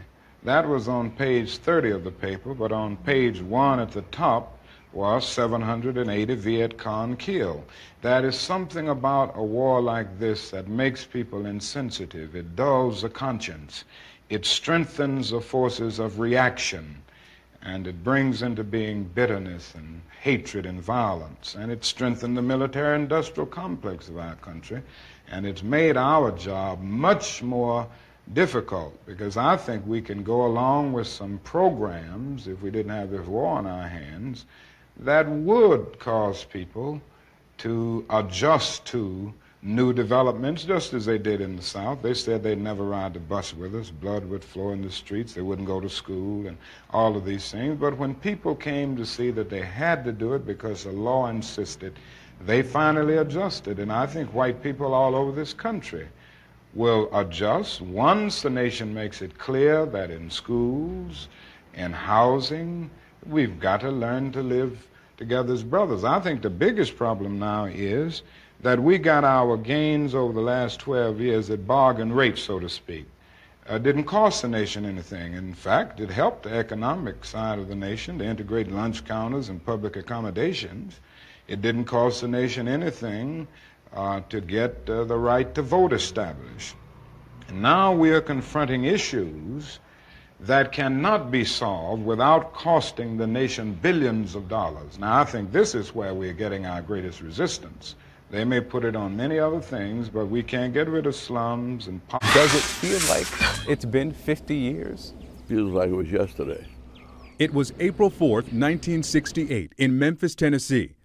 That 0.43 0.67
was 0.67 0.87
on 0.87 1.11
page 1.11 1.57
30 1.57 1.91
of 1.91 2.03
the 2.03 2.11
paper, 2.11 2.53
but 2.53 2.71
on 2.71 2.97
page 2.97 3.41
one 3.41 3.79
at 3.79 3.91
the 3.91 4.01
top, 4.03 4.52
was 4.93 5.27
780 5.27 6.35
Viet 6.35 6.77
Cong 6.77 7.17
killed. 7.17 7.63
That 8.01 8.23
is 8.23 8.37
something 8.37 8.89
about 8.89 9.33
a 9.35 9.43
war 9.43 9.81
like 9.81 10.19
this 10.19 10.51
that 10.51 10.67
makes 10.67 11.03
people 11.05 11.45
insensitive. 11.45 12.35
It 12.35 12.55
dulls 12.55 13.01
the 13.01 13.09
conscience. 13.09 13.85
It 14.29 14.45
strengthens 14.45 15.31
the 15.31 15.41
forces 15.41 15.99
of 15.99 16.19
reaction. 16.19 17.01
And 17.61 17.87
it 17.87 18.03
brings 18.03 18.41
into 18.41 18.63
being 18.63 19.05
bitterness 19.05 19.73
and 19.73 20.01
hatred 20.21 20.65
and 20.65 20.81
violence. 20.81 21.55
And 21.55 21.71
it 21.71 21.85
strengthened 21.85 22.35
the 22.35 22.41
military 22.41 22.95
industrial 22.95 23.47
complex 23.47 24.09
of 24.09 24.17
our 24.17 24.35
country. 24.35 24.81
And 25.29 25.45
it's 25.45 25.63
made 25.63 25.97
our 25.97 26.31
job 26.31 26.81
much 26.81 27.41
more 27.41 27.87
difficult 28.33 28.97
because 29.05 29.37
I 29.37 29.57
think 29.57 29.85
we 29.85 30.01
can 30.01 30.23
go 30.23 30.45
along 30.45 30.93
with 30.93 31.07
some 31.07 31.39
programs, 31.43 32.47
if 32.47 32.61
we 32.61 32.71
didn't 32.71 32.91
have 32.91 33.11
this 33.11 33.27
war 33.27 33.47
on 33.57 33.67
our 33.67 33.87
hands, 33.87 34.45
that 34.97 35.29
would 35.29 35.99
cause 35.99 36.43
people 36.43 37.01
to 37.57 38.05
adjust 38.09 38.85
to 38.85 39.33
new 39.63 39.93
developments, 39.93 40.65
just 40.65 40.93
as 40.93 41.05
they 41.05 41.17
did 41.17 41.39
in 41.39 41.55
the 41.55 41.61
South. 41.61 42.01
They 42.01 42.13
said 42.13 42.43
they'd 42.43 42.59
never 42.59 42.83
ride 42.83 43.13
the 43.13 43.19
bus 43.19 43.53
with 43.53 43.73
us, 43.75 43.89
blood 43.89 44.25
would 44.25 44.43
flow 44.43 44.71
in 44.71 44.81
the 44.81 44.91
streets, 44.91 45.33
they 45.33 45.41
wouldn't 45.41 45.67
go 45.67 45.79
to 45.79 45.89
school, 45.89 46.47
and 46.47 46.57
all 46.89 47.15
of 47.15 47.23
these 47.25 47.49
things. 47.49 47.79
But 47.79 47.97
when 47.97 48.13
people 48.15 48.55
came 48.55 48.97
to 48.97 49.05
see 49.05 49.31
that 49.31 49.49
they 49.49 49.61
had 49.61 50.03
to 50.03 50.11
do 50.11 50.33
it 50.33 50.45
because 50.45 50.83
the 50.83 50.91
law 50.91 51.27
insisted, 51.27 51.97
they 52.45 52.61
finally 52.61 53.17
adjusted. 53.17 53.79
And 53.79 53.91
I 53.91 54.05
think 54.05 54.33
white 54.33 54.61
people 54.61 54.93
all 54.93 55.15
over 55.15 55.31
this 55.31 55.53
country 55.53 56.07
will 56.73 57.09
adjust 57.17 57.81
once 57.81 58.41
the 58.41 58.49
nation 58.49 58.93
makes 58.93 59.21
it 59.21 59.37
clear 59.37 59.85
that 59.85 60.11
in 60.11 60.29
schools, 60.29 61.29
in 61.73 61.93
housing, 61.93 62.89
we've 63.27 63.59
got 63.59 63.81
to 63.81 63.91
learn 63.91 64.31
to 64.31 64.41
live 64.41 64.87
together 65.17 65.53
as 65.53 65.63
brothers. 65.63 66.03
I 66.03 66.19
think 66.19 66.41
the 66.41 66.49
biggest 66.49 66.95
problem 66.97 67.39
now 67.39 67.65
is 67.65 68.23
that 68.61 68.81
we 68.81 68.97
got 68.97 69.23
our 69.23 69.57
gains 69.57 70.15
over 70.15 70.33
the 70.33 70.41
last 70.41 70.79
12 70.79 71.19
years 71.19 71.49
at 71.49 71.67
bargain 71.67 72.11
rate, 72.11 72.37
so 72.37 72.59
to 72.59 72.69
speak. 72.69 73.05
Uh, 73.67 73.77
didn't 73.77 74.03
cost 74.03 74.41
the 74.41 74.47
nation 74.47 74.85
anything. 74.85 75.33
In 75.33 75.53
fact, 75.53 75.99
it 76.01 76.09
helped 76.09 76.43
the 76.43 76.53
economic 76.53 77.23
side 77.23 77.59
of 77.59 77.69
the 77.69 77.75
nation 77.75 78.19
to 78.19 78.25
integrate 78.25 78.69
lunch 78.69 79.05
counters 79.05 79.49
and 79.49 79.65
public 79.65 79.95
accommodations. 79.95 80.99
It 81.47 81.61
didn't 81.61 81.85
cost 81.85 82.21
the 82.21 82.27
nation 82.27 82.67
anything 82.67 83.47
uh, 83.93 84.21
to 84.29 84.41
get 84.41 84.89
uh, 84.89 85.05
the 85.05 85.17
right 85.17 85.53
to 85.55 85.61
vote 85.61 85.93
established. 85.93 86.75
And 87.47 87.61
now 87.61 87.93
we 87.93 88.11
are 88.11 88.21
confronting 88.21 88.85
issues 88.85 89.79
that 90.45 90.73
cannot 90.73 91.31
be 91.31 91.45
solved 91.45 92.03
without 92.03 92.53
costing 92.53 93.15
the 93.15 93.25
nation 93.25 93.77
billions 93.81 94.35
of 94.35 94.49
dollars. 94.49 94.99
Now, 94.99 95.19
I 95.19 95.23
think 95.23 95.53
this 95.53 95.73
is 95.73 95.95
where 95.95 96.13
we're 96.13 96.33
getting 96.33 96.65
our 96.65 96.81
greatest 96.81 97.21
resistance. 97.21 97.95
They 98.29 98.43
may 98.43 98.59
put 98.59 98.83
it 98.83 98.95
on 98.95 99.15
many 99.15 99.39
other 99.39 99.61
things, 99.61 100.09
but 100.09 100.25
we 100.25 100.43
can't 100.43 100.73
get 100.73 100.89
rid 100.89 101.05
of 101.05 101.15
slums 101.15 101.87
and. 101.87 102.01
Does 102.09 102.55
it 102.55 102.61
feel 102.61 102.99
like 103.09 103.69
it's 103.69 103.85
been 103.85 104.11
50 104.11 104.55
years? 104.55 105.13
Feels 105.47 105.71
like 105.71 105.89
it 105.89 105.95
was 105.95 106.11
yesterday. 106.11 106.67
It 107.39 107.53
was 107.53 107.73
April 107.79 108.09
4th, 108.09 108.51
1968, 108.51 109.73
in 109.77 109.97
Memphis, 109.97 110.35
Tennessee. 110.35 110.95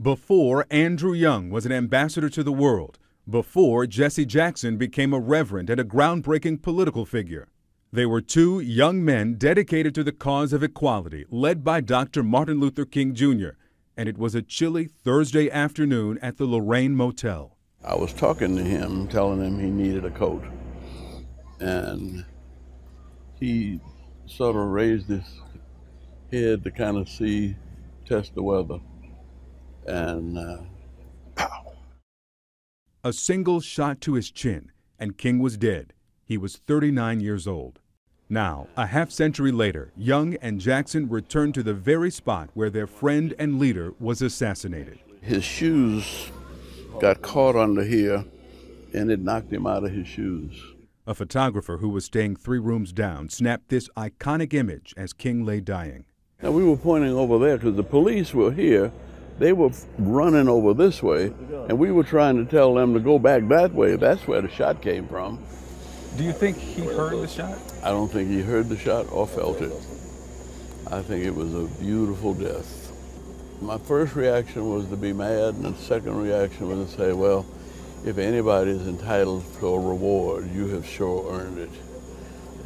Before 0.00 0.66
Andrew 0.70 1.12
Young 1.12 1.50
was 1.50 1.66
an 1.66 1.72
ambassador 1.72 2.28
to 2.30 2.42
the 2.42 2.52
world, 2.52 2.98
before 3.28 3.86
Jesse 3.86 4.24
Jackson 4.24 4.76
became 4.76 5.12
a 5.12 5.20
reverend 5.20 5.68
and 5.68 5.80
a 5.80 5.84
groundbreaking 5.84 6.62
political 6.62 7.04
figure. 7.04 7.48
They 7.96 8.04
were 8.04 8.20
two 8.20 8.60
young 8.60 9.02
men 9.02 9.36
dedicated 9.36 9.94
to 9.94 10.04
the 10.04 10.12
cause 10.12 10.52
of 10.52 10.62
equality, 10.62 11.24
led 11.30 11.64
by 11.64 11.80
Dr. 11.80 12.22
Martin 12.22 12.60
Luther 12.60 12.84
King 12.84 13.14
Jr., 13.14 13.52
and 13.96 14.06
it 14.06 14.18
was 14.18 14.34
a 14.34 14.42
chilly 14.42 14.84
Thursday 14.84 15.50
afternoon 15.50 16.18
at 16.20 16.36
the 16.36 16.44
Lorraine 16.44 16.94
Motel. 16.94 17.56
I 17.82 17.94
was 17.94 18.12
talking 18.12 18.54
to 18.54 18.62
him, 18.62 19.08
telling 19.08 19.40
him 19.40 19.58
he 19.58 19.70
needed 19.70 20.04
a 20.04 20.10
coat. 20.10 20.44
And 21.58 22.26
he 23.40 23.80
sort 24.26 24.56
of 24.56 24.66
raised 24.66 25.08
his 25.08 25.40
head 26.30 26.64
to 26.64 26.70
kind 26.70 26.98
of 26.98 27.08
see, 27.08 27.56
test 28.04 28.34
the 28.34 28.42
weather 28.42 28.78
and 29.86 30.36
uh, 30.36 30.58
pow. 31.34 31.72
A 33.02 33.14
single 33.14 33.62
shot 33.62 34.02
to 34.02 34.12
his 34.12 34.30
chin, 34.30 34.70
and 34.98 35.16
King 35.16 35.38
was 35.38 35.56
dead. 35.56 35.94
He 36.26 36.36
was 36.36 36.56
39 36.56 37.20
years 37.20 37.46
old. 37.46 37.80
Now, 38.28 38.66
a 38.76 38.86
half 38.86 39.10
century 39.10 39.52
later, 39.52 39.92
Young 39.96 40.34
and 40.42 40.60
Jackson 40.60 41.08
returned 41.08 41.54
to 41.54 41.62
the 41.62 41.74
very 41.74 42.10
spot 42.10 42.50
where 42.54 42.70
their 42.70 42.86
friend 42.86 43.34
and 43.38 43.58
leader 43.58 43.94
was 44.00 44.20
assassinated. 44.20 44.98
His 45.20 45.44
shoes 45.44 46.30
got 47.00 47.22
caught 47.22 47.56
under 47.56 47.84
here, 47.84 48.24
and 48.92 49.10
it 49.10 49.20
knocked 49.20 49.52
him 49.52 49.66
out 49.66 49.84
of 49.84 49.92
his 49.92 50.08
shoes. 50.08 50.60
A 51.06 51.14
photographer 51.14 51.76
who 51.76 51.88
was 51.88 52.04
staying 52.04 52.36
three 52.36 52.58
rooms 52.58 52.92
down 52.92 53.28
snapped 53.28 53.68
this 53.68 53.88
iconic 53.96 54.52
image 54.52 54.92
as 54.96 55.12
King 55.12 55.44
lay 55.44 55.60
dying. 55.60 56.06
Now, 56.42 56.50
we 56.50 56.64
were 56.64 56.76
pointing 56.76 57.12
over 57.12 57.38
there 57.38 57.56
because 57.56 57.76
the 57.76 57.84
police 57.84 58.34
were 58.34 58.52
here 58.52 58.92
they 59.38 59.52
were 59.52 59.70
running 59.98 60.48
over 60.48 60.72
this 60.72 61.02
way, 61.02 61.26
and 61.68 61.78
we 61.78 61.92
were 61.92 62.04
trying 62.04 62.36
to 62.42 62.50
tell 62.50 62.74
them 62.74 62.94
to 62.94 63.00
go 63.00 63.18
back 63.18 63.46
that 63.48 63.72
way. 63.72 63.96
That's 63.96 64.26
where 64.26 64.40
the 64.40 64.48
shot 64.48 64.80
came 64.80 65.06
from. 65.08 65.44
Do 66.16 66.24
you 66.24 66.32
think 66.32 66.56
he 66.56 66.82
heard 66.82 67.20
the 67.20 67.28
shot? 67.28 67.58
I 67.82 67.90
don't 67.90 68.10
think 68.10 68.30
he 68.30 68.40
heard 68.40 68.70
the 68.70 68.78
shot 68.78 69.12
or 69.12 69.26
felt 69.26 69.60
it. 69.60 69.72
I 70.90 71.02
think 71.02 71.26
it 71.26 71.34
was 71.34 71.54
a 71.54 71.66
beautiful 71.78 72.32
death. 72.32 72.90
My 73.60 73.76
first 73.76 74.14
reaction 74.16 74.70
was 74.70 74.86
to 74.88 74.96
be 74.96 75.12
mad, 75.12 75.54
and 75.54 75.64
the 75.64 75.74
second 75.74 76.16
reaction 76.16 76.68
was 76.68 76.90
to 76.90 76.96
say, 76.96 77.12
well, 77.12 77.44
if 78.06 78.16
anybody 78.16 78.70
is 78.70 78.86
entitled 78.86 79.44
to 79.58 79.66
a 79.66 79.78
reward, 79.78 80.50
you 80.52 80.68
have 80.68 80.86
sure 80.86 81.30
earned 81.32 81.58
it. 81.58 81.70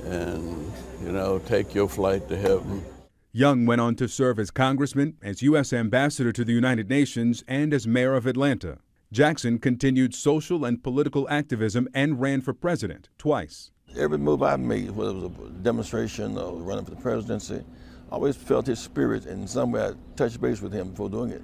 And, 0.05 0.73
you 1.03 1.11
know, 1.11 1.41
take 1.41 1.75
your 1.75 1.89
flight 1.89 2.29
to 2.29 2.37
heaven. 2.37 2.85
Young 3.33 3.67
went 3.67 3.81
on 3.81 3.97
to 3.97 4.09
serve 4.09 4.39
as 4.39 4.51
congressman, 4.51 5.17
as 5.23 5.43
U.S. 5.43 5.73
ambassador 5.73 6.33
to 6.33 6.45
the 6.45 6.53
United 6.53 6.89
Nations, 6.89 7.43
and 7.49 7.75
as 7.75 7.87
mayor 7.87 8.15
of 8.15 8.27
Atlanta. 8.27 8.79
Jackson 9.13 9.59
continued 9.59 10.15
social 10.15 10.65
and 10.65 10.85
political 10.85 11.29
activism 11.29 11.89
and 11.93 12.21
ran 12.21 12.41
for 12.41 12.55
president 12.55 13.09
twice. 13.19 13.73
Every 13.97 14.19
move 14.19 14.41
I 14.41 14.55
made, 14.55 14.93
whether 14.93 15.11
it 15.11 15.17
was 15.17 15.49
a 15.49 15.53
demonstration 15.65 16.39
or 16.39 16.53
running 16.63 16.85
for 16.85 16.93
the 16.93 17.01
presidency, 17.01 17.65
I 18.09 18.15
always 18.15 18.37
felt 18.37 18.69
his 18.69 18.79
spirit, 18.79 19.27
and 19.27 19.51
some 19.51 19.73
way 19.73 19.85
I 19.85 19.93
touched 20.15 20.41
base 20.41 20.63
with 20.63 20.73
him 20.73 20.91
before 20.91 21.11
doing 21.11 21.33
it. 21.33 21.43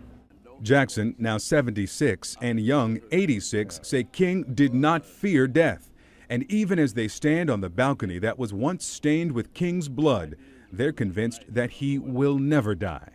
Jackson, 0.62 1.16
now 1.18 1.38
76, 1.38 2.36
and 2.40 2.60
Young, 2.60 3.00
86, 3.10 3.80
say 3.82 4.04
King 4.04 4.44
did 4.54 4.72
not 4.72 5.04
fear 5.04 5.48
death. 5.48 5.90
And 6.30 6.48
even 6.48 6.78
as 6.78 6.94
they 6.94 7.08
stand 7.08 7.50
on 7.50 7.62
the 7.62 7.68
balcony 7.68 8.20
that 8.20 8.38
was 8.38 8.52
once 8.52 8.86
stained 8.86 9.32
with 9.32 9.54
King's 9.54 9.88
blood, 9.88 10.36
they're 10.70 10.92
convinced 10.92 11.44
that 11.48 11.70
he 11.72 11.98
will 11.98 12.38
never 12.38 12.76
die. 12.76 13.10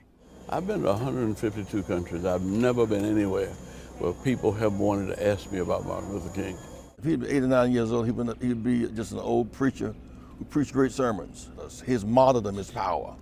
I've 0.49 0.67
been 0.67 0.81
to 0.81 0.89
152 0.89 1.83
countries. 1.83 2.25
I've 2.25 2.43
never 2.43 2.85
been 2.85 3.05
anywhere 3.05 3.53
where 4.01 4.13
people 4.13 4.51
have 4.51 4.73
wanted 4.79 5.15
to 5.15 5.27
ask 5.27 5.51
me 5.51 5.59
about 5.59 5.85
Martin 5.85 6.11
Luther 6.11 6.33
King. 6.33 6.57
If 6.97 7.03
he'd 7.05 7.21
be 7.21 7.27
89 7.29 7.71
years 7.71 7.91
old, 7.91 8.07
he'd 8.07 8.63
be 8.63 8.87
just 8.89 9.11
an 9.11 9.19
old 9.19 9.51
preacher 9.51 9.93
who 10.39 10.45
preached 10.45 10.73
great 10.73 10.91
sermons. 10.91 11.49
His 11.85 12.03
martyrdom 12.03 12.57
is 12.57 12.71
power. 12.71 13.15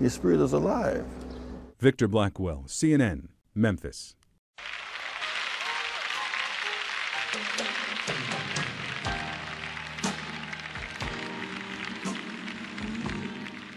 His 0.00 0.12
spirit 0.12 0.40
is 0.40 0.52
alive. 0.52 1.06
Victor 1.78 2.08
Blackwell, 2.08 2.64
CNN, 2.66 3.28
Memphis. 3.54 4.16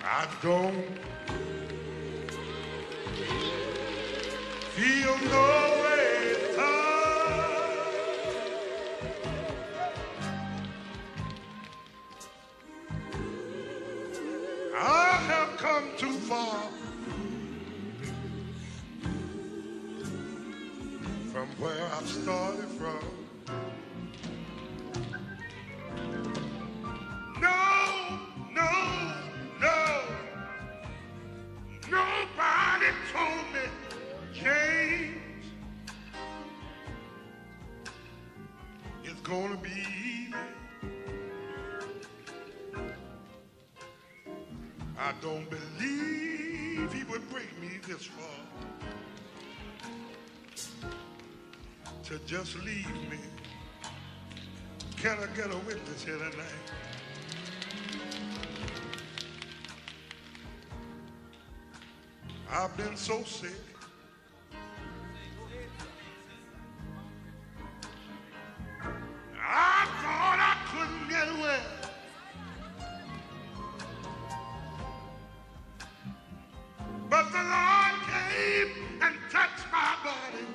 I 0.04 0.28
don't 0.42 0.86
feel 4.74 5.18
no 5.30 5.82
way 5.84 5.97
I 14.80 15.18
have 15.28 15.58
come 15.58 15.86
too 15.98 16.12
far 16.12 16.62
from 21.32 21.48
where 21.58 21.84
I've 21.96 22.08
started 22.08 22.70
from. 22.78 23.00
No, 27.42 28.20
no, 28.54 28.72
no. 29.60 30.02
Nobody 31.90 32.92
told 33.12 33.46
me 33.54 33.66
change 34.32 35.18
is 39.04 39.20
gonna 39.24 39.58
be 39.58 39.70
easy. 39.70 40.57
I 45.00 45.14
don't 45.22 45.48
believe 45.50 46.92
he 46.92 47.04
would 47.04 47.30
break 47.30 47.62
me 47.62 47.70
this 47.88 48.04
far 48.06 48.26
to 52.06 52.20
just 52.26 52.56
leave 52.58 52.88
me. 53.10 53.20
Can 54.98 55.18
I 55.20 55.28
get 55.36 55.52
a 55.52 55.58
witness 55.60 56.04
here 56.04 56.18
tonight? 56.18 56.68
I've 62.50 62.76
been 62.76 62.98
so 62.98 63.22
sick. 63.24 63.52
I 69.40 69.86
thought 70.02 70.40
I 70.42 70.58
couldn't 70.72 71.10
get 71.10 71.28
well. 71.40 71.77
But 77.10 77.32
the 77.32 77.38
Lord 77.38 77.96
came 78.12 79.02
and 79.02 79.16
touched 79.32 79.66
my 79.72 79.96
body. 80.04 80.46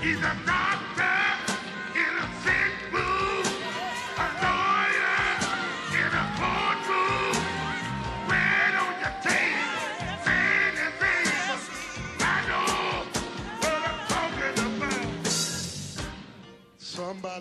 He's 0.03 0.19
a 0.19 0.37
doctor 0.47 1.46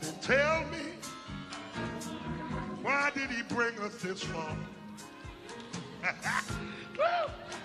Somebody 0.01 0.17
tell 0.22 0.59
me, 0.72 0.91
why 2.81 3.11
did 3.13 3.30
he 3.30 3.43
bring 3.43 3.80
us 3.80 3.95
this 4.01 4.23
far? 4.23 4.57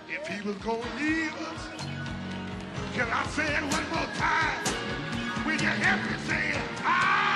if 0.09 0.29
he 0.29 0.47
was 0.47 0.55
going 0.59 0.81
to 0.81 0.97
leave 0.97 1.35
us, 1.35 1.69
can 2.95 3.09
I 3.11 3.27
say 3.27 3.53
it 3.53 3.63
one 3.63 3.89
more 3.91 4.07
time? 4.15 5.45
Will 5.45 5.55
you 5.55 5.59
help 5.59 6.09
me 6.09 6.19
say 6.29 6.51
it? 6.51 6.63
Ah! 6.85 7.30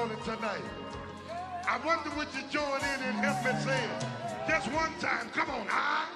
Testimony 0.00 0.36
tonight, 0.36 0.62
I 1.68 1.78
wonder 1.84 2.10
would 2.16 2.28
you 2.34 2.42
join 2.50 2.80
in 2.80 3.02
and 3.04 3.16
help 3.18 3.44
me 3.44 3.60
say 3.62 3.84
it? 3.84 4.48
Just 4.48 4.72
one 4.72 4.92
time. 4.98 5.28
Come 5.30 5.50
on, 5.50 5.66
I. 5.70 6.09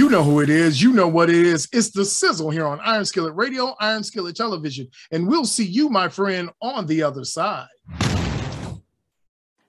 You 0.00 0.08
know 0.08 0.22
who 0.22 0.40
it 0.40 0.48
is. 0.48 0.80
You 0.80 0.94
know 0.94 1.08
what 1.08 1.28
it 1.28 1.36
is. 1.36 1.68
It's 1.74 1.90
the 1.90 2.06
sizzle 2.06 2.48
here 2.48 2.64
on 2.64 2.80
Iron 2.80 3.04
Skillet 3.04 3.36
Radio, 3.36 3.76
Iron 3.80 4.02
Skillet 4.02 4.34
Television. 4.34 4.88
And 5.10 5.28
we'll 5.28 5.44
see 5.44 5.66
you, 5.66 5.90
my 5.90 6.08
friend, 6.08 6.48
on 6.62 6.86
the 6.86 7.02
other 7.02 7.22
side. 7.22 7.68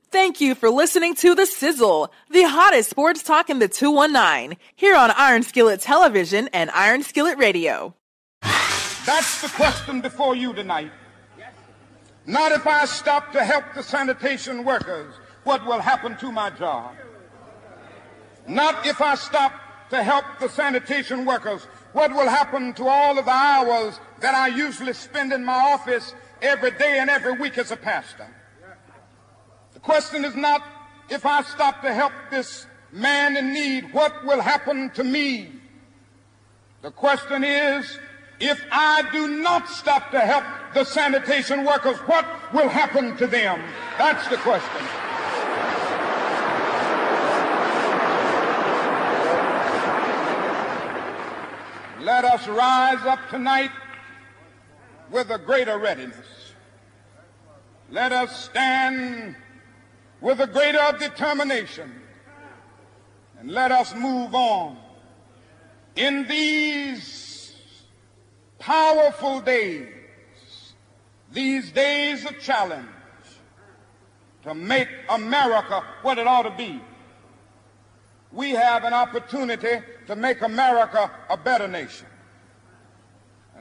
Thank 0.10 0.40
you 0.40 0.56
for 0.56 0.70
listening 0.70 1.16
to 1.16 1.36
The 1.36 1.45
Sizzle, 1.45 2.14
the 2.30 2.44
hottest 2.44 2.91
sports 2.91 3.24
talk 3.24 3.49
in 3.49 3.60
the 3.60 3.68
219, 3.68 4.58
here 4.74 4.95
on 4.95 5.12
Iron 5.18 5.44
Skillet 5.44 5.82
Television 5.82 6.48
and 6.53 6.72
Iron 6.72 7.03
Skillet 7.03 7.38
Radio. 7.38 7.94
That's 9.06 9.41
the 9.41 9.49
question 9.49 9.99
before 9.99 10.38
you 10.38 10.53
tonight. 10.53 10.94
Not 12.26 12.53
if 12.53 12.66
I 12.66 12.86
stop 12.86 13.34
to 13.34 13.44
help 13.44 13.66
the 13.76 13.84
sanitation 13.84 14.64
workers, 14.64 15.14
what 15.44 15.66
will 15.66 15.82
happen 15.82 16.16
to 16.20 16.32
my 16.32 16.52
job? 16.52 16.95
Not 18.48 18.86
if 18.86 19.02
I 19.02 19.16
stop 19.16 19.52
to 19.91 20.01
help 20.01 20.26
the 20.39 20.49
sanitation 20.49 21.26
workers, 21.26 21.63
what 21.93 22.11
will 22.11 22.27
happen 22.27 22.73
to 22.73 22.88
all 22.88 23.19
of 23.19 23.26
the 23.26 23.31
hours 23.31 23.99
that 24.22 24.34
I 24.34 24.47
usually 24.47 24.93
spend 24.93 25.31
in 25.34 25.45
my 25.45 25.53
office 25.53 26.15
every 26.41 26.72
day 26.72 26.97
and 26.99 27.09
every 27.09 27.34
week 27.34 27.57
as 27.57 27.72
a 27.72 27.77
pastor? 27.77 28.27
The 29.73 29.80
question 29.80 30.26
is 30.26 30.35
not 30.35 30.63
if 31.09 31.26
I 31.26 31.41
stop 31.43 31.81
to 31.81 31.93
help 31.93 32.13
this 32.31 32.65
man 32.93 33.35
in 33.35 33.51
need, 33.53 33.93
what 33.93 34.26
will 34.26 34.39
happen 34.39 34.89
to 34.91 35.03
me? 35.03 35.51
The 36.81 36.91
question 36.91 37.43
is, 37.43 37.99
if 38.39 38.63
I 38.72 39.03
do 39.11 39.27
not 39.41 39.68
stop 39.68 40.09
to 40.11 40.19
help 40.22 40.45
the 40.73 40.85
sanitation 40.85 41.65
workers, 41.65 41.97
what 42.07 42.26
will 42.53 42.69
happen 42.69 43.18
to 43.18 43.27
them? 43.27 43.61
That's 43.97 44.26
the 44.30 44.38
question. 44.38 45.10
Let 52.22 52.34
us 52.34 52.48
rise 52.48 53.03
up 53.07 53.19
tonight 53.31 53.72
with 55.10 55.31
a 55.31 55.39
greater 55.39 55.80
readiness. 55.80 56.53
Let 57.89 58.11
us 58.11 58.45
stand 58.45 59.35
with 60.19 60.39
a 60.39 60.45
greater 60.45 60.95
determination. 60.99 61.91
And 63.39 63.49
let 63.49 63.72
us 63.72 63.95
move 63.95 64.35
on. 64.35 64.77
In 65.95 66.27
these 66.27 67.56
powerful 68.60 69.41
days, 69.41 69.88
these 71.31 71.72
days 71.72 72.23
of 72.26 72.39
challenge, 72.39 72.85
to 74.43 74.53
make 74.53 74.89
America 75.10 75.84
what 76.03 76.19
it 76.19 76.27
ought 76.27 76.43
to 76.43 76.52
be, 76.52 76.80
we 78.31 78.52
have 78.52 78.84
an 78.84 78.93
opportunity 78.93 79.81
to 80.06 80.15
make 80.15 80.43
America 80.43 81.10
a 81.27 81.35
better 81.35 81.68
nation. 81.68 82.06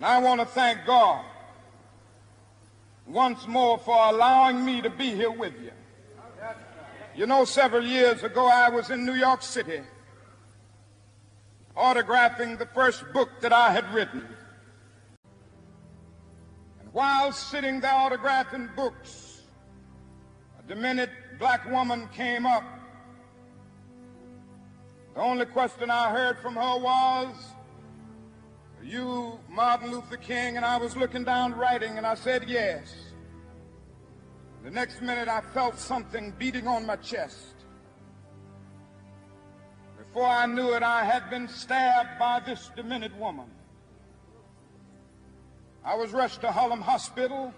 And 0.01 0.07
I 0.07 0.19
want 0.19 0.41
to 0.41 0.47
thank 0.47 0.87
God 0.87 1.23
once 3.07 3.47
more 3.47 3.77
for 3.77 3.95
allowing 3.95 4.65
me 4.65 4.81
to 4.81 4.89
be 4.89 5.15
here 5.15 5.31
with 5.31 5.53
you. 5.63 5.73
You 7.15 7.27
know, 7.27 7.45
several 7.45 7.85
years 7.85 8.23
ago, 8.23 8.49
I 8.49 8.71
was 8.71 8.89
in 8.89 9.05
New 9.05 9.13
York 9.13 9.43
City 9.43 9.83
autographing 11.77 12.59
the 12.59 12.65
first 12.65 13.05
book 13.13 13.29
that 13.43 13.53
I 13.53 13.73
had 13.73 13.93
written. 13.93 14.27
And 16.81 16.91
while 16.95 17.31
sitting 17.31 17.81
there 17.81 17.93
autographing 17.93 18.75
books, 18.75 19.43
a 20.59 20.67
demented 20.67 21.11
black 21.39 21.71
woman 21.71 22.09
came 22.15 22.47
up. 22.47 22.65
The 25.15 25.21
only 25.21 25.45
question 25.45 25.91
I 25.91 26.11
heard 26.11 26.39
from 26.39 26.55
her 26.55 26.79
was, 26.79 27.50
you 28.85 29.39
Martin 29.49 29.91
Luther 29.91 30.17
King? 30.17 30.57
And 30.57 30.65
I 30.65 30.77
was 30.77 30.97
looking 30.97 31.25
down 31.25 31.53
writing, 31.55 31.97
and 31.97 32.07
I 32.07 32.15
said, 32.15 32.49
Yes. 32.49 32.95
The 34.63 34.71
next 34.71 35.01
minute, 35.01 35.29
I 35.29 35.41
felt 35.41 35.79
something 35.79 36.35
beating 36.39 36.67
on 36.67 36.85
my 36.85 36.97
chest. 36.97 37.55
Before 39.97 40.27
I 40.27 40.45
knew 40.47 40.75
it, 40.75 40.83
I 40.83 41.05
had 41.05 41.31
been 41.31 41.49
stabbed 41.49 42.19
by 42.19 42.41
this 42.41 42.71
demented 42.77 43.19
woman. 43.19 43.47
I 45.85 45.95
was 45.95 46.13
rushed 46.13 46.41
to 46.43 46.53
Harlem 46.53 46.81
Hospital. 46.81 47.55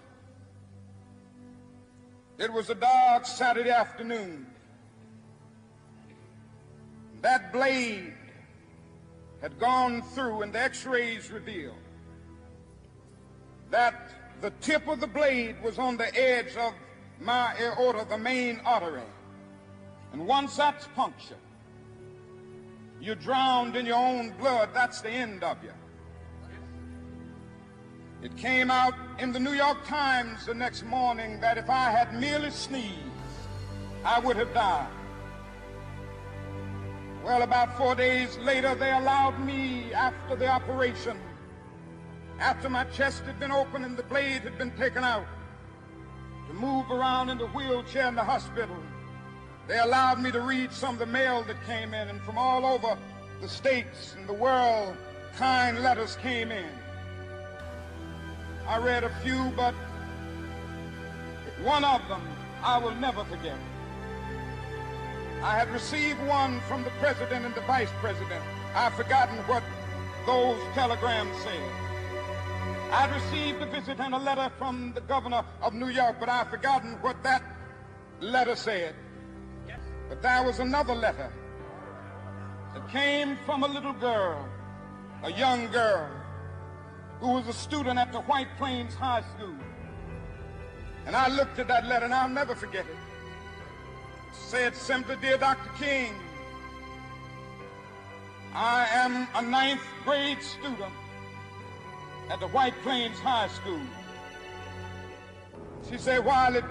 It 2.38 2.52
was 2.52 2.70
a 2.70 2.74
dark 2.74 3.26
Saturday 3.26 3.70
afternoon. 3.70 4.46
That 7.22 7.52
blade 7.52 8.14
had 9.42 9.58
gone 9.58 10.00
through, 10.00 10.42
and 10.42 10.52
the 10.52 10.60
x 10.60 10.86
rays 10.86 11.30
revealed 11.30 11.74
that 13.70 14.12
the 14.40 14.50
tip 14.60 14.86
of 14.86 15.00
the 15.00 15.06
blade 15.06 15.56
was 15.62 15.78
on 15.78 15.96
the 15.96 16.14
edge 16.16 16.56
of 16.56 16.72
my 17.20 17.54
aorta, 17.60 18.06
the 18.08 18.18
main 18.18 18.60
artery. 18.64 19.02
And 20.12 20.26
once 20.26 20.56
that's 20.56 20.86
punctured, 20.94 21.36
you're 23.00 23.16
drowned 23.16 23.76
in 23.76 23.84
your 23.84 23.96
own 23.96 24.30
blood. 24.38 24.70
That's 24.72 25.00
the 25.00 25.10
end 25.10 25.42
of 25.42 25.62
you. 25.64 25.72
It 28.22 28.36
came 28.36 28.70
out 28.70 28.94
in 29.18 29.32
the 29.32 29.40
New 29.40 29.54
York 29.54 29.84
Times 29.86 30.46
the 30.46 30.54
next 30.54 30.84
morning 30.84 31.40
that 31.40 31.58
if 31.58 31.68
I 31.68 31.90
had 31.90 32.14
merely 32.14 32.50
sneezed, 32.50 32.94
I 34.04 34.20
would 34.20 34.36
have 34.36 34.54
died. 34.54 35.01
Well, 37.24 37.42
about 37.42 37.76
four 37.78 37.94
days 37.94 38.36
later, 38.38 38.74
they 38.74 38.90
allowed 38.90 39.38
me, 39.38 39.92
after 39.94 40.34
the 40.34 40.48
operation, 40.48 41.16
after 42.40 42.68
my 42.68 42.82
chest 42.84 43.22
had 43.22 43.38
been 43.38 43.52
opened 43.52 43.84
and 43.84 43.96
the 43.96 44.02
blade 44.02 44.42
had 44.42 44.58
been 44.58 44.72
taken 44.72 45.04
out, 45.04 45.26
to 46.48 46.54
move 46.54 46.90
around 46.90 47.30
in 47.30 47.38
the 47.38 47.46
wheelchair 47.46 48.08
in 48.08 48.16
the 48.16 48.24
hospital. 48.24 48.76
They 49.68 49.78
allowed 49.78 50.20
me 50.20 50.32
to 50.32 50.40
read 50.40 50.72
some 50.72 50.94
of 50.94 50.98
the 50.98 51.06
mail 51.06 51.44
that 51.44 51.64
came 51.64 51.94
in, 51.94 52.08
and 52.08 52.20
from 52.22 52.36
all 52.36 52.66
over 52.66 52.98
the 53.40 53.48
states 53.48 54.16
and 54.18 54.28
the 54.28 54.32
world, 54.32 54.96
kind 55.36 55.80
letters 55.80 56.16
came 56.16 56.50
in. 56.50 56.70
I 58.66 58.78
read 58.78 59.04
a 59.04 59.14
few, 59.22 59.52
but 59.56 59.74
one 61.62 61.84
of 61.84 62.00
them 62.08 62.22
I 62.64 62.78
will 62.78 62.94
never 62.96 63.24
forget. 63.24 63.58
I 65.42 65.58
had 65.58 65.72
received 65.72 66.20
one 66.28 66.60
from 66.68 66.84
the 66.84 66.90
president 67.00 67.44
and 67.44 67.52
the 67.52 67.62
vice 67.62 67.90
president. 68.00 68.44
I've 68.76 68.94
forgotten 68.94 69.36
what 69.48 69.64
those 70.24 70.56
telegrams 70.72 71.36
said. 71.42 71.72
I'd 72.92 73.10
received 73.12 73.60
a 73.60 73.66
visit 73.66 73.98
and 73.98 74.14
a 74.14 74.18
letter 74.18 74.52
from 74.56 74.92
the 74.94 75.00
governor 75.00 75.44
of 75.60 75.74
New 75.74 75.88
York, 75.88 76.16
but 76.20 76.28
I've 76.28 76.48
forgotten 76.48 76.92
what 77.00 77.20
that 77.24 77.42
letter 78.20 78.54
said. 78.54 78.94
But 80.08 80.22
there 80.22 80.44
was 80.44 80.60
another 80.60 80.94
letter 80.94 81.32
that 82.74 82.88
came 82.90 83.36
from 83.44 83.64
a 83.64 83.68
little 83.68 83.94
girl, 83.94 84.48
a 85.24 85.32
young 85.32 85.66
girl, 85.72 86.08
who 87.18 87.32
was 87.32 87.48
a 87.48 87.52
student 87.52 87.98
at 87.98 88.12
the 88.12 88.20
White 88.20 88.48
Plains 88.58 88.94
High 88.94 89.24
School. 89.34 89.56
And 91.04 91.16
I 91.16 91.26
looked 91.28 91.58
at 91.58 91.66
that 91.66 91.86
letter 91.86 92.04
and 92.04 92.14
I'll 92.14 92.28
never 92.28 92.54
forget 92.54 92.86
it. 92.86 92.96
Said 94.32 94.74
simply, 94.74 95.16
Dear 95.20 95.38
Dr. 95.38 95.70
King, 95.78 96.14
I 98.54 98.86
am 98.92 99.28
a 99.34 99.42
ninth 99.42 99.82
grade 100.04 100.42
student 100.42 100.92
at 102.30 102.40
the 102.40 102.48
White 102.48 102.74
Plains 102.82 103.18
High 103.18 103.48
School. 103.48 103.80
She 105.88 105.98
said, 105.98 106.24
while 106.24 106.54
it 106.54 106.64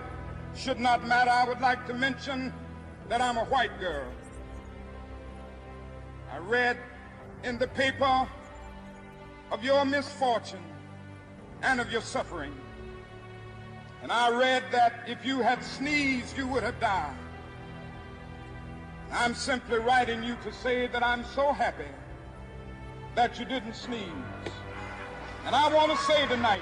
should 0.55 0.79
not 0.79 1.05
matter, 1.07 1.31
I 1.31 1.45
would 1.47 1.61
like 1.61 1.87
to 1.87 1.93
mention 1.93 2.53
that 3.09 3.21
I'm 3.21 3.37
a 3.37 3.45
white 3.45 3.79
girl. 3.79 4.07
I 6.31 6.37
read 6.37 6.77
in 7.43 7.57
the 7.57 7.67
paper 7.67 8.27
of 9.51 9.63
your 9.63 9.85
misfortune 9.85 10.63
and 11.61 11.81
of 11.81 11.91
your 11.91 12.01
suffering. 12.01 12.53
And 14.01 14.11
I 14.11 14.29
read 14.29 14.63
that 14.71 15.03
if 15.07 15.25
you 15.25 15.41
had 15.41 15.63
sneezed, 15.63 16.37
you 16.37 16.47
would 16.47 16.63
have 16.63 16.79
died. 16.79 17.15
I'm 19.13 19.35
simply 19.35 19.77
writing 19.79 20.23
you 20.23 20.37
to 20.43 20.53
say 20.53 20.87
that 20.87 21.03
I'm 21.03 21.25
so 21.25 21.51
happy 21.51 21.91
that 23.15 23.37
you 23.37 23.45
didn't 23.45 23.75
sneeze. 23.75 24.07
And 25.45 25.53
I 25.53 25.73
want 25.73 25.91
to 25.91 25.97
say 25.97 26.25
tonight, 26.27 26.61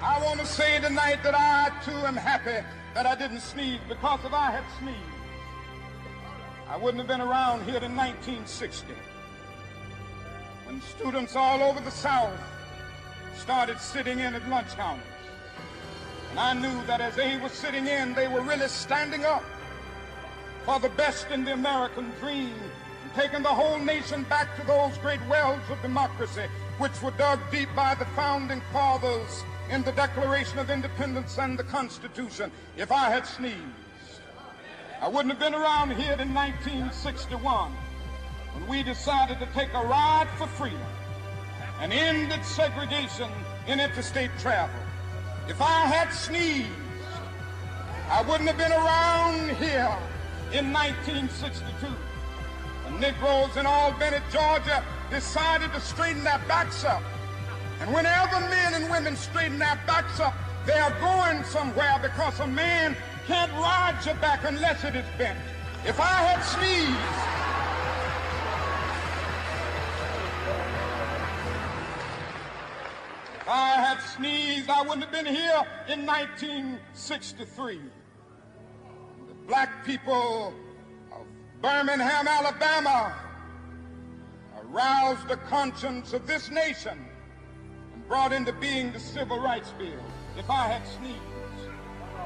I 0.00 0.22
want 0.24 0.38
to 0.38 0.46
say 0.46 0.80
tonight 0.80 1.22
that 1.24 1.34
I 1.34 1.72
too 1.84 2.06
am 2.06 2.14
happy 2.14 2.64
that 2.94 3.04
I 3.04 3.16
didn't 3.16 3.40
sneeze 3.40 3.80
because 3.88 4.20
if 4.24 4.32
I 4.32 4.52
had 4.52 4.64
sneezed, 4.78 4.98
I 6.68 6.76
wouldn't 6.76 6.98
have 6.98 7.08
been 7.08 7.26
around 7.26 7.64
here 7.64 7.82
in 7.82 7.96
1960 7.96 8.92
when 10.66 10.80
students 10.82 11.34
all 11.34 11.62
over 11.62 11.80
the 11.80 11.90
South 11.90 12.38
started 13.36 13.80
sitting 13.80 14.20
in 14.20 14.34
at 14.34 14.48
lunch 14.48 14.76
counters. 14.76 15.17
And 16.30 16.40
I 16.40 16.52
knew 16.52 16.86
that 16.86 17.00
as 17.00 17.16
they 17.16 17.36
were 17.38 17.48
sitting 17.48 17.86
in, 17.86 18.14
they 18.14 18.28
were 18.28 18.40
really 18.40 18.68
standing 18.68 19.24
up 19.24 19.44
for 20.64 20.78
the 20.78 20.90
best 20.90 21.30
in 21.30 21.44
the 21.44 21.52
American 21.52 22.10
dream 22.20 22.52
and 23.02 23.14
taking 23.14 23.42
the 23.42 23.48
whole 23.48 23.78
nation 23.78 24.24
back 24.24 24.54
to 24.60 24.66
those 24.66 24.96
great 24.98 25.24
wells 25.28 25.62
of 25.70 25.80
democracy 25.80 26.44
which 26.78 27.00
were 27.02 27.10
dug 27.12 27.40
deep 27.50 27.68
by 27.74 27.94
the 27.94 28.04
founding 28.16 28.60
fathers 28.72 29.44
in 29.70 29.82
the 29.82 29.92
Declaration 29.92 30.58
of 30.58 30.70
Independence 30.70 31.38
and 31.38 31.58
the 31.58 31.64
Constitution. 31.64 32.50
If 32.76 32.92
I 32.92 33.10
had 33.10 33.26
sneezed, 33.26 33.58
I 35.00 35.08
wouldn't 35.08 35.30
have 35.30 35.40
been 35.40 35.54
around 35.54 35.90
here 35.90 36.16
in 36.18 36.34
1961 36.34 37.72
when 38.52 38.66
we 38.68 38.82
decided 38.82 39.38
to 39.40 39.46
take 39.54 39.72
a 39.74 39.84
ride 39.86 40.28
for 40.36 40.46
freedom 40.46 40.80
and 41.80 41.92
ended 41.92 42.44
segregation 42.44 43.30
in 43.66 43.80
interstate 43.80 44.30
travel. 44.38 44.87
If 45.48 45.62
I 45.62 45.86
had 45.86 46.12
sneezed, 46.12 46.68
I 48.10 48.22
wouldn't 48.22 48.48
have 48.48 48.58
been 48.58 48.72
around 48.72 49.56
here 49.56 49.96
in 50.52 50.72
1962. 50.72 51.86
The 52.84 52.90
Negroes 52.98 53.56
in 53.56 53.66
Albany, 53.66 54.18
Georgia 54.30 54.84
decided 55.10 55.72
to 55.72 55.80
straighten 55.80 56.22
their 56.22 56.40
backs 56.46 56.84
up. 56.84 57.02
And 57.80 57.92
whenever 57.92 58.40
men 58.40 58.74
and 58.74 58.90
women 58.90 59.16
straighten 59.16 59.58
their 59.58 59.80
backs 59.86 60.20
up, 60.20 60.34
They 60.68 60.78
are 60.78 60.92
going 61.00 61.44
somewhere 61.44 61.98
because 62.02 62.40
a 62.40 62.46
man 62.46 62.94
can't 63.26 63.50
ride 63.52 63.98
your 64.04 64.16
back 64.16 64.40
unless 64.44 64.84
it 64.84 64.94
is 64.96 65.06
bent. 65.16 65.38
If 65.86 65.98
I 65.98 66.16
had 66.28 66.42
sneezed, 66.44 67.47
I 73.48 73.80
had 73.80 73.98
sneezed, 74.02 74.68
I 74.68 74.82
wouldn't 74.82 75.04
have 75.04 75.10
been 75.10 75.24
here 75.24 75.64
in 75.88 76.04
1963. 76.04 77.80
The 79.26 79.34
black 79.46 79.86
people 79.86 80.52
of 81.10 81.26
Birmingham, 81.62 82.28
Alabama, 82.28 83.14
aroused 84.60 85.28
the 85.28 85.38
conscience 85.48 86.12
of 86.12 86.26
this 86.26 86.50
nation 86.50 86.98
and 87.94 88.06
brought 88.06 88.34
into 88.34 88.52
being 88.52 88.92
the 88.92 89.00
Civil 89.00 89.40
Rights 89.40 89.72
Bill. 89.78 89.98
If 90.36 90.50
I 90.50 90.68
had 90.68 90.86
sneezed, 90.98 91.18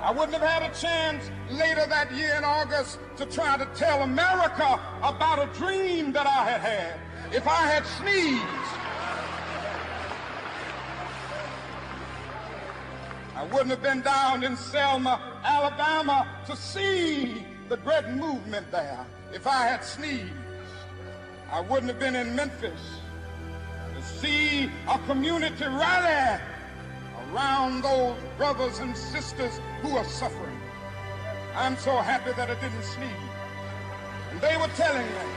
I 0.03 0.11
wouldn't 0.11 0.33
have 0.33 0.43
had 0.43 0.69
a 0.69 0.75
chance 0.75 1.31
later 1.53 1.87
that 1.87 2.13
year 2.13 2.35
in 2.37 2.43
August 2.43 2.99
to 3.19 3.27
try 3.27 3.57
to 3.57 3.67
tell 3.77 4.03
America 4.03 4.81
about 5.01 5.39
a 5.39 5.47
dream 5.57 6.11
that 6.15 6.27
I 6.27 6.51
had 6.51 6.61
had. 6.61 7.01
If 7.33 7.47
I 7.47 7.69
had 7.69 7.87
sneezed, 7.87 8.82
I 13.43 13.45
wouldn't 13.47 13.71
have 13.71 13.83
been 13.83 14.03
down 14.03 14.45
in 14.45 14.57
Selma, 14.57 15.21
Alabama 15.43 16.29
to 16.47 16.55
see 16.55 17.45
the 17.69 17.77
great 17.77 18.07
movement 18.07 18.71
there. 18.71 19.05
If 19.35 19.49
I 19.49 19.67
had 19.67 19.85
sneezed, 19.85 20.31
I 21.51 21.59
wouldn't 21.59 21.89
have 21.89 21.99
been 21.99 22.15
in 22.15 22.37
Memphis 22.37 23.01
to 23.97 24.03
see 24.21 24.71
a 24.89 24.97
community 25.09 25.65
rally 25.65 26.41
around 27.33 27.83
those 27.83 28.17
brothers 28.39 28.79
and 28.79 28.97
sisters 28.97 29.59
who 29.81 29.97
are 29.97 30.05
suffering. 30.05 30.61
I'm 31.57 31.77
so 31.79 31.97
happy 31.97 32.31
that 32.37 32.49
I 32.49 32.55
didn't 32.55 32.85
sneeze. 32.85 33.11
And 34.31 34.41
they 34.41 34.57
were 34.57 34.71
telling 34.77 35.05
me. 35.05 35.33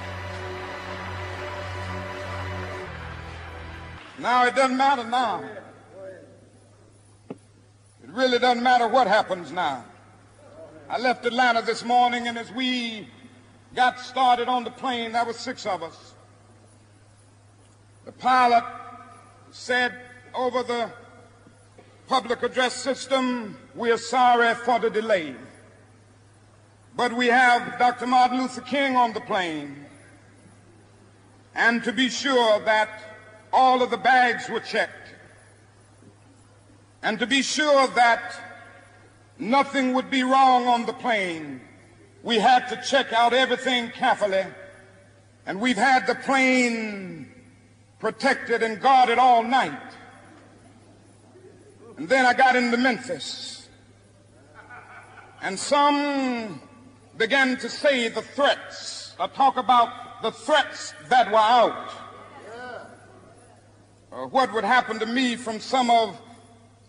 Now 4.20 4.46
it 4.46 4.56
doesn't 4.56 4.78
matter 4.78 5.06
now. 5.06 5.55
Really 8.16 8.40
doesn't 8.40 8.64
matter 8.64 8.88
what 8.88 9.08
happens 9.08 9.52
now. 9.52 9.84
I 10.90 10.98
left 10.98 11.26
Atlanta 11.26 11.62
this 11.62 11.84
morning, 11.84 12.30
and 12.30 12.38
as 12.38 12.50
we 12.50 13.10
got 13.76 14.00
started 14.00 14.48
on 14.48 14.64
the 14.64 14.72
plane, 14.72 15.12
there 15.12 15.26
were 15.26 15.34
six 15.34 15.66
of 15.66 15.84
us. 15.84 16.14
The 18.06 18.14
pilot 18.14 18.64
said 19.52 20.00
over 20.34 20.64
the 20.64 20.90
public 22.08 22.42
address 22.42 22.74
system, 22.74 23.58
we 23.76 23.92
are 23.92 23.98
sorry 23.98 24.56
for 24.56 24.80
the 24.80 24.90
delay. 24.90 25.36
But 26.96 27.12
we 27.12 27.28
have 27.28 27.78
Dr. 27.78 28.08
Martin 28.08 28.40
Luther 28.40 28.62
King 28.62 28.96
on 28.96 29.12
the 29.12 29.20
plane. 29.20 29.88
And 31.54 31.84
to 31.84 31.92
be 31.92 32.08
sure 32.08 32.62
that 32.62 32.98
all 33.52 33.84
of 33.84 33.92
the 33.92 33.98
bags 33.98 34.48
were 34.48 34.62
checked. 34.62 35.05
And 37.06 37.20
to 37.20 37.28
be 37.28 37.44
sure 37.44 37.86
that 37.90 38.36
nothing 39.38 39.94
would 39.94 40.10
be 40.10 40.24
wrong 40.24 40.66
on 40.66 40.88
the 40.88 40.94
plane, 40.94 41.62
we 42.24 42.40
had 42.40 42.68
to 42.70 42.82
check 42.82 43.14
out 43.14 43.32
everything 43.32 43.92
carefully. 43.92 44.44
And 45.46 45.62
we've 45.62 45.78
had 45.78 46.08
the 46.08 46.16
plane 46.16 47.32
protected 48.00 48.64
and 48.64 48.82
guarded 48.82 49.20
all 49.20 49.44
night. 49.44 49.94
And 51.98 52.10
then 52.10 52.26
I 52.26 52.34
got 52.34 52.56
into 52.56 52.76
Memphis. 52.76 53.70
And 55.44 55.60
some 55.60 56.60
began 57.18 57.56
to 57.58 57.70
say 57.70 58.10
the 58.10 58.24
threats, 58.24 59.14
or 59.20 59.28
talk 59.28 59.58
about 59.58 60.24
the 60.24 60.32
threats 60.32 60.96
that 61.10 61.32
were 61.32 61.38
out. 61.38 61.92
Or 64.10 64.26
what 64.26 64.52
would 64.54 64.64
happen 64.64 64.98
to 64.98 65.06
me 65.06 65.36
from 65.36 65.60
some 65.60 65.92
of 65.92 66.20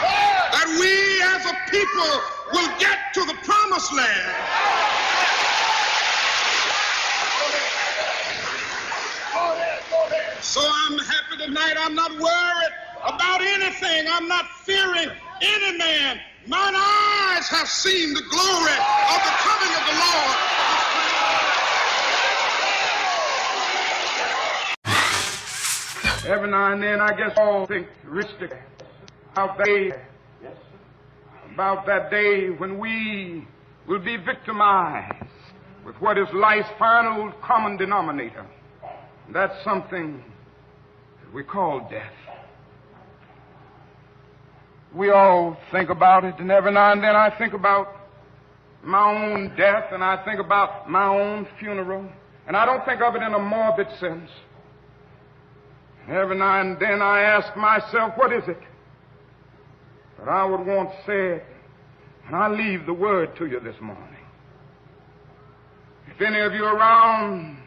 that 0.00 0.68
we 0.80 1.22
as 1.22 1.44
a 1.46 1.54
people 1.70 2.12
will 2.52 2.70
get 2.78 2.98
to 3.14 3.24
the 3.24 3.34
promised 3.44 3.92
land. 3.94 4.34
So 10.42 10.60
I'm 10.60 10.98
happy 10.98 11.36
tonight. 11.46 11.74
I'm 11.78 11.94
not 11.94 12.10
worried 12.12 12.74
about 13.06 13.40
anything. 13.40 14.06
I'm 14.10 14.26
not 14.26 14.46
fearing 14.64 15.10
any 15.40 15.78
man. 15.78 16.20
Mine 16.46 16.74
eyes 16.74 17.48
have 17.48 17.68
seen 17.68 18.14
the 18.14 18.22
glory 18.22 18.72
of 18.72 19.22
the 19.22 19.34
coming 19.38 19.72
of 19.76 19.84
the 19.86 19.94
Lord. 20.00 20.36
Every 26.26 26.50
now 26.50 26.72
and 26.72 26.82
then, 26.82 27.00
I 27.00 27.12
guess 27.16 27.36
all 27.36 27.66
think 27.66 27.86
realistic 28.04 28.56
about 29.32 29.58
that 29.58 29.64
day, 29.64 29.90
about 31.54 31.86
that 31.86 32.10
day 32.10 32.50
when 32.50 32.78
we 32.78 33.46
will 33.86 34.00
be 34.00 34.16
victimized 34.16 35.28
with 35.84 35.94
what 35.96 36.18
is 36.18 36.26
life's 36.34 36.68
final 36.78 37.32
common 37.42 37.76
denominator. 37.76 38.46
And 39.26 39.34
That's 39.34 39.54
something 39.64 40.22
that 41.22 41.34
we 41.34 41.44
call 41.44 41.88
death. 41.90 42.12
We 44.94 45.10
all 45.10 45.56
think 45.70 45.88
about 45.88 46.24
it, 46.24 46.34
and 46.38 46.50
every 46.50 46.72
now 46.72 46.92
and 46.92 47.02
then 47.02 47.14
I 47.14 47.32
think 47.38 47.52
about 47.52 47.88
my 48.82 49.04
own 49.04 49.54
death, 49.56 49.92
and 49.92 50.02
I 50.02 50.24
think 50.24 50.40
about 50.40 50.90
my 50.90 51.06
own 51.06 51.46
funeral, 51.60 52.08
and 52.48 52.56
I 52.56 52.66
don't 52.66 52.84
think 52.84 53.00
of 53.00 53.14
it 53.14 53.22
in 53.22 53.32
a 53.32 53.38
morbid 53.38 53.86
sense. 54.00 54.28
Every 56.08 56.36
now 56.36 56.60
and 56.60 56.76
then 56.80 57.00
I 57.00 57.20
ask 57.20 57.56
myself, 57.56 58.14
what 58.16 58.32
is 58.32 58.42
it 58.48 58.58
that 60.20 60.28
I 60.28 60.44
would 60.44 60.66
want 60.66 60.90
said? 61.06 61.42
And 62.26 62.36
I 62.36 62.48
leave 62.48 62.86
the 62.86 62.92
word 62.92 63.36
to 63.38 63.46
you 63.46 63.58
this 63.60 63.74
morning. 63.80 64.04
If 66.14 66.20
any 66.20 66.40
of 66.40 66.52
you 66.52 66.64
around 66.64 67.58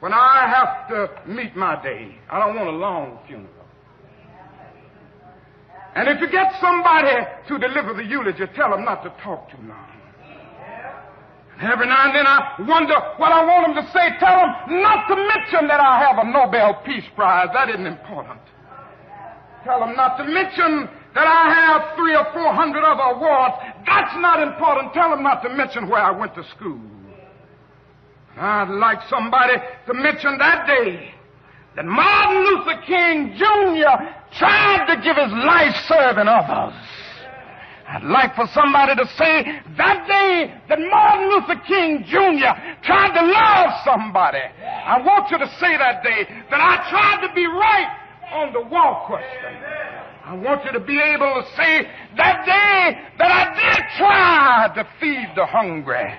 when 0.00 0.12
I 0.12 0.52
have 0.52 0.88
to 0.88 1.32
meet 1.32 1.56
my 1.56 1.80
day, 1.82 2.16
I 2.30 2.40
don't 2.40 2.56
want 2.56 2.68
a 2.68 2.72
long 2.72 3.20
funeral. 3.26 3.48
And 5.94 6.08
if 6.08 6.20
you 6.20 6.28
get 6.30 6.52
somebody 6.60 7.14
to 7.48 7.58
deliver 7.58 7.94
the 7.94 8.04
eulogy, 8.04 8.44
tell 8.56 8.70
them 8.70 8.84
not 8.84 9.02
to 9.04 9.10
talk 9.22 9.50
too 9.50 9.58
long. 9.68 9.88
Every 11.60 11.86
now 11.86 12.06
and 12.06 12.16
then 12.16 12.26
I 12.26 12.56
wonder 12.66 12.98
what 13.18 13.30
I 13.30 13.44
want 13.44 13.74
them 13.74 13.84
to 13.84 13.92
say. 13.92 14.18
Tell 14.18 14.34
them 14.34 14.82
not 14.82 15.06
to 15.06 15.14
mention 15.14 15.68
that 15.68 15.78
I 15.78 16.00
have 16.02 16.18
a 16.18 16.28
Nobel 16.28 16.82
Peace 16.84 17.04
Prize. 17.14 17.48
That 17.52 17.68
isn't 17.68 17.86
important. 17.86 18.40
Tell 19.62 19.78
them 19.78 19.94
not 19.94 20.16
to 20.16 20.24
mention 20.24 20.88
that 21.14 21.26
I 21.26 21.44
have 21.52 21.96
three 21.96 22.14
or 22.16 22.24
four 22.32 22.52
hundred 22.54 22.84
other 22.84 23.16
awards. 23.16 23.54
That's 23.86 24.14
not 24.16 24.42
important. 24.42 24.94
Tell 24.94 25.10
them 25.10 25.22
not 25.22 25.42
to 25.42 25.48
mention 25.50 25.88
where 25.88 26.00
I 26.00 26.10
went 26.10 26.34
to 26.36 26.44
school. 26.56 26.80
I'd 28.36 28.70
like 28.70 28.98
somebody 29.10 29.54
to 29.86 29.94
mention 29.94 30.38
that 30.38 30.66
day 30.66 31.12
that 31.76 31.84
Martin 31.84 32.44
Luther 32.44 32.80
King 32.86 33.34
Jr. 33.36 33.92
tried 34.38 34.86
to 34.88 35.02
give 35.02 35.16
his 35.16 35.32
life 35.32 35.76
serving 35.88 36.28
others. 36.28 36.74
I'd 37.88 38.04
like 38.04 38.34
for 38.34 38.46
somebody 38.54 38.96
to 38.96 39.06
say 39.18 39.60
that 39.76 40.06
day 40.08 40.54
that 40.68 40.78
Martin 40.80 41.28
Luther 41.28 41.60
King 41.66 42.04
Jr. 42.08 42.56
tried 42.82 43.12
to 43.12 43.26
love 43.26 43.70
somebody. 43.84 44.40
I 44.64 45.02
want 45.04 45.30
you 45.30 45.36
to 45.36 45.48
say 45.60 45.76
that 45.76 46.02
day 46.02 46.24
that 46.50 46.60
I 46.60 46.88
tried 46.88 47.26
to 47.26 47.34
be 47.34 47.44
right 47.44 47.98
on 48.32 48.52
the 48.54 48.62
wall 48.62 49.04
question. 49.06 49.60
I 50.24 50.34
want 50.34 50.64
you 50.64 50.72
to 50.72 50.80
be 50.80 50.98
able 51.00 51.42
to 51.42 51.44
say 51.56 51.82
that 52.16 52.46
day 52.46 53.00
that 53.18 53.30
I 53.30 53.44
did 53.58 53.84
try 53.98 54.70
to 54.76 54.88
feed 55.00 55.28
the 55.34 55.46
hungry. 55.46 56.14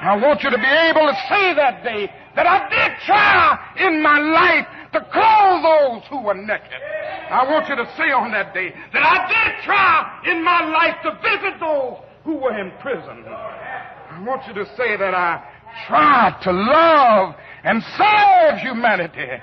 I 0.00 0.16
want 0.16 0.42
you 0.42 0.50
to 0.50 0.58
be 0.58 0.64
able 0.64 1.08
to 1.08 1.16
say 1.28 1.54
that 1.54 1.82
day 1.82 2.12
that 2.36 2.46
I 2.46 2.68
did 2.68 2.92
try 3.06 3.58
in 3.88 4.02
my 4.02 4.18
life 4.20 4.66
to 4.92 5.00
clothe 5.10 5.62
those 5.64 6.06
who 6.10 6.22
were 6.22 6.34
naked. 6.34 6.82
I 7.30 7.50
want 7.50 7.68
you 7.68 7.76
to 7.76 7.86
say 7.96 8.12
on 8.12 8.30
that 8.32 8.52
day 8.54 8.72
that 8.92 9.02
I 9.02 9.26
did 9.28 9.64
try 9.64 10.20
in 10.26 10.44
my 10.44 10.64
life 10.68 10.96
to 11.02 11.10
visit 11.22 11.58
those 11.58 11.98
who 12.24 12.36
were 12.36 12.56
in 12.58 12.70
prison. 12.80 13.24
I 13.24 14.22
want 14.24 14.46
you 14.46 14.54
to 14.54 14.66
say 14.76 14.96
that 14.96 15.14
I 15.14 15.42
tried 15.86 16.38
to 16.42 16.52
love 16.52 17.34
and 17.64 17.82
serve 17.96 18.58
humanity. 18.60 19.42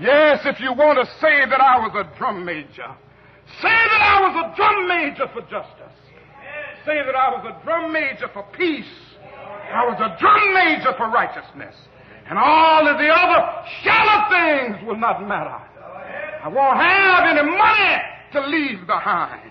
Yes, 0.00 0.40
if 0.44 0.60
you 0.60 0.72
want 0.72 0.98
to 0.98 1.06
say 1.20 1.44
that 1.48 1.60
I 1.60 1.78
was 1.78 1.92
a 1.94 2.18
drum 2.18 2.44
major, 2.44 2.96
say 3.60 3.78
that 3.90 4.02
I 4.02 4.16
was 4.22 4.34
a 4.44 4.56
drum 4.56 4.88
major 4.88 5.28
for 5.32 5.42
justice. 5.42 5.96
Say 6.84 7.00
that 7.04 7.14
I 7.14 7.30
was 7.30 7.44
a 7.48 7.64
drum 7.64 7.92
major 7.92 8.28
for 8.32 8.44
peace. 8.56 8.84
I 9.72 9.84
was 9.86 9.98
a 10.00 10.16
drum 10.20 10.54
major 10.54 10.92
for 10.96 11.08
righteousness. 11.10 11.74
And 12.28 12.38
all 12.38 12.86
of 12.88 12.98
the 12.98 13.08
other 13.08 13.40
shallow 13.82 14.28
things 14.30 14.86
will 14.86 14.96
not 14.96 15.26
matter. 15.26 15.60
I 16.42 16.48
won't 16.48 16.76
have 16.76 17.24
any 17.36 17.44
money 17.48 18.02
to 18.32 18.40
leave 18.48 18.86
behind. 18.86 19.50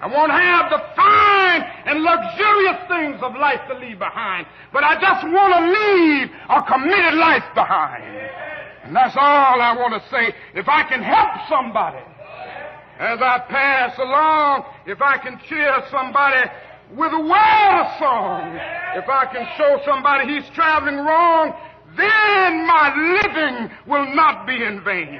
I 0.00 0.06
won't 0.06 0.32
have 0.32 0.70
the 0.70 0.80
fine 0.96 1.60
and 1.84 2.02
luxurious 2.02 2.80
things 2.88 3.20
of 3.22 3.36
life 3.36 3.60
to 3.68 3.76
leave 3.76 3.98
behind. 3.98 4.46
But 4.72 4.82
I 4.82 4.96
just 4.96 5.28
want 5.28 5.52
to 5.52 5.62
leave 5.68 6.30
a 6.48 6.62
committed 6.64 7.14
life 7.20 7.44
behind. 7.54 8.04
And 8.84 8.96
that's 8.96 9.14
all 9.16 9.60
I 9.60 9.76
want 9.76 9.92
to 9.92 10.08
say. 10.08 10.32
If 10.54 10.68
I 10.68 10.88
can 10.88 11.02
help 11.02 11.28
somebody 11.50 12.00
as 13.00 13.18
I 13.22 13.38
pass 13.48 13.98
along, 13.98 14.64
if 14.86 15.00
I 15.00 15.16
can 15.16 15.40
cheer 15.48 15.82
somebody 15.90 16.50
with 16.94 17.12
a 17.12 17.18
word 17.18 17.80
of 17.80 17.98
song, 17.98 18.54
if 18.94 19.08
I 19.08 19.24
can 19.32 19.48
show 19.56 19.80
somebody 19.86 20.34
he's 20.34 20.48
traveling 20.54 20.96
wrong, 20.96 21.54
then 21.96 22.66
my 22.66 22.92
living 23.24 23.70
will 23.86 24.14
not 24.14 24.46
be 24.46 24.62
in 24.62 24.84
vain. 24.84 25.18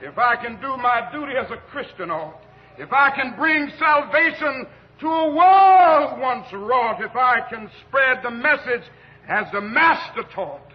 If 0.00 0.16
I 0.16 0.36
can 0.36 0.58
do 0.62 0.76
my 0.78 1.10
duty 1.12 1.34
as 1.36 1.50
a 1.50 1.58
Christian 1.70 2.10
ought, 2.10 2.40
if 2.78 2.90
I 2.94 3.10
can 3.10 3.36
bring 3.36 3.70
salvation 3.78 4.66
to 5.00 5.06
a 5.06 5.34
world 5.34 6.18
once 6.18 6.46
wrought, 6.50 7.02
if 7.02 7.14
I 7.14 7.40
can 7.50 7.70
spread 7.86 8.22
the 8.22 8.30
message 8.30 8.88
as 9.28 9.44
the 9.52 9.60
Master 9.60 10.22
taught, 10.34 10.72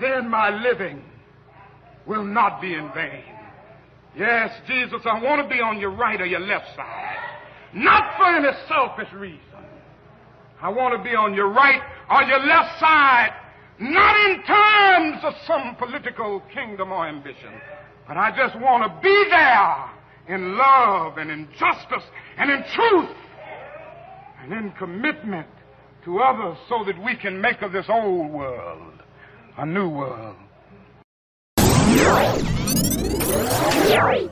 then 0.00 0.28
my 0.28 0.50
living 0.50 1.04
will 2.04 2.24
not 2.24 2.60
be 2.60 2.74
in 2.74 2.90
vain. 2.92 3.31
Yes, 4.16 4.50
Jesus, 4.66 5.00
I 5.04 5.22
want 5.22 5.42
to 5.42 5.48
be 5.48 5.60
on 5.60 5.80
your 5.80 5.90
right 5.90 6.20
or 6.20 6.26
your 6.26 6.40
left 6.40 6.66
side. 6.76 7.16
Not 7.74 8.16
for 8.16 8.26
any 8.26 8.50
selfish 8.68 9.12
reason. 9.14 9.40
I 10.60 10.68
want 10.68 10.96
to 10.96 11.02
be 11.02 11.16
on 11.16 11.34
your 11.34 11.48
right 11.48 11.80
or 12.10 12.22
your 12.22 12.38
left 12.40 12.78
side, 12.78 13.30
not 13.80 14.30
in 14.30 14.42
terms 14.44 15.24
of 15.24 15.34
some 15.46 15.76
political 15.76 16.40
kingdom 16.54 16.92
or 16.92 17.08
ambition, 17.08 17.52
but 18.06 18.16
I 18.16 18.30
just 18.36 18.54
want 18.60 18.84
to 18.84 19.00
be 19.02 19.24
there 19.30 19.90
in 20.28 20.56
love 20.56 21.18
and 21.18 21.30
in 21.30 21.48
justice 21.58 22.04
and 22.38 22.50
in 22.50 22.62
truth 22.74 23.16
and 24.42 24.52
in 24.52 24.72
commitment 24.78 25.48
to 26.04 26.18
others 26.18 26.58
so 26.68 26.84
that 26.84 27.02
we 27.02 27.16
can 27.16 27.40
make 27.40 27.62
of 27.62 27.72
this 27.72 27.86
old 27.88 28.30
world 28.30 29.02
a 29.58 29.66
new 29.66 29.88
world. 29.88 30.36
Fury! 33.32 34.30